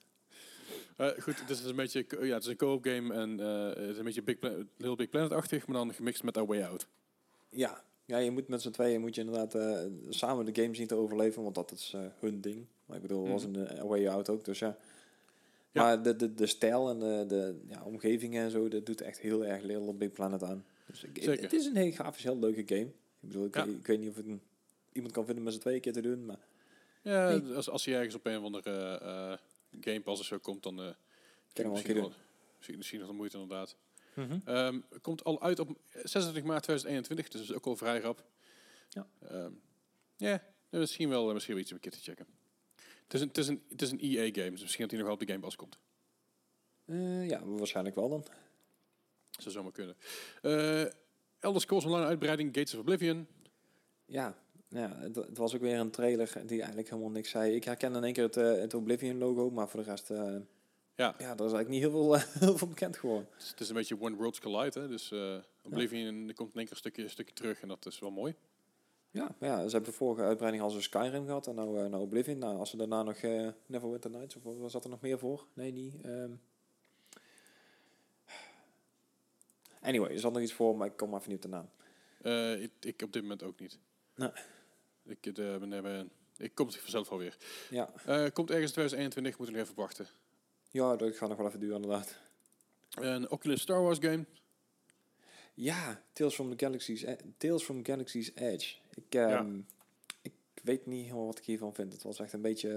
Eh, 0.96 1.10
goed, 1.20 1.40
het 1.40 1.50
is 1.50 1.64
een 1.64 1.76
beetje 1.76 2.06
ja, 2.10 2.34
het 2.34 2.44
is 2.44 2.50
een 2.50 2.56
co-op 2.56 2.84
game 2.86 3.14
en 3.14 3.38
het 3.38 3.90
is 3.90 3.98
een 3.98 4.04
beetje 4.04 4.22
Big 4.22 4.38
Little 4.78 4.96
Big 4.96 5.10
Planet-achtig, 5.10 5.68
maar 5.68 5.78
dan 5.78 5.94
gemixt 5.94 6.24
met 6.24 6.38
A 6.38 6.46
Way 6.46 6.64
Out. 6.64 6.88
ja. 7.50 7.84
Ja, 8.06 8.18
je 8.18 8.32
moet 8.32 8.48
met 8.48 8.62
z'n 8.62 8.70
tweeën 8.72 9.02
moet 9.02 9.16
je 9.16 9.22
inderdaad 9.22 9.56
eh, 9.56 9.80
samen 10.10 10.46
de 10.54 10.62
game 10.62 10.76
zien 10.76 10.88
te 10.88 10.96
overleven, 10.96 11.44
want 11.44 11.56
dat 11.56 11.72
is 11.72 11.92
eh, 11.96 12.02
hun 12.20 12.42
ding. 12.42 12.66
Maar 12.86 12.96
ik 12.96 13.02
bedoel, 13.02 13.22
dat 13.24 13.32
was 13.32 13.46
Mhm. 13.48 13.56
een 13.56 13.76
uh, 13.78 13.82
Way 13.84 14.08
Out 14.08 14.30
ook, 14.30 14.46
dus 14.46 14.60
ja. 14.60 14.78
Ja. 15.72 15.84
Maar 15.84 16.04
de, 16.04 16.16
de, 16.16 16.34
de 16.34 16.46
stijl 16.46 16.90
en 16.90 17.00
de, 17.00 17.26
de 17.28 17.60
ja, 17.68 17.84
omgeving 17.84 18.36
en 18.36 18.52
zo, 18.52 18.68
dat 18.68 18.86
doet 18.86 19.02
echt 19.02 19.20
heel 19.20 19.46
erg 19.46 19.64
Little 19.64 19.94
Big 19.94 20.12
Planet 20.12 20.44
aan. 20.44 20.66
Dus 20.86 21.04
ik, 21.04 21.24
Zeker. 21.24 21.44
Het 21.44 21.54
is 21.54 21.66
een 21.66 21.76
heel 21.76 21.92
grafisch, 21.92 22.24
heel 22.24 22.40
leuke 22.40 22.64
game. 22.76 22.82
Ik 23.20 23.30
bedoel, 23.32 23.46
ik, 23.46 23.56
Ja. 23.56 23.64
ik 23.64 23.86
weet 23.88 24.00
niet 24.00 24.10
of 24.10 24.16
het 24.16 24.26
een, 24.26 24.42
iemand 24.92 25.14
kan 25.14 25.26
vinden 25.26 25.44
met 25.44 25.54
z'n 25.54 25.60
tweeën 25.60 25.82
keer 25.82 25.94
te 25.94 26.02
doen, 26.02 26.26
maar 26.26 26.40
Ja, 27.02 27.30
Nee. 27.38 27.56
als, 27.56 27.70
als 27.70 27.86
hij 27.86 27.96
ergens 27.96 28.16
op 28.16 28.26
een 28.26 28.38
of 28.38 28.44
andere 28.44 28.98
eh 29.02 29.38
Game 29.82 30.02
Pass 30.02 30.20
of 30.22 30.26
zo 30.28 30.38
komt, 30.38 30.64
dan 30.64 30.82
eh 30.82 30.90
kan 31.54 31.72
misschien, 31.72 31.96
doen. 31.96 32.14
misschien, 32.58 32.78
misschien 32.78 33.00
nog 33.00 33.08
de 33.08 33.14
moeite 33.16 33.38
inderdaad. 33.38 33.76
Ehm, 34.46 34.80
komt 35.02 35.24
al 35.24 35.42
uit 35.42 35.60
op 35.60 35.78
26 36.04 36.44
maart 36.44 36.64
2021, 36.64 37.28
dus 37.30 37.42
is 37.42 37.54
ook 37.54 37.66
al 37.66 37.76
vrij 37.76 38.00
rap. 38.00 38.24
Ja. 38.90 39.08
Ehm, 39.30 39.52
ja, 40.18 40.44
misschien 40.70 41.10
wel, 41.10 41.34
misschien 41.34 41.54
wel 41.54 41.64
iets 41.64 41.72
om 41.72 41.78
een 41.78 41.90
keer 41.90 42.00
te 42.00 42.04
checken. 42.04 42.28
Het 43.04 43.14
is 43.14 43.22
een, 43.22 43.28
het 43.28 43.38
is 43.38 43.48
een, 43.48 43.64
het 43.70 43.82
is 43.82 43.92
een 43.92 44.00
EA-game, 44.00 44.52
dus 44.52 44.62
misschien 44.62 44.82
dat 44.82 44.92
hij 44.92 45.00
nog 45.00 45.08
wel 45.08 45.14
op 45.14 45.20
de 45.20 45.34
Game 45.34 45.40
Pass 45.40 45.56
komt. 45.56 45.78
Eh, 46.86 47.28
ja, 47.28 47.46
waarschijnlijk 47.46 47.96
wel 47.96 48.10
dan. 48.10 48.26
Zou 49.32 49.52
zomaar 49.52 49.72
kunnen. 49.72 49.96
Eh 50.42 50.86
Elder 51.46 51.62
Scrolls 51.62 51.86
Online 51.86 52.06
uitbreiding, 52.06 52.56
Gates 52.56 52.74
of 52.74 52.80
Oblivion. 52.80 53.28
Ja, 54.06 54.38
ja 54.68 54.96
het, 55.00 55.16
het 55.16 55.38
was 55.38 55.56
ook 55.56 55.62
weer 55.62 55.80
een 55.80 55.92
trailer 55.92 56.32
die 56.46 56.58
eigenlijk 56.58 56.90
helemaal 56.90 57.12
niks 57.12 57.30
zei. 57.30 57.56
Ik 57.56 57.64
herken 57.64 57.96
in 57.96 58.04
één 58.04 58.14
keer 58.14 58.24
het, 58.24 58.38
eh, 58.38 58.56
het 58.56 58.74
Oblivion 58.74 59.18
logo, 59.18 59.50
maar 59.50 59.70
voor 59.70 59.84
de 59.84 59.90
rest, 59.90 60.10
eh, 60.10 60.36
Ja. 60.96 61.16
ja, 61.18 61.26
er 61.26 61.32
is 61.34 61.40
eigenlijk 61.40 61.70
niet 61.70 61.82
heel 61.82 61.92
veel, 61.92 62.16
eh, 62.16 62.24
heel 62.40 62.58
veel 62.58 62.68
bekend 62.68 62.98
geworden. 62.98 63.28
Het 63.34 63.42
is, 63.44 63.50
het 63.50 63.60
is 63.60 63.70
een 63.70 63.76
beetje 63.76 64.02
One 64.02 64.16
Worlds 64.16 64.40
Collide, 64.40 64.80
hè? 64.80 64.88
dus 64.88 65.12
eh, 65.12 65.38
Oblivion 65.62 66.28
er 66.28 66.34
komt 66.34 66.50
in 66.54 66.56
één 66.60 66.64
keer 66.66 66.72
een 66.72 66.78
stukje, 66.78 67.04
een 67.04 67.10
stukje 67.10 67.34
terug 67.34 67.62
en 67.62 67.68
dat 67.68 67.86
is 67.86 68.00
wel 68.00 68.12
mooi. 68.12 68.36
Ja, 69.12 69.36
maar 69.40 69.50
ja, 69.50 69.56
ze 69.56 69.72
hebben 69.72 69.90
de 69.92 69.98
vorige 69.98 70.22
uitbreiding 70.22 70.64
al 70.64 70.70
zo 70.70 70.82
Skyrim 70.82 71.26
gehad 71.26 71.48
en 71.48 71.56
nou, 71.56 71.84
eh, 71.84 71.90
nou 71.90 72.04
Oblivion. 72.04 72.38
Nou, 72.38 72.58
als 72.58 72.70
ze 72.70 72.78
daarna 72.78 73.04
nog 73.04 73.18
eh, 73.18 73.48
Neverwinter 73.66 74.10
Nights, 74.10 74.36
of 74.36 74.44
was 74.58 74.72
dat 74.72 74.84
er 74.84 74.90
nog 74.90 75.02
meer 75.02 75.20
voor? 75.20 75.46
Nee, 75.54 75.72
niet. 75.72 76.02
ehm. 76.02 76.32
Anyway, 79.82 80.10
er 80.12 80.20
zat 80.20 80.34
nog 80.34 80.42
iets 80.42 80.54
voor, 80.54 80.78
maar 80.78 80.88
ik 80.88 80.98
kom 80.98 81.10
maar 81.10 81.20
even 81.20 81.32
niet 81.32 81.46
op 81.46 81.52
de 81.52 81.58
naam. 81.58 81.70
Eh, 82.22 82.62
ik, 82.64 82.72
ik 82.80 83.02
op 83.02 83.14
dit 83.14 83.22
moment 83.22 83.44
ook 83.44 83.60
niet. 83.60 83.80
Nee. 84.16 84.30
Ik, 85.04 85.26
eh, 85.26 85.34
ben, 85.58 85.70
ben, 85.70 86.10
ik 86.38 86.56
kom 86.56 86.68
het 86.68 86.78
vanzelf 86.78 87.10
wel 87.10 87.20
weer. 87.20 87.38
Ja, 87.70 87.90
Eh, 88.06 88.26
komt 88.34 88.50
ergens 88.52 88.72
2021, 88.72 89.38
moeten 89.38 89.56
we 89.56 89.62
nog 89.62 89.70
even 89.70 89.82
wachten. 89.82 90.08
Ja 90.76 90.96
dat 90.96 91.16
gaat 91.16 91.30
nog 91.30 91.38
wel 91.38 91.48
even 91.48 91.60
duren 91.60 91.76
inderdaad. 91.82 92.18
Een 92.96 93.32
Oculus 93.32 93.62
Star 93.62 93.82
Wars 93.82 93.98
game. 94.00 94.26
Ja, 95.54 96.04
Tales 96.14 96.34
from 96.34 96.56
the 96.58 96.66
Galaxy's, 96.66 97.04
E- 97.04 97.16
Tales 97.38 97.64
from 97.64 97.86
Galaxy's 97.86 98.32
Edge. 98.36 98.76
Ik, 98.94 99.16
ehm, 99.16 99.60
ik 100.22 100.34
weet 100.64 100.86
niet 100.86 101.04
helemaal 101.04 101.26
wat 101.26 101.38
ik 101.38 101.46
hiervan 101.46 101.74
vind. 101.74 101.94
Het 101.94 102.04
was 102.04 102.20
echt 102.20 102.34
een 102.34 102.42
beetje... 102.42 102.70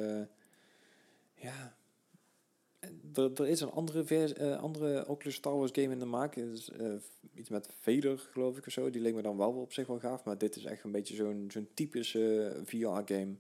eh, 1.37 1.45
ja... 1.45 1.77
Er, 3.15 3.33
er 3.35 3.49
is 3.49 3.61
een 3.61 3.71
andere, 3.71 4.05
vers, 4.05 4.33
eh, 4.33 4.61
andere 4.63 5.09
Oculus 5.09 5.35
Star 5.35 5.57
Wars 5.57 5.71
game 5.75 5.93
in 5.93 5.99
de 5.99 6.05
maak. 6.05 6.37
Is, 6.37 6.69
eh, 6.71 6.93
iets 7.35 7.49
met 7.49 7.69
Vader, 7.81 8.19
geloof 8.19 8.57
ik, 8.59 8.67
of 8.67 8.73
zo. 8.73 8.91
Die 8.91 9.01
leek 9.03 9.15
me 9.15 9.23
dan 9.23 9.37
wel 9.37 9.53
op 9.53 9.73
zich 9.73 9.87
wel 9.87 9.99
gaaf. 9.99 10.25
Maar 10.25 10.39
dit 10.39 10.57
is 10.57 10.65
echt 10.65 10.85
een 10.85 10.93
beetje 10.93 11.15
zo'n 11.15 11.45
zo'n 11.53 11.69
typische 11.75 12.57
VR-game. 12.65 13.35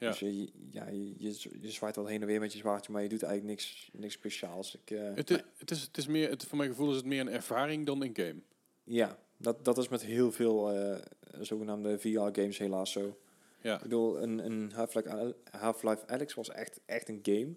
Ja. 0.00 0.08
Dus 0.10 0.18
je, 0.18 0.50
ja, 0.70 0.88
je, 0.88 1.14
je, 1.18 1.50
je 1.60 1.70
zwaait 1.70 1.96
wel 1.96 2.06
heen 2.06 2.20
en 2.20 2.26
weer 2.26 2.40
met 2.40 2.52
je 2.52 2.58
zwaardje, 2.58 2.92
maar 2.92 3.02
je 3.02 3.08
doet 3.08 3.22
eigenlijk 3.22 3.52
niks, 3.60 3.90
niks 3.92 4.14
speciaals. 4.14 4.74
Ik, 4.74 4.90
eh, 4.90 5.14
Het, 5.14 5.70
is, 5.70 5.80
het 5.80 5.96
is 5.96 6.06
meer, 6.06 6.30
het, 6.30 6.44
voor 6.44 6.58
mijn 6.58 6.70
gevoel 6.70 6.90
is 6.90 6.96
het 6.96 7.04
meer 7.04 7.20
een 7.20 7.28
ervaring 7.28 7.86
dan 7.86 8.02
een 8.02 8.16
game. 8.16 8.40
Ja, 8.84 9.18
dat, 9.36 9.64
dat 9.64 9.78
is 9.78 9.88
met 9.88 10.02
heel 10.02 10.32
veel 10.32 10.72
eh, 10.72 10.98
zogenaamde 11.40 11.98
VR-games 11.98 12.58
helaas 12.58 12.92
zo. 12.92 13.18
Ja, 13.62 13.76
Ik 13.76 13.82
bedoel, 13.82 14.22
een, 14.22 14.44
een 14.44 14.72
Half-Life 14.72 15.10
Al- 15.10 15.34
Half-Life 15.50 16.06
Alyx 16.06 16.34
was 16.34 16.48
echt, 16.50 16.80
echt 16.86 17.08
een 17.08 17.20
game. 17.22 17.46
Maar 17.46 17.54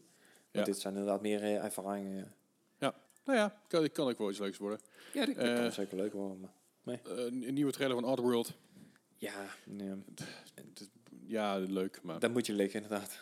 Ja. 0.51 0.63
dit 0.63 0.79
zijn 0.79 0.93
inderdaad 0.93 1.21
meer 1.21 1.41
eh, 1.43 1.63
ervaringen. 1.63 2.33
nou 3.25 3.37
ja, 3.37 3.61
kan, 3.67 3.91
kan 3.91 4.09
ook 4.09 4.17
wel 4.17 4.29
iets 4.29 4.39
leuks 4.39 4.57
worden. 4.57 4.79
Ja, 5.13 5.25
dat, 5.25 5.35
Eh, 5.35 5.55
kan 5.55 5.71
zeker 5.71 5.97
leuk 5.97 6.13
worden. 6.13 6.51
Maar 6.83 6.99
Eh, 7.03 7.17
een, 7.17 7.53
nieuwe 7.53 7.71
trailer 7.71 7.99
van 7.99 8.09
Oddworld. 8.09 8.53
ja, 9.17 9.45
nee, 9.65 9.91
ja, 11.27 11.57
leuk, 11.57 12.01
maar 12.03 12.19
daar 12.19 12.31
moet 12.31 12.45
je 12.45 12.53
liggen 12.53 12.81
inderdaad. 12.81 13.21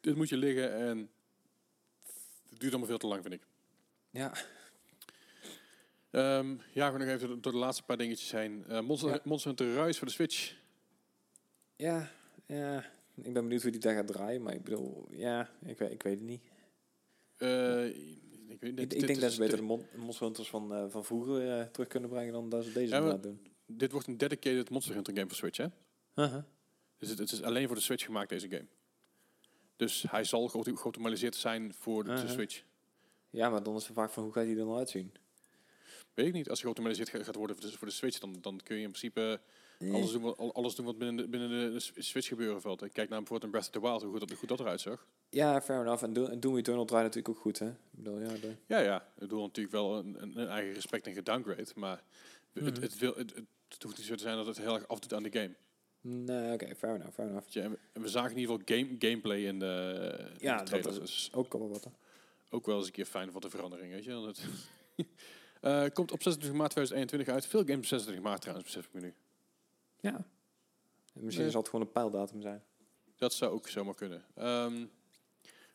dit 0.00 0.16
moet 0.16 0.28
je 0.28 0.36
liggen 0.36 0.74
en 0.74 1.10
het 2.50 2.58
duurt 2.60 2.70
allemaal 2.72 2.88
veel 2.88 2.98
te 2.98 3.06
lang, 3.06 3.22
vind 3.22 3.34
ik. 3.34 3.46
Ja, 4.10 4.32
Ehm, 6.10 6.56
ja, 6.72 6.92
we 6.92 6.98
nog 6.98 7.08
even 7.08 7.40
door- 7.40 7.52
de 7.52 7.58
laatste 7.58 7.82
paar 7.82 7.96
dingetjes 7.96 8.30
heen. 8.32 8.64
Eh 8.68 8.80
Monster, 8.80 9.08
Ja. 9.10 9.20
Monster 9.24 9.48
Hunter 9.56 9.84
Rise 9.84 9.98
voor 9.98 10.06
de 10.06 10.12
Switch. 10.12 10.54
ja, 11.76 12.10
ja. 12.46 12.78
Ik 13.14 13.32
ben 13.32 13.42
benieuwd 13.42 13.62
hoe 13.62 13.70
die 13.70 13.80
daar 13.80 13.94
gaat 13.94 14.06
draaien, 14.06 14.42
maar 14.42 14.54
ik 14.54 14.62
bedoel, 14.64 15.06
ja, 15.10 15.50
ik 15.64 15.78
weet, 15.78 15.90
ik 15.90 16.02
weet 16.02 16.14
het 16.18 16.28
niet. 16.28 16.42
Eh, 17.36 17.86
ik, 17.86 17.94
weet, 18.60 18.70
Ik, 18.70 18.76
dit- 18.76 18.92
ik 18.92 18.98
dit 18.98 19.06
denk 19.06 19.20
dat 19.20 19.32
ze 19.32 19.38
beter 19.38 19.56
de- 19.56 19.60
de 19.62 19.66
mon 19.68 19.86
Monster 19.96 20.24
Hunters 20.24 20.48
van, 20.48 20.74
eh, 20.74 20.84
van 20.88 21.04
vroeger 21.04 21.70
terug 21.70 21.88
kunnen 21.88 22.10
brengen 22.10 22.32
dan 22.32 22.48
dat 22.48 22.64
ze 22.64 22.72
deze 22.72 22.94
Ja, 22.94 23.16
doen. 23.16 23.46
Dit 23.66 23.92
wordt 23.92 24.06
een 24.06 24.16
dedicated 24.18 24.70
Monster 24.70 24.94
Hunter 24.94 25.14
game 25.14 25.26
voor 25.26 25.36
Switch, 25.36 25.56
hè? 25.56 25.66
Uh-huh. 26.14 26.42
Dus 26.98 27.08
het, 27.08 27.18
het 27.18 27.32
is 27.32 27.42
alleen 27.42 27.66
voor 27.66 27.76
de 27.76 27.82
Switch 27.82 28.04
gemaakt, 28.04 28.28
deze 28.28 28.48
game. 28.48 28.66
Dus 29.76 30.04
hij 30.10 30.24
zal 30.24 30.48
geautomatiseerd 30.48 31.36
zijn 31.36 31.74
voor 31.74 32.04
de, 32.04 32.08
de 32.10 32.16
Uh-huh. 32.16 32.30
Switch. 32.32 32.62
Ja, 33.30 33.50
maar 33.50 33.62
dan 33.62 33.76
is 33.76 33.86
de 33.86 33.92
vraag 33.92 34.12
van 34.12 34.22
hoe 34.22 34.32
gaat 34.32 34.42
hij 34.44 34.52
er 34.52 34.58
dan 34.58 34.76
uitzien? 34.76 35.12
Weet 36.14 36.26
ik 36.26 36.32
niet. 36.32 36.48
Als 36.48 36.62
hij 36.62 36.70
geautomatiseerd 36.72 37.08
ga- 37.08 37.22
gaat 37.24 37.34
worden 37.36 37.56
voor 37.56 37.70
de, 37.70 37.78
voor 37.78 37.86
de 37.86 37.92
Switch, 37.92 38.18
dan, 38.18 38.36
dan 38.40 38.60
kun 38.64 38.76
je 38.76 38.82
in 38.82 38.88
principe 38.88 39.40
alles 39.92 40.10
doen, 40.12 40.22
wat, 40.22 40.38
al- 40.38 40.54
alles 40.54 40.74
doen 40.74 40.86
wat 40.86 40.98
binnen 40.98 41.16
de, 41.16 41.28
binnen 41.28 41.72
de, 41.72 41.80
Switch 42.02 42.28
gebeuren 42.28 42.60
valt. 42.60 42.82
Ik 42.82 42.92
kijk 42.92 43.08
naar 43.08 43.18
bijvoorbeeld 43.18 43.42
een 43.42 43.50
Breath 43.60 43.66
of 43.66 43.82
the 43.82 43.88
Wild, 43.88 44.02
hoe 44.02 44.10
goed 44.10 44.20
dat, 44.20 44.28
hoe 44.28 44.38
goed 44.38 44.48
dat 44.48 44.60
eruit 44.60 44.80
zag. 44.80 45.06
Ja, 45.30 45.60
fair 45.62 45.80
enough. 45.80 46.02
En 46.02 46.12
Do- 46.12 46.26
en 46.26 46.40
Doom 46.40 46.56
Eternal 46.56 46.84
draait 46.84 47.04
natuurlijk 47.04 47.34
ook 47.36 47.40
goed, 47.42 47.58
hè? 47.58 47.68
Ik 47.68 47.74
bedoel, 47.90 48.18
ja, 48.20 48.28
de- 48.28 48.56
Ja, 48.66 48.78
ja. 48.78 48.96
Ik 49.02 49.18
bedoel 49.18 49.42
natuurlijk 49.42 49.74
wel 49.74 49.96
een, 49.98 50.22
een, 50.22 50.38
een 50.38 50.48
eigen 50.48 50.72
respect 50.74 51.06
en 51.06 51.12
gedowngrade, 51.14 51.66
maar 51.74 52.02
het, 52.52 52.62
Mhm. 52.74 52.82
het, 52.82 52.98
wil, 52.98 53.14
het, 53.16 53.34
het 53.68 53.82
hoeft 53.82 53.96
niet 53.96 54.06
zo 54.06 54.14
te 54.14 54.22
zijn 54.22 54.36
dat 54.36 54.46
het 54.46 54.58
heel 54.58 54.74
erg 54.74 54.88
afdoet 54.88 55.14
aan 55.14 55.22
de 55.22 55.32
game. 55.32 55.54
Nee, 56.00 56.52
oké, 56.52 56.74
fair 56.74 56.94
enough, 56.94 57.14
fair 57.14 57.28
enough. 57.28 57.48
Je, 57.48 57.60
en 57.60 57.70
we, 57.70 57.78
en 57.92 58.02
we 58.02 58.08
zagen 58.08 58.30
in 58.30 58.38
ieder 58.38 58.58
geval 58.58 58.76
game, 58.78 58.96
gameplay 58.98 59.38
in 59.44 59.58
de, 59.58 60.16
in 60.32 60.36
Ja, 60.38 60.62
de 60.64 60.80
dat 60.80 61.02
is- 61.02 61.30
Ook 61.34 61.52
wel 61.52 61.68
wat. 61.68 61.84
hè. 61.84 61.90
ook 62.50 62.66
wel 62.66 62.76
eens 62.76 62.86
een 62.86 62.92
keer 62.92 63.04
fijn 63.04 63.32
voor 63.32 63.40
de 63.40 63.50
verandering, 63.50 63.92
weet 63.92 64.04
je. 64.04 64.32
Eh, 65.60 65.84
komt 65.92 66.12
op 66.12 66.22
26 66.22 66.58
maart 66.60 66.70
2021 66.70 67.34
uit. 67.34 67.46
Veel 67.46 67.60
games 67.60 67.76
op 67.78 67.84
26 67.84 68.24
maart 68.24 68.40
trouwens, 68.40 68.66
besef 68.66 68.86
ik 68.86 68.92
me 68.92 69.00
nu. 69.00 69.14
Ja. 70.00 70.14
En 71.14 71.24
misschien 71.24 71.42
Nee. 71.42 71.50
zal 71.52 71.60
het 71.60 71.70
gewoon 71.70 71.86
een 71.86 71.92
pijldatum 71.92 72.40
zijn. 72.40 72.62
Dat 73.16 73.32
zou 73.34 73.52
ook 73.52 73.68
zomaar 73.68 73.94
kunnen. 73.94 74.24
Ehm, 74.34 74.84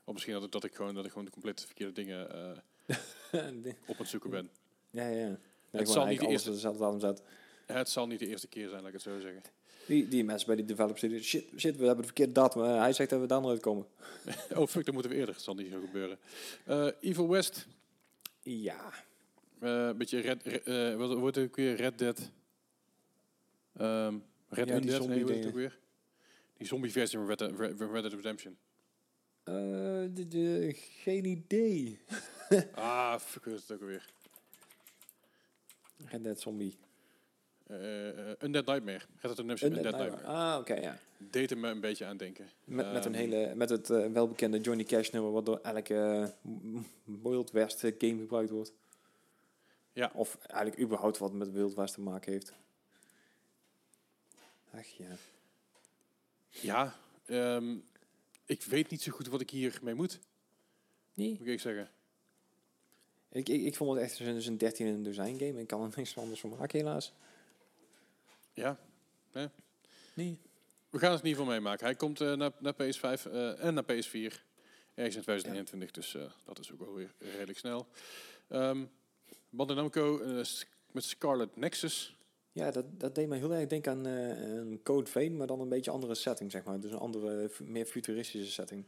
of 0.04 0.14
misschien 0.14 0.34
dat, 0.34 0.44
ik- 0.44 0.52
dat, 0.52 0.64
ik 0.64 0.76
gewoon, 0.76 0.94
dat 0.96 1.04
ik 1.06 1.10
gewoon 1.12 1.26
de 1.26 1.32
complete 1.32 1.66
verkeerde 1.66 1.94
dingen 1.94 2.32
eh, 3.32 3.74
op 3.88 3.98
het 3.98 4.08
zoeken 4.08 4.30
ben. 4.30 4.50
ja, 4.90 5.08
ja. 5.08 5.28
ja. 5.28 5.38
Het 5.72 5.90
zal 5.90 6.02
niet 6.02 6.10
niet 6.12 6.20
de 6.20 6.26
alles 6.26 6.32
eerste- 6.46 6.50
op 6.50 6.56
dezelfde 6.56 6.80
datum 6.80 7.00
zet. 7.00 7.24
Het 7.66 7.90
zal 7.90 8.08
niet 8.08 8.20
de 8.20 8.28
eerste 8.28 8.48
keer 8.48 8.68
zijn, 8.70 8.80
laat 8.80 8.88
ik 8.88 8.94
het 8.94 9.02
zo 9.02 9.20
zeggen. 9.20 9.42
Die, 9.88 10.08
die 10.08 10.24
mensen 10.24 10.48
bij 10.48 10.56
die 10.56 10.66
developers 10.66 11.02
die 11.02 11.10
zeggen, 11.10 11.28
shit, 11.30 11.60
shit, 11.60 11.76
we 11.78 11.82
hebben 11.86 11.98
de 11.98 12.04
verkeerde 12.06 12.32
datum. 12.32 12.64
Eh, 12.64 12.78
hij 12.80 12.94
zegt 12.94 13.10
dat 13.10 13.20
we 13.20 13.26
daar 13.28 13.42
nooit 13.42 13.60
komen. 13.62 13.86
Oh 14.58 14.68
fuck, 14.68 14.86
dan 14.86 14.94
moeten 14.94 15.12
we 15.12 15.18
eerder. 15.18 15.34
Dat 15.34 15.44
zal 15.44 15.56
niet 15.56 15.72
zo 15.72 15.80
gebeuren. 15.86 16.18
Eh, 16.66 16.88
Evil 17.00 17.30
West. 17.30 17.68
Ja. 18.42 18.94
eh, 19.60 19.70
Een 19.88 19.98
beetje 19.98 20.20
Red... 20.20 20.44
Eh, 20.44 20.96
wat 20.96 21.14
wordt 21.18 21.36
het 21.36 21.46
ook 21.50 21.56
weer? 21.56 21.76
Red 21.76 21.98
Dead. 21.98 22.32
Ehm 23.78 24.18
Red 24.50 24.68
Ja, 24.68 24.74
Dead, 24.74 24.82
die 24.82 24.92
nee, 24.92 25.00
zombie 25.02 25.36
het 25.38 25.46
ook 25.48 25.54
weer? 25.54 25.80
Die 26.58 26.68
zombie 26.68 26.92
versie 26.92 27.18
van 27.18 27.28
Red 27.28 27.38
Dead, 27.40 27.52
Red 27.60 27.80
Red 27.80 28.02
Dead 28.04 28.14
Redemption. 28.14 28.58
Eh, 29.44 29.54
de, 30.14 30.28
de- 30.28 30.74
geen 30.76 31.26
idee. 31.26 32.00
ah, 32.76 33.20
fuck, 33.20 33.44
hoe 33.44 33.54
is 33.54 33.62
het 33.62 33.72
ook 33.72 33.82
alweer? 33.82 34.06
Red 36.06 36.24
Dead 36.24 36.40
Zombie. 36.40 36.78
Eh, 37.68 38.10
eh, 38.10 38.36
Undead 38.40 38.66
Nightmare. 38.66 38.98
Red 38.98 39.22
Dead 39.22 39.38
Redemption, 39.38 39.72
Undead 39.72 39.86
Undead, 39.86 40.02
Nightmare. 40.02 40.10
Nightmare. 40.10 40.54
Ah, 40.54 40.60
oké, 40.60 40.74
ja. 40.74 41.00
Deed 41.18 41.52
er 41.52 41.58
me 41.58 41.68
een 41.68 41.80
beetje 41.80 42.06
aan 42.06 42.18
denken. 42.18 42.50
Met, 42.64 42.94
met, 42.94 43.06
een 43.06 43.16
Ehm, 43.16 43.30
hele, 43.30 43.56
met 43.56 43.70
het 43.70 43.90
eh, 43.90 44.12
welbekende 44.12 44.60
Johnny 44.60 44.84
Cash 44.84 45.10
nummer, 45.10 45.32
wat 45.32 45.46
door 45.46 45.60
elke 45.62 46.34
Wild 47.04 47.52
West 47.52 47.80
game 47.80 48.20
gebruikt 48.20 48.50
wordt. 48.50 48.74
Ja. 49.94 50.12
Of 50.14 50.38
eigenlijk 50.48 50.82
überhaupt 50.82 51.18
wat 51.18 51.34
met 51.34 51.52
Wild 51.52 51.74
West 51.74 51.94
te 51.94 52.02
maken 52.02 52.32
heeft. 52.32 52.54
Ach 54.72 54.86
ja. 54.86 55.16
Ja, 56.50 56.96
ehm, 57.26 57.76
ik 58.46 58.64
weet 58.64 58.90
niet 58.90 59.02
zo 59.02 59.12
goed 59.12 59.28
wat 59.28 59.42
ik 59.42 59.50
hiermee 59.50 59.94
moet, 59.94 60.20
Nee. 61.14 61.36
moet 61.40 61.48
ik 61.48 61.60
zeggen. 61.60 61.90
Ik, 63.30 63.50
ik, 63.50 63.62
ik 63.62 63.76
vond 63.76 63.92
het 63.92 64.04
echt 64.04 64.44
zo'n 64.44 64.58
13 64.58 64.86
in 64.88 64.94
een 64.94 65.04
dozijn 65.04 65.40
game. 65.40 65.60
Ik 65.62 65.68
kan 65.68 65.82
er 65.84 65.94
niks 65.96 66.18
anders 66.18 66.40
van 66.40 66.50
maken, 66.50 66.80
helaas. 66.80 67.14
Ja, 68.54 68.80
Nee. 70.14 70.40
we 70.90 71.00
gaan 71.00 71.12
het 71.12 71.22
in 71.22 71.28
ieder 71.28 71.44
geval 71.44 71.60
meemaken. 71.60 71.86
Hij 71.86 71.96
komt 71.96 72.22
eh, 72.22 72.34
naar, 72.34 72.52
naar 72.60 72.74
PS5 72.74 73.26
eh, 73.32 73.64
en 73.64 73.74
naar 73.74 73.84
PS4 73.84 74.34
ergens 74.96 75.16
in 75.16 75.22
2021, 75.22 75.92
dus 75.92 76.16
eh, 76.16 76.22
dat 76.46 76.60
is 76.60 76.72
ook 76.72 76.80
wel 76.80 76.94
weer 76.94 77.14
redelijk 77.20 77.58
snel. 77.58 77.88
Ehm 78.48 78.86
Bandai 79.50 79.80
Namco 79.80 80.22
met 80.92 81.04
Scarlet 81.04 81.56
Nexus. 81.56 82.16
Ja, 82.52 82.72
dat, 82.72 83.00
dat 83.00 83.16
deed 83.16 83.28
me 83.28 83.36
heel 83.36 83.54
erg 83.54 83.68
denken 83.68 83.92
aan 83.92 84.06
eh, 84.06 84.54
een 84.54 84.80
Code 84.84 85.10
Vein, 85.10 85.38
maar 85.38 85.48
dan 85.48 85.60
een 85.60 85.70
beetje 85.70 85.92
andere 85.92 86.16
setting, 86.16 86.52
zeg 86.52 86.64
maar. 86.64 86.80
Dus 86.80 86.92
een 86.92 86.98
andere, 86.98 87.52
meer 87.64 87.86
futuristische 87.86 88.52
setting. 88.52 88.86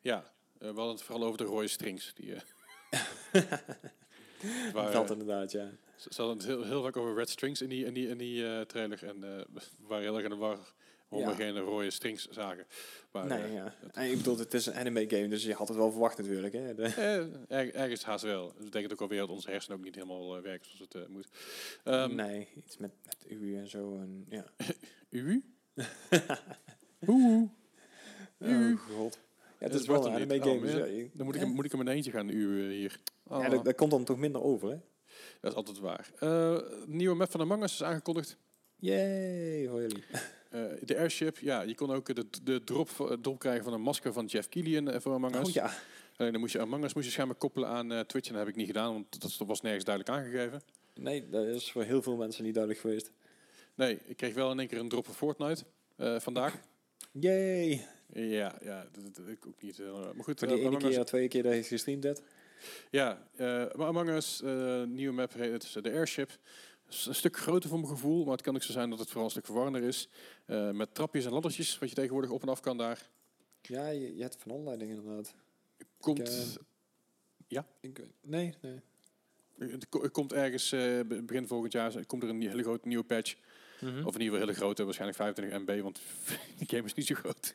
Ja, 0.00 0.24
eh, 0.58 0.58
we 0.58 0.66
hadden 0.66 0.88
het 0.94 1.02
vooral 1.02 1.26
over 1.26 1.38
de 1.38 1.44
rode 1.44 1.68
strings. 1.68 2.14
Die, 2.14 2.34
eh, 2.34 2.42
dat 4.92 5.10
inderdaad, 5.10 5.52
ja. 5.52 5.70
Ze 6.08 6.22
hadden 6.22 6.36
het 6.36 6.46
heel, 6.46 6.64
heel 6.64 6.82
vaak 6.82 6.96
over 6.96 7.14
red 7.14 7.30
strings 7.30 7.62
in 7.62 7.68
die, 7.68 7.84
in 7.84 7.94
die, 7.94 8.08
in 8.08 8.18
die 8.18 8.46
eh, 8.46 8.60
trailer. 8.60 9.04
En 9.04 9.14
eh, 9.14 9.44
we 9.52 9.60
waren 9.78 10.04
heel 10.04 10.14
erg 10.14 10.24
in 10.24 10.30
de 10.30 10.36
war 10.36 10.58
we 11.10 11.34
geen 11.34 11.58
rode 11.58 11.90
strings 11.90 12.28
zagen. 12.28 12.66
Maar, 13.10 13.26
nee, 13.26 13.42
eh, 13.42 13.54
ja. 13.54 13.74
En 13.92 14.10
ik 14.10 14.16
bedoel, 14.16 14.38
het 14.38 14.54
is 14.54 14.66
een 14.66 14.74
anime 14.74 15.08
game, 15.08 15.28
dus 15.28 15.44
je 15.44 15.54
had 15.54 15.68
het 15.68 15.76
wel 15.76 15.90
verwacht 15.90 16.18
natuurlijk. 16.18 16.52
Hè? 16.52 16.74
De- 16.74 17.30
er, 17.48 17.74
ergens 17.74 18.04
haast 18.04 18.24
wel. 18.24 18.52
Dat 18.56 18.64
betekent 18.64 18.92
ook 18.92 19.00
alweer 19.00 19.18
dat 19.18 19.28
onze 19.28 19.50
hersenen 19.50 19.78
ook 19.78 19.84
niet 19.84 19.94
helemaal 19.94 20.42
werken 20.42 20.70
zoals 20.70 20.92
het 20.92 21.08
moet. 21.08 21.28
Ehm 21.84 22.14
nee, 22.14 22.48
iets 22.54 22.76
met, 22.76 22.90
met 23.04 23.16
U 23.28 23.56
en 23.56 23.68
zo. 23.68 23.96
En, 23.96 24.26
ja. 24.28 24.44
U? 25.10 25.44
Oeh. 27.06 27.48
Oh 28.38 28.78
god. 28.78 29.18
Ja, 29.58 29.66
het 29.66 29.74
is 29.74 29.86
wel 29.86 30.06
een 30.06 30.12
anime 30.12 30.38
game. 30.38 30.54
Oh, 30.54 30.60
dus 30.60 30.72
ja, 30.72 31.08
Dan 31.12 31.26
moet 31.26 31.34
ik, 31.34 31.46
moet 31.46 31.64
ik 31.64 31.72
hem 31.72 31.80
in 31.80 31.88
eentje 31.88 32.10
gaan 32.10 32.28
u 32.28 32.62
eh, 32.62 32.68
hier. 32.76 33.00
Oh, 33.22 33.42
Ja, 33.42 33.48
dat, 33.48 33.64
dat 33.64 33.74
komt 33.74 33.90
dan 33.90 34.04
toch 34.04 34.18
minder 34.18 34.42
over, 34.42 34.70
hè? 34.70 34.76
Dat 35.40 35.50
is 35.50 35.56
altijd 35.56 35.78
waar. 35.78 36.10
Eh, 36.18 36.58
nieuwe 36.86 37.14
map 37.14 37.30
van 37.30 37.40
Among 37.40 37.62
Us 37.62 37.72
is 37.72 37.82
aangekondigd. 37.82 38.36
Yay, 38.76 39.66
voor 39.68 39.80
jullie. 39.80 40.04
Eh, 40.50 40.62
de 40.82 40.98
airship, 40.98 41.38
ja, 41.38 41.62
je 41.62 41.74
kon 41.74 41.90
ook 41.92 42.14
de, 42.14 42.26
de 42.42 42.64
drop, 42.64 43.18
drop 43.20 43.38
krijgen 43.38 43.64
van 43.64 43.72
een 43.72 43.80
masker 43.80 44.12
van 44.12 44.26
Jeff 44.26 44.48
eh, 44.54 45.00
voor 45.00 45.12
Among 45.14 45.34
Us. 45.36 45.48
Oh 45.48 45.52
ja. 45.52 45.70
Alleen 46.16 46.32
dan 46.32 46.40
moest 46.40 46.52
je 46.52 46.60
Among 46.60 46.84
Us 46.84 46.94
moest 46.94 47.06
je 47.06 47.12
schijnbaar 47.12 47.36
koppelen 47.36 47.68
aan 47.68 47.92
eh, 47.92 48.00
Twitch 48.00 48.26
en 48.28 48.32
dat 48.34 48.42
heb 48.42 48.50
ik 48.52 48.56
niet 48.58 48.66
gedaan, 48.66 48.92
want 48.92 49.20
dat 49.20 49.46
was 49.46 49.60
nergens 49.60 49.84
duidelijk 49.84 50.16
aangegeven. 50.18 50.62
Nee, 50.94 51.28
dat 51.28 51.46
is 51.46 51.72
voor 51.72 51.82
heel 51.82 52.02
veel 52.02 52.16
mensen 52.16 52.44
niet 52.44 52.54
duidelijk 52.54 52.82
geweest. 52.82 53.10
Nee, 53.74 53.98
ik 54.04 54.16
kreeg 54.16 54.34
wel 54.34 54.50
in 54.50 54.58
één 54.58 54.68
keer 54.68 54.78
een 54.78 54.88
drop 54.88 55.04
van 55.04 55.14
Fortnite 55.14 55.64
eh, 55.96 56.20
vandaag. 56.20 56.60
Yay. 57.12 57.86
ja, 58.12 58.58
ja, 58.62 58.86
dat, 58.92 59.16
dat 59.16 59.28
ik 59.28 59.46
ook 59.46 59.62
niet. 59.62 59.78
eh, 59.78 59.92
maar 60.14 60.24
goed, 60.24 60.38
Voor 60.38 60.48
eh, 60.48 60.54
die 60.54 60.64
ene 60.64 60.76
keer, 60.76 61.04
twee 61.04 61.28
keer 61.28 61.42
dat 61.42 61.54
je 61.54 61.62
gestreamd 61.62 62.04
hebt. 62.04 62.22
Ja, 62.90 63.28
eh, 63.36 63.46
maar 63.46 63.86
Among 63.86 64.08
Us, 64.08 64.42
eh, 64.42 64.82
nieuwe 64.82 65.14
map, 65.14 65.32
heet 65.32 65.52
het 65.52 65.62
is 65.62 65.72
de 65.72 65.90
Airship. 65.90 66.38
is 66.88 67.06
een 67.06 67.14
stuk 67.14 67.36
groter 67.36 67.68
voor 67.68 67.78
mijn 67.78 67.90
gevoel, 67.90 68.22
maar 68.24 68.32
het 68.32 68.42
kan 68.42 68.54
ook 68.54 68.62
zo 68.62 68.72
zijn 68.72 68.90
dat 68.90 68.98
het 68.98 69.08
vooral 69.08 69.24
een 69.24 69.30
stuk 69.30 69.44
verwarrender 69.44 69.82
is. 69.82 70.08
Eh, 70.46 70.70
met 70.70 70.94
trapjes 70.94 71.24
en 71.24 71.32
laddertjes, 71.32 71.78
wat 71.78 71.88
je 71.88 71.94
tegenwoordig 71.94 72.30
op 72.30 72.42
en 72.42 72.48
af 72.48 72.60
kan 72.60 72.76
daar. 72.78 73.10
Ja, 73.62 73.88
je, 73.88 74.16
je 74.16 74.22
hebt 74.22 74.36
van 74.38 74.50
allerlei 74.52 74.76
dingen 74.78 74.96
inderdaad. 74.96 75.34
Komt, 76.00 76.18
eh, 76.28 76.34
Ik, 77.80 78.00
nee, 78.22 78.54
nee. 78.62 78.80
het 79.70 79.88
ko- 79.88 80.02
het 80.02 80.12
komt 80.12 80.32
ergens 80.32 80.72
eh, 80.72 80.80
be- 80.80 81.22
begin 81.22 81.46
volgend 81.46 81.72
jaar 81.72 82.06
komt 82.06 82.22
er 82.22 82.28
een 82.28 82.40
hele 82.42 82.62
grote 82.62 82.88
nieuwe 82.88 83.04
patch. 83.04 83.34
Mhm. 83.80 83.88
Of 83.88 84.14
in 84.14 84.20
ieder 84.20 84.20
geval 84.20 84.38
hele 84.38 84.54
grote, 84.54 84.84
waarschijnlijk 84.84 85.18
25 85.18 85.58
MB, 85.76 85.82
want 85.82 86.00
die 86.58 86.68
game 86.68 86.82
is 86.84 86.94
niet 86.94 87.06
zo 87.06 87.14
groot. 87.14 87.54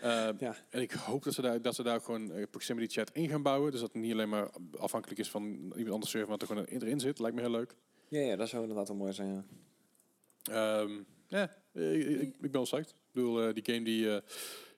Eh, 0.00 0.28
Ja. 0.38 0.56
En 0.70 0.80
ik 0.80 0.90
hoop 0.92 1.22
dat 1.24 1.34
ze 1.34 1.42
daar, 1.42 1.62
dat 1.62 1.74
ze 1.74 1.82
daar 1.82 2.00
gewoon 2.00 2.32
eh, 2.32 2.42
proximity 2.50 2.94
chat 2.94 3.10
in 3.12 3.28
gaan 3.28 3.42
bouwen. 3.42 3.70
Dus 3.70 3.80
dat 3.80 3.92
het 3.92 4.02
niet 4.02 4.12
alleen 4.12 4.28
maar 4.28 4.50
afhankelijk 4.78 5.20
is 5.20 5.30
van 5.30 5.44
iemand 5.54 5.90
anders 5.90 6.10
server, 6.10 6.28
maar 6.28 6.38
dat 6.38 6.48
er 6.48 6.54
gewoon 6.54 6.70
in- 6.70 6.82
erin 6.82 7.00
zit. 7.00 7.18
Lijkt 7.18 7.36
me 7.36 7.42
heel 7.42 7.50
leuk. 7.50 7.74
Ja, 8.08 8.20
ja, 8.20 8.36
dat 8.36 8.48
zou 8.48 8.62
inderdaad 8.62 8.88
wel 8.88 8.96
mooi 8.96 9.12
zijn, 9.12 9.34
ja. 9.34 9.44
Ehm, 10.82 11.02
ja, 11.26 11.56
eh, 11.72 11.94
ik, 11.94 12.06
ik, 12.20 12.20
ik 12.34 12.40
ben 12.40 12.50
wel 12.52 12.62
psyched. 12.62 12.90
Ik 12.90 12.96
bedoel, 13.12 13.52
die 13.54 13.64
game 13.64 13.82
die 13.84 14.10
eh, 14.16 14.22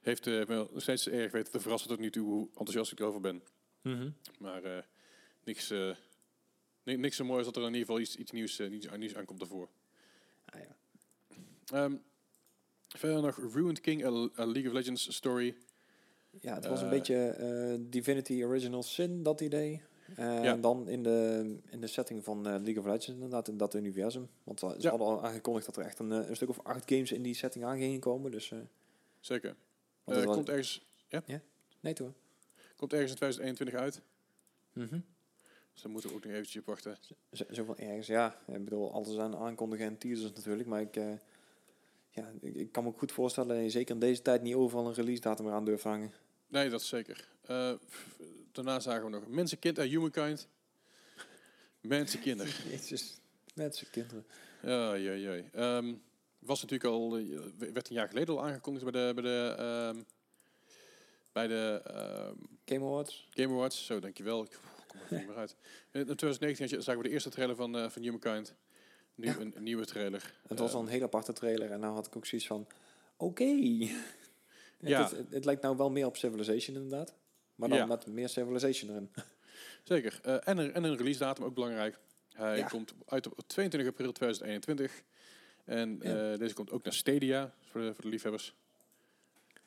heeft 0.01 0.25
me 0.27 0.45
nog 0.73 0.83
steeds 0.83 1.09
erg 1.09 1.33
weten 1.33 1.53
te 1.53 1.61
verrassen 1.61 1.89
tot 1.91 1.99
nu 1.99 2.11
toe 2.11 2.27
hoe 2.27 2.47
enthousiast 2.49 2.93
ik 2.93 3.01
erover 3.01 3.21
ben. 3.21 3.43
Maar 4.39 4.63
eh, 4.65 4.83
niks, 5.45 5.71
eh, 5.71 5.91
ni- 6.83 6.97
niks 6.97 7.17
zo 7.17 7.25
mooi 7.25 7.39
als 7.39 7.47
dat 7.47 7.57
er 7.57 7.63
in 7.63 7.69
ieder 7.75 7.81
geval 7.87 8.01
iets, 8.01 8.17
iets 8.17 8.31
nieuws, 8.31 8.59
eh, 8.59 8.69
nieuws, 8.71 8.87
nieuws 8.97 9.15
aankomt 9.17 9.41
ervoor. 9.41 9.69
Ah, 10.45 10.61
ja. 10.61 10.77
Ehm, 11.85 11.97
verder 12.89 13.23
nog 13.23 13.37
Ruined 13.55 13.81
King, 13.81 14.05
a 14.05 14.11
League 14.47 14.67
of 14.67 14.73
Legends 14.73 15.15
story. 15.15 15.57
Ja, 16.41 16.55
het 16.55 16.67
was 16.67 16.79
een 16.81 16.85
Eh, 16.87 16.93
beetje 16.93 17.17
eh, 17.29 17.75
Divinity 17.81 18.43
Original 18.45 18.83
Sin, 18.83 19.23
dat 19.23 19.41
idee. 19.41 19.83
Eh, 20.17 20.17
Ja. 20.17 20.43
En 20.53 20.61
dan 20.61 20.89
in 20.89 21.03
de, 21.03 21.57
in 21.71 21.81
de 21.81 21.87
setting 21.87 22.25
van 22.25 22.43
League 22.43 22.79
of 22.79 22.85
Legends, 22.85 23.09
inderdaad, 23.09 23.49
in 23.49 23.57
dat 23.57 23.75
universum. 23.75 24.29
Want 24.45 24.61
ze 24.61 24.75
Ja. 24.79 24.89
hadden 24.91 25.09
al 25.09 25.25
aangekondigd 25.25 25.67
dat 25.67 25.77
er 25.77 25.85
echt 25.85 25.99
een, 25.99 26.11
een 26.11 26.37
stuk 26.37 26.49
of 26.49 26.61
acht 26.63 26.91
games 26.91 27.13
in 27.13 27.23
die 27.23 27.35
setting 27.35 27.65
aan 27.65 27.79
gingen 27.79 28.01
komen. 28.01 28.31
Dus, 28.31 28.53
Zeker. 29.21 29.57
was- 30.05 30.25
komt, 30.25 30.49
ergens, 30.49 30.87
Nee, 31.81 31.93
toe. 31.95 32.13
komt 32.77 32.93
ergens 32.93 33.11
in 33.11 33.17
2021 33.17 33.75
uit. 33.81 34.01
Mhm. 34.73 35.01
Dus 35.73 35.83
daar 35.83 35.93
moeten 35.93 36.11
we 36.11 36.17
ook 36.17 36.25
nog 36.25 36.33
eventjes 36.33 36.61
op 36.61 36.67
wachten. 36.67 36.97
Zo, 37.33 37.45
zoveel 37.51 37.77
ergens, 37.77 38.07
ja. 38.07 38.39
Ik 38.47 38.65
bedoel, 38.65 38.93
alles 38.93 39.19
aan 39.19 39.37
aankondigen 39.37 39.87
en 39.87 39.99
teasers 39.99 40.33
natuurlijk. 40.33 40.69
Maar 40.69 40.81
ik, 40.81 40.97
ja, 42.19 42.33
ik, 42.41 42.73
kan 42.73 42.85
me 42.85 42.93
goed 42.97 43.13
voorstellen 43.13 43.55
dat 43.55 43.65
je 43.65 43.71
zeker 43.71 43.95
in 43.95 44.01
deze 44.01 44.23
tijd 44.23 44.43
niet 44.43 44.55
overal 44.55 44.87
een 44.87 44.95
release 44.95 45.21
datum 45.21 45.47
eraan 45.47 45.65
durft 45.65 45.85
hangen. 45.85 46.13
Nee, 46.47 46.69
dat 46.71 46.81
is 46.81 46.89
zeker. 46.89 47.29
Eh, 47.43 47.73
daarna 48.53 48.81
zagen 48.81 49.05
we 49.05 49.11
nog 49.11 49.29
Mensenkind, 49.29 49.79
uh, 49.79 49.85
Humankind. 49.85 50.49
Mensenkinder. 51.81 52.47
Jezus, 52.71 53.21
mensen, 53.55 53.91
kinderen. 53.91 54.27
Ja, 54.63 54.95
ja, 54.95 55.13
ja. 55.13 55.43
Ehm, 55.53 55.95
was 56.39 56.63
natuurlijk 56.63 56.91
al, 56.91 57.17
eh, 57.17 57.39
werd 57.59 57.89
een 57.89 57.95
jaar 57.95 58.09
geleden 58.09 58.35
al 58.37 58.45
aangekondigd 58.45 58.91
bij 58.91 59.07
de, 59.07 59.15
bij 59.15 59.23
de, 59.23 59.55
ehm, 59.59 60.03
bij 61.33 61.47
de 61.47 61.81
ehm, 61.85 62.35
Game 62.65 62.85
Awards. 62.85 63.29
Game 63.31 63.55
Awards. 63.55 63.87
Zo, 63.87 64.01
dankjewel. 64.01 64.43
Ik 64.45 64.59
kom 64.87 65.01
er 65.11 65.17
niet 65.19 65.27
meer 65.27 65.37
uit. 65.37 65.57
In 65.93 66.05
2019 66.05 66.65
had 66.65 66.71
je- 66.71 66.81
zagen 66.81 67.03
we 67.03 67.09
de 67.09 67.15
eerste 67.15 67.31
trailer 67.31 67.57
van, 67.57 67.77
eh, 67.77 67.91
van 67.91 68.03
Humankind. 68.03 68.55
Nu 69.19 69.27
Ja. 69.27 69.37
een, 69.39 69.53
een 69.57 69.63
nieuwe 69.63 69.85
trailer. 69.87 70.35
Het 70.47 70.59
was 70.59 70.69
Eh, 70.71 70.75
al 70.77 70.83
een 70.83 70.89
hele 70.89 71.05
aparte 71.05 71.33
trailer 71.33 71.71
en 71.71 71.81
nou 71.81 71.95
had 71.95 72.07
ik 72.07 72.17
ook 72.17 72.27
zoiets 72.27 72.47
van, 72.47 72.67
oké. 73.17 73.45
Ja. 74.81 75.03
Het, 75.03 75.11
het, 75.11 75.27
het 75.31 75.45
lijkt 75.45 75.63
nou 75.63 75.77
wel 75.77 75.91
meer 75.91 76.07
op 76.07 76.17
Civilization 76.17 76.77
inderdaad. 76.77 77.15
Maar 77.55 77.69
dan 77.69 77.79
Ja. 77.79 77.87
met 77.87 78.07
meer 78.07 78.29
Civilization 78.29 78.91
erin. 78.91 79.11
Zeker. 79.85 80.21
Eh, 80.23 80.49
en, 80.49 80.59
een, 80.59 80.73
en 80.73 80.85
een 80.85 80.97
release 80.97 81.19
datum, 81.19 81.45
ook 81.45 81.55
belangrijk. 81.55 81.99
Hij 82.33 82.57
Ja. 82.59 82.67
komt 82.67 82.95
uit 83.07 83.29
op 83.29 83.41
22 83.47 83.91
april 83.91 84.13
2021. 84.13 85.03
En 85.65 85.99
Ja. 86.03 86.33
eh, 86.33 86.39
deze 86.39 86.55
komt 86.55 86.71
ook 86.71 86.85
naar 86.85 86.93
Stadia, 86.93 87.55
voor 87.61 87.81
de, 87.81 87.95
voor 87.95 88.03
de 88.03 88.09
liefhebbers. 88.09 88.55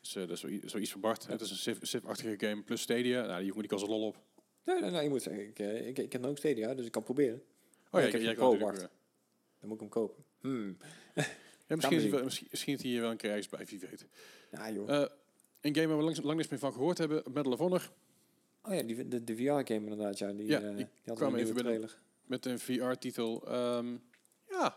Dus 0.02 0.16
eh, 0.16 0.28
dat 0.28 0.44
is 0.44 0.60
zoiets 0.72 0.92
van 0.92 1.02
Bart. 1.02 1.28
Het 1.28 1.42
is 1.42 1.50
een 1.50 1.56
Civ- 1.58 1.78
Civ-achtige 1.82 2.48
game 2.48 2.62
plus 2.64 2.82
Stadia. 2.82 3.26
Nou, 3.26 3.40
die 3.42 3.50
hoeft 3.52 3.62
niet 3.62 3.72
als 3.72 3.82
lol 3.88 4.06
op. 4.08 4.18
Nee, 4.64 4.82
nee, 4.82 4.92
nee, 4.92 5.04
je 5.04 5.10
moet 5.10 5.22
zeggen, 5.22 5.48
ik, 5.48 5.60
ik, 5.60 5.98
ik 5.98 6.12
heb 6.12 6.26
ook 6.26 6.38
Stadia, 6.38 6.74
dus 6.74 6.86
ik 6.86 6.92
kan 6.92 7.04
proberen. 7.04 7.42
Oh 7.92 8.00
ja, 8.02 8.06
ik 8.08 8.12
heb 8.12 8.22
jij 8.22 8.36
kan 8.36 8.58
Pro, 8.58 8.66
natuurlijk... 8.68 8.92
Dan 9.62 9.70
moet 9.70 9.74
ik 9.74 9.80
hem 9.80 9.90
kopen. 9.90 10.24
Hmm. 10.40 10.78
eh, 11.14 11.26
ja, 11.68 11.76
misschien, 11.76 11.98
is 11.98 12.10
wel, 12.10 12.24
misschien, 12.24 12.48
misschien 12.52 12.74
is 12.74 12.82
hij 12.82 12.92
hier 12.92 13.02
wel 13.02 13.12
een 13.12 13.20
ergens 13.20 13.50
bij, 13.50 13.66
wie 13.66 13.80
weet. 13.80 14.06
Ja 14.52 14.72
joh. 14.72 14.90
Eh, 15.02 15.08
een 15.62 15.76
game 15.76 15.88
waar 15.88 15.98
we 15.98 16.04
lang, 16.04 16.22
lang 16.24 16.38
niks 16.38 16.50
meer 16.50 16.60
van 16.60 16.74
gehoord 16.74 16.98
hebben, 16.98 17.24
Medal 17.34 17.52
of 17.52 17.60
Honor. 17.60 17.92
oh 18.64 18.74
ja, 18.74 18.84
die, 18.84 19.08
de, 19.08 19.24
de 19.24 19.36
VR-game 19.36 19.74
inderdaad, 19.74 20.18
ja. 20.18 20.32
Die, 20.32 20.48
Ja, 20.48 20.60
eh, 20.62 20.68
die 20.68 20.76
die 20.76 20.88
had 21.06 21.18
kwam 21.18 21.36
even 21.36 21.54
binnen. 21.56 21.90
Met 22.26 22.46
een 22.46 22.60
VR-titel. 22.60 23.48
Ehm, 23.48 23.96
ja. 24.50 24.76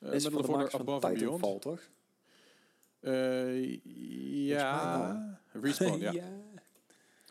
Eh, 0.00 0.12
is 0.12 0.24
Medal 0.24 0.30
voor 0.30 0.40
of 0.40 0.46
Honor 0.46 0.72
Above 0.72 1.06
and 1.06 1.18
Beyond. 1.18 1.60
Toch? 1.62 1.80
Eh, 3.00 3.84
ja. 4.46 5.40
Respawn, 5.62 6.00
ja. 6.00 6.12
ja. 6.22 6.40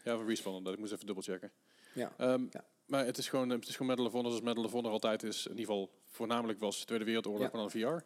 Ja, 0.03 0.17
van 0.17 0.25
Respawn, 0.27 0.55
omdat 0.55 0.73
ik 0.73 0.79
moest 0.79 0.91
even 0.91 1.05
dubbelchecken. 1.05 1.51
Ja. 1.93 2.13
Ehm, 2.17 2.45
Ja. 2.51 2.65
Maar 2.85 3.05
het 3.05 3.17
is 3.17 3.29
gewoon, 3.29 3.49
het 3.49 3.67
is 3.67 3.75
gewoon 3.75 3.87
Medal 3.87 4.05
of 4.05 4.11
Honor 4.11 4.29
zoals 4.31 4.45
Medal 4.45 4.63
of 4.63 4.71
Honor 4.71 4.91
altijd 4.91 5.23
is. 5.23 5.45
In 5.45 5.51
ieder 5.57 5.65
geval 5.65 5.91
voornamelijk 6.11 6.59
was 6.59 6.83
Tweede 6.83 7.05
Wereldoorlog, 7.05 7.41
Ja. 7.41 7.49
maar 7.53 7.61
dan 7.61 7.71
VR. 7.71 8.05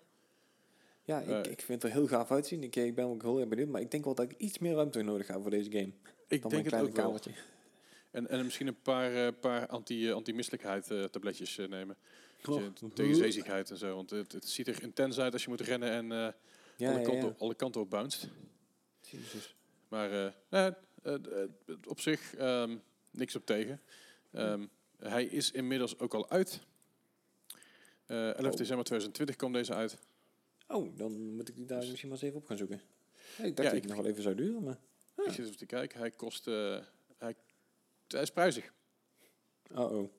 Ja, 1.04 1.20
ik, 1.20 1.28
Eh, 1.46 1.52
ik 1.52 1.62
vind 1.62 1.82
het 1.82 1.84
er 1.84 1.98
heel 1.98 2.08
gaaf 2.08 2.32
uitzien. 2.32 2.64
Ik, 2.64 2.76
ik 2.76 2.96
ben 2.96 3.06
ook 3.06 3.22
heel 3.22 3.40
erg 3.40 3.48
benieuwd, 3.50 3.68
maar 3.68 3.82
ik 3.82 3.92
denk 3.92 4.04
wel 4.04 4.16
dat 4.16 4.32
ik 4.32 4.38
iets 4.38 4.58
meer 4.60 4.74
ruimte 4.74 5.02
nodig 5.02 5.28
heb 5.28 5.42
voor 5.42 5.50
deze 5.52 5.72
game. 5.72 5.92
Ik 6.28 6.42
Dan 6.42 6.52
denk 6.52 6.66
het 6.66 6.74
ook 6.74 6.80
wel. 6.96 7.06
kamertje. 7.06 7.32
En, 8.12 8.28
en 8.30 8.44
misschien 8.46 8.68
een 8.68 8.82
paar, 8.82 9.26
eh, 9.26 9.32
paar 9.40 9.68
anti, 9.68 10.12
anti-misselijkheid 10.12 10.92
eh, 10.92 11.04
tabletjes 11.04 11.58
eh, 11.58 11.68
nemen. 11.68 11.98
Oh. 12.50 12.64
tegen 12.94 13.16
zeezigheid 13.16 13.70
en 13.70 13.78
zo. 13.78 13.96
Want 13.96 14.10
het, 14.10 14.32
het 14.32 14.50
ziet 14.50 14.68
er 14.68 14.82
intens 14.84 15.20
uit 15.20 15.34
als 15.34 15.44
je 15.44 15.50
moet 15.50 15.62
rennen 15.62 15.90
en 15.90 16.12
eh, 16.12 16.18
Ja, 16.78 16.90
alle, 16.90 17.00
ja, 17.00 17.06
kanten, 17.06 17.28
ja. 17.30 17.36
alle 17.38 17.56
kanten 17.56 17.82
op 17.82 17.90
bounced. 17.90 18.30
Jezus. 19.02 19.56
Maar 19.88 20.12
eh, 20.12 20.26
eh, 20.50 20.66
eh, 21.04 21.14
eh, 21.14 21.50
op 21.88 22.00
zich 22.00 22.36
ehm, 22.36 22.78
niks 23.12 23.36
op 23.36 23.46
tegen. 23.46 23.82
Ehm, 24.32 24.66
Hij 25.00 25.24
is 25.26 25.52
inmiddels 25.52 26.00
ook 26.00 26.14
al 26.14 26.30
uit. 26.30 26.60
Eh 28.06 28.28
11 28.36 28.38
Oh. 28.52 28.58
december 28.58 28.86
2020 28.86 29.36
kwam 29.36 29.54
deze 29.54 29.74
uit. 29.74 29.98
Oh, 30.68 30.98
dan 30.98 31.36
moet 31.36 31.50
ik 31.50 31.56
die 31.56 31.66
daar 31.66 31.80
Dus- 31.80 31.90
misschien 31.90 32.10
maar 32.10 32.18
eens 32.18 32.28
even 32.28 32.40
op 32.42 32.46
gaan 32.48 32.58
zoeken. 32.58 32.82
Ja, 33.38 33.44
ik 33.44 33.56
dacht 33.56 33.58
Ja, 33.58 33.64
dat 33.64 33.74
ik- 33.74 33.82
het 33.82 33.88
nog 33.88 33.98
wel 34.02 34.06
even 34.12 34.24
zou 34.24 34.36
duren, 34.36 34.64
maar... 34.64 34.78
Ik 35.26 35.32
zit 35.32 35.46
even 35.46 35.58
te 35.58 35.66
kijken. 35.66 36.00
Hij 36.00 36.12
kost... 36.12 36.48
eh, 36.48 36.80
hij, 37.18 37.36
hij 38.08 38.22
is 38.22 38.32
prijzig. 38.32 38.74
Oh-oh. 39.72 40.10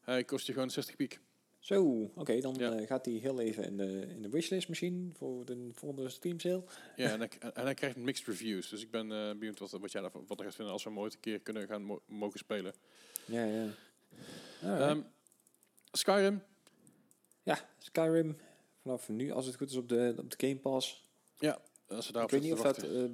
Hij 0.00 0.24
kost 0.24 0.46
je 0.46 0.52
gewoon 0.52 0.70
60 0.70 0.96
piek. 0.96 1.20
Zo, 1.58 2.10
oké, 2.14 2.40
dan 2.40 2.54
Ja. 2.58 2.72
eh, 2.72 2.86
gaat 2.86 3.04
hij 3.04 3.14
heel 3.14 3.40
even 3.40 3.64
in 3.64 3.76
de, 3.76 4.06
in 4.08 4.22
de 4.22 4.28
wishlist 4.28 4.68
misschien 4.68 5.12
voor 5.16 5.44
de 5.44 5.70
volgende 5.74 6.08
Steam 6.08 6.40
sale. 6.40 6.64
Ja, 6.96 7.10
en 7.12 7.18
hij, 7.20 7.28
en 7.52 7.64
hij 7.64 7.74
krijgt 7.74 7.96
mixed 7.96 8.26
reviews. 8.26 8.68
Dus 8.68 8.82
ik 8.82 8.90
ben 8.90 9.12
eh 9.12 9.28
benieuwd 9.30 9.58
wat, 9.58 9.70
wat 9.70 9.92
jij 9.92 10.00
daarvan 10.00 10.24
wat 10.26 10.42
gaat 10.42 10.54
vinden 10.54 10.72
als 10.72 10.82
we 10.84 10.90
hem 10.90 10.98
ooit 10.98 11.14
een 11.14 11.20
keer 11.20 11.40
kunnen 11.40 11.66
gaan 11.66 11.82
mo- 11.82 12.02
mogen 12.06 12.38
spelen. 12.38 12.74
Ja, 13.26 13.44
ja. 13.44 13.68
Ehm, 14.62 15.00
Skyrim. 15.92 16.42
Ja, 17.42 17.68
Skyrim. 17.78 18.36
Vanaf 18.82 19.08
nu, 19.08 19.30
als 19.30 19.46
het 19.46 19.56
goed 19.56 19.70
is, 19.70 19.76
op 19.76 19.88
de, 19.88 20.14
op 20.18 20.30
de 20.38 20.46
Game 20.46 20.58
Pass. 20.60 21.10
Als 21.88 22.06
we 22.06 22.12
daarop 22.12 22.32
ik 22.32 22.40
weet 22.40 22.50
niet 22.50 22.58
of 22.58 22.62
dat 22.64 22.82
eh, 22.82 23.04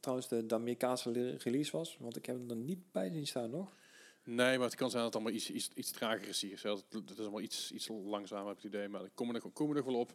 trouwens 0.00 0.28
de, 0.28 0.46
de 0.46 0.54
Amerikaanse 0.54 1.10
le- 1.10 1.36
release 1.38 1.76
was, 1.76 1.96
want 2.00 2.16
ik 2.16 2.26
heb 2.26 2.36
hem 2.36 2.50
er 2.50 2.56
niet 2.56 2.92
bij 2.92 3.10
zien 3.10 3.26
staan 3.26 3.50
nog. 3.50 3.76
Nee, 4.24 4.58
maar 4.58 4.66
het 4.66 4.76
kan 4.76 4.90
zijn 4.90 5.02
dat 5.02 5.12
het 5.12 5.22
allemaal 5.22 5.40
iets, 5.40 5.50
iets, 5.50 5.70
iets 5.74 5.90
trager 5.90 6.28
is 6.28 6.40
hier. 6.40 6.58
Zelfs, 6.58 6.82
Het 6.90 6.92
het 7.08 7.10
is 7.10 7.18
allemaal 7.18 7.40
iets, 7.40 7.72
iets 7.72 7.88
langzamer, 7.88 8.46
heb 8.48 8.56
ik 8.56 8.62
het 8.62 8.72
idee. 8.72 8.88
Maar 8.88 9.00
daar 9.00 9.10
komen 9.14 9.34
we 9.34 9.40
nog, 9.44 9.52
komen 9.52 9.74
we 9.74 9.80
nog 9.80 9.90
wel 9.90 10.00
op. 10.00 10.12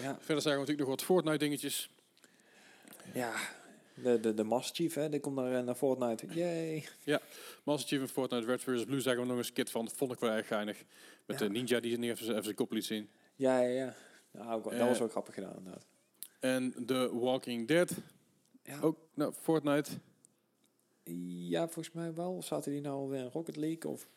Ja, 0.00 0.14
Verder 0.20 0.42
zagen 0.42 0.60
we 0.60 0.66
natuurlijk 0.66 0.78
nog 0.78 0.88
wat 0.88 1.02
Fortnite 1.02 1.38
dingetjes. 1.38 1.90
ja. 3.14 3.34
De, 4.02 4.20
de, 4.20 4.34
de 4.34 4.44
Master 4.44 4.74
Chief, 4.74 4.94
hè, 4.94 5.08
die 5.08 5.20
komt 5.20 5.36
naar, 5.36 5.58
eh, 5.58 5.64
naar 5.64 5.74
Fortnite. 5.74 6.26
Yay. 6.34 6.84
Master 7.64 7.88
Chief 7.88 8.00
en 8.00 8.08
Fortnite 8.08 8.46
Red 8.46 8.60
vs. 8.62 8.84
Blue 8.84 9.00
zagen 9.00 9.20
we 9.20 9.26
nog 9.26 9.36
eens 9.36 9.46
een 9.46 9.52
skit 9.52 9.70
van. 9.70 9.90
Vond 9.90 10.12
ik 10.12 10.18
wel 10.18 10.30
erg 10.30 10.46
geinig. 10.46 10.84
Met 11.26 11.38
Ja. 11.38 11.46
de 11.46 11.52
ninja 11.52 11.80
die 11.80 11.98
niet 11.98 12.10
even, 12.10 12.18
zijn- 12.18 12.30
even 12.32 12.44
zijn 12.44 12.56
kop 12.56 12.72
liet 12.72 12.84
zien. 12.84 13.08
Ja, 13.36 13.58
ja, 13.60 13.68
ja. 13.68 13.94
Nou, 14.30 14.62
dat 14.62 14.72
Eh, 14.72 14.86
was 14.86 15.00
ook 15.00 15.10
grappig 15.10 15.34
gedaan, 15.34 15.54
inderdaad. 15.56 15.86
En 16.40 16.74
The 16.86 17.10
Walking 17.18 17.68
Dead. 17.68 17.90
Ja, 18.62 18.80
Ook 18.80 18.98
nou, 19.14 19.32
Fortnite. 19.40 19.90
ja, 21.48 21.64
volgens 21.64 21.94
mij 21.94 22.14
wel. 22.14 22.42
Zaten 22.42 22.72
die 22.72 22.80
nou 22.80 22.94
alweer 22.94 23.20
in 23.20 23.30
Rocket 23.32 23.56
League? 23.56 23.90
Of 23.90 24.08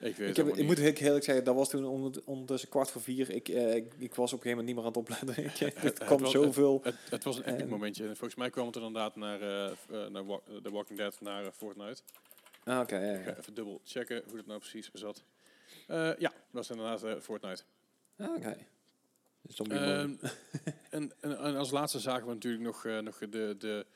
Ik 0.00 0.16
weet 0.16 0.18
Ik, 0.30 0.36
het 0.36 0.46
heb, 0.46 0.56
ik 0.56 0.64
moet 0.66 0.78
heel 0.78 0.92
eerlijk 0.92 1.24
zeggen, 1.24 1.44
dat 1.44 1.54
was 1.54 1.68
toen 1.70 1.84
onder- 1.84 2.22
ondertussen 2.24 2.68
kwart 2.68 2.90
voor 2.90 3.00
vier. 3.02 3.30
Ik, 3.30 3.48
eh, 3.48 3.74
ik, 3.74 3.94
ik 3.98 4.14
was 4.14 4.32
op 4.32 4.38
een 4.38 4.42
gegeven 4.44 4.64
moment 4.64 4.66
niet 4.66 4.74
meer 4.76 4.84
aan 4.84 4.90
het 4.90 4.96
opletten. 4.96 5.44
Het- 5.44 5.74
het 5.82 5.82
het 5.98 6.04
kwam 6.04 6.20
was- 6.20 6.30
zoveel. 6.30 6.80
Het, 6.82 6.94
het 7.10 7.24
was 7.24 7.36
een 7.36 7.44
epic 7.44 7.60
Ehm. 7.60 7.68
momentje. 7.68 8.02
En 8.02 8.08
Volgens 8.16 8.34
mij 8.34 8.50
kwam 8.50 8.66
het 8.66 8.76
inderdaad 8.76 9.16
naar, 9.16 9.40
eh, 9.40 9.64
eh, 9.90 10.10
naar 10.10 10.26
Wa- 10.26 10.40
The 10.62 10.70
Walking 10.70 10.98
Dead, 10.98 11.20
naar 11.20 11.44
eh, 11.44 11.50
Fortnite. 11.52 12.02
Ah, 12.64 12.80
Oké, 12.80 12.96
ja, 12.98 13.12
ja. 13.18 13.36
even 13.36 13.54
dubbel 13.54 13.80
checken 13.84 14.22
hoe 14.28 14.36
het 14.36 14.46
nou 14.46 14.58
precies 14.58 14.90
zat. 14.92 15.22
Eh, 15.86 15.96
ja, 16.18 16.28
dat 16.30 16.32
was 16.50 16.70
inderdaad 16.70 17.04
eh, 17.04 17.14
Fortnite. 17.20 17.62
Ah, 18.16 18.34
Oké. 18.36 18.56
Ehm, 19.68 20.14
en, 20.90 21.12
en, 21.20 21.38
en 21.38 21.56
als 21.56 21.70
laatste 21.70 21.98
zagen 22.00 22.26
we 22.26 22.32
natuurlijk 22.34 22.62
nog, 22.64 22.84
eh, 22.84 22.98
nog 22.98 23.18
de, 23.18 23.54
de 23.58 23.86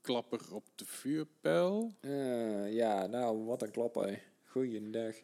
klapper 0.00 0.40
op 0.50 0.64
de 0.74 0.84
vuurpijl. 0.84 1.92
Eh, 2.00 2.72
ja, 2.72 3.06
nou, 3.06 3.44
wat 3.44 3.62
een 3.62 3.70
klap, 3.70 3.94
hè. 3.94 4.18
Goeiedag. 4.52 5.14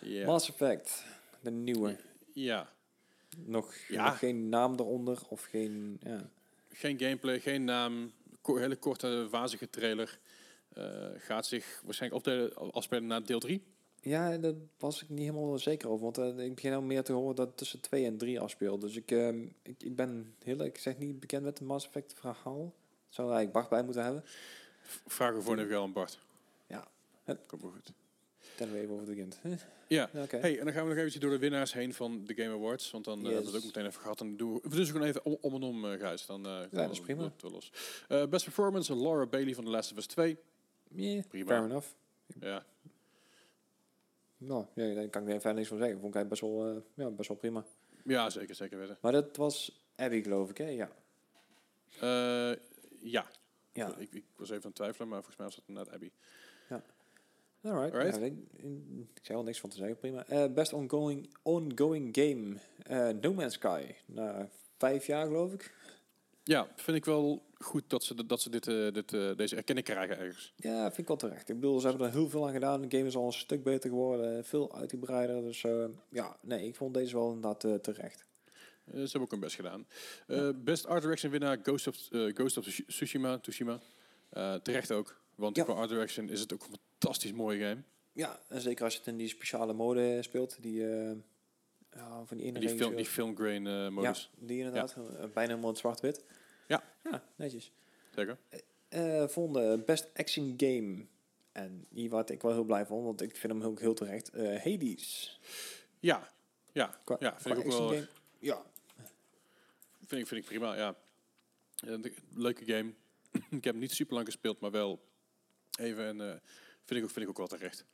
Ja. 0.00 0.26
Mass 0.26 0.48
Effect, 0.48 1.04
de 1.40 1.50
nieuwe. 1.50 1.96
ja, 2.32 2.72
Nog, 3.36 3.74
Ja. 3.88 4.04
nog 4.08 4.18
geen 4.18 4.48
naam 4.48 4.72
eronder 4.74 5.18
of 5.28 5.42
geen... 5.44 6.00
Ja. 6.02 6.28
geen 6.72 6.98
gameplay, 6.98 7.40
geen 7.40 7.64
naam. 7.64 8.12
Ko- 8.40 8.56
hele 8.56 8.76
korte, 8.76 9.28
wazige 9.30 9.70
trailer. 9.70 10.18
Eh, 10.72 11.06
gaat 11.16 11.46
zich 11.46 11.80
waarschijnlijk 11.84 12.26
opdelen, 12.26 12.72
afspelen 12.72 13.06
na 13.06 13.20
deel 13.20 13.38
3. 13.40 13.62
ja, 14.00 14.36
daar 14.38 14.54
was 14.78 15.02
ik 15.02 15.08
niet 15.08 15.18
helemaal 15.18 15.58
zeker 15.58 15.88
over. 15.88 16.04
Want 16.04 16.18
eh, 16.18 16.44
ik 16.44 16.54
begin 16.54 16.72
al 16.72 16.82
meer 16.82 17.02
te 17.04 17.12
horen 17.12 17.36
dat 17.36 17.46
het 17.46 17.56
tussen 17.56 17.80
2 17.80 18.04
en 18.06 18.16
3 18.16 18.40
afspeelt. 18.40 18.80
Dus 18.80 18.96
ik, 18.96 19.10
ehm, 19.10 19.42
ik, 19.62 19.82
ik 19.82 19.96
ben 19.96 20.34
heel 20.42 20.54
eerlijk 20.56 20.76
gezegd 20.76 20.98
niet 20.98 21.20
bekend 21.20 21.42
met 21.44 21.58
het 21.58 21.68
Mass 21.68 21.86
Effect 21.86 22.14
verhaal. 22.18 22.74
Zou 23.08 23.28
er 23.28 23.34
eigenlijk 23.34 23.52
Bart 23.52 23.68
bij 23.68 23.82
moeten 23.82 24.02
hebben. 24.04 24.22
Vragen 25.06 25.42
voor 25.42 25.56
nu 25.56 25.66
wel 25.66 25.82
aan 25.82 25.92
Bart. 25.92 26.18
Ja. 26.66 26.88
Komt 27.46 27.62
wel 27.62 27.70
goed. 27.70 27.92
Even 28.60 28.88
over 28.90 28.96
het 28.98 29.06
weekend. 29.06 29.40
Ja. 29.42 29.56
Ja, 30.12 30.22
Oké. 30.22 30.36
Hey, 30.36 30.58
en 30.58 30.64
dan 30.64 30.72
gaan 30.74 30.82
we 30.82 30.88
nog 30.88 30.96
eventjes 30.98 31.22
door 31.22 31.30
de 31.30 31.38
winnaars 31.38 31.72
heen 31.72 31.94
van 31.94 32.24
de 32.24 32.34
Game 32.34 32.54
Awards. 32.54 32.90
Want 32.90 33.04
dan 33.04 33.18
eh, 33.18 33.24
hebben 33.24 33.40
we 33.40 33.46
het 33.46 33.54
Yes. 33.54 33.60
ook 33.64 33.74
meteen 33.74 33.86
even 33.90 34.00
gehad. 34.00 34.20
En 34.20 34.26
dan 34.26 34.36
doen 34.36 34.60
we, 34.62 34.84
ze 34.84 34.92
gewoon 34.92 35.06
even 35.06 35.24
om, 35.24 35.36
om 35.40 35.54
en 35.54 35.62
om, 35.62 35.84
Gijs. 35.84 36.26
Dan, 36.26 36.46
eh, 36.46 36.60
dat 36.70 36.90
is 36.90 37.00
prima. 37.00 37.32
wel 37.40 37.50
los. 37.50 37.72
Best 38.08 38.44
performance, 38.44 38.96
Laura 38.96 39.26
Bailey 39.26 39.54
van 39.54 39.64
The 39.64 39.70
Last 39.70 39.90
of 39.92 39.96
Us 39.98 40.06
2. 40.06 40.36
Yeah, 40.88 41.22
Prima. 41.28 41.46
fair 41.46 41.64
enough. 41.64 41.86
Ja, 42.40 42.64
Nou, 44.38 44.66
ja, 44.74 44.94
daar 44.94 45.08
kan 45.08 45.22
ik 45.22 45.28
er 45.28 45.40
verder 45.40 45.54
niks 45.54 45.68
van 45.68 45.78
zeggen. 45.78 46.00
Vond 46.00 46.14
ik 46.14 46.28
best 46.28 46.40
wel, 46.40 46.84
ja, 46.94 47.10
best 47.10 47.28
wel 47.28 47.36
prima. 47.38 47.64
ja 48.04 48.30
zeker, 48.30 48.54
zeker 48.54 48.78
weten. 48.78 48.98
Maar 49.00 49.12
dat 49.12 49.36
was 49.36 49.84
Abby, 49.96 50.22
geloof 50.22 50.50
ik, 50.50 50.58
hè? 50.58 50.68
Ja. 50.68 50.90
Ja, 53.00 53.26
Ja, 53.72 53.96
Ik, 53.96 54.12
ik 54.12 54.24
was 54.36 54.48
even 54.50 54.62
aan 54.62 54.68
het 54.68 54.74
twijfelen, 54.74 55.08
maar 55.08 55.16
volgens 55.18 55.36
mij 55.36 55.46
was 55.46 55.56
het 55.56 55.64
inderdaad 55.66 55.94
Abby. 55.94 56.10
Alright. 57.66 57.94
Alright. 57.94 58.16
Ja, 58.16 58.24
ik, 58.24 58.34
ik 59.14 59.24
zei 59.24 59.38
al 59.38 59.44
niks 59.44 59.60
van 59.60 59.70
te 59.70 59.76
zeggen, 59.76 59.96
prima. 59.96 60.26
Eh, 60.26 60.52
best 60.52 60.72
ongoing, 60.72 61.34
ongoing 61.42 62.08
game, 62.12 62.56
eh, 62.82 63.20
No 63.20 63.32
Man's 63.34 63.54
Sky. 63.54 63.82
Na 64.06 64.48
vijf 64.78 65.06
jaar, 65.06 65.26
geloof 65.26 65.52
ik. 65.52 65.74
Ja, 66.42 66.68
vind 66.76 66.96
ik 66.96 67.04
wel 67.04 67.42
goed 67.54 67.82
dat 67.86 68.04
ze, 68.04 68.26
dat 68.26 68.40
ze 68.40 68.50
dit, 68.50 68.66
eh, 68.66 68.92
dit, 68.92 69.10
deze 69.36 69.56
erkenning 69.56 69.86
krijgen 69.86 70.18
ergens. 70.18 70.52
Ja, 70.56 70.82
vind 70.84 70.98
ik 70.98 71.06
wel 71.06 71.16
terecht. 71.16 71.48
Ik 71.48 71.54
bedoel, 71.54 71.80
ze 71.80 71.88
hebben 71.88 72.06
er 72.06 72.12
heel 72.12 72.28
veel 72.28 72.46
aan 72.46 72.52
gedaan. 72.52 72.80
De 72.80 72.96
game 72.96 73.08
is 73.08 73.16
al 73.16 73.26
een 73.26 73.32
stuk 73.32 73.62
beter 73.62 73.90
geworden, 73.90 74.44
veel 74.44 74.76
uitgebreider. 74.76 75.42
Dus 75.42 75.60
ja, 76.08 76.36
nee, 76.40 76.66
ik 76.66 76.74
vond 76.76 76.94
deze 76.94 77.14
wel 77.14 77.32
inderdaad 77.32 77.82
terecht. 77.82 78.24
Ze 78.92 78.98
hebben 78.98 79.20
ook 79.20 79.30
hun 79.30 79.40
best 79.40 79.56
gedaan. 79.56 79.86
Best 80.64 80.86
Art 80.86 81.02
Direction 81.02 81.32
winnaar 81.32 81.58
Ghost 81.62 81.86
of, 81.86 81.96
Ghost 82.10 82.56
of 82.56 82.64
Tsushima. 82.86 83.38
Tsushima. 83.38 83.80
Terecht 84.62 84.92
ook. 84.92 85.24
Want 85.36 85.56
Ja. 85.56 85.64
qua 85.64 85.72
art 85.72 85.88
direction 85.88 86.28
is 86.28 86.40
het 86.40 86.52
ook 86.52 86.62
een 86.62 86.78
fantastisch 86.90 87.32
mooie 87.32 87.58
game. 87.68 87.82
Ja, 88.12 88.40
en 88.48 88.60
zeker 88.60 88.84
als 88.84 88.92
je 88.92 88.98
het 88.98 89.08
in 89.08 89.16
die 89.16 89.28
speciale 89.28 89.72
mode 89.72 90.22
speelt, 90.22 90.62
die 90.62 90.88
eh, 90.90 91.12
ja, 91.92 92.24
van 92.24 92.36
die 92.36 92.68
film, 92.68 92.96
die 92.96 93.04
film 93.06 93.36
grain 93.36 93.66
eh, 93.66 93.88
modus. 93.88 94.30
Ja, 94.40 94.46
die 94.46 94.58
inderdaad, 94.58 94.96
eh, 94.96 95.02
bijna 95.18 95.48
helemaal 95.50 95.70
in 95.70 95.76
zwart-wit. 95.76 96.24
Ja. 96.66 96.82
Ja, 97.04 97.24
netjes. 97.36 97.72
Zeker. 98.14 98.38
Eh 98.88 99.28
volgende, 99.28 99.78
Best 99.86 100.08
Action 100.14 100.54
Game. 100.56 101.06
En 101.52 101.86
hier 101.90 102.10
werd 102.10 102.30
ik 102.30 102.42
wel 102.42 102.52
heel 102.52 102.64
blij 102.64 102.86
van, 102.86 103.04
want 103.04 103.20
ik 103.22 103.36
vind 103.36 103.52
hem 103.52 103.62
ook 103.62 103.80
heel 103.80 103.94
terecht. 103.94 104.32
Hades. 104.32 105.38
Ja, 106.00 106.30
ja, 106.72 107.00
Qua, 107.04 107.16
ja 107.20 107.40
vind 107.40 107.58
ik 107.58 107.64
ook 107.64 107.70
wel. 107.72 107.88
game. 107.88 108.08
Ja, 108.38 108.64
Vind 110.06 110.20
ik, 110.20 110.26
vind 110.26 110.40
ik 110.40 110.46
prima, 110.46 110.76
ja. 110.76 110.96
Leuke 112.34 112.64
game. 112.64 112.92
ik 113.58 113.64
heb 113.64 113.64
hem 113.64 113.78
niet 113.78 113.92
super 113.92 114.14
lang 114.14 114.26
gespeeld, 114.26 114.60
maar 114.60 114.70
wel 114.70 115.00
even. 115.78 116.06
En 116.06 116.20
eh, 116.20 116.36
vind, 116.84 116.98
ik 117.00 117.02
ook, 117.04 117.10
vind 117.10 117.24
ik 117.24 117.28
ook 117.28 117.36
wel 117.36 117.46
terecht. 117.46 117.84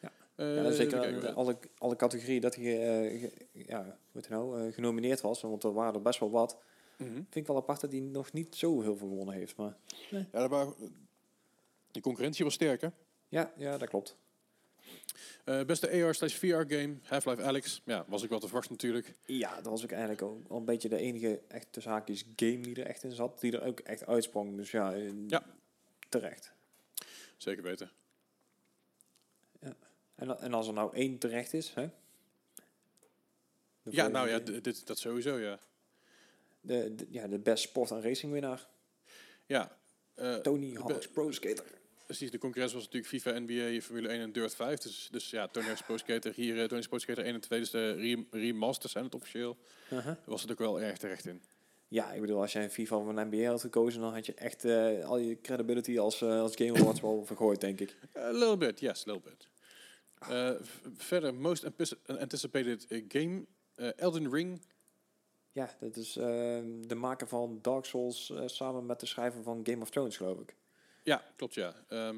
Ja. 0.00 0.12
Eh, 0.34 0.54
ja, 0.54 0.60
even 0.60 0.74
zeker 0.74 1.24
eh, 1.24 1.34
alle, 1.36 1.58
alle 1.78 1.96
categorieën 1.96 2.40
dat 2.40 2.54
hij 2.54 2.64
eh, 2.64 3.20
ge- 3.20 3.46
ja, 3.52 3.82
hoe 3.84 3.92
heet 4.12 4.22
het 4.24 4.28
nou, 4.28 4.66
eh, 4.66 4.72
genomineerd 4.74 5.20
was, 5.20 5.40
want 5.40 5.64
er 5.64 5.72
waren 5.72 5.94
er 5.94 6.02
best 6.02 6.18
wel 6.20 6.30
wat. 6.30 6.58
Mhm. 6.96 7.12
Vind 7.12 7.34
ik 7.36 7.46
wel 7.46 7.56
apart 7.56 7.80
dat 7.80 7.90
hij 7.92 8.00
nog 8.00 8.32
niet 8.32 8.54
zo 8.56 8.80
heel 8.82 8.96
veel 8.96 9.08
gewonnen 9.08 9.34
heeft. 9.34 9.56
Maar 9.56 9.76
Ja, 10.10 10.24
dat 10.30 10.50
waren, 10.50 10.74
de 11.90 12.00
concurrentie 12.00 12.44
was 12.44 12.54
sterk, 12.54 12.80
hè? 12.80 12.88
ja, 13.28 13.52
ja 13.56 13.78
dat 13.78 13.88
klopt. 13.88 14.16
Eh, 15.44 15.64
beste 15.64 15.90
AR 15.90 16.14
slash 16.14 16.34
VR 16.34 16.46
game, 16.74 16.96
Half-Life 17.02 17.42
Alex. 17.42 17.82
Ja, 17.84 18.04
was 18.08 18.22
ik 18.22 18.28
wel 18.28 18.38
te 18.38 18.46
verwachten 18.46 18.72
natuurlijk. 18.72 19.14
Ja, 19.26 19.54
dat 19.54 19.64
was 19.66 19.82
ook 19.84 19.90
eigenlijk 19.90 20.22
ook 20.22 20.48
al 20.48 20.56
een 20.58 20.64
beetje 20.64 20.88
de 20.88 20.96
enige 20.96 21.40
echt 21.48 21.66
tussen 21.72 21.92
haakjes 21.92 22.24
game 22.36 22.60
die 22.60 22.74
er 22.74 22.86
echt 22.86 23.02
in 23.02 23.12
zat. 23.12 23.40
Die 23.40 23.52
er 23.52 23.62
ook 23.66 23.80
echt 23.80 24.06
uitsprong. 24.06 24.56
Dus 24.56 24.70
ja, 24.70 24.94
eh, 24.94 25.10
Ja. 25.26 25.42
terecht. 26.08 26.52
Zeker 27.38 27.62
weten. 27.62 27.90
En, 30.14 30.38
en 30.40 30.54
als 30.54 30.66
er 30.66 30.72
nou 30.72 30.94
één 30.94 31.18
terecht 31.18 31.52
is, 31.52 31.74
hè? 31.74 31.88
De 33.82 33.90
Ja, 33.90 34.08
nou 34.08 34.28
ja, 34.28 34.38
dit, 34.38 34.86
dat 34.86 34.98
sowieso, 34.98 35.38
ja. 35.38 35.58
de, 36.60 36.94
de, 36.94 37.06
ja, 37.10 37.26
de 37.26 37.38
best 37.38 37.62
sport 37.62 37.90
en 37.90 38.02
racing 38.02 38.32
winnaar. 38.32 38.66
Ja, 39.46 39.76
eh, 40.14 40.34
Tony 40.36 40.74
Hawk's 40.74 41.08
Pro 41.08 41.30
Skater. 41.30 41.64
precies. 42.06 42.30
De 42.30 42.38
concurrentie 42.38 42.76
was 42.76 42.84
natuurlijk 42.84 43.12
FIFA, 43.12 43.38
NBA, 43.38 43.80
Formule 43.80 44.08
1 44.08 44.20
en 44.20 44.32
Dirt 44.32 44.54
5. 44.54 44.78
Dus, 44.78 45.08
dus 45.10 45.30
ja, 45.30 45.48
Tony 45.48 45.66
Hawk's 45.66 45.82
Pro 45.82 45.96
Skater 45.96 46.32
hier, 46.34 46.60
eh, 46.62 46.68
Tony 46.68 46.82
Pro 46.88 46.98
Skater 46.98 47.24
1 47.24 47.34
en 47.34 47.40
2. 47.40 47.58
Dus 47.60 47.70
de 47.70 47.92
rem- 47.92 48.26
remasters 48.30 48.92
zijn 48.92 49.04
het 49.04 49.14
officieel. 49.14 49.56
Uh-huh. 49.92 50.16
Was 50.24 50.42
het 50.42 50.50
ook 50.50 50.58
wel 50.58 50.80
erg 50.80 50.98
terecht 50.98 51.26
in. 51.26 51.42
Ja, 51.88 52.12
ik 52.12 52.20
bedoel, 52.20 52.40
als 52.40 52.52
jij 52.52 52.62
een 52.64 52.70
FIFA 52.70 52.96
of 52.96 53.06
een 53.06 53.28
NBA 53.28 53.44
had 53.50 53.60
gekozen, 53.60 54.00
dan 54.00 54.12
had 54.12 54.26
je 54.26 54.34
echt 54.34 54.64
eh, 54.64 55.04
al 55.04 55.18
je 55.18 55.40
credibility 55.40 55.98
als, 55.98 56.22
eh, 56.22 56.40
als 56.40 56.56
Game 56.56 56.78
Awards 56.78 57.00
wel 57.00 57.24
vergooid, 57.24 57.60
denk 57.60 57.80
ik. 57.80 57.96
A 58.16 58.30
little 58.30 58.56
bit, 58.56 58.80
yes, 58.80 59.06
a 59.08 59.12
little 59.12 59.30
bit. 59.30 59.48
Eh, 60.30 60.50
verder, 60.96 61.34
most 61.34 61.64
antici- 61.64 61.98
anticipated 62.06 62.86
eh, 62.86 63.04
game, 63.08 63.44
eh, 63.74 63.88
Elden 63.98 64.30
Ring. 64.32 64.60
Ja, 65.52 65.76
dat 65.80 65.96
is 65.96 66.16
eh, 66.16 66.24
de 66.86 66.94
maker 66.96 67.28
van 67.28 67.58
Dark 67.62 67.84
Souls 67.84 68.30
eh, 68.30 68.42
samen 68.46 68.86
met 68.86 69.00
de 69.00 69.06
schrijver 69.06 69.42
van 69.42 69.60
Game 69.62 69.82
of 69.82 69.90
Thrones, 69.90 70.16
geloof 70.16 70.40
ik. 70.40 70.54
Ja, 71.02 71.24
klopt, 71.36 71.54
ja. 71.54 71.74
Ehm, 71.88 72.16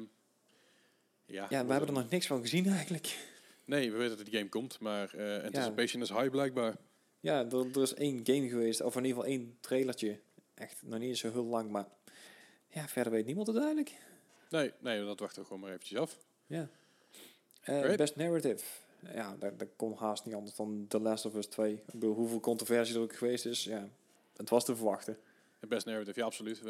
ja, 1.25 1.45
Ja, 1.49 1.65
we 1.65 1.71
hebben 1.71 1.87
er 1.87 1.93
nog 2.01 2.09
niks 2.09 2.27
van 2.27 2.41
gezien 2.41 2.67
eigenlijk. 2.67 3.17
Nee, 3.65 3.91
we 3.91 3.97
weten 3.97 4.17
dat 4.17 4.25
die 4.25 4.35
game 4.37 4.49
komt, 4.49 4.79
maar 4.79 5.13
eh, 5.13 5.43
anticipation 5.43 6.01
is 6.01 6.09
high 6.09 6.29
blijkbaar. 6.29 6.75
Ja, 7.21 7.45
er, 7.45 7.65
er 7.75 7.81
is 7.81 7.93
één 7.93 8.19
game 8.23 8.49
geweest, 8.49 8.81
of 8.81 8.95
in 8.95 9.05
ieder 9.05 9.17
geval 9.17 9.31
één 9.37 9.57
trailertje. 9.59 10.19
Echt 10.53 10.81
nog 10.83 10.99
niet 10.99 11.09
eens 11.09 11.19
zo 11.19 11.31
heel 11.31 11.45
lang, 11.45 11.69
maar 11.71 11.87
ja, 12.67 12.87
verder 12.87 13.11
weet 13.11 13.25
niemand 13.25 13.47
het 13.47 13.57
eigenlijk. 13.57 13.91
Nee, 14.49 14.71
nee, 14.79 15.05
dat 15.05 15.19
wachten 15.19 15.41
we 15.41 15.47
gewoon 15.47 15.61
maar 15.61 15.71
eventjes 15.71 15.99
af. 15.99 16.17
Ja. 16.47 16.69
Eh, 17.61 17.95
best 17.95 18.15
Narrative. 18.15 18.65
Ja, 19.13 19.35
dat, 19.39 19.59
dat 19.59 19.67
kon 19.75 19.93
haast 19.95 20.25
niet 20.25 20.35
anders 20.35 20.55
dan 20.55 20.85
The 20.87 20.99
Last 20.99 21.25
of 21.25 21.35
Us 21.35 21.45
2. 21.45 21.73
Ik 21.73 21.81
bedoel, 21.85 22.13
hoeveel 22.15 22.39
controversie 22.39 22.95
er 22.95 23.01
ook 23.01 23.15
geweest 23.15 23.45
is, 23.45 23.63
ja, 23.63 23.89
het 24.37 24.49
was 24.49 24.65
te 24.65 24.75
verwachten. 24.75 25.17
Best 25.67 25.85
narrative, 25.85 26.19
ja, 26.19 26.25
absoluut. 26.25 26.61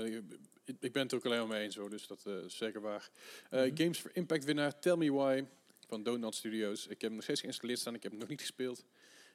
Ik, 0.80 0.92
ben 0.92 1.02
het 1.04 1.14
ook 1.14 1.26
alleen 1.26 1.38
maar 1.40 1.48
mee 1.48 1.64
eens, 1.64 1.76
hoor, 1.76 1.90
dus 1.90 2.08
dat 2.08 2.26
eh, 2.26 2.34
is 2.34 2.58
zeker 2.58 2.82
waar. 2.82 3.10
Eh, 3.50 3.66
Mhm. 3.66 3.76
Games 3.78 4.00
for 4.00 4.12
Impact 4.14 4.44
winnaar, 4.46 4.80
Tell 4.80 4.96
Me 4.96 5.12
Why, 5.14 5.46
van 5.88 6.04
Donut 6.04 6.36
Studios. 6.36 6.84
Ik 6.84 6.90
heb 6.90 7.02
hem 7.02 7.14
nog 7.14 7.24
steeds 7.24 7.42
geïnstalleerd 7.42 7.80
staan, 7.80 7.96
ik 7.96 8.04
heb 8.04 8.12
hem 8.12 8.20
nog 8.20 8.30
niet 8.30 8.40
gespeeld. 8.40 8.86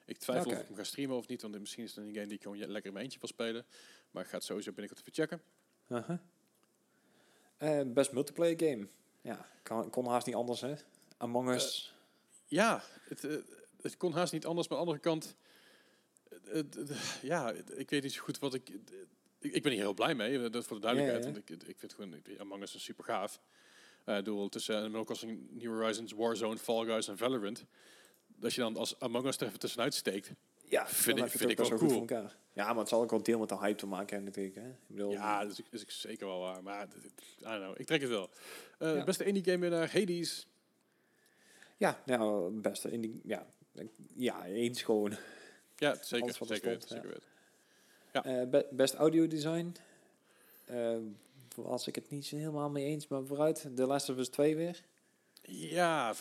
Ik 0.07 0.17
twijfel 0.17 0.51
of 0.51 0.59
ik 0.59 0.67
hem 0.67 0.75
ga 0.75 0.83
streamen 0.83 1.17
of 1.17 1.27
niet, 1.27 1.41
want 1.41 1.59
misschien 1.59 1.83
is 1.83 1.95
het 1.95 2.05
een 2.05 2.13
game 2.13 2.27
die 2.27 2.35
ik 2.35 2.41
gewoon 2.41 2.57
lekker 2.57 2.85
in 2.85 2.93
mijn 2.93 3.03
eentje 3.03 3.19
wil 3.19 3.29
spelen. 3.29 3.65
Maar 4.11 4.23
ik 4.23 4.29
ga 4.29 4.35
het 4.35 4.45
sowieso 4.45 4.71
binnenkort 4.71 5.07
even 5.07 5.13
checken. 5.13 5.41
Uh-huh. 5.89 6.19
Eh, 7.57 7.93
best 7.93 8.11
Multiplayer 8.11 8.59
Game. 8.59 8.87
Ja, 9.21 9.49
kan, 9.63 9.89
kon 9.89 10.05
haast 10.07 10.25
niet 10.25 10.35
anders, 10.35 10.61
hè. 10.61 10.73
Among 11.17 11.49
Us. 11.49 11.95
Ja, 12.45 12.83
het, 13.01 13.23
eh, 13.23 13.37
het 13.81 13.97
kon 13.97 14.13
haast 14.13 14.33
niet 14.33 14.45
anders, 14.45 14.67
maar 14.67 14.77
aan 14.77 14.85
de 14.85 14.91
andere 14.91 15.09
kant... 15.09 15.35
eh, 16.51 16.97
ja, 17.21 17.51
ik 17.75 17.89
weet 17.89 18.03
niet 18.03 18.13
zo 18.13 18.23
goed 18.23 18.39
wat 18.39 18.53
ik... 18.53 18.69
Ik, 19.39 19.53
ik 19.53 19.63
ben 19.63 19.71
hier 19.71 19.81
heel 19.81 19.93
blij 19.93 20.15
mee, 20.15 20.43
eh, 20.43 20.51
dat 20.51 20.65
voor 20.65 20.75
de 20.75 20.81
duidelijkheid. 20.81 21.23
Ja, 21.23 21.29
ja. 21.29 21.35
Want 21.35 21.63
ik, 21.63 21.67
ik 21.67 21.79
vind 21.79 21.93
gewoon 21.93 22.21
Among 22.37 22.61
Us 22.61 22.75
is 22.75 22.83
super 22.83 23.03
gaaf. 23.03 23.41
Eh, 24.03 24.17
Ik 24.17 24.23
bedoel, 24.23 24.49
tussen 24.49 24.75
uh, 24.75 24.81
Animal 24.81 25.03
Crossing, 25.03 25.47
New 25.51 25.71
Horizons, 25.71 26.11
Warzone, 26.11 26.57
Fall 26.57 26.85
Guys 26.85 27.07
en 27.07 27.17
Valorant. 27.17 27.65
Dat 28.39 28.53
je 28.53 28.61
dan 28.61 28.77
als 28.77 28.99
Among 28.99 29.25
Us 29.25 29.37
er 29.37 29.47
even 29.47 29.59
tussenuit 29.59 29.93
steekt. 29.93 30.31
ja, 30.65 30.87
vind 30.87 31.17
ik- 31.17 31.29
vind 31.29 31.49
ik 31.51 31.59
ook 31.59 31.67
wel 31.69 31.77
cool. 31.77 31.91
elkaar. 31.99 32.35
Ja, 32.53 32.67
maar 32.67 32.77
het 32.77 32.87
zal 32.89 33.01
ook 33.01 33.09
wel 33.11 33.23
deel 33.23 33.39
met 33.39 33.49
de 33.49 33.57
hype 33.57 33.75
te 33.77 33.85
maken 33.87 34.15
hebben 34.15 34.25
natuurlijk, 34.25 34.55
hè. 34.55 34.69
Ik 34.69 34.75
bedoel, 34.95 35.11
Ja, 35.11 35.43
dat 35.45 35.51
is, 35.71 35.83
is 35.85 36.01
zeker 36.01 36.27
wel 36.27 36.39
waar. 36.39 36.63
Maar 36.63 36.87
I 36.87 36.87
don't 37.43 37.61
know, 37.63 37.79
ik 37.79 37.85
trek 37.85 38.01
het 38.01 38.09
wel. 38.09 38.29
Eh, 38.79 38.95
Ja. 38.95 39.03
Beste 39.03 39.23
indie 39.23 39.43
game 39.43 39.57
winnaar, 39.57 39.91
Hades. 39.93 40.47
ja, 41.77 42.01
nou, 42.05 42.51
beste 42.51 42.91
in 42.91 43.01
die, 43.01 43.21
ja, 43.23 43.45
ja, 44.15 44.45
eens 44.45 44.81
gewoon. 44.81 45.11
Ja, 45.75 45.93
zeker. 45.93 45.97
Er 45.99 46.05
Zeker, 46.05 46.33
stond, 46.33 46.49
zeker 46.87 47.07
weten. 47.07 47.25
Eh, 48.11 48.49
be- 48.49 48.67
best 48.71 48.93
audio 48.93 49.27
design. 49.27 49.75
Eh, 50.65 50.97
was 51.55 51.87
ik 51.87 51.95
het 51.95 52.09
niet 52.09 52.25
zo 52.25 52.35
helemaal 52.35 52.69
mee 52.69 52.85
eens, 52.85 53.07
maar 53.07 53.25
vooruit. 53.25 53.69
The 53.75 53.85
Last 53.85 54.09
of 54.09 54.17
Us 54.17 54.29
2 54.29 54.55
weer. 54.55 54.83
Ja, 55.41 56.13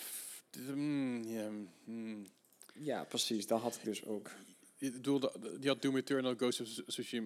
mm, 0.74 1.22
ja, 1.24 1.50
mm. 1.84 2.26
Ja, 2.74 3.04
precies. 3.04 3.46
Dat 3.46 3.60
had 3.60 3.74
ik 3.76 3.84
dus 3.84 4.04
ook. 4.04 4.30
Ik 4.78 4.92
bedoel, 4.92 5.20
de- 5.20 5.32
de- 5.40 5.58
die 5.58 5.68
had 5.68 5.82
Doom 5.82 5.96
Eternal, 5.96 6.34
Ghost 6.34 6.60
of 6.60 6.66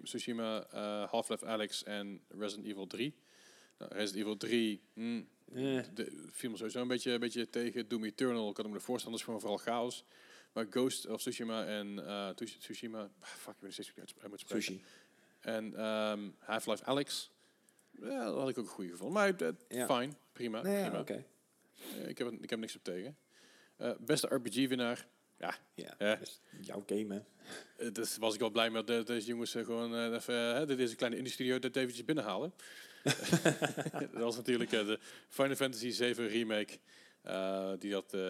Tsushima, 0.05 0.67
eh, 0.71 1.11
Half-Life 1.11 1.47
Alyx 1.47 1.83
en 1.85 2.21
Resident 2.29 2.67
Evil 2.67 2.87
3. 2.87 3.15
Nou, 3.79 3.95
Resident 3.95 4.23
Evil 4.25 4.37
3 4.37 4.83
mm, 4.95 5.29
Eh, 5.55 5.81
de, 5.95 6.29
viel 6.31 6.51
me 6.51 6.57
sowieso 6.57 6.81
een 6.81 6.89
beetje, 6.89 7.13
een 7.13 7.21
beetje 7.21 7.51
tegen. 7.51 7.89
Doom 7.89 8.05
Eternal 8.05 8.53
kan 8.53 8.65
ik 8.65 8.71
me 8.71 8.77
de 8.79 8.85
voorstellen, 8.85 9.17
is 9.19 9.25
gewoon 9.25 9.41
vooral 9.41 9.59
chaos. 9.59 10.05
Maar 10.53 10.67
Ghost 10.71 11.07
of 11.07 11.21
Tsushima 11.21 11.65
en 11.67 11.95
Tsush- 12.35 12.57
Tsushima, 12.57 13.01
ah, 13.21 13.29
fuck, 13.29 13.55
ik 13.55 13.61
weet 13.61 13.63
niet 13.63 13.73
steeds 13.73 13.91
hoe 13.95 14.03
ik 14.03 14.09
het 14.09 14.21
uit 14.23 14.31
moet 14.31 14.41
spreken. 14.41 14.65
sushi. 14.65 14.85
En 15.41 15.75
ehm, 15.77 16.29
Half-Life 16.39 16.85
Alyx, 16.85 17.31
ja, 18.01 18.25
dat 18.25 18.35
had 18.39 18.49
ik 18.49 18.59
ook 18.59 18.65
een 18.65 18.71
goede 18.71 18.91
gevonden. 18.91 19.15
Maar 19.15 19.43
uh, 19.43 19.49
Ja. 19.69 19.87
fijn, 19.87 20.17
prima. 20.33 20.63
Nee, 20.63 20.83
prima. 20.85 21.01
oké. 21.01 21.25
Ik, 22.07 22.19
heb, 22.19 22.33
ik 22.41 22.51
heb 22.51 22.59
niks 22.59 22.77
op 22.77 22.85
tegen. 22.85 23.17
Eh, 23.77 23.91
beste 24.01 24.27
RPG-winnaar, 24.35 25.07
Ja, 25.39 25.55
Ja. 25.75 26.19
is 26.19 26.41
jouw 26.61 26.83
game, 26.87 27.15
hè. 27.15 27.21
Eh, 27.87 27.93
dus 27.93 28.17
was 28.17 28.35
ik 28.35 28.41
wel 28.41 28.51
blij 28.51 28.71
met 28.71 28.87
de, 28.87 29.03
deze 29.03 29.27
jongens 29.27 29.55
eh, 29.55 29.65
gewoon 29.65 29.95
eh, 29.95 30.13
even, 30.15 30.57
eh, 30.71 30.77
deze 30.77 30.97
kleine 30.97 31.19
indie 31.19 31.33
studio 31.33 31.59
dat 31.59 31.77
eventjes 31.77 32.05
binnenhalen. 32.05 32.53
dat 34.13 34.23
was 34.23 34.37
natuurlijk 34.37 34.73
eh, 34.73 34.87
de 34.87 34.99
Final 35.29 35.57
Fantasy 35.57 35.91
7 35.91 36.29
remake 36.29 36.79
eh, 37.23 37.73
die 37.79 37.91
dat 37.91 38.15
eh, 38.15 38.21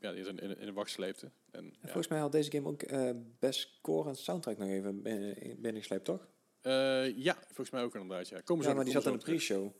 ja, 0.00 0.12
die 0.12 0.24
in, 0.26 0.38
in, 0.58 0.66
de 0.66 0.72
wacht 0.72 0.90
sleepte. 0.90 1.26
En, 1.50 1.60
En 1.60 1.64
ja. 1.64 1.78
Volgens 1.82 2.08
mij 2.08 2.18
had 2.18 2.32
deze 2.32 2.50
game 2.50 2.68
ook 2.68 2.82
eh, 2.82 3.10
best 3.38 3.60
score 3.78 4.08
en 4.08 4.16
soundtrack 4.16 4.58
nog 4.58 4.68
even 4.68 5.02
binnen- 5.02 5.36
binnengesleept, 5.60 6.04
toch? 6.04 6.28
Eh, 6.60 7.16
ja, 7.16 7.34
volgens 7.46 7.70
mij 7.70 7.82
ook 7.82 7.94
inderdaad. 7.94 8.28
Ja, 8.28 8.40
komen 8.40 8.66
Ja, 8.66 8.74
maar 8.74 8.84
die 8.84 8.92
zat 8.92 9.06
in 9.06 9.12
de 9.12 9.18
pre-show. 9.18 9.72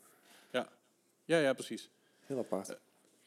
terug. 0.50 0.68
Ja, 1.24 1.38
ja, 1.38 1.52
precies. 1.52 1.90
Heel 2.26 2.38
apart. 2.38 2.78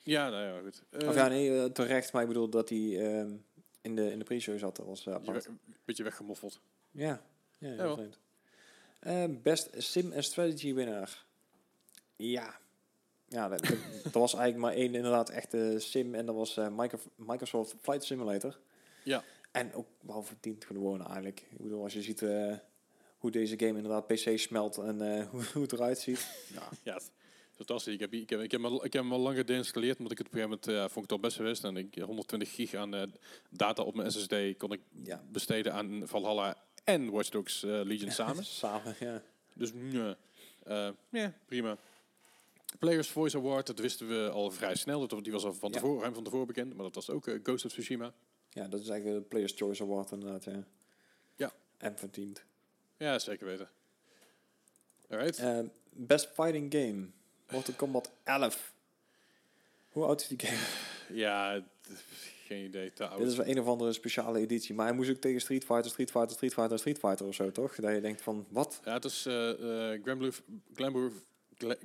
Ja, 0.04 0.30
nou 0.30 0.44
ja, 0.44 0.60
goed. 0.62 0.84
Eh, 0.90 1.08
of 1.08 1.16
ja, 1.16 1.28
nee, 1.28 1.60
eh, 1.60 1.66
terecht, 1.66 2.14
maar 2.14 2.22
ik 2.22 2.28
bedoel 2.28 2.50
dat 2.50 2.70
hij 2.70 3.00
ehm, 3.00 3.32
in 3.82 3.96
de, 3.96 4.12
in 4.12 4.20
de 4.20 4.26
pre-show 4.26 4.60
zat. 4.60 4.76
Dat 4.76 4.86
was 4.86 5.06
eh, 5.06 5.14
apart. 5.14 5.46
een 5.46 5.60
beetje 5.86 6.04
weggemoffeld. 6.04 6.60
Ja, 6.92 7.22
ja, 7.58 7.68
heel 7.70 7.94
vreemd. 7.96 8.20
Eh, 9.00 9.24
best 9.42 9.70
sim 9.78 10.12
en 10.12 10.24
strategy 10.24 10.74
winnaar. 10.74 11.26
Ja. 12.16 12.60
Ja, 13.28 13.48
dat, 14.04 14.14
was 14.14 14.34
eigenlijk 14.34 14.58
maar 14.58 14.74
één 14.74 14.96
inderdaad 14.96 15.30
echte 15.30 15.76
sim. 15.80 16.16
En 16.16 16.26
dat 16.26 16.36
was 16.36 16.58
eh, 16.58 16.68
Micro- 16.76 17.00
Microsoft 17.16 17.76
Flight 17.82 18.04
Simulator. 18.04 18.60
Ja. 19.04 19.24
En 19.52 19.74
ook 19.74 19.88
wel 20.00 20.24
verdiend 20.24 20.66
gewonnen 20.66 21.06
eigenlijk. 21.08 21.40
Ik 21.50 21.58
bedoel, 21.58 21.84
als 21.84 21.94
je 21.94 22.02
ziet 22.02 22.22
eh, 22.22 22.54
hoe 23.18 23.32
deze 23.32 23.60
game 23.60 23.78
inderdaad 23.78 24.08
PC 24.08 24.40
smelt 24.40 24.78
en 24.78 25.02
eh, 25.18 25.26
hoe, 25.32 25.44
hoe 25.54 25.62
het 25.62 25.72
eruit 25.72 26.00
ziet. 26.00 26.28
Ja, 26.54 26.70
Ja, 26.84 26.94
het 26.94 27.12
fantastisch. 27.66 27.94
Ik 27.94 28.00
heb, 28.00 28.14
ik, 28.14 28.30
heb, 28.30 28.40
ik, 28.40 28.52
heb 28.52 28.62
ik 28.62 28.94
heb 28.94 29.02
hem 29.04 29.14
al 29.14 29.20
lang 29.20 29.44
geïnstalleerd, 29.46 29.98
omdat 29.98 30.12
ik 30.12 30.18
het 30.18 30.28
op 30.28 30.34
een 30.34 30.40
gegeven 30.40 30.60
moment 30.66 30.68
eh, 30.68 30.94
vond 30.94 31.06
ik 31.06 31.12
het 31.12 31.12
al 31.12 31.20
best 31.20 31.36
gewist. 31.36 31.64
En 31.64 31.78
ik 31.78 31.96
120 31.96 32.56
gig 32.56 32.74
aan 32.74 32.96
eh, 32.96 33.08
data 33.50 33.84
op 33.84 33.96
mijn 33.96 34.12
SSD 34.12 34.36
kon 34.58 34.72
ik 34.72 34.82
ja. 35.04 35.24
besteden 35.32 35.74
aan 35.74 36.02
Valhalla 36.08 36.64
en 36.84 37.10
Watch 37.10 37.30
Dogs 37.30 37.64
eh, 37.64 37.70
Legion 37.84 38.12
samen. 38.22 38.46
Samen, 38.46 38.96
ja. 39.00 39.24
Dus 39.54 39.72
ja, 41.10 41.34
prima. 41.46 41.78
Players 42.80 43.10
Voice 43.10 43.38
Award, 43.38 43.68
dat 43.68 43.80
wisten 43.80 44.08
we 44.08 44.30
al 44.30 44.52
vrij 44.52 44.76
snel. 44.76 45.08
Dat, 45.08 45.24
die 45.24 45.32
was 45.34 45.46
al 45.46 45.54
van 45.54 45.70
Ja. 45.70 45.76
tevoren, 45.80 46.02
ruim 46.02 46.14
van 46.14 46.24
tevoren 46.24 46.48
bekend. 46.48 46.74
Maar 46.76 46.84
dat 46.84 46.96
was 46.96 47.10
ook 47.10 47.40
Ghost 47.44 47.66
of 47.66 47.72
Tsushima. 47.72 48.14
Ja, 48.50 48.68
dat 48.68 48.82
is 48.82 48.90
eigenlijk 48.90 49.22
de 49.22 49.28
Players 49.28 49.54
Choice 49.56 49.84
Award 49.84 50.12
inderdaad, 50.12 50.44
ja. 50.44 50.64
Ja. 51.36 51.52
En 51.78 51.98
verdiend. 51.98 52.44
Ja, 52.98 53.20
zeker 53.20 53.46
weten. 53.46 53.70
Alright. 55.10 55.70
Best 55.94 56.30
Fighting 56.34 56.74
Game. 56.74 57.10
Mortal 57.52 57.74
Kombat 57.74 58.12
11. 58.24 58.74
Hoe 59.90 60.04
oud 60.06 60.22
is 60.22 60.28
die 60.28 60.40
game? 60.48 60.60
Ja, 61.20 61.64
geen 62.46 62.66
idee. 62.66 62.94
Te 62.94 63.08
oud. 63.08 63.20
Dit 63.20 63.28
is 63.28 63.36
wel 63.36 63.48
een 63.48 63.60
of 63.60 63.68
andere 63.68 63.94
speciale 63.94 64.40
editie. 64.40 64.76
Maar 64.76 64.86
hij 64.88 64.96
moest 64.96 65.10
ook 65.10 65.16
tegen 65.18 65.42
Street 65.42 65.66
Fighter, 65.66 65.92
Street 65.92 66.12
Fighter, 66.12 66.32
Street 66.38 66.54
Fighter, 66.54 66.80
Street 66.80 67.00
Fighter 67.00 67.26
of 67.28 67.36
zo, 67.36 67.52
toch? 67.52 67.76
Dat 67.76 67.94
je 67.96 68.02
denkt 68.02 68.22
van, 68.22 68.46
wat? 68.50 68.82
Ja, 68.86 68.94
het 68.94 69.06
is 69.06 69.26
eh 69.26 69.34
Grand 70.04 70.18
Blue, 70.18 70.32
Grand 70.74 70.92
Blue, 70.94 71.12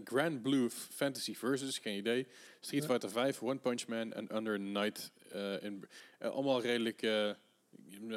Grand 0.05 0.43
Blue 0.43 0.71
Fantasy 0.71 1.35
Versus, 1.35 1.79
geen 1.79 1.97
idee. 1.97 2.27
Street 2.61 2.83
Ja. 2.83 2.89
Fighter 2.89 3.11
5, 3.11 3.43
One 3.43 3.59
Punch 3.59 3.87
Man 3.87 4.13
en 4.13 4.37
Under 4.37 4.61
Night. 4.61 5.11
eh, 5.33 5.63
in, 5.63 5.85
allemaal 6.19 6.61
redelijk 6.61 7.01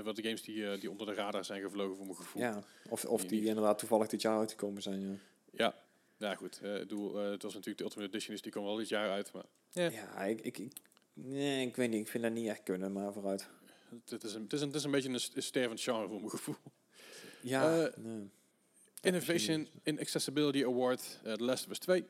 wat 0.03 0.15
de 0.15 0.21
games 0.23 0.41
die, 0.41 0.77
die 0.77 0.91
onder 0.91 1.05
de 1.07 1.13
radar 1.13 1.45
zijn 1.45 1.61
gevlogen 1.61 1.95
voor 1.95 2.05
mijn 2.05 2.17
gevoel. 2.17 2.41
Ja, 2.41 2.63
of, 2.89 3.05
of 3.05 3.26
die 3.26 3.45
inderdaad 3.45 3.80
toevallig 3.80 4.07
dit 4.07 4.21
jaar 4.21 4.38
uitgekomen 4.38 4.81
zijn, 4.81 5.01
ja. 5.01 5.15
Ja, 5.51 5.76
ja 6.19 6.35
goed. 6.35 6.59
eh, 6.63 6.73
ik 6.73 6.79
bedoel, 6.79 7.19
eh, 7.23 7.29
het 7.31 7.41
was 7.43 7.51
natuurlijk 7.53 7.77
de 7.77 7.83
Ultimate 7.83 8.09
Edition, 8.09 8.33
dus 8.33 8.41
die 8.41 8.51
kwam 8.51 8.63
wel 8.63 8.75
dit 8.75 8.89
jaar 8.89 9.09
uit. 9.09 9.31
Maar 9.31 9.45
Ja. 9.71 9.89
Ja, 9.89 10.23
ik, 10.25 10.41
ik, 10.41 10.57
ik, 10.57 10.71
nee, 11.13 11.67
ik 11.67 11.75
weet 11.75 11.89
niet. 11.89 11.99
Ik 11.99 12.07
vind 12.07 12.23
dat 12.23 12.33
niet 12.33 12.47
echt 12.47 12.63
kunnen, 12.63 12.91
maar 12.91 13.13
vooruit. 13.13 13.47
het, 14.09 14.23
is, 14.23 14.33
een, 14.33 14.41
het, 14.43 14.53
is 14.53 14.61
een, 14.61 14.67
het 14.67 14.75
is 14.75 14.83
een 14.83 14.91
beetje 14.91 15.09
een, 15.09 15.19
st- 15.19 15.35
een 15.35 15.43
stervend 15.43 15.81
genre 15.81 16.07
voor 16.07 16.17
mijn 16.17 16.29
gevoel. 16.29 16.55
Ja, 17.41 17.85
Eh, 17.87 17.97
nee. 17.97 18.29
Innovation 19.01 19.67
in 19.83 19.99
Accessibility 19.99 20.63
Award, 20.65 21.19
The 21.23 21.43
Last 21.43 21.65
of 21.65 21.71
Us 21.71 21.77
2. 21.79 22.05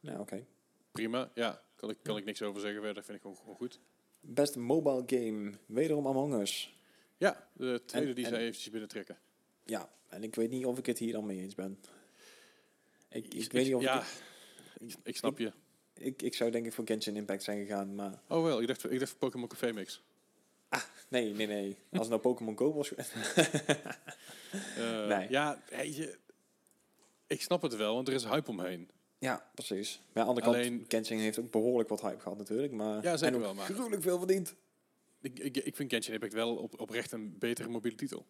ja 0.00 0.20
oké. 0.20 0.46
Prima, 0.92 1.30
ja. 1.34 1.62
Kan 1.76 1.90
ik, 1.90 1.96
kan 2.02 2.14
Ja. 2.14 2.20
ik 2.20 2.26
niks 2.26 2.42
over 2.42 2.60
zeggen 2.60 2.82
verder. 2.82 3.04
Vind 3.04 3.16
ik 3.16 3.22
gewoon, 3.22 3.36
gewoon 3.36 3.54
goed. 3.56 3.78
Best 4.20 4.56
mobile 4.56 5.02
game. 5.06 5.52
Wederom 5.66 6.06
Among 6.06 6.34
Us. 6.40 6.76
Ja, 7.16 7.48
de 7.52 7.82
tweede 7.86 8.08
En- 8.08 8.14
die 8.14 8.24
en- 8.24 8.30
zij 8.30 8.40
eventjes 8.40 8.70
binnentrekken. 8.70 9.18
Ja, 9.64 9.92
en 10.08 10.22
ik 10.22 10.34
weet 10.34 10.50
niet 10.50 10.64
of 10.66 10.78
ik 10.78 10.86
het 10.86 10.98
hier 10.98 11.12
dan 11.12 11.26
mee 11.26 11.38
eens 11.38 11.54
ben. 11.54 11.78
Ik, 13.10 13.24
ik, 13.26 13.34
Ik- 13.34 13.52
weet 13.52 13.64
niet 13.64 13.74
of 13.74 13.82
ja, 13.82 14.04
ik, 14.78 14.94
ik, 15.02 15.16
snap 15.16 15.38
je. 15.38 15.52
ik... 15.94 16.22
Ik 16.22 16.34
zou 16.34 16.50
denk 16.50 16.66
ik 16.66 16.72
voor 16.72 16.86
Genshin 16.86 17.16
Impact 17.16 17.42
zijn 17.42 17.58
gegaan, 17.66 17.94
maar... 17.94 18.20
Oh 18.28 18.42
wel, 18.44 18.60
ik 18.60 18.66
dacht, 18.66 18.90
ik 18.90 18.98
dacht 18.98 19.10
voor 19.10 19.18
Pokémon 19.20 19.48
Café 19.48 19.72
Mix. 19.72 20.02
Nee, 21.08 21.32
nee, 21.34 21.46
nee. 21.46 21.76
Als 21.90 22.00
het 22.00 22.08
nou 22.08 22.20
Pokémon 22.20 22.58
Go 22.58 22.72
was... 22.72 22.92
Eh, 24.76 25.06
Nee. 25.06 25.30
Ja, 25.30 25.62
je, 25.82 26.18
ik 27.26 27.42
snap 27.42 27.62
het 27.62 27.76
wel, 27.76 27.94
want 27.94 28.08
er 28.08 28.14
is 28.14 28.24
hype 28.24 28.50
omheen. 28.50 28.88
ja, 29.18 29.50
precies. 29.54 30.00
Maar 30.12 30.24
aan 30.24 30.34
de 30.34 30.40
andere 30.42 30.68
kant, 30.70 30.84
Genshin 30.88 31.18
heeft 31.18 31.38
ook 31.38 31.50
behoorlijk 31.50 31.88
wat 31.88 32.00
hype 32.00 32.20
gehad 32.20 32.38
natuurlijk, 32.38 32.72
maar... 32.72 33.02
Ja, 33.02 33.16
zeker 33.16 33.26
en 33.26 33.34
ook 33.34 33.40
wel, 33.40 33.54
maar- 33.54 33.64
gruwelijk 33.66 34.02
veel 34.02 34.18
verdiend. 34.18 34.54
Ik, 35.20 35.38
ik, 35.38 35.56
ik 35.56 35.76
vind 35.76 35.92
Genshin 35.92 36.14
Impact 36.14 36.32
wel 36.32 36.56
op, 36.56 36.80
oprecht 36.80 37.12
een 37.12 37.38
betere 37.38 37.68
mobiele 37.68 37.96
titel. 37.96 38.26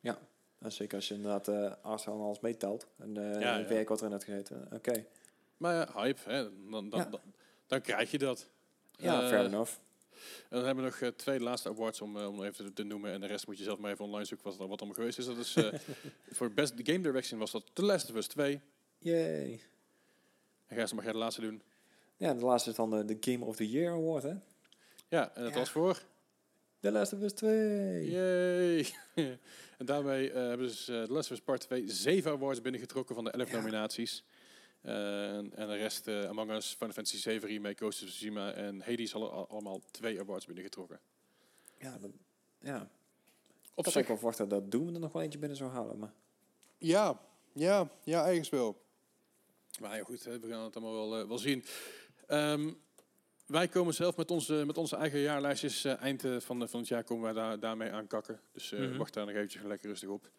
Ja, 0.00 0.18
en 0.58 0.72
zeker 0.72 0.96
als 0.96 1.08
je 1.08 1.14
inderdaad 1.14 1.48
eh 1.48 1.72
Arsenal 1.82 2.18
en 2.18 2.24
alles 2.24 2.40
meetelt. 2.40 2.86
En 2.98 3.16
eh 3.16 3.40
Ja, 3.40 3.56
het 3.58 3.68
ja. 3.68 3.74
werk 3.74 3.88
wat 3.88 4.00
erin 4.00 4.12
had 4.12 4.24
gezeten. 4.24 4.68
Oké. 4.72 5.04
Maar 5.56 5.74
ja, 5.74 5.88
hype, 6.02 6.20
hè, 6.30 6.42
dan, 6.70 6.88
dan, 6.90 7.00
Ja. 7.00 7.04
dan, 7.04 7.20
dan 7.66 7.80
krijg 7.80 8.10
je 8.10 8.18
dat. 8.18 8.48
Ja, 8.96 9.22
Eh, 9.22 9.28
fair 9.28 9.44
enough. 9.44 9.72
En 10.48 10.56
dan 10.56 10.64
hebben 10.64 10.84
we 10.84 10.90
nog 11.00 11.12
twee 11.16 11.40
laatste 11.40 11.68
awards 11.68 12.00
om, 12.00 12.16
om 12.16 12.34
nog 12.36 12.44
even 12.44 12.64
te, 12.64 12.72
te 12.72 12.82
noemen. 12.82 13.12
En 13.12 13.20
de 13.20 13.26
rest 13.26 13.46
moet 13.46 13.58
je 13.58 13.64
zelf 13.64 13.78
maar 13.78 13.90
even 13.92 14.04
online 14.04 14.24
zoeken 14.24 14.46
wat, 14.50 14.60
er- 14.60 14.66
wat 14.68 14.78
allemaal 14.80 14.96
geweest 14.98 15.18
is. 15.18 15.26
Dat 15.26 15.36
is 15.36 15.56
eh, 15.56 15.72
voor 16.36 16.50
Best 16.52 16.72
Game 16.76 17.00
Direction 17.00 17.38
was 17.38 17.50
dat 17.50 17.64
The 17.72 17.82
Last 17.84 18.10
of 18.10 18.16
Us 18.16 18.26
2. 18.26 18.60
Yay. 18.98 19.60
En 20.66 20.76
Gijs, 20.76 20.92
mag 20.92 21.04
jij 21.04 21.12
de 21.12 21.18
laatste 21.18 21.40
doen? 21.40 21.62
Ja, 22.16 22.34
de 22.34 22.44
laatste 22.44 22.70
is 22.70 22.76
dan 22.76 22.90
de, 22.90 23.04
de 23.04 23.16
Game 23.20 23.44
of 23.44 23.56
the 23.56 23.70
Year 23.70 23.92
Award, 23.92 24.22
hè? 24.22 24.34
Ja, 25.08 25.34
en 25.34 25.42
dat 25.42 25.52
Ja. 25.52 25.58
was 25.58 25.70
voor... 25.70 26.02
The 26.84 26.92
Last 26.92 27.12
of 27.12 27.20
Us 27.22 27.32
2. 27.32 28.10
Yay! 28.10 28.86
en 29.78 29.86
daarmee 29.86 30.30
eh, 30.30 30.34
hebben 30.48 30.70
ze 30.70 30.74
dus, 30.74 30.88
eh, 30.88 31.02
The 31.02 31.12
Last 31.12 31.30
of 31.30 31.36
Us 31.36 31.42
Part 31.44 31.60
2 31.60 31.88
zeven 31.90 32.30
awards 32.32 32.60
binnengetrokken 32.60 33.14
van 33.14 33.24
de 33.24 33.30
elf 33.30 33.50
Ja. 33.50 33.56
nominaties. 33.56 34.24
Eh, 34.80 35.36
en, 35.36 35.50
de 35.50 35.76
rest, 35.76 36.08
Among 36.08 36.50
Us, 36.50 36.72
Final 36.72 36.92
Fantasy 36.92 37.16
7 37.16 37.48
Remake, 37.48 37.76
Ghost 37.76 38.02
of 38.02 38.08
Tsushima 38.08 38.52
en 38.52 38.80
Hades 38.80 39.12
hadden 39.12 39.30
al- 39.30 39.48
allemaal 39.48 39.80
twee 39.90 40.20
awards 40.20 40.46
binnengetrokken. 40.46 41.00
Ja, 41.78 41.98
dat, 41.98 42.10
ja. 42.60 42.90
Op 43.74 43.86
Ik 43.86 43.94
had 43.94 44.06
wel 44.06 44.16
verwacht 44.16 44.50
dat 44.50 44.70
Doom 44.70 44.94
er 44.94 45.00
nog 45.00 45.12
wel 45.12 45.22
eentje 45.22 45.38
binnen 45.38 45.56
zou 45.58 45.70
halen, 45.70 45.98
maar... 45.98 46.12
ja, 46.78 47.20
ja, 47.52 47.90
ja, 48.02 48.26
ergens 48.28 48.48
wel. 48.48 48.82
Maar 49.80 49.96
ja, 49.96 50.04
goed, 50.04 50.24
hè, 50.24 50.38
we 50.40 50.48
gaan 50.48 50.64
het 50.64 50.76
allemaal 50.76 51.08
wel, 51.10 51.28
wel 51.28 51.38
zien. 51.38 51.64
Ehm, 52.26 52.72
wij 53.46 53.68
komen 53.68 53.94
zelf 53.94 54.16
met 54.16 54.30
onze, 54.30 54.62
met 54.66 54.78
onze 54.78 54.96
eigen 54.96 55.18
jaarlijstjes. 55.20 55.84
eh, 55.84 56.00
eind 56.02 56.24
eh, 56.24 56.36
van, 56.40 56.58
de- 56.58 56.68
van 56.68 56.80
het 56.80 56.88
jaar 56.88 57.04
komen 57.04 57.24
wij 57.24 57.32
daar, 57.32 57.58
daarmee 57.58 57.90
aankakken. 57.90 58.40
Dus 58.52 58.72
eh, 58.72 58.80
Mhm. 58.80 58.96
wacht 58.96 59.14
daar 59.14 59.26
nog 59.26 59.34
eventjes 59.34 59.62
lekker 59.62 59.88
rustig 59.88 60.08
op. 60.08 60.30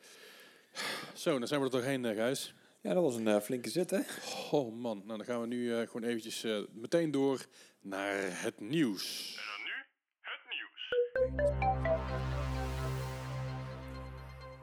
Zo, 1.16 1.40
dan 1.40 1.48
zijn 1.48 1.60
we 1.60 1.66
er 1.66 1.72
doorheen, 1.72 2.06
eh 2.06 2.16
Gijs. 2.16 2.54
Ja, 2.82 2.94
dat 2.94 3.04
was 3.04 3.16
een 3.16 3.28
eh, 3.28 3.40
flinke 3.40 3.70
zit, 3.70 3.90
hè? 3.90 4.00
Oh 4.52 4.76
man, 4.76 4.98
nou 5.06 5.18
dan 5.18 5.26
gaan 5.26 5.42
we 5.42 5.48
nu 5.48 5.74
eh, 5.74 5.88
gewoon 5.88 6.04
eventjes 6.04 6.44
eh, 6.44 6.60
meteen 6.74 7.12
door 7.12 7.46
naar 7.82 8.42
het 8.42 8.60
nieuws. 8.60 9.38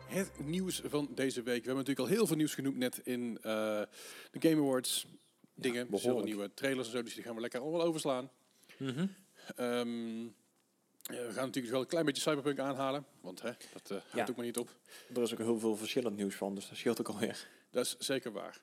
Het 0.07 0.31
nieuws 0.45 0.81
van 0.85 1.09
deze 1.15 1.43
week. 1.43 1.61
We 1.65 1.67
hebben 1.67 1.85
natuurlijk 1.85 2.09
al 2.09 2.17
heel 2.17 2.27
veel 2.27 2.37
nieuws 2.37 2.55
genoemd 2.55 2.77
net 2.77 3.01
in 3.05 3.39
eh, 3.43 3.83
de 4.31 4.49
Game 4.49 4.57
Awards. 4.63 5.07
Dingen, 5.55 5.91
behoorlijk. 5.91 6.25
nieuwe 6.27 6.55
trailers 6.55 6.87
en 6.87 6.93
zo, 6.93 7.03
dus 7.03 7.15
die 7.15 7.23
gaan 7.23 7.35
we 7.35 7.41
lekker 7.41 7.61
allemaal 7.61 7.83
overslaan. 7.83 8.31
Ehm, 8.79 10.27
eh, 10.27 11.27
we 11.27 11.31
gaan 11.33 11.45
natuurlijk 11.47 11.73
wel 11.73 11.81
een 11.81 11.87
klein 11.87 12.05
beetje 12.05 12.23
Cyberpunk 12.23 12.59
aanhalen, 12.59 13.07
want 13.21 13.43
hè, 13.43 13.51
dat 13.73 13.89
houdt 13.89 14.13
Ja. 14.13 14.27
ook 14.29 14.37
maar 14.37 14.45
niet 14.45 14.59
op. 14.59 14.77
Er 15.15 15.23
is 15.23 15.33
ook 15.33 15.39
heel 15.39 15.59
veel 15.59 15.77
verschillend 15.77 16.17
nieuws 16.17 16.35
van, 16.35 16.55
dus 16.55 16.69
dat 16.69 16.77
scheelt 16.79 17.01
ook 17.01 17.09
alweer. 17.09 17.49
Dat 17.71 17.85
is 17.85 17.97
zeker 17.99 18.33
waar. 18.33 18.61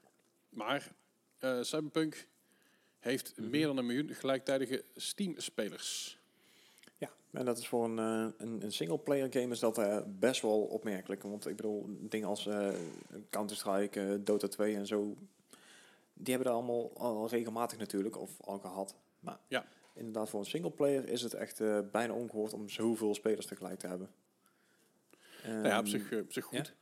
Maar 0.49 0.91
eh, 1.39 1.61
Cyberpunk 1.61 2.27
heeft 2.99 3.33
Mhm. 3.37 3.49
meer 3.49 3.65
dan 3.65 3.77
een 3.77 3.85
miljoen 3.85 4.09
gelijktijdige 4.09 4.83
Steam-spelers. 4.95 6.17
Ja, 6.97 7.09
en 7.31 7.45
dat 7.45 7.57
is 7.57 7.67
voor 7.67 7.85
een, 7.85 7.97
een, 7.97 8.63
een 8.63 8.71
single-player 8.71 9.27
game 9.33 9.51
is 9.51 9.59
dat 9.59 10.03
best 10.19 10.41
wel 10.41 10.61
opmerkelijk. 10.61 11.23
Want 11.23 11.45
ik 11.47 11.55
bedoel, 11.55 11.85
dingen 11.99 12.27
als 12.27 12.47
Counter-Strike, 13.29 14.19
Dota 14.23 14.47
2 14.47 14.75
en 14.75 14.87
zo, 14.87 15.15
die 16.21 16.33
hebben 16.33 16.51
er 16.51 16.57
allemaal 16.57 16.97
al 16.97 17.27
regelmatig 17.29 17.77
natuurlijk, 17.77 18.17
of 18.17 18.41
al 18.41 18.59
gehad. 18.59 18.95
Maar 19.19 19.39
Ja. 19.47 19.65
inderdaad, 19.93 20.29
voor 20.29 20.39
een 20.39 20.45
single-player 20.45 21.07
is 21.09 21.21
het 21.21 21.33
echt 21.33 21.59
eh, 21.59 21.79
bijna 21.91 22.13
ongehoord 22.13 22.53
om 22.53 22.69
zoveel 22.69 23.15
spelers 23.15 23.45
tegelijk 23.45 23.79
te 23.79 23.87
hebben. 23.87 24.11
nou 25.43 25.67
ja, 25.67 25.77
op 25.79 25.83
Ehm, 25.83 25.85
zich, 25.85 26.11
eh, 26.11 26.19
op 26.19 26.31
zich 26.31 26.45
goed. 26.45 26.75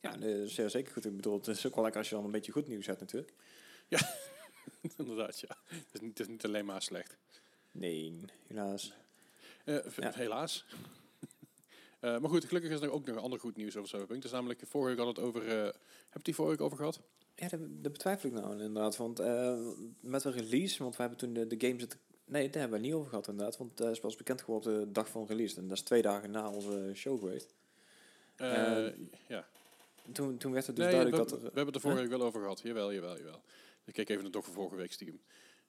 Ja, 0.00 0.16
nee, 0.16 0.48
zeer 0.48 0.70
zeker 0.70 0.92
goed. 0.92 1.04
Ik 1.04 1.16
bedoel, 1.16 1.34
het 1.36 1.46
is 1.46 1.66
ook 1.66 1.74
wel 1.74 1.82
lekker 1.82 2.00
als 2.00 2.10
je 2.10 2.14
dan 2.16 2.24
een 2.24 2.30
beetje 2.30 2.52
goed 2.52 2.68
nieuws 2.68 2.86
hebt 2.86 3.00
natuurlijk. 3.00 3.32
Inderdaad, 4.96 5.40
ja. 5.40 5.56
Het 5.66 5.84
is, 5.92 6.00
niet, 6.00 6.10
het 6.18 6.20
is 6.20 6.28
niet 6.28 6.44
alleen 6.44 6.64
maar 6.64 6.82
slecht. 6.82 7.16
Nee, 7.70 8.20
helaas. 8.46 8.92
Eh, 9.64 9.86
Ja. 9.96 10.12
Helaas. 10.14 10.64
Maar 12.00 12.28
goed, 12.28 12.44
gelukkig 12.44 12.70
is 12.70 12.80
er 12.80 12.90
ook 12.90 13.06
nog 13.06 13.16
ander 13.16 13.40
goed 13.40 13.56
nieuws 13.56 13.76
over 13.76 13.88
Cyberpunk. 13.88 14.22
Dus 14.22 14.30
namelijk, 14.30 14.60
vorige 14.66 14.88
week 14.96 15.04
we 15.04 15.20
het 15.20 15.28
over... 15.28 15.48
eh 15.48 15.64
heb 15.64 15.72
je 15.74 16.12
het 16.12 16.24
die 16.24 16.34
vorige 16.34 16.52
week 16.56 16.64
over 16.64 16.76
gehad? 16.76 17.00
Ja, 17.36 17.48
dat, 17.48 17.60
dat 17.60 17.92
betwijfel 17.92 18.28
ik 18.28 18.34
nou 18.34 18.52
inderdaad. 18.52 18.96
Want 18.96 19.18
eh, 19.18 19.58
met 20.00 20.22
de 20.22 20.30
release, 20.30 20.82
want 20.82 20.96
we 20.96 21.00
hebben 21.00 21.18
toen 21.20 21.32
de, 21.32 21.46
de 21.46 21.66
game 21.66 21.80
zitten... 21.80 21.98
Nee, 22.24 22.50
daar 22.50 22.60
hebben 22.60 22.70
we 22.70 22.76
het 22.76 22.84
niet 22.86 22.94
over 22.94 23.08
gehad 23.08 23.28
inderdaad. 23.28 23.56
Want 23.56 23.78
het 23.78 23.88
is 23.88 24.00
pas 24.00 24.16
bekend 24.16 24.42
geworden 24.42 24.80
de 24.80 24.92
dag 24.92 25.08
van 25.08 25.26
release. 25.26 25.56
En 25.56 25.68
dat 25.68 25.76
is 25.76 25.82
twee 25.82 26.02
dagen 26.02 26.30
na 26.30 26.50
onze 26.50 26.90
show 26.94 27.18
geweest. 27.18 27.54
Eh, 28.36 28.86
Eh, 28.86 28.92
ja. 29.28 29.46
Toen, 30.12 30.36
toen 30.36 30.52
werd 30.52 30.66
het 30.66 30.76
dus 30.76 30.84
Nee, 30.84 30.94
we, 30.94 31.00
duidelijk 31.00 31.30
we 31.30 31.36
dat 31.36 31.38
er... 31.40 31.44
hebben 31.44 31.66
het 31.66 31.74
er 31.74 31.80
vorige 31.80 32.00
week 32.00 32.10
wel 32.10 32.22
over 32.22 32.40
gehad. 32.40 32.60
Jawel, 32.60 32.92
jawel, 32.92 33.16
jawel. 33.16 33.40
Ik 33.84 33.92
keek 33.94 34.08
even 34.08 34.22
naar 34.22 34.32
de 34.32 34.38
doc 34.38 34.44
van 34.44 34.54
vorige 34.54 34.76
week 34.76 34.92
stiekem. 34.92 35.20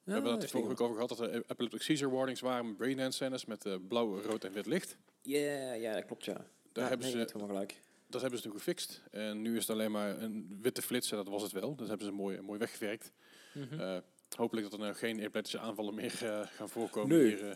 we 0.04 0.12
hebben 0.12 0.32
het 0.32 0.42
er 0.42 0.48
vorige 0.48 0.68
week 0.68 0.80
over 0.80 0.94
gehad 0.94 1.08
dat 1.08 1.20
er 1.20 1.34
epileptic 1.46 1.82
seizure 1.82 2.10
warnings 2.10 2.40
waren 2.40 2.66
met 2.66 2.76
brain 2.76 2.96
dance 2.96 3.12
scènes 3.16 3.44
met 3.44 3.64
eh, 3.66 3.74
blauw, 3.88 4.20
rood 4.20 4.44
en 4.44 4.52
wit 4.52 4.66
licht. 4.66 4.96
Ja, 5.22 5.72
ja, 5.72 5.94
dat 5.94 6.04
klopt 6.06 6.24
ja. 6.24 6.32
Daar 6.72 6.84
ja, 6.84 6.88
hebben 6.88 7.12
nee, 7.16 7.26
ze- 7.28 7.38
gelijk 7.38 7.80
dat 8.06 8.20
hebben 8.20 8.40
ze 8.40 8.46
nu 8.46 8.52
gefixt. 8.52 9.02
En 9.10 9.42
nu 9.42 9.56
is 9.56 9.60
het 9.60 9.70
alleen 9.70 9.90
maar 9.90 10.22
een 10.22 10.58
witte 10.60 10.82
flits 10.82 11.10
en 11.10 11.16
dat 11.16 11.28
was 11.28 11.42
het 11.42 11.52
wel. 11.52 11.74
Dat 11.74 11.88
hebben 11.88 12.06
ze 12.06 12.12
mooi, 12.12 12.40
mooi 12.40 12.58
weggewerkt. 12.58 13.12
Mhm. 13.52 13.80
Eh, 13.80 13.96
hopelijk 14.36 14.70
dat 14.70 14.78
er 14.78 14.84
nou 14.84 14.94
geen 14.94 15.18
epileptische 15.18 15.58
aanvallen 15.58 15.94
meer 15.94 16.24
eh, 16.24 16.46
gaan 16.46 16.68
voorkomen. 16.68 17.16
Nee, 17.16 17.26
hier, 17.26 17.44
uh, 17.44 17.54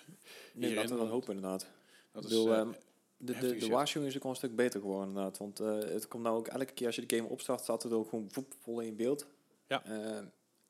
nee 0.55 0.75
laten 0.75 0.91
we 0.91 0.97
dan 0.97 1.09
hopen 1.09 1.35
inderdaad. 1.35 1.67
Dat 2.13 2.25
is, 2.25 2.45
ehm, 2.45 2.73
de, 3.17 3.39
de, 3.39 3.57
de 3.57 3.69
waarschuwing 3.69 4.13
is 4.13 4.23
ook 4.23 4.31
een 4.31 4.37
stuk 4.37 4.57
beter 4.57 4.81
geworden 4.81 5.09
inderdaad. 5.09 5.39
Want 5.39 5.59
het 5.59 6.09
komt 6.09 6.23
nou 6.23 6.37
ook 6.37 6.47
elke 6.47 6.73
keer 6.73 6.87
als 6.87 6.97
je 6.97 7.07
de 7.07 7.17
game 7.17 7.29
opstart, 7.29 7.61
staat 7.61 7.83
het 7.83 7.93
ook 7.93 8.09
gewoon 8.09 8.31
voep, 8.31 8.55
vol 8.59 8.81
in 8.81 8.97
beeld. 8.97 9.27
Ja. 9.67 9.85
Ehm, 9.85 10.25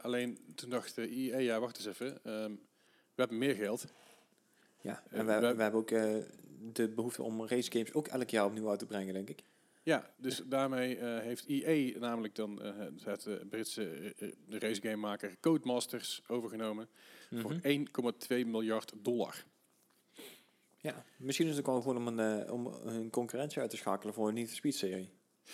alleen 0.02 0.38
toen 0.54 0.70
dacht 0.70 0.94
de 0.94 1.08
EA, 1.08 1.38
ja 1.38 1.60
wacht 1.60 1.76
eens 1.76 1.86
even, 1.86 2.24
ehm, 2.24 2.50
we 3.14 3.14
hebben 3.14 3.38
meer 3.38 3.54
geld. 3.54 3.84
Ja, 4.80 5.02
en 5.10 5.26
we, 5.26 5.32
we, 5.32 5.54
we 5.54 5.62
hebben 5.62 5.80
ook 5.80 5.88
de 6.72 6.88
behoefte 6.88 7.22
om 7.22 7.46
race 7.46 7.70
games 7.70 7.92
ook 7.92 8.08
elk 8.08 8.30
jaar 8.30 8.44
opnieuw 8.44 8.68
uit 8.68 8.78
te 8.78 8.86
brengen, 8.86 9.14
denk 9.14 9.28
ik. 9.28 9.42
Ja, 9.82 10.14
dus 10.16 10.42
daarmee 10.46 10.96
eh, 10.96 11.18
heeft 11.18 11.46
EA 11.46 11.98
namelijk 11.98 12.34
dan 12.34 12.62
eh, 12.62 12.72
het, 12.78 13.04
het 13.04 13.26
eh, 13.26 13.34
Britse 13.48 14.14
racegamemaker 14.48 15.36
Codemasters 15.40 16.22
overgenomen 16.26 16.88
voor 17.30 17.52
1,2 17.52 17.58
miljard 18.28 18.92
dollar. 18.96 19.44
Ja, 20.76 21.04
misschien 21.18 21.46
is 21.46 21.56
het 21.56 21.60
ook 21.60 21.72
wel 21.72 21.82
gewoon 21.82 21.96
om 21.96 22.18
een, 22.18 22.50
om 22.50 22.66
een 22.66 23.10
concurrentie 23.10 23.60
uit 23.60 23.70
te 23.70 23.76
schakelen 23.76 24.14
voor 24.14 24.28
een 24.28 24.46
for 24.46 24.56
Speed 24.56 24.74
serie. 24.74 25.10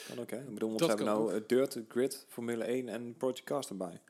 Kan 0.08 0.18
ook, 0.18 0.30
hè? 0.30 0.40
Ik 0.40 0.54
bedoel, 0.54 0.78
ze 0.78 0.86
hebben 0.86 1.06
nou 1.06 1.46
Dirt, 1.46 1.78
Grid, 1.88 2.26
Formule 2.28 2.64
1 2.64 2.88
en 2.88 3.16
Project 3.16 3.44
Cars 3.44 3.68
erbij. 3.68 4.00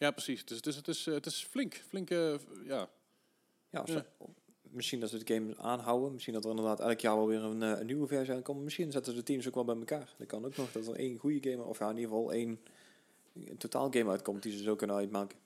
Ja, 0.00 0.10
precies. 0.10 0.44
Dus, 0.44 0.60
dus 0.60 0.76
het, 0.76 0.88
is, 0.88 1.06
eh, 1.06 1.14
het 1.14 1.26
is 1.26 1.44
flink, 1.44 1.74
flink, 1.74 2.10
eh, 2.10 2.34
ja. 2.64 2.88
Ja, 3.70 3.82
Ja. 3.84 4.06
Misschien 4.70 5.00
dat 5.00 5.10
ze 5.10 5.24
de 5.24 5.34
game 5.34 5.56
aanhouden. 5.56 6.12
Misschien 6.12 6.34
dat 6.34 6.44
er 6.44 6.50
inderdaad 6.50 6.80
elk 6.80 7.00
jaar 7.00 7.16
wel 7.16 7.26
weer 7.26 7.42
een, 7.42 7.62
eh, 7.62 7.78
een 7.78 7.86
nieuwe 7.86 8.06
versie 8.06 8.34
aankomt. 8.34 8.62
Misschien 8.62 8.92
zetten 8.92 9.12
ze 9.12 9.18
de 9.18 9.24
teams 9.24 9.48
ook 9.48 9.54
wel 9.54 9.64
bij 9.64 9.76
elkaar. 9.76 10.14
Dat 10.18 10.26
kan 10.26 10.44
ook 10.44 10.56
nog 10.56 10.72
dat 10.72 10.86
er 10.86 10.94
één 10.94 11.16
goede 11.18 11.50
game, 11.50 11.62
of 11.64 11.78
ja, 11.78 11.90
in 11.90 11.96
ieder 11.96 12.10
geval 12.10 12.32
één 12.32 12.60
een 13.34 13.56
totaal 13.56 13.90
game 13.90 14.10
uitkomt 14.10 14.42
die 14.42 14.52
ze 14.52 14.62
zo 14.62 14.76
kunnen 14.76 14.96
uitmaken. 14.96 15.38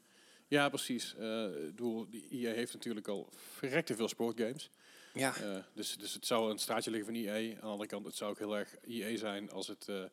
Ja, 0.49 0.69
precies. 0.69 1.15
Eh, 1.17 1.45
ik 1.45 1.67
bedoel, 1.75 2.07
die 2.11 2.27
EA 2.31 2.53
heeft 2.53 2.73
natuurlijk 2.73 3.09
al 3.09 3.29
verrekte 3.33 3.95
veel 3.97 4.09
sportgames. 4.09 4.71
Ja, 5.15 5.37
Eh, 5.37 5.57
dus, 5.75 5.97
dus 5.97 6.15
het 6.15 6.27
zou 6.27 6.51
een 6.51 6.59
straatje 6.59 6.91
liggen 6.91 7.15
van 7.15 7.23
EA. 7.25 7.35
Aan 7.55 7.61
de 7.61 7.67
andere 7.67 7.89
kant, 7.89 8.07
het 8.07 8.15
zou 8.15 8.31
ook 8.31 8.39
heel 8.39 8.57
erg 8.57 8.77
EA 8.87 9.17
zijn 9.17 9.51
als 9.51 9.67
het 9.67 9.89
eh, 9.89 10.05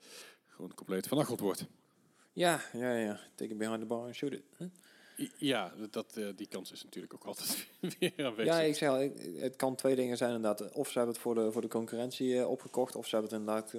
gewoon 0.48 0.74
compleet 0.74 1.08
vanachteld 1.08 1.40
wordt. 1.40 1.66
ja, 2.34 2.62
ja, 2.74 2.96
ja. 2.98 3.20
Take 3.36 3.52
it 3.52 3.58
behind 3.58 3.80
the 3.80 3.86
bar 3.86 4.06
and 4.06 4.16
shoot 4.16 4.32
it. 4.34 4.44
Huh? 4.58 4.68
Ja, 5.38 5.74
dat, 5.90 6.18
eh, 6.18 6.28
die 6.36 6.48
kans 6.48 6.72
is 6.72 6.84
natuurlijk 6.84 7.14
ook 7.14 7.24
altijd 7.24 7.68
weer 8.00 8.26
aanwezig. 8.26 8.54
Ja, 8.54 8.62
ik 8.62 8.76
zeg 8.76 8.90
al, 8.90 9.10
het 9.36 9.56
kan 9.56 9.76
twee 9.76 9.96
dingen 9.96 10.18
zijn 10.18 10.36
inderdaad. 10.36 10.72
Of 10.72 10.90
ze 10.90 10.98
hebben 10.98 11.14
het 11.14 11.24
voor 11.24 11.36
de, 11.36 11.52
voor 11.52 11.62
de 11.62 11.68
concurrentie 11.68 12.40
eh, 12.40 12.50
opgekocht, 12.50 12.96
of 12.96 13.08
ze 13.08 13.16
hebben 13.16 13.32
het 13.32 13.40
inderdaad 13.40 13.76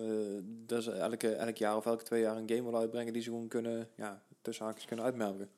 dat 0.66 0.82
ze 0.82 0.92
elke, 0.92 1.32
elk 1.32 1.56
jaar 1.56 1.76
of 1.76 1.86
elke 1.86 2.04
twee 2.04 2.20
jaar 2.20 2.36
een 2.36 2.48
game 2.48 2.62
willen 2.62 2.80
uitbrengen 2.80 3.12
die 3.12 3.22
ze 3.22 3.30
gewoon 3.30 3.48
kunnen, 3.48 3.88
ja, 3.94 4.22
tussen 4.42 4.64
haakjes 4.64 4.84
kunnen 4.84 5.04
uitmelken. 5.04 5.50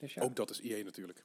Dus 0.00 0.14
ja, 0.14 0.22
Ook 0.22 0.36
dat 0.36 0.50
is 0.50 0.60
EA 0.60 0.84
natuurlijk. 0.84 1.24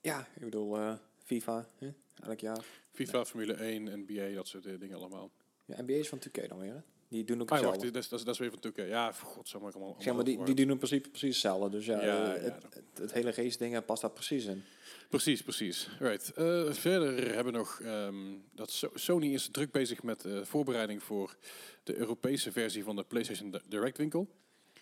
ja 0.00 0.26
ik 0.34 0.44
bedoel, 0.44 0.96
FIFA, 1.24 1.68
hè? 1.78 1.92
elk 2.22 2.40
jaar. 2.40 2.64
FIFA, 2.92 3.24
Formule 3.24 3.54
1, 3.54 4.04
NBA, 4.06 4.34
dat 4.34 4.48
soort 4.48 4.80
dingen 4.80 4.96
allemaal. 4.96 5.30
Ja, 5.64 5.82
NBA 5.82 5.92
is 5.92 6.08
van 6.08 6.22
2K 6.28 6.48
dan 6.48 6.58
weer, 6.58 6.74
hè? 6.74 6.80
Die 7.14 7.24
doen 7.24 7.40
ook 7.40 7.50
Ah, 7.50 7.54
hetzelfde. 7.54 7.80
wacht, 7.80 7.92
dat 7.94 8.02
is, 8.02 8.08
dat, 8.08 8.18
is, 8.18 8.24
dat 8.24 8.34
is 8.34 8.40
weer 8.40 8.50
van 8.50 8.72
2K. 8.72 8.88
Ja, 8.88 9.12
allemaal, 9.52 9.96
zeg 9.98 10.14
maar, 10.14 10.24
die, 10.24 10.44
die 10.44 10.54
doen 10.54 10.70
in 10.70 10.76
principe 10.76 11.08
precies 11.08 11.28
hetzelfde. 11.28 11.68
Dus 11.68 11.86
ja, 11.86 12.04
Ja, 12.04 12.34
eh, 12.34 12.42
ja, 12.42 12.48
het, 12.48 12.62
het, 12.74 12.98
het 12.98 13.12
hele 13.12 13.30
race 13.32 13.58
ding 13.58 13.74
eh, 13.76 13.82
past 13.86 14.02
daar 14.02 14.10
precies 14.10 14.44
in. 14.44 14.62
Precies, 15.08 15.42
precies. 15.42 15.88
Right. 15.98 16.32
Eh, 16.32 16.72
verder 16.72 17.34
hebben 17.34 17.52
we 17.52 17.58
nog 17.58 17.80
ehm, 17.80 18.14
dat 18.52 18.70
So- 18.70 18.90
Sony 18.94 19.32
is 19.32 19.48
druk 19.52 19.70
bezig 19.70 20.02
met 20.02 20.24
eh, 20.24 20.40
voorbereiding 20.42 21.02
voor 21.02 21.36
de 21.82 21.96
Europese 21.96 22.52
versie 22.52 22.84
van 22.84 22.96
de 22.96 23.04
PlayStation 23.04 23.50
Di- 23.50 23.58
Direct 23.68 23.98
winkel. 23.98 24.28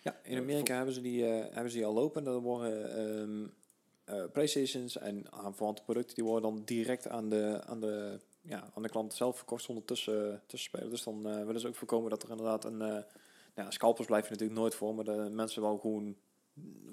Ja, 0.01 0.19
in 0.23 0.37
Amerika 0.37 0.75
hebben, 0.75 0.93
ze 0.93 1.01
die, 1.01 1.23
hebben 1.23 1.69
ze 1.71 1.77
die 1.77 1.85
al 1.85 1.93
lopen. 1.93 2.23
Dat 2.23 2.41
worden 2.41 2.95
ehm, 2.97 3.45
eh, 4.03 4.23
Playstations 4.31 4.97
en 4.97 5.31
aanverwante 5.31 5.81
producten 5.83 6.15
die 6.15 6.23
worden 6.23 6.49
dan 6.53 6.61
direct 6.65 7.07
aan 7.07 7.29
de, 7.29 7.61
aan 7.65 7.79
de, 7.79 8.19
ja, 8.43 8.71
aan 8.75 8.81
de 8.83 8.89
klant 8.89 9.13
zelf 9.13 9.37
verkocht 9.37 9.63
zonder 9.63 9.85
tussen, 9.85 10.41
tussenspelen. 10.47 10.89
Dus 10.89 11.03
dan 11.03 11.27
eh, 11.27 11.45
willen 11.45 11.61
ze 11.61 11.67
ook 11.67 11.75
voorkomen 11.75 12.09
dat 12.09 12.23
er 12.23 12.29
inderdaad 12.29 12.65
een... 12.65 12.81
eh 12.81 13.03
ja, 13.55 13.71
scalpers 13.71 14.07
blijven 14.07 14.31
natuurlijk 14.31 14.59
nooit 14.59 14.75
voor, 14.75 14.95
maar 14.95 15.03
de 15.03 15.29
mensen 15.31 15.61
wel 15.61 15.77
gewoon 15.77 16.15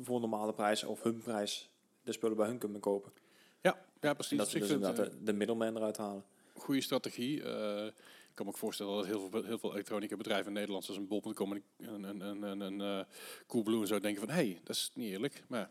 voor 0.02 0.20
normale 0.20 0.52
prijs 0.52 0.85
of 0.85 1.02
hun 1.02 1.18
prijs 1.22 1.70
de 2.02 2.12
spullen 2.12 2.36
bij 2.36 2.47
hun 2.47 2.59
kunnen 2.59 2.81
kopen. 2.81 3.12
Ja, 3.60 3.78
ja 4.01 4.09
En 4.09 4.14
precies. 4.14 4.39
dat 4.39 4.48
ze 4.48 4.59
dus 4.59 4.70
inderdaad 4.70 4.97
de, 4.97 5.22
de 5.22 5.32
middelman 5.32 5.77
eruit 5.77 5.97
halen. 5.97 6.24
goede 6.55 6.81
strategie. 6.81 7.43
Eh, 7.43 7.86
ik 7.86 8.35
kan 8.35 8.47
me 8.47 8.52
ook 8.52 8.59
voorstellen 8.59 8.97
dat 8.97 9.06
heel 9.06 9.28
veel, 9.31 9.44
heel 9.44 9.59
veel 9.59 9.72
elektronica 9.72 10.16
bedrijven 10.16 10.47
in 10.47 10.52
Nederland, 10.52 10.85
zoals 10.85 11.01
een 11.01 11.06
bol.com 11.09 11.52
en 11.52 11.62
een, 11.77 12.02
een, 12.05 12.20
een, 12.20 12.43
een, 12.43 12.60
een 12.60 12.81
eh, 12.81 13.05
Coolblue 13.47 13.81
en 13.81 13.86
zo, 13.86 13.98
denken 13.98 14.20
van, 14.20 14.31
hé, 14.31 14.44
hey, 14.51 14.60
dat 14.64 14.77
is 14.77 14.90
niet 14.94 15.10
eerlijk. 15.12 15.44
Maar 15.48 15.70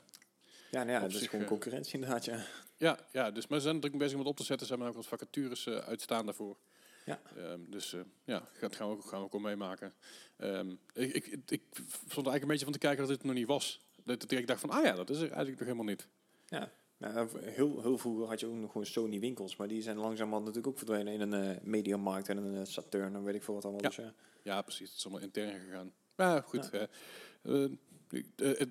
Ja, 0.71 0.83
nou 0.83 0.91
ja, 0.91 0.99
dat 0.99 1.11
is 1.11 1.19
zich, 1.19 1.29
gewoon 1.29 1.45
eh, 1.45 1.51
concurrentie 1.51 1.93
inderdaad, 1.93 2.25
ja. 2.25 2.45
ja, 2.77 2.99
ja 3.11 3.31
dus, 3.31 3.47
maar 3.47 3.59
ze 3.59 3.63
zijn 3.63 3.79
druk 3.79 3.97
bezig 3.97 4.13
om 4.13 4.19
het 4.19 4.29
op 4.29 4.37
te 4.37 4.43
zetten. 4.43 4.67
Ze 4.67 4.73
hebben 4.73 4.89
ook 4.91 4.97
wat 4.97 5.07
vacatures 5.07 5.65
eh, 5.65 5.75
uitstaan 5.77 6.25
daarvoor. 6.25 6.57
Ja. 7.05 7.21
Ehm, 7.37 7.59
dus 7.67 7.93
eh, 7.93 7.99
ja, 8.23 8.47
dat 8.59 8.75
gaan 8.75 8.89
we 8.89 8.95
ook, 8.95 9.05
gaan 9.05 9.19
we 9.19 9.25
ook 9.25 9.33
al 9.33 9.39
meemaken. 9.39 9.93
Ehm, 10.37 10.69
ik, 10.93 11.13
ik, 11.13 11.25
ik, 11.47 11.61
stond 11.71 11.85
er 12.07 12.15
eigenlijk 12.15 12.41
een 12.41 12.47
beetje 12.47 12.63
van 12.63 12.73
te 12.73 12.79
kijken 12.79 12.99
dat 12.99 13.17
dit 13.17 13.23
nog 13.23 13.33
niet 13.33 13.47
was. 13.47 13.81
Dat 14.03 14.31
ik 14.31 14.47
dacht 14.47 14.59
van, 14.59 14.69
ah 14.69 14.83
ja, 14.83 14.95
dat 14.95 15.09
is 15.09 15.17
er 15.17 15.31
eigenlijk 15.31 15.59
nog 15.59 15.67
helemaal 15.67 15.85
niet. 15.85 16.07
Ja, 16.47 16.71
nou, 16.97 17.29
heel, 17.41 17.81
heel 17.81 17.97
vroeger 17.97 18.27
had 18.27 18.39
je 18.39 18.45
ook 18.45 18.53
nog 18.53 18.71
gewoon 18.71 18.87
Sony 18.87 19.19
winkels, 19.19 19.55
maar 19.55 19.67
die 19.67 19.81
zijn 19.81 19.97
langzamerhand 19.97 20.45
natuurlijk 20.45 20.73
ook 20.73 20.77
verdwenen 20.77 21.13
in 21.13 21.21
een 21.21 21.55
eh 21.55 21.63
mediamarkt 21.63 22.29
en 22.29 22.37
een 22.37 22.67
Saturn 22.67 23.15
en 23.15 23.23
weet 23.23 23.35
ik 23.35 23.43
veel 23.43 23.53
wat 23.53 23.63
allemaal. 23.63 23.81
Ja. 23.81 23.87
Dus, 23.87 23.97
ja. 23.97 24.13
Ja, 24.41 24.61
precies. 24.61 24.89
Het 24.89 24.97
is 24.97 25.05
allemaal 25.05 25.23
intern 25.23 25.59
gegaan. 25.59 25.93
Maar 26.15 26.43
goed, 26.43 26.71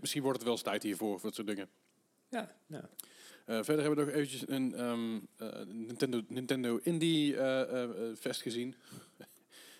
misschien 0.01 0.23
wordt 0.23 0.37
het 0.37 0.47
wel 0.47 0.53
eens 0.53 0.63
tijd 0.63 0.83
hiervoor, 0.83 1.21
voor 1.21 1.29
dat 1.29 1.35
soort 1.35 1.47
dingen. 1.47 1.69
Ja, 2.29 2.57
ja. 2.67 2.89
Eh, 3.47 3.55
verder 3.63 3.85
hebben 3.85 3.97
we 3.97 4.05
nog 4.05 4.15
eventjes 4.15 4.49
een 4.49 4.75
ehm, 4.75 5.19
eh, 5.37 5.67
Nintendo, 5.67 6.21
Nintendo 6.29 6.79
Indie 6.83 7.37
eh, 7.37 7.83
eh, 7.83 7.91
Fest 8.17 8.43
gezien. 8.43 8.75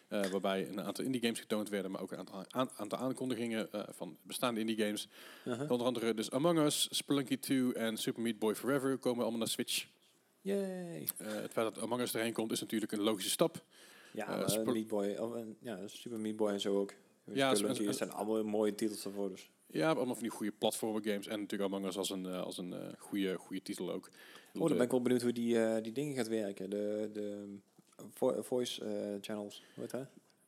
Eh, 0.09 0.27
waarbij 0.27 0.69
een 0.69 0.81
aantal 0.81 1.05
indie 1.05 1.21
games 1.21 1.41
getoond 1.41 1.69
werden, 1.69 1.91
maar 1.91 2.01
ook 2.01 2.13
een 2.13 2.19
aantal, 2.19 2.45
aan, 2.49 2.71
aantal 2.77 2.99
aankondigingen 2.99 3.73
eh, 3.73 3.83
van 3.89 4.17
bestaande 4.23 4.61
indie 4.61 4.77
games. 4.77 5.09
Uh-huh. 5.45 5.71
Onder 5.71 5.87
andere 5.87 6.15
dus 6.15 6.31
Among 6.31 6.59
Us, 6.59 6.89
Spelunky 6.91 7.37
2 7.39 7.73
en 7.75 7.97
Super 7.97 8.23
Meat 8.23 8.39
Boy 8.39 8.55
Forever 8.55 8.99
komen 8.99 9.21
allemaal 9.21 9.39
naar 9.39 9.49
Switch. 9.49 9.87
Yay. 10.41 11.09
Eh, 11.17 11.27
het 11.27 11.53
feit 11.53 11.75
dat 11.75 11.79
Among 11.79 12.01
Us 12.01 12.15
erheen 12.15 12.33
komt 12.33 12.53
is 12.53 12.61
natuurlijk 12.61 12.93
een 12.93 13.01
logische 13.01 13.31
stap. 13.31 13.65
Ja, 14.13 14.47
Meat 14.65 14.87
Boy, 14.87 15.07
ja, 15.61 15.87
Super 15.89 16.21
Meat 16.21 16.37
Boy 16.37 16.51
en 16.53 16.61
zo 16.61 16.79
ook. 16.79 16.91
Ja, 16.91 17.33
Ja, 17.35 17.55
en- 17.55 17.67
en- 17.69 17.85
dat 17.85 17.97
zijn 17.97 18.11
allemaal 18.11 18.45
mooie 18.45 18.75
titels 18.75 19.05
ervoor. 19.05 19.29
Dus. 19.29 19.51
Ja, 19.71 19.89
allemaal 19.93 20.15
van 20.15 20.23
die 20.23 20.33
goede 20.33 20.53
platformer 20.53 21.03
games 21.03 21.27
en 21.27 21.41
natuurlijk 21.41 21.73
Among 21.73 21.87
Us 21.87 21.97
als 21.97 22.11
een, 22.11 22.27
eh, 22.27 22.43
als 22.43 22.59
een 22.59 22.73
eh, 22.73 22.93
goede, 22.99 23.35
goede 23.37 23.63
titel 23.63 23.93
ook. 23.93 24.09
Oh, 24.55 24.69
dan 24.69 24.77
ben 24.77 24.81
ik 24.87 24.91
wel 24.91 25.03
benieuwd 25.03 25.23
hoe 25.23 25.33
die, 25.33 25.65
eh, 25.65 25.83
die 25.83 25.93
dingen 25.93 26.15
gaat 26.15 26.29
werken. 26.29 26.71
De, 26.71 27.11
de 27.13 27.57
vo- 28.11 28.43
voice 28.43 28.85
eh, 28.85 29.15
channels, 29.21 29.63
heet 29.75 29.91
dat? 29.91 30.07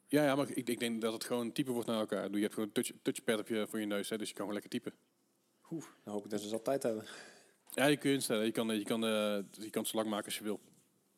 Ja, 0.09 0.24
ja, 0.24 0.34
maar 0.34 0.51
ik, 0.51 0.68
ik 0.68 0.78
denk 0.78 1.01
dat 1.01 1.12
het 1.12 1.24
gewoon 1.24 1.52
typen 1.52 1.72
wordt 1.72 1.88
naar 1.88 1.98
elkaar. 1.98 2.30
Je 2.30 2.40
hebt 2.40 2.55
gewoon 2.55 2.68
een 2.74 2.82
touch, 2.82 2.90
touchpad 3.02 3.38
op 3.38 3.48
je, 3.48 3.66
voor 3.68 3.80
je 3.80 3.86
neus, 3.86 4.09
hè, 4.09 4.18
dus 4.18 4.28
je 4.28 4.34
kan 4.34 4.47
gewoon 4.47 4.60
lekker 4.60 4.80
typen. 4.80 4.92
Oeh, 5.70 5.84
dan 6.05 6.12
hoop 6.14 6.24
ik 6.24 6.30
dat 6.30 6.40
ze 6.40 6.51
dat 6.51 6.64
tijd 6.64 6.82
hebben. 6.82 7.05
Ja, 7.74 7.86
je 7.86 7.97
kun 7.97 8.09
je 8.10 8.14
instellen. 8.16 8.44
Je 8.44 8.52
kan, 8.52 8.70
eh, 8.70 8.78
je 8.78 8.84
kan, 8.84 9.05
eh, 9.05 9.38
je 9.51 9.70
kan 9.70 9.82
het 9.82 9.90
zo 9.90 9.97
lang 9.97 10.09
maken 10.09 10.24
als 10.24 10.38
je 10.38 10.44
wil. 10.44 10.60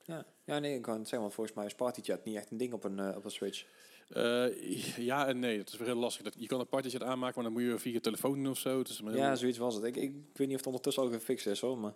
Ja, 0.05 0.27
ja 0.45 0.59
nee, 0.59 0.75
ik 0.75 0.83
kan 0.83 0.93
het 0.95 1.03
zeggen, 1.03 1.21
want 1.21 1.35
volgens 1.35 1.57
mij 1.57 1.67
is 1.67 1.75
partychat 1.75 2.25
niet 2.25 2.37
echt 2.37 2.51
een 2.51 2.57
ding 2.57 2.73
op 2.73 2.85
een, 2.85 2.99
eh, 2.99 3.17
op 3.17 3.25
een 3.25 3.31
Switch. 3.31 3.67
Eh, 4.13 4.97
ja 4.97 5.27
en 5.27 5.39
nee, 5.39 5.59
dat 5.59 5.69
is 5.73 5.77
weer 5.77 5.87
heel 5.87 5.97
lastig. 5.97 6.23
Dat, 6.25 6.35
je 6.39 6.47
kan 6.47 6.61
een 6.61 6.67
partijtje 6.67 7.05
aanmaken, 7.05 7.35
maar 7.35 7.53
dan 7.53 7.53
moet 7.63 7.71
je 7.73 7.79
via 7.79 7.93
je 7.93 8.01
telefoon 8.01 8.35
doen 8.35 8.49
of 8.53 8.59
zo. 8.59 8.79
Het 8.79 8.89
is 8.89 8.99
heel- 8.99 9.15
Ja, 9.17 9.35
zoiets 9.35 9.59
was 9.59 9.75
het. 9.75 9.85
Ik, 9.85 9.97
ik, 9.97 10.13
weet 10.13 10.39
niet 10.39 10.51
of 10.51 10.57
het 10.57 10.67
ondertussen 10.67 11.03
al 11.03 11.11
gefixt 11.11 11.47
is 11.47 11.61
hoor, 11.61 11.79
maar... 11.79 11.95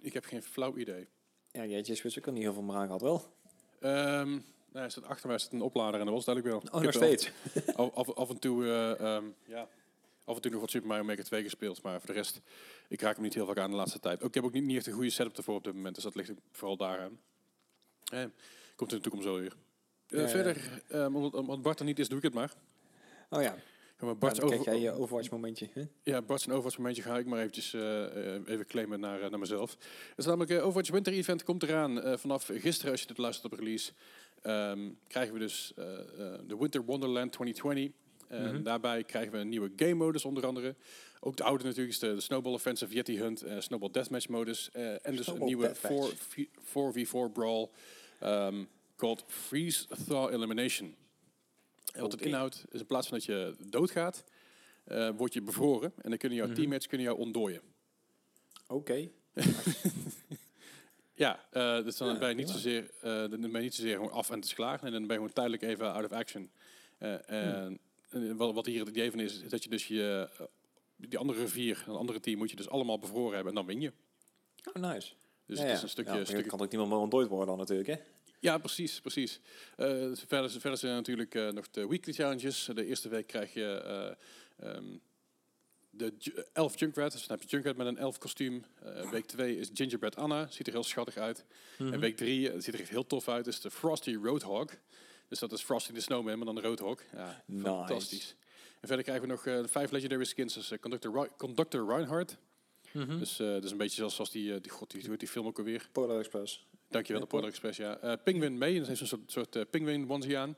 Ik 0.00 0.12
heb 0.12 0.24
geen 0.24 0.42
flauw 0.42 0.76
idee. 0.76 1.08
Ja, 1.50 1.62
die 1.62 1.86
je 1.86 1.94
Switch 1.94 2.18
ook 2.18 2.26
al 2.26 2.32
niet 2.32 2.42
heel 2.42 2.52
veel 2.52 2.62
meer 2.62 2.76
aan 2.76 2.86
gehad, 2.86 3.00
wel. 3.00 3.32
Nou, 4.72 4.84
er 4.84 4.90
staat 4.90 5.04
achter 5.04 5.28
mij 5.28 5.38
staat 5.38 5.52
een 5.52 5.60
oplader 5.62 6.00
en 6.00 6.06
dat 6.06 6.14
was 6.14 6.26
het 6.26 6.34
eigenlijk 6.34 6.64
wel. 6.64 6.72
Oh, 6.74 6.86
Ik 6.86 6.94
nog 6.94 7.04
steeds. 7.04 7.30
Af, 7.76 7.94
af, 7.94 8.10
af 8.14 8.30
en 8.30 8.38
toe, 8.38 8.64
eh, 8.64 9.00
ehm, 9.16 9.24
ja, 9.46 9.68
af 10.24 10.36
en 10.36 10.42
toe 10.42 10.50
nog 10.50 10.60
wat 10.60 10.70
Super 10.70 10.88
Mario 10.88 11.04
Maker 11.04 11.24
2 11.24 11.42
gespeeld, 11.42 11.82
maar 11.82 11.98
voor 11.98 12.06
de 12.06 12.12
rest, 12.12 12.40
ik 12.88 13.00
raak 13.00 13.14
hem 13.14 13.24
niet 13.24 13.34
heel 13.34 13.46
vaak 13.46 13.58
aan 13.58 13.70
de 13.70 13.76
laatste 13.76 14.00
tijd. 14.00 14.22
Ook, 14.22 14.28
ik 14.28 14.34
heb 14.34 14.44
ook 14.44 14.52
niet, 14.52 14.64
niet 14.64 14.76
echt 14.76 14.86
een 14.86 14.92
goede 14.92 15.10
setup 15.10 15.36
ervoor 15.36 15.54
op 15.56 15.64
dit 15.64 15.74
moment, 15.74 15.94
dus 15.94 16.04
dat 16.04 16.14
ligt 16.14 16.32
vooral 16.52 16.76
daaraan. 16.76 17.20
Eh, 18.04 18.24
komt 18.76 18.90
in 18.90 18.96
de 18.96 19.02
toekomst 19.02 19.26
wel 19.26 19.38
weer. 19.38 19.52
Eh, 20.08 20.18
Ja, 20.18 20.22
ja. 20.22 20.28
verder, 20.28 20.82
ehm, 20.88 21.16
omdat, 21.16 21.62
Bart 21.62 21.78
er 21.78 21.84
niet 21.84 21.98
is, 21.98 22.08
doe 22.08 22.18
ik 22.18 22.24
het 22.24 22.34
maar. 22.34 22.52
Oh 23.30 23.42
ja, 23.42 23.56
maar 24.00 24.14
ja 24.14 24.14
dan 24.18 24.18
krijg 24.18 24.42
over, 24.42 24.64
jij 24.72 24.80
je 24.80 24.92
Overwatch 24.92 25.30
momentje. 25.30 25.68
Hè? 25.72 25.82
ja, 26.02 26.22
Bart's 26.22 26.44
en 26.46 26.50
Overwatch 26.52 26.78
momentje 26.78 27.02
ga 27.02 27.18
ik 27.18 27.26
maar 27.26 27.38
eventjes 27.38 27.74
eh, 27.74 28.34
eh, 28.34 28.40
even 28.46 28.66
claimen 28.66 29.00
naar, 29.00 29.20
eh, 29.22 29.30
naar 29.30 29.38
mezelf. 29.38 29.70
Het 29.70 30.18
is 30.18 30.24
namelijk 30.24 30.50
eh, 30.50 30.56
Overwatch 30.58 30.90
Winter 30.90 31.12
Event 31.12 31.42
komt 31.44 31.62
eraan. 31.62 32.02
Eh, 32.02 32.16
vanaf 32.16 32.50
gisteren, 32.52 32.90
als 32.92 33.00
je 33.00 33.06
dit 33.06 33.18
luistert 33.18 33.52
op 33.52 33.58
release, 33.58 33.92
ehm, 34.42 34.90
krijgen 35.06 35.32
we 35.32 35.38
dus 35.38 35.72
eh, 35.76 35.84
eh, 35.98 36.40
de 36.46 36.56
Winter 36.58 36.84
Wonderland 36.84 37.32
2020. 37.32 37.90
En 38.28 38.54
Mhm. 38.54 38.62
daarbij 38.62 39.04
krijgen 39.04 39.32
we 39.32 39.38
een 39.38 39.48
nieuwe 39.48 39.72
game 39.76 39.94
modus 39.94 40.24
onder 40.24 40.46
andere. 40.46 40.74
Ook 41.20 41.36
de 41.36 41.42
oude 41.42 41.64
natuurlijk 41.64 41.90
is 41.90 41.98
de, 41.98 42.14
de 42.14 42.20
Snowball 42.20 42.52
Offensive 42.52 42.94
Yeti 42.94 43.18
Hunt, 43.18 43.42
eh, 43.42 43.60
Snowball 43.60 43.90
Deathmatch 43.90 44.28
modus. 44.28 44.70
eh, 44.72 45.06
en 45.06 45.16
dus 45.16 45.26
een 45.26 45.44
nieuwe 45.44 45.62
Deathmatch. 45.80 46.12
4v- 46.12 46.48
4v4 46.62 47.30
brawl 47.32 47.66
ehm, 48.18 48.64
called 48.96 49.24
Freeze 49.26 49.86
Thaw 50.06 50.32
Elimination. 50.32 50.96
En 51.92 52.00
wat 52.00 52.12
het 52.12 52.20
inhoudt 52.20 52.64
is 52.70 52.80
in 52.80 52.86
plaats 52.86 53.08
van 53.08 53.18
dat 53.18 53.26
je 53.26 53.54
doodgaat, 53.68 54.24
eh, 54.84 55.10
word 55.16 55.32
je 55.32 55.42
bevroren. 55.42 55.92
En 56.02 56.08
dan 56.08 56.18
kunnen 56.18 56.38
jouw 56.38 56.46
Mhm. 56.46 56.56
teammates 56.56 56.86
kunnen 56.86 57.06
jou 57.06 57.18
ontdooien. 57.18 57.62
Oké. 58.66 59.08
Ja, 61.16 61.44
eh, 61.50 61.84
dus 61.84 61.96
dan 61.96 62.12
Ja, 62.12 62.18
ben 62.18 62.28
je 62.28 62.34
niet 62.34 62.50
zozeer, 62.50 62.90
eh, 63.00 63.10
dan 63.10 63.40
ben 63.40 63.50
je 63.52 63.58
niet 63.58 63.74
zozeer 63.74 63.94
gewoon 63.94 64.10
af 64.10 64.30
en 64.30 64.40
is 64.40 64.54
klaar. 64.54 64.82
En 64.82 64.92
dan 64.92 65.00
ben 65.00 65.08
je 65.10 65.14
gewoon 65.14 65.32
tijdelijk 65.32 65.62
even 65.62 65.92
out 65.92 66.04
of 66.04 66.12
action. 66.12 66.50
Eh, 66.98 67.30
en 67.30 68.36
wat, 68.36 68.54
wat 68.54 68.66
hier 68.66 68.80
het 68.80 68.88
idee 68.88 69.10
van 69.10 69.20
is, 69.20 69.40
is 69.42 69.50
dat 69.50 69.62
je 69.64 69.70
dus 69.70 69.86
je, 69.88 70.28
die 70.96 71.18
andere 71.18 71.48
vier, 71.48 71.84
een 71.88 71.94
andere 71.94 72.20
team, 72.20 72.38
moet 72.38 72.50
je 72.50 72.56
dus 72.56 72.68
allemaal 72.68 72.98
bevroren 72.98 73.34
hebben 73.34 73.48
en 73.48 73.54
dan 73.54 73.66
win 73.66 73.80
je. 73.80 73.92
Oh, 74.72 74.82
nice. 74.82 75.12
Dus 75.46 75.58
ja, 75.58 75.64
het 75.64 75.76
is 75.76 75.82
een 75.82 75.88
stukje... 75.88 76.14
Ja, 76.14 76.24
stukje 76.24 76.46
kan 76.46 76.60
ook 76.60 76.70
niemand 76.70 76.90
meer 76.90 76.98
ontdooid 77.00 77.28
worden 77.28 77.46
dan 77.46 77.58
natuurlijk, 77.58 77.88
hè? 77.88 77.96
Ja, 78.44 78.58
precies, 78.58 79.00
precies. 79.00 79.40
Eh, 79.76 79.86
verder, 80.14 80.50
verder 80.50 80.78
zijn 80.78 80.90
er 80.92 80.98
natuurlijk 80.98 81.34
eh, 81.34 81.48
nog 81.48 81.70
de 81.70 81.88
weekly 81.88 82.12
challenges. 82.12 82.68
De 82.74 82.84
eerste 82.86 83.08
week 83.08 83.26
krijg 83.26 83.54
je 83.54 83.64
eh, 84.58 84.70
ehm, 84.70 84.84
de 85.90 86.12
elf 86.52 86.78
Junkrat. 86.78 87.12
Dus 87.12 87.26
dan 87.26 87.36
heb 87.36 87.42
je 87.48 87.50
Junkrat 87.50 87.76
met 87.76 87.86
een 87.86 87.98
elf 87.98 88.18
kostuum. 88.18 88.64
Eh, 88.82 89.10
week 89.10 89.26
2 89.26 89.58
is 89.58 89.70
Gingerbread 89.74 90.16
Anna. 90.16 90.46
Ziet 90.50 90.66
er 90.66 90.72
heel 90.72 90.82
schattig 90.84 91.16
uit. 91.16 91.44
Mhm. 91.78 91.92
En 91.92 92.00
week 92.00 92.16
3 92.16 92.60
ziet 92.60 92.74
er 92.74 92.80
echt 92.80 92.88
heel 92.88 93.06
tof 93.06 93.28
uit. 93.28 93.46
is 93.46 93.60
de 93.60 93.70
Frosty 93.70 94.14
Roadhog. 94.22 94.70
Dus 95.28 95.38
dat 95.38 95.52
is 95.52 95.62
Frosty 95.62 95.92
the 95.92 96.00
Snowman, 96.00 96.36
maar 96.36 96.46
dan 96.46 96.54
de 96.54 96.60
Roadhog. 96.60 97.00
Ja, 97.12 97.42
Nice. 97.46 97.64
fantastisch. 97.64 98.36
En 98.80 98.86
verder 98.88 99.04
krijgen 99.04 99.26
we 99.26 99.30
nog 99.32 99.46
eh, 99.46 99.60
vijf 99.66 99.90
legendary 99.90 100.24
skins. 100.24 100.54
Dus 100.54 100.72
Conductor, 100.80 101.30
Conductor 101.36 101.86
Reinhardt. 101.88 102.36
Mhm. 102.92 103.18
Dus 103.18 103.38
eh 103.40 103.46
dat 103.46 103.64
is 103.64 103.70
een 103.70 103.76
beetje 103.76 104.08
zoals, 104.10 104.30
die, 104.30 104.60
die, 104.60 104.70
god, 104.70 104.90
die, 104.90 105.16
die 105.16 105.28
film 105.28 105.46
ook 105.46 105.58
alweer. 105.58 105.88
Polar 105.92 106.18
Express. 106.18 106.66
Dankjewel, 106.94 107.22
de 107.22 107.28
Polar 107.28 107.48
Express, 107.48 107.78
ja. 107.78 107.98
Eh 107.98 108.12
Penguin 108.24 108.58
May, 108.58 108.78
dat 108.78 108.86
heeft 108.86 109.00
een 109.00 109.06
soort, 109.06 109.32
soort 109.32 109.56
eh, 109.56 109.62
penguin 109.70 110.10
onesie 110.10 110.38
aan. 110.38 110.56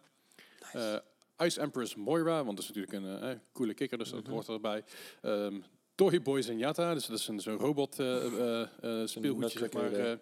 Eh, 0.73 0.97
Ice 1.39 1.61
Empress 1.61 1.95
Moira, 1.95 2.45
want 2.45 2.57
dat 2.57 2.69
is 2.69 2.73
natuurlijk 2.75 2.93
een 2.93 3.41
coole 3.53 3.75
kikker, 3.75 3.99
dus 3.99 4.11
dat 4.11 4.23
Mhm. 4.23 4.31
hoort 4.33 4.49
erbij. 4.49 4.85
Ehm 5.23 5.61
Toy 5.95 6.23
Boy 6.23 6.43
Zenyatta, 6.43 6.95
dus 6.95 7.07
dat 7.07 7.19
is 7.19 7.29
een 7.29 7.41
zo'n 7.41 7.57
robot 7.59 7.95
speelgoedje, 9.05 9.59
zeg 9.59 9.73
maar. 9.73 10.19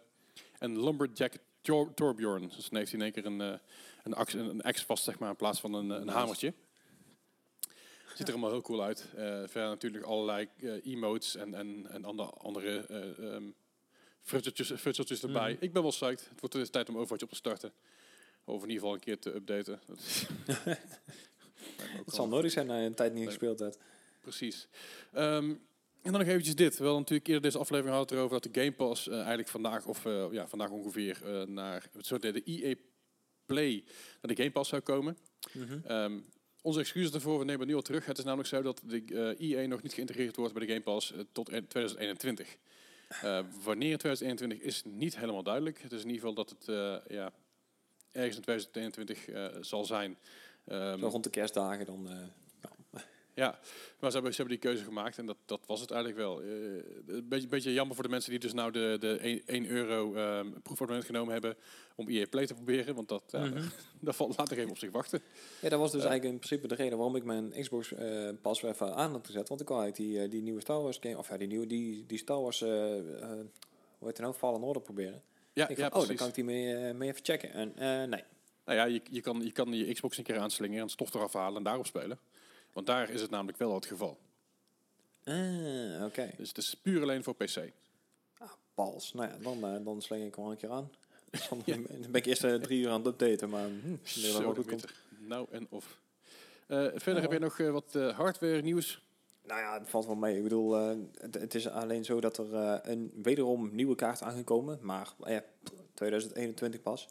en 0.58 0.84
Lumberjack 0.84 1.32
Tor 1.60 1.94
Torbjorn, 1.94 2.48
dus 2.48 2.68
dan 2.68 2.78
heeft 2.78 2.90
hij 2.90 3.00
in 3.00 3.04
één 3.04 3.12
keer 3.12 3.26
een, 3.26 3.60
een, 4.02 4.14
ax, 4.14 4.32
een, 4.32 4.68
een 4.68 4.74
vast, 4.74 5.04
zeg 5.04 5.18
maar, 5.18 5.30
in 5.30 5.36
plaats 5.36 5.60
van 5.60 5.74
een, 5.74 5.90
een 5.90 6.08
hamertje. 6.08 6.54
Ziet 8.14 8.26
er 8.26 8.32
allemaal 8.32 8.50
heel 8.50 8.62
cool 8.62 8.82
uit. 8.82 9.08
Verder 9.46 9.68
natuurlijk 9.68 10.04
allerlei 10.04 10.48
emotes 10.82 11.36
en, 11.36 11.54
en, 11.54 11.86
en 11.90 12.04
andere, 12.04 12.28
andere 12.30 12.86
eh, 12.86 13.34
ehm, 13.34 13.44
futseltjes, 14.24 15.22
erbij. 15.22 15.52
Mhm. 15.52 15.64
Ik 15.64 15.72
ben 15.72 15.82
wel 15.82 15.90
psyched. 15.90 16.28
Het 16.30 16.40
wordt 16.40 16.54
dus 16.54 16.70
tijd 16.70 16.88
om 16.88 16.96
Overwatch 16.96 17.22
op 17.24 17.28
te 17.30 17.34
starten. 17.36 17.72
Of 18.44 18.54
in 18.62 18.68
ieder 18.68 18.74
geval 18.74 18.94
een 18.94 19.00
keer 19.00 19.18
te 19.18 19.34
updaten. 19.34 19.80
Dat 19.86 19.98
is- 19.98 20.26
Het 22.04 22.14
zal 22.14 22.28
nodig 22.28 22.50
zijn 22.50 22.66
na 22.66 22.78
je 22.78 22.86
een 22.86 22.94
tijd 22.94 23.10
niet 23.10 23.18
Nee. 23.18 23.28
gespeeld 23.28 23.58
hebt. 23.58 23.78
Precies. 24.20 24.68
Ehm, 25.12 25.50
en 26.02 26.12
dan 26.12 26.12
nog 26.12 26.28
eventjes 26.28 26.54
dit. 26.54 26.78
Wel 26.78 26.98
natuurlijk 26.98 27.26
eerder 27.26 27.42
deze 27.42 27.58
aflevering 27.58 27.96
had 27.96 28.10
het 28.10 28.18
erover 28.18 28.40
dat 28.40 28.52
de 28.52 28.60
Game 28.60 28.72
Pass 28.72 29.08
eh, 29.08 29.14
eigenlijk 29.18 29.48
vandaag, 29.48 29.86
of 29.86 30.06
eh, 30.06 30.26
ja, 30.30 30.48
vandaag 30.48 30.70
ongeveer, 30.70 31.20
eh, 31.24 31.42
naar 31.46 31.86
het 31.92 32.06
soort 32.06 32.22
de 32.22 32.42
EA 32.44 32.74
Play 33.46 33.84
naar 34.20 34.34
de 34.34 34.42
Game 34.42 34.50
Pass 34.50 34.70
zou 34.70 34.82
komen. 34.82 35.18
Ehm, 35.84 36.18
onze 36.62 36.80
excuses 36.80 37.10
daarvoor, 37.10 37.38
we 37.38 37.44
nemen 37.44 37.60
het 37.60 37.68
nu 37.68 37.74
al 37.74 37.82
terug. 37.82 38.06
Het 38.06 38.18
is 38.18 38.24
namelijk 38.24 38.48
zo 38.48 38.62
dat 38.62 38.80
de 38.84 39.34
eh, 39.38 39.50
EA 39.50 39.66
nog 39.66 39.82
niet 39.82 39.92
geïntegreerd 39.92 40.36
wordt 40.36 40.54
bij 40.54 40.66
de 40.66 40.72
Game 40.72 40.84
Pass 40.84 41.12
eh, 41.12 41.20
tot 41.32 41.48
en- 41.48 41.66
2021. 41.66 42.56
Eh, 43.22 43.40
wanneer 43.62 43.90
in 43.90 43.98
2021 43.98 44.60
is 44.60 44.82
niet 44.84 45.18
helemaal 45.18 45.42
duidelijk. 45.42 45.82
Het 45.82 45.92
is 45.92 46.02
in 46.02 46.10
ieder 46.10 46.20
geval 46.20 46.34
dat 46.34 46.50
het 46.50 46.68
eh, 46.68 47.16
ja, 47.16 47.32
ergens 48.12 48.36
in 48.36 48.42
2021 48.42 49.28
eh, 49.28 49.46
zal 49.60 49.84
zijn. 49.84 50.18
Ehm, 50.64 50.98
Zo 50.98 51.08
rond 51.08 51.24
de 51.24 51.30
kerstdagen 51.30 51.86
dan... 51.86 52.08
eh, 53.34 53.44
ja, 53.44 53.58
maar 54.00 54.10
ze 54.10 54.14
hebben, 54.16 54.34
ze 54.34 54.42
hebben 54.42 54.60
die 54.60 54.70
keuze 54.70 54.84
gemaakt 54.84 55.18
en 55.18 55.26
dat, 55.26 55.36
dat 55.44 55.60
was 55.66 55.80
het 55.80 55.90
eigenlijk 55.90 56.20
wel. 56.20 56.42
Eh, 56.42 56.46
een 57.06 57.28
beetje, 57.28 57.48
beetje 57.48 57.72
jammer 57.72 57.94
voor 57.94 58.04
de 58.04 58.10
mensen 58.10 58.30
die 58.30 58.40
dus 58.40 58.52
nou 58.52 58.70
de, 58.70 58.96
de 59.00 59.16
1, 59.18 59.42
1 59.46 59.66
euro 59.66 60.14
ehm 60.14 60.50
proefabonnement 60.62 61.04
genomen 61.06 61.32
hebben 61.32 61.56
om 61.94 62.08
EA 62.08 62.26
Play 62.30 62.46
te 62.46 62.54
proberen. 62.54 62.94
Want 62.94 63.08
dat, 63.08 63.22
ja, 63.26 63.38
Mhm. 63.44 63.68
dat 64.00 64.16
valt 64.16 64.36
later 64.38 64.58
even 64.58 64.70
op 64.70 64.78
zich 64.78 64.90
wachten. 64.90 65.22
Ja, 65.60 65.68
dat 65.68 65.78
was 65.78 65.92
dus 65.92 66.02
Ja. 66.02 66.08
eigenlijk 66.08 66.34
in 66.34 66.48
principe 66.48 66.68
de 66.68 66.82
reden 66.82 66.98
waarom 66.98 67.16
ik 67.16 67.24
mijn 67.24 67.50
Xbox 67.60 67.92
eh 67.92 68.28
pas 68.42 68.60
weer 68.60 68.70
even 68.70 68.94
aan 68.94 69.12
had 69.12 69.26
gezet. 69.26 69.48
Want 69.48 69.60
ik 69.60 69.68
wou 69.68 69.82
eigenlijk 69.82 70.12
die, 70.12 70.22
eh, 70.22 70.30
die 70.30 70.42
nieuwe 70.42 70.60
Star 70.60 70.82
Wars 70.82 70.98
game, 71.00 71.18
of 71.18 71.28
ja, 71.28 71.36
die 71.36 71.48
nieuwe, 71.48 71.66
die, 71.66 72.06
die 72.06 72.18
Star 72.18 72.40
Wars, 72.42 72.62
eh 72.62 72.98
eh, 72.98 73.28
hoe 73.98 74.08
heet 74.08 74.16
het 74.16 74.18
nou, 74.18 74.34
Fallen 74.34 74.62
Order 74.62 74.82
proberen. 74.82 75.22
Ja, 75.52 75.68
ik 75.68 75.76
ja 75.76 75.90
van, 75.90 76.00
oh, 76.00 76.06
dan 76.06 76.16
kan 76.16 76.28
ik 76.28 76.34
die 76.34 76.44
mee, 76.44 76.74
eh, 76.76 76.94
mee 76.94 77.08
even 77.08 77.24
checken. 77.24 77.52
En 77.52 77.76
eh, 77.76 78.08
nee. 78.08 78.22
Nou 78.64 78.78
ja, 78.78 78.84
je, 78.84 79.00
je, 79.10 79.20
kan, 79.20 79.40
je 79.42 79.52
kan 79.52 79.72
je 79.72 79.92
Xbox 79.92 80.18
een 80.18 80.24
keer 80.24 80.38
aanslingen 80.38 80.82
en 80.82 80.88
stof 80.88 81.14
eraf 81.14 81.32
halen 81.32 81.56
en 81.56 81.62
daarop 81.62 81.86
spelen. 81.86 82.18
Want 82.74 82.86
daar 82.86 83.10
is 83.10 83.20
het 83.20 83.30
namelijk 83.30 83.58
wel 83.58 83.74
het 83.74 83.86
geval. 83.86 84.18
Ah, 85.24 86.04
oké. 86.04 86.30
Dus 86.36 86.48
het 86.48 86.58
is 86.58 86.74
puur 86.74 87.02
alleen 87.02 87.24
voor 87.24 87.34
PC. 87.34 87.72
Pals. 88.74 89.12
Nou 89.12 89.28
ja, 89.28 89.36
dan, 89.42 89.64
eh, 89.64 89.84
dan 89.84 90.02
sling 90.02 90.26
ik 90.26 90.34
gewoon 90.34 90.50
een 90.50 90.56
keer 90.56 90.70
aan. 90.70 90.90
Dan 91.50 91.62
Ja. 91.64 91.76
ben 91.86 92.14
ik 92.14 92.26
eerst 92.26 92.44
eh, 92.44 92.54
drie 92.54 92.80
uur 92.80 92.90
aan 92.90 93.04
het 93.04 93.06
updaten, 93.06 93.48
maar 93.48 93.68
hm, 93.68 93.96
Zo, 94.02 94.54
goed 94.54 94.66
komt. 94.66 94.84
Nou 95.18 95.46
en 95.50 95.66
of. 95.70 95.98
Eh, 96.66 96.78
verder 96.94 97.14
Ja. 97.14 97.20
heb 97.20 97.32
je 97.32 97.38
nog 97.38 97.56
wat 97.56 97.92
hardware 98.16 98.62
nieuws. 98.62 99.02
Nou 99.42 99.60
ja, 99.60 99.78
het 99.78 99.88
valt 99.88 100.06
wel 100.06 100.14
mee. 100.14 100.36
Ik 100.36 100.42
bedoel, 100.42 100.72
het, 100.72 101.34
het 101.34 101.54
is 101.54 101.68
alleen 101.68 102.04
zo 102.04 102.20
dat 102.20 102.38
er 102.38 102.80
een 102.90 103.12
wederom 103.22 103.74
nieuwe 103.74 103.94
kaart 103.94 104.22
aangekomen, 104.22 104.78
maar 104.82 105.12
eh, 105.22 105.38
2021 105.94 106.80
pas. 106.82 107.08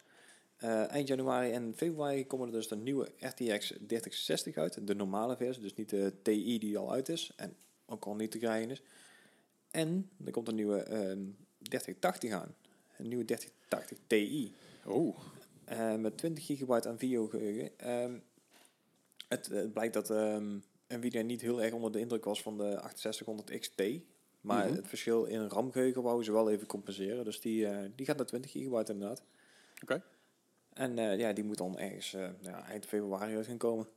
Eh, 0.56 0.90
eind 0.90 1.08
januari 1.08 1.50
en 1.52 1.72
februari 1.76 2.26
komen 2.26 2.46
er 2.46 2.52
dus 2.52 2.68
de 2.68 2.76
nieuwe 2.76 3.08
RTX 3.18 3.66
3060 3.86 4.56
uit, 4.56 4.86
de 4.86 4.94
normale 4.94 5.36
versie, 5.36 5.62
dus 5.62 5.74
niet 5.74 5.90
de 5.90 6.12
TI 6.22 6.58
die 6.58 6.78
al 6.78 6.92
uit 6.92 7.08
is 7.08 7.32
en 7.36 7.56
ook 7.86 8.04
al 8.04 8.14
niet 8.14 8.30
te 8.30 8.38
krijgen 8.38 8.70
is. 8.70 8.82
En 9.70 10.10
er 10.24 10.32
komt 10.32 10.48
een 10.48 10.54
nieuwe 10.54 10.78
ehm 10.82 11.22
3080 11.58 12.32
aan, 12.32 12.54
een 12.98 13.08
nieuwe 13.08 13.24
3080 13.24 13.98
Ti. 14.06 14.54
Oh, 14.86 15.16
met 15.98 16.16
20 16.16 16.46
gigabyte 16.46 16.88
aan 16.88 16.98
videogeheugen. 16.98 17.78
Ehm 17.78 18.14
het, 19.28 19.46
het 19.46 19.72
blijkt 19.72 19.94
dat 19.94 20.10
ehm, 20.10 20.58
Nvidia 20.88 21.22
niet 21.22 21.40
heel 21.40 21.62
erg 21.62 21.72
onder 21.72 21.92
de 21.92 21.98
indruk 21.98 22.24
was 22.24 22.42
van 22.42 22.56
de 22.58 22.80
6800 22.94 23.58
XT. 23.58 23.82
Maar 24.40 24.66
Mhm. 24.66 24.76
het 24.76 24.88
verschil 24.88 25.24
in 25.24 25.48
RAM-geheugen 25.48 26.02
wou 26.02 26.24
ze 26.24 26.32
wel 26.32 26.50
even 26.50 26.66
compenseren. 26.66 27.24
Dus 27.24 27.40
die, 27.40 27.66
eh, 27.66 27.90
die 27.94 28.06
gaat 28.06 28.16
naar 28.16 28.26
20 28.26 28.50
gigabyte 28.50 28.92
inderdaad. 28.92 29.22
Oké. 29.82 30.02
En 30.74 30.98
eh, 30.98 31.18
ja, 31.18 31.32
die 31.32 31.44
moet 31.44 31.58
dan 31.58 31.78
ergens 31.78 32.14
eh, 32.14 32.20
nou 32.20 32.34
ja, 32.56 32.64
eind 32.66 32.86
februari 32.86 33.36
uit 33.36 33.46
gaan 33.46 33.56
komen. 33.56 33.88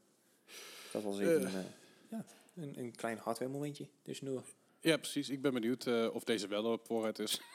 Dat 0.91 1.03
was 1.03 1.19
even 1.19 1.45
Eh. 1.47 1.53
een, 1.53 1.65
ja, 2.09 2.25
een, 2.55 2.79
een 2.79 2.95
klein 2.95 3.17
hardware 3.17 3.51
momentje. 3.51 3.87
Dus 4.03 4.21
nu. 4.21 4.39
ja 4.79 4.97
precies. 4.97 5.29
Ik 5.29 5.41
ben 5.41 5.53
benieuwd 5.53 5.87
of 6.11 6.23
deze 6.23 6.47
wel 6.47 6.63
op 6.65 6.85
voorraad 6.85 7.19
is. 7.19 7.41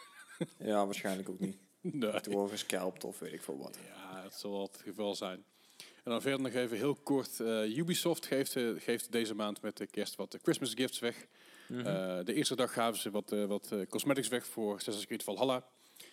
Ja, 0.58 0.84
waarschijnlijk 0.84 1.28
ook 1.28 1.38
niet. 1.40 1.56
nee. 1.80 2.20
Te 2.20 2.30
worden 2.30 2.50
gescalpt 2.50 3.04
of 3.04 3.18
weet 3.18 3.32
ik 3.32 3.42
veel 3.42 3.58
wat. 3.58 3.78
Ja, 3.86 4.22
het 4.22 4.34
zal 4.34 4.62
het 4.62 4.76
geval 4.84 5.14
zijn. 5.14 5.44
En 5.76 6.10
dan 6.10 6.20
verder 6.22 6.40
nog 6.40 6.52
even 6.52 6.76
heel 6.76 6.94
kort. 6.94 7.38
Ubisoft 7.76 8.26
geeft, 8.26 8.52
geeft 8.76 9.12
deze 9.12 9.34
maand 9.34 9.60
met 9.60 9.76
de 9.76 9.86
kerst 9.86 10.14
wat 10.16 10.38
Christmas 10.42 10.72
gifts 10.74 10.98
weg. 10.98 11.26
Mhm. 11.68 12.24
De 12.24 12.34
eerste 12.34 12.56
dag 12.56 12.72
gaven 12.72 13.00
ze 13.00 13.10
wat, 13.10 13.30
wat 13.30 13.72
cosmetics 13.88 14.28
weg 14.28 14.46
voor 14.46 14.74
Assassin's 14.74 15.06
Creed 15.06 15.22
Valhalla. 15.22 15.66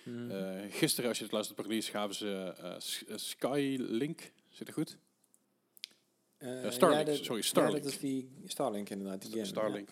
Mhm. 0.04 0.32
Eh, 0.32 0.62
gisteren, 0.70 1.10
als 1.10 1.18
je 1.18 1.24
het 1.24 1.34
luistert 1.34 1.60
op 1.60 1.66
release, 1.66 1.92
gaven 1.92 2.16
ze 2.16 2.54
eh, 2.58 2.70
eh, 3.14 3.18
Skylink. 3.18 4.20
Zit 4.50 4.68
het 4.68 4.76
goed? 4.76 4.98
Eh, 6.38 6.70
Starlink, 6.72 7.08
ja, 7.08 7.14
dat- 7.14 7.24
sorry, 7.24 7.42
Ja, 7.42 7.48
Starlink. 7.48 7.84
dat 7.84 7.92
is 7.92 8.00
die 8.00 8.30
Starlink 8.46 8.90
inderdaad. 8.90 9.22
Die 9.22 9.32
game, 9.32 9.46
Starlink. 9.46 9.90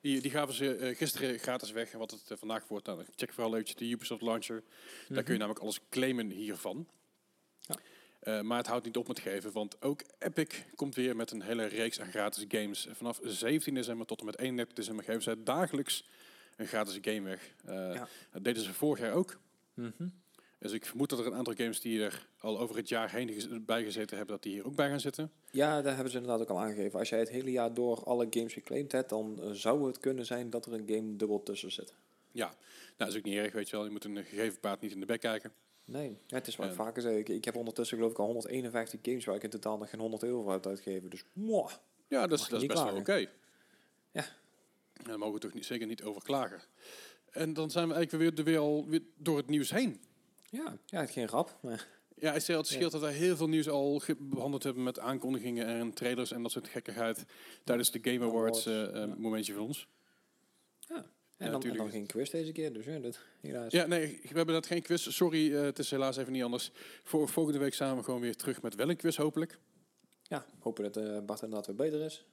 Die, 0.00 0.20
die 0.20 0.30
gaven 0.30 0.54
ze 0.54 0.74
eh, 0.76 0.96
gisteren 0.96 1.38
gratis 1.38 1.70
weg. 1.70 1.92
En 1.92 1.98
wat 1.98 2.10
het 2.10 2.38
vandaag 2.38 2.68
wordt, 2.68 2.86
nou, 2.86 3.04
check 3.16 3.32
vooral 3.32 3.52
eventjes 3.52 3.76
de 3.76 3.84
Ubisoft 3.90 4.22
Launcher. 4.22 4.62
ja. 5.08 5.14
Daar 5.14 5.22
kun 5.22 5.32
je 5.32 5.38
namelijk 5.38 5.62
alles 5.64 5.80
claimen 5.90 6.30
hiervan. 6.30 6.88
Ja. 7.60 7.76
Eh, 8.20 8.40
maar 8.40 8.58
het 8.58 8.66
houdt 8.66 8.84
niet 8.84 8.96
op 8.96 9.08
met 9.08 9.18
geven, 9.18 9.52
want 9.52 9.82
ook 9.82 10.00
Epic 10.18 10.64
komt 10.74 10.94
weer 10.94 11.16
met 11.16 11.30
een 11.30 11.42
hele 11.42 11.64
reeks 11.64 12.00
aan 12.00 12.10
gratis 12.10 12.44
games. 12.48 12.86
Vanaf 12.90 13.20
17 13.22 13.74
december 13.74 14.06
tot 14.06 14.20
en 14.20 14.26
met 14.26 14.38
31 14.38 14.74
december 14.76 15.04
geven 15.04 15.22
zij 15.22 15.36
dagelijks 15.44 16.04
een 16.56 16.66
gratis 16.66 16.98
game 17.00 17.20
weg. 17.28 17.54
Eh, 17.64 17.74
Ja. 17.94 18.08
Dat 18.32 18.44
deden 18.44 18.62
ze 18.62 18.74
vorig 18.74 19.00
jaar 19.00 19.12
ook. 19.12 19.38
Mhm. 19.74 20.08
Dus 20.58 20.72
ik 20.72 20.86
vermoed 20.86 21.10
dat 21.10 21.18
er 21.18 21.26
een 21.26 21.34
aantal 21.34 21.54
games 21.54 21.80
die 21.80 22.02
er 22.02 22.26
al 22.38 22.58
over 22.58 22.76
het 22.76 22.88
jaar 22.88 23.10
heen 23.10 23.62
bij 23.66 23.82
gezeten 23.84 24.16
hebben, 24.16 24.34
dat 24.34 24.42
die 24.44 24.52
hier 24.52 24.66
ook 24.66 24.74
bij 24.74 24.88
gaan 24.88 25.00
zitten. 25.00 25.30
Ja, 25.50 25.82
daar 25.82 25.94
hebben 25.94 26.12
ze 26.12 26.18
inderdaad 26.18 26.40
ook 26.40 26.50
al 26.56 26.60
aangegeven. 26.60 26.98
Als 26.98 27.08
jij 27.08 27.18
het 27.18 27.28
hele 27.28 27.50
jaar 27.50 27.74
door 27.74 28.04
alle 28.04 28.26
games 28.30 28.52
geclaimd 28.52 28.92
hebt, 28.92 29.08
dan 29.08 29.40
eh, 29.42 29.50
zou 29.50 29.86
het 29.86 29.98
kunnen 29.98 30.26
zijn 30.26 30.50
dat 30.50 30.66
er 30.66 30.72
een 30.72 30.84
game 30.88 31.16
dubbel 31.16 31.42
tussen 31.42 31.72
zit. 31.72 31.94
Ja, 32.32 32.46
nou, 32.46 32.56
dat 32.96 33.08
is 33.08 33.16
ook 33.16 33.22
niet 33.22 33.36
erg, 33.36 33.52
weet 33.52 33.68
je 33.70 33.76
wel. 33.76 33.84
Je 33.84 33.90
moet 33.90 34.04
een 34.04 34.24
gegeven 34.24 34.60
paard 34.60 34.80
niet 34.80 34.92
in 34.92 35.00
de 35.00 35.06
bek 35.06 35.20
kijken. 35.20 35.52
Nee, 35.84 36.18
ja, 36.26 36.36
het 36.36 36.46
is 36.46 36.56
wat 36.56 36.66
ik 36.66 36.72
En- 36.72 36.78
vaker 36.78 37.02
zeg. 37.02 37.16
Ik, 37.16 37.28
ik 37.28 37.44
heb 37.44 37.56
ondertussen 37.56 37.96
geloof 37.96 38.12
ik 38.12 38.18
al 38.18 38.26
151 38.26 39.00
games 39.02 39.24
waar 39.24 39.34
ik 39.36 39.42
in 39.42 39.50
totaal 39.50 39.78
nog 39.78 39.90
geen 39.90 40.00
100 40.00 40.22
euro 40.22 40.42
voor 40.42 40.52
heb 40.52 40.66
uitgegeven. 40.66 41.10
Dus 41.10 41.24
mwah. 41.32 41.70
Ja, 42.08 42.26
dat 42.26 42.38
is, 42.38 42.48
dat 42.48 42.60
is 42.60 42.66
best 42.68 42.82
wel 42.82 42.96
oké. 42.96 43.26
Ja. 44.10 44.24
En 45.04 45.10
Daar 45.10 45.18
mogen 45.18 45.34
we 45.34 45.40
toch 45.40 45.54
niet, 45.54 45.64
zeker 45.64 45.86
niet 45.86 46.02
over 46.02 46.22
klagen. 46.22 46.62
En 47.30 47.52
dan 47.52 47.70
zijn 47.70 47.88
we 47.88 47.94
eigenlijk 47.94 48.36
weer, 48.36 48.44
weer 48.44 48.58
al 48.58 48.88
weer 48.88 49.02
door 49.16 49.36
het 49.36 49.48
nieuws 49.48 49.70
heen. 49.70 50.00
Ja, 50.50 50.78
ja, 50.86 51.00
het 51.00 51.10
geen 51.10 51.26
rap. 51.26 51.58
Maar 51.62 51.86
Ja, 52.16 52.32
het 52.32 52.42
scheelt 52.42 52.92
dat 52.92 53.00
wij 53.00 53.12
heel 53.12 53.36
veel 53.36 53.48
nieuws 53.48 53.68
al 53.68 54.02
behandeld 54.18 54.62
hebben 54.62 54.82
met 54.82 54.98
aankondigingen 54.98 55.66
en 55.66 55.92
trailers 55.92 56.32
en 56.32 56.42
dat 56.42 56.50
soort 56.50 56.68
gekkigheid 56.68 57.24
tijdens 57.64 57.90
de 57.90 57.98
Game 58.02 58.24
Awards 58.24 58.66
eh, 58.66 58.82
eh, 58.82 59.08
ja. 59.08 59.14
momentje 59.18 59.52
van 59.52 59.62
ons. 59.62 59.88
En, 61.36 61.50
dan, 61.50 61.62
en 61.62 61.76
dan 61.76 61.90
geen 61.90 62.06
quiz 62.06 62.30
deze 62.30 62.52
keer, 62.52 62.72
dus 62.72 62.84
ja, 62.84 62.98
dat, 62.98 63.18
helaas. 63.40 63.72
Ja, 63.72 63.86
nee, 63.86 64.20
we 64.22 64.36
hebben 64.36 64.54
dat 64.54 64.66
geen 64.66 64.82
quiz. 64.82 65.08
Sorry, 65.10 65.54
eh, 65.54 65.62
het 65.62 65.78
is 65.78 65.90
helaas 65.90 66.16
even 66.16 66.32
niet 66.32 66.42
anders. 66.42 66.70
Voor 67.02 67.28
volgende 67.28 67.58
week 67.58 67.74
we 67.74 68.02
gewoon 68.02 68.20
weer 68.20 68.36
terug 68.36 68.62
met 68.62 68.74
wel 68.74 68.90
een 68.90 68.96
quiz, 68.96 69.16
hopelijk. 69.16 69.58
Ja, 70.22 70.46
hopen 70.58 70.92
dat 70.92 70.96
eh 70.96 71.18
Bart 71.24 71.42
inderdaad 71.42 71.66
weer 71.66 71.76
beter 71.76 72.00
is. 72.00 72.24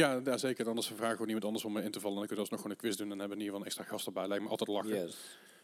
Ja, 0.00 0.20
ja 0.24 0.36
zeker. 0.38 0.68
Anders 0.68 0.86
vragen 0.86 1.18
we 1.18 1.24
niemand 1.24 1.44
anders 1.44 1.64
om 1.64 1.76
in 1.76 1.90
te 1.90 2.00
vallen. 2.00 2.16
Dan 2.18 2.26
kunnen 2.26 2.44
we 2.44 2.50
alsnog 2.50 2.60
gewoon 2.60 2.76
een 2.76 2.82
quiz 2.82 2.96
doen. 2.96 3.10
En 3.10 3.18
dan 3.18 3.18
hebben 3.18 3.36
we 3.38 3.44
in 3.44 3.50
ieder 3.50 3.60
geval 3.60 3.60
een 3.60 3.66
extra 3.84 3.84
gast 3.96 4.06
erbij. 4.06 4.28
Lijkt 4.28 4.44
me 4.44 4.50
altijd 4.50 4.70
lachen. 4.70 4.96
Yes. 5.04 5.16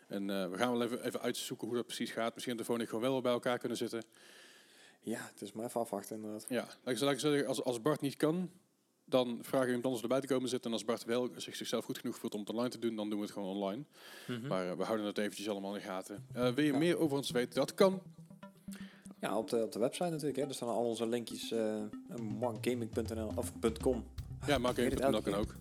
En 0.08 0.30
eh, 0.30 0.50
we 0.50 0.56
gaan 0.56 0.72
wel 0.72 0.82
even, 0.82 1.04
even 1.06 1.20
uitzoeken 1.20 1.66
hoe 1.66 1.76
dat 1.76 1.86
precies 1.86 2.10
gaat. 2.10 2.34
Misschien 2.34 2.56
dat 2.56 2.66
de 2.66 2.72
volgende 2.72 2.90
gewoon 2.90 3.10
wel 3.10 3.20
bij 3.20 3.32
elkaar 3.32 3.58
kunnen 3.58 3.78
zitten. 3.78 4.02
Ja, 5.00 5.28
het 5.32 5.42
is 5.42 5.52
maar 5.52 5.64
even 5.64 5.80
afwachten 5.80 6.16
inderdaad. 6.16 6.46
Ja, 6.48 6.68
laat 6.84 7.00
ik, 7.02 7.10
ik 7.10 7.18
zeggen, 7.18 7.46
als, 7.46 7.62
als 7.64 7.82
Bart 7.82 8.00
niet 8.00 8.16
kan, 8.16 8.50
dan 9.04 9.38
vragen 9.42 9.60
we 9.60 9.66
iemand 9.66 9.84
anders 9.84 10.02
erbij 10.02 10.20
te 10.20 10.26
komen 10.26 10.48
zitten. 10.48 10.70
En 10.70 10.76
als 10.76 10.84
Bart 10.84 11.04
wel 11.04 11.30
zich, 11.36 11.56
zichzelf 11.56 11.84
goed 11.84 11.98
genoeg 11.98 12.18
voelt 12.18 12.34
om 12.34 12.40
het 12.40 12.50
online 12.50 12.68
te 12.68 12.78
doen, 12.78 12.96
dan 12.96 13.08
doen 13.08 13.18
we 13.18 13.24
het 13.24 13.34
gewoon 13.34 13.48
online. 13.56 13.84
Maar 14.48 14.70
eh, 14.70 14.76
we 14.76 14.82
houden 14.84 15.06
het 15.06 15.18
eventjes 15.18 15.48
allemaal 15.48 15.74
in 15.74 15.80
de 15.80 15.86
gaten. 15.86 16.26
Eh, 16.32 16.42
wil 16.52 16.64
je 16.64 16.72
Ja. 16.72 16.78
meer 16.78 16.98
over 16.98 17.16
ons 17.16 17.30
weten? 17.30 17.54
Dat 17.54 17.74
kan. 17.74 18.02
Ja, 19.20 19.38
op 19.38 19.50
de, 19.50 19.62
op 19.62 19.72
de 19.72 19.78
website 19.78 20.10
natuurlijk. 20.10 20.36
Hè. 20.36 20.44
Er 20.46 20.54
staan 20.54 20.68
al 20.68 20.84
onze 20.84 21.06
linkjes. 21.08 21.52
eh 21.52 21.74
markgaming.nl 22.38 23.32
of 23.34 23.52
.com. 23.82 24.04
Ja, 24.47 24.60
het 24.74 24.98
dat 24.98 25.23
kan 25.23 25.35
ook. 25.35 25.55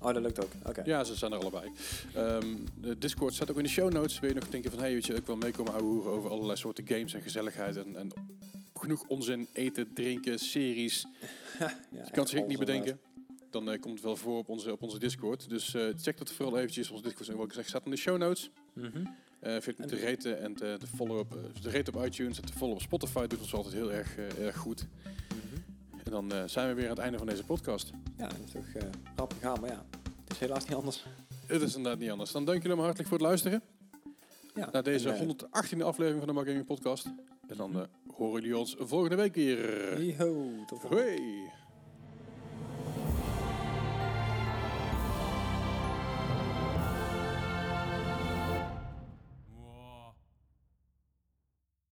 Oh, 0.00 0.14
dat 0.14 0.22
lukt 0.22 0.44
ook. 0.44 0.50
Oké. 0.66 0.82
Ja, 0.84 1.04
ze 1.04 1.14
zijn 1.14 1.32
er 1.32 1.38
allebei. 1.38 1.70
Ehm, 2.14 2.46
de 2.80 2.98
Discord 2.98 3.34
staat 3.34 3.50
ook 3.50 3.56
in 3.56 3.62
de 3.62 3.68
show 3.68 3.92
notes. 3.92 4.20
Wil 4.20 4.28
je 4.28 4.34
nog 4.34 4.48
denken 4.48 4.70
van, 4.70 4.80
hey, 4.80 4.92
weet 4.92 5.06
je, 5.06 5.14
ik 5.14 5.26
wil 5.26 5.36
meekomen 5.36 5.72
ouwehoeren 5.72 6.12
over 6.12 6.30
allerlei 6.30 6.56
soorten 6.56 6.86
games 6.86 7.14
en 7.14 7.22
gezelligheid 7.22 7.76
en, 7.76 7.96
en 7.96 8.12
genoeg 8.74 9.04
onzin, 9.08 9.48
eten, 9.52 9.92
drinken, 9.94 10.38
series. 10.38 11.06
Ja, 11.58 12.04
Je 12.04 12.10
kan 12.10 12.26
zich 12.26 12.46
niet 12.46 12.58
bedenken. 12.58 13.00
Dan 13.50 13.70
eh, 13.70 13.80
komt 13.80 13.94
het 13.94 14.02
wel 14.02 14.16
voor 14.16 14.38
op 14.38 14.48
onze, 14.48 14.72
op 14.72 14.82
onze 14.82 14.98
Discord. 14.98 15.48
Dus 15.48 15.74
eh, 15.74 15.82
check 15.96 16.18
dat 16.18 16.32
vooral 16.32 16.58
eventjes. 16.58 16.90
Onze 16.90 17.02
Discord, 17.02 17.26
zoals 17.26 17.44
ik 17.44 17.52
zeg, 17.52 17.68
staat 17.68 17.84
in 17.84 17.90
de 17.90 17.96
show 17.96 18.18
notes. 18.18 18.50
Eh 19.40 19.56
vind 19.60 19.78
ik 19.78 19.86
te 19.86 20.00
raten 20.00 20.40
en 20.40 20.54
te, 20.54 20.76
te 20.78 20.86
follow 20.86 21.18
op, 21.18 21.36
eh, 21.36 21.60
te 21.62 21.70
raten 21.70 21.94
op 21.94 22.04
iTunes 22.04 22.40
en 22.40 22.46
te 22.46 22.52
follow 22.52 22.74
op 22.74 22.80
Spotify 22.80 23.26
doet 23.26 23.40
ons 23.40 23.54
altijd 23.54 23.74
heel 23.74 23.92
erg, 23.92 24.16
eh, 24.16 24.46
erg 24.46 24.56
goed. 24.56 24.86
En 26.10 26.16
dan 26.28 26.32
eh, 26.38 26.42
zijn 26.46 26.68
we 26.68 26.74
weer 26.74 26.84
aan 26.84 26.90
het 26.90 26.98
einde 26.98 27.18
van 27.18 27.26
deze 27.26 27.44
podcast. 27.44 27.90
Ja, 28.16 28.26
dat 28.26 28.36
is 28.44 28.50
toch 28.52 28.64
eh 28.74 28.82
rap 29.16 29.32
gegaan, 29.32 29.60
maar 29.60 29.70
ja. 29.70 29.84
Het 30.22 30.30
is 30.32 30.38
helaas 30.38 30.64
niet 30.66 30.76
anders. 30.76 31.04
Het 31.46 31.62
is 31.62 31.76
inderdaad 31.76 32.00
niet 32.00 32.10
anders. 32.10 32.32
Dan 32.32 32.44
dank 32.44 32.62
jullie 32.62 32.76
maar 32.76 32.84
hartelijk 32.84 33.08
voor 33.10 33.18
het 33.18 33.26
luisteren 33.26 33.62
Ja. 34.54 34.68
naar 34.72 34.82
deze 34.82 35.08
en, 35.08 35.14
eh, 35.14 35.20
118e 35.20 35.84
aflevering 35.84 36.18
van 36.18 36.28
de 36.28 36.34
Marketing 36.34 36.64
Podcast. 36.64 37.06
En 37.48 37.56
dan 37.56 37.86
horen 38.16 38.40
jullie 38.42 38.58
ons 38.58 38.76
volgende 38.78 39.16
week 39.16 39.34
weer. 39.34 40.02
Yo, 40.02 40.46
tot 40.66 40.80
volgende 40.80 41.02
Hoi! 41.02 41.50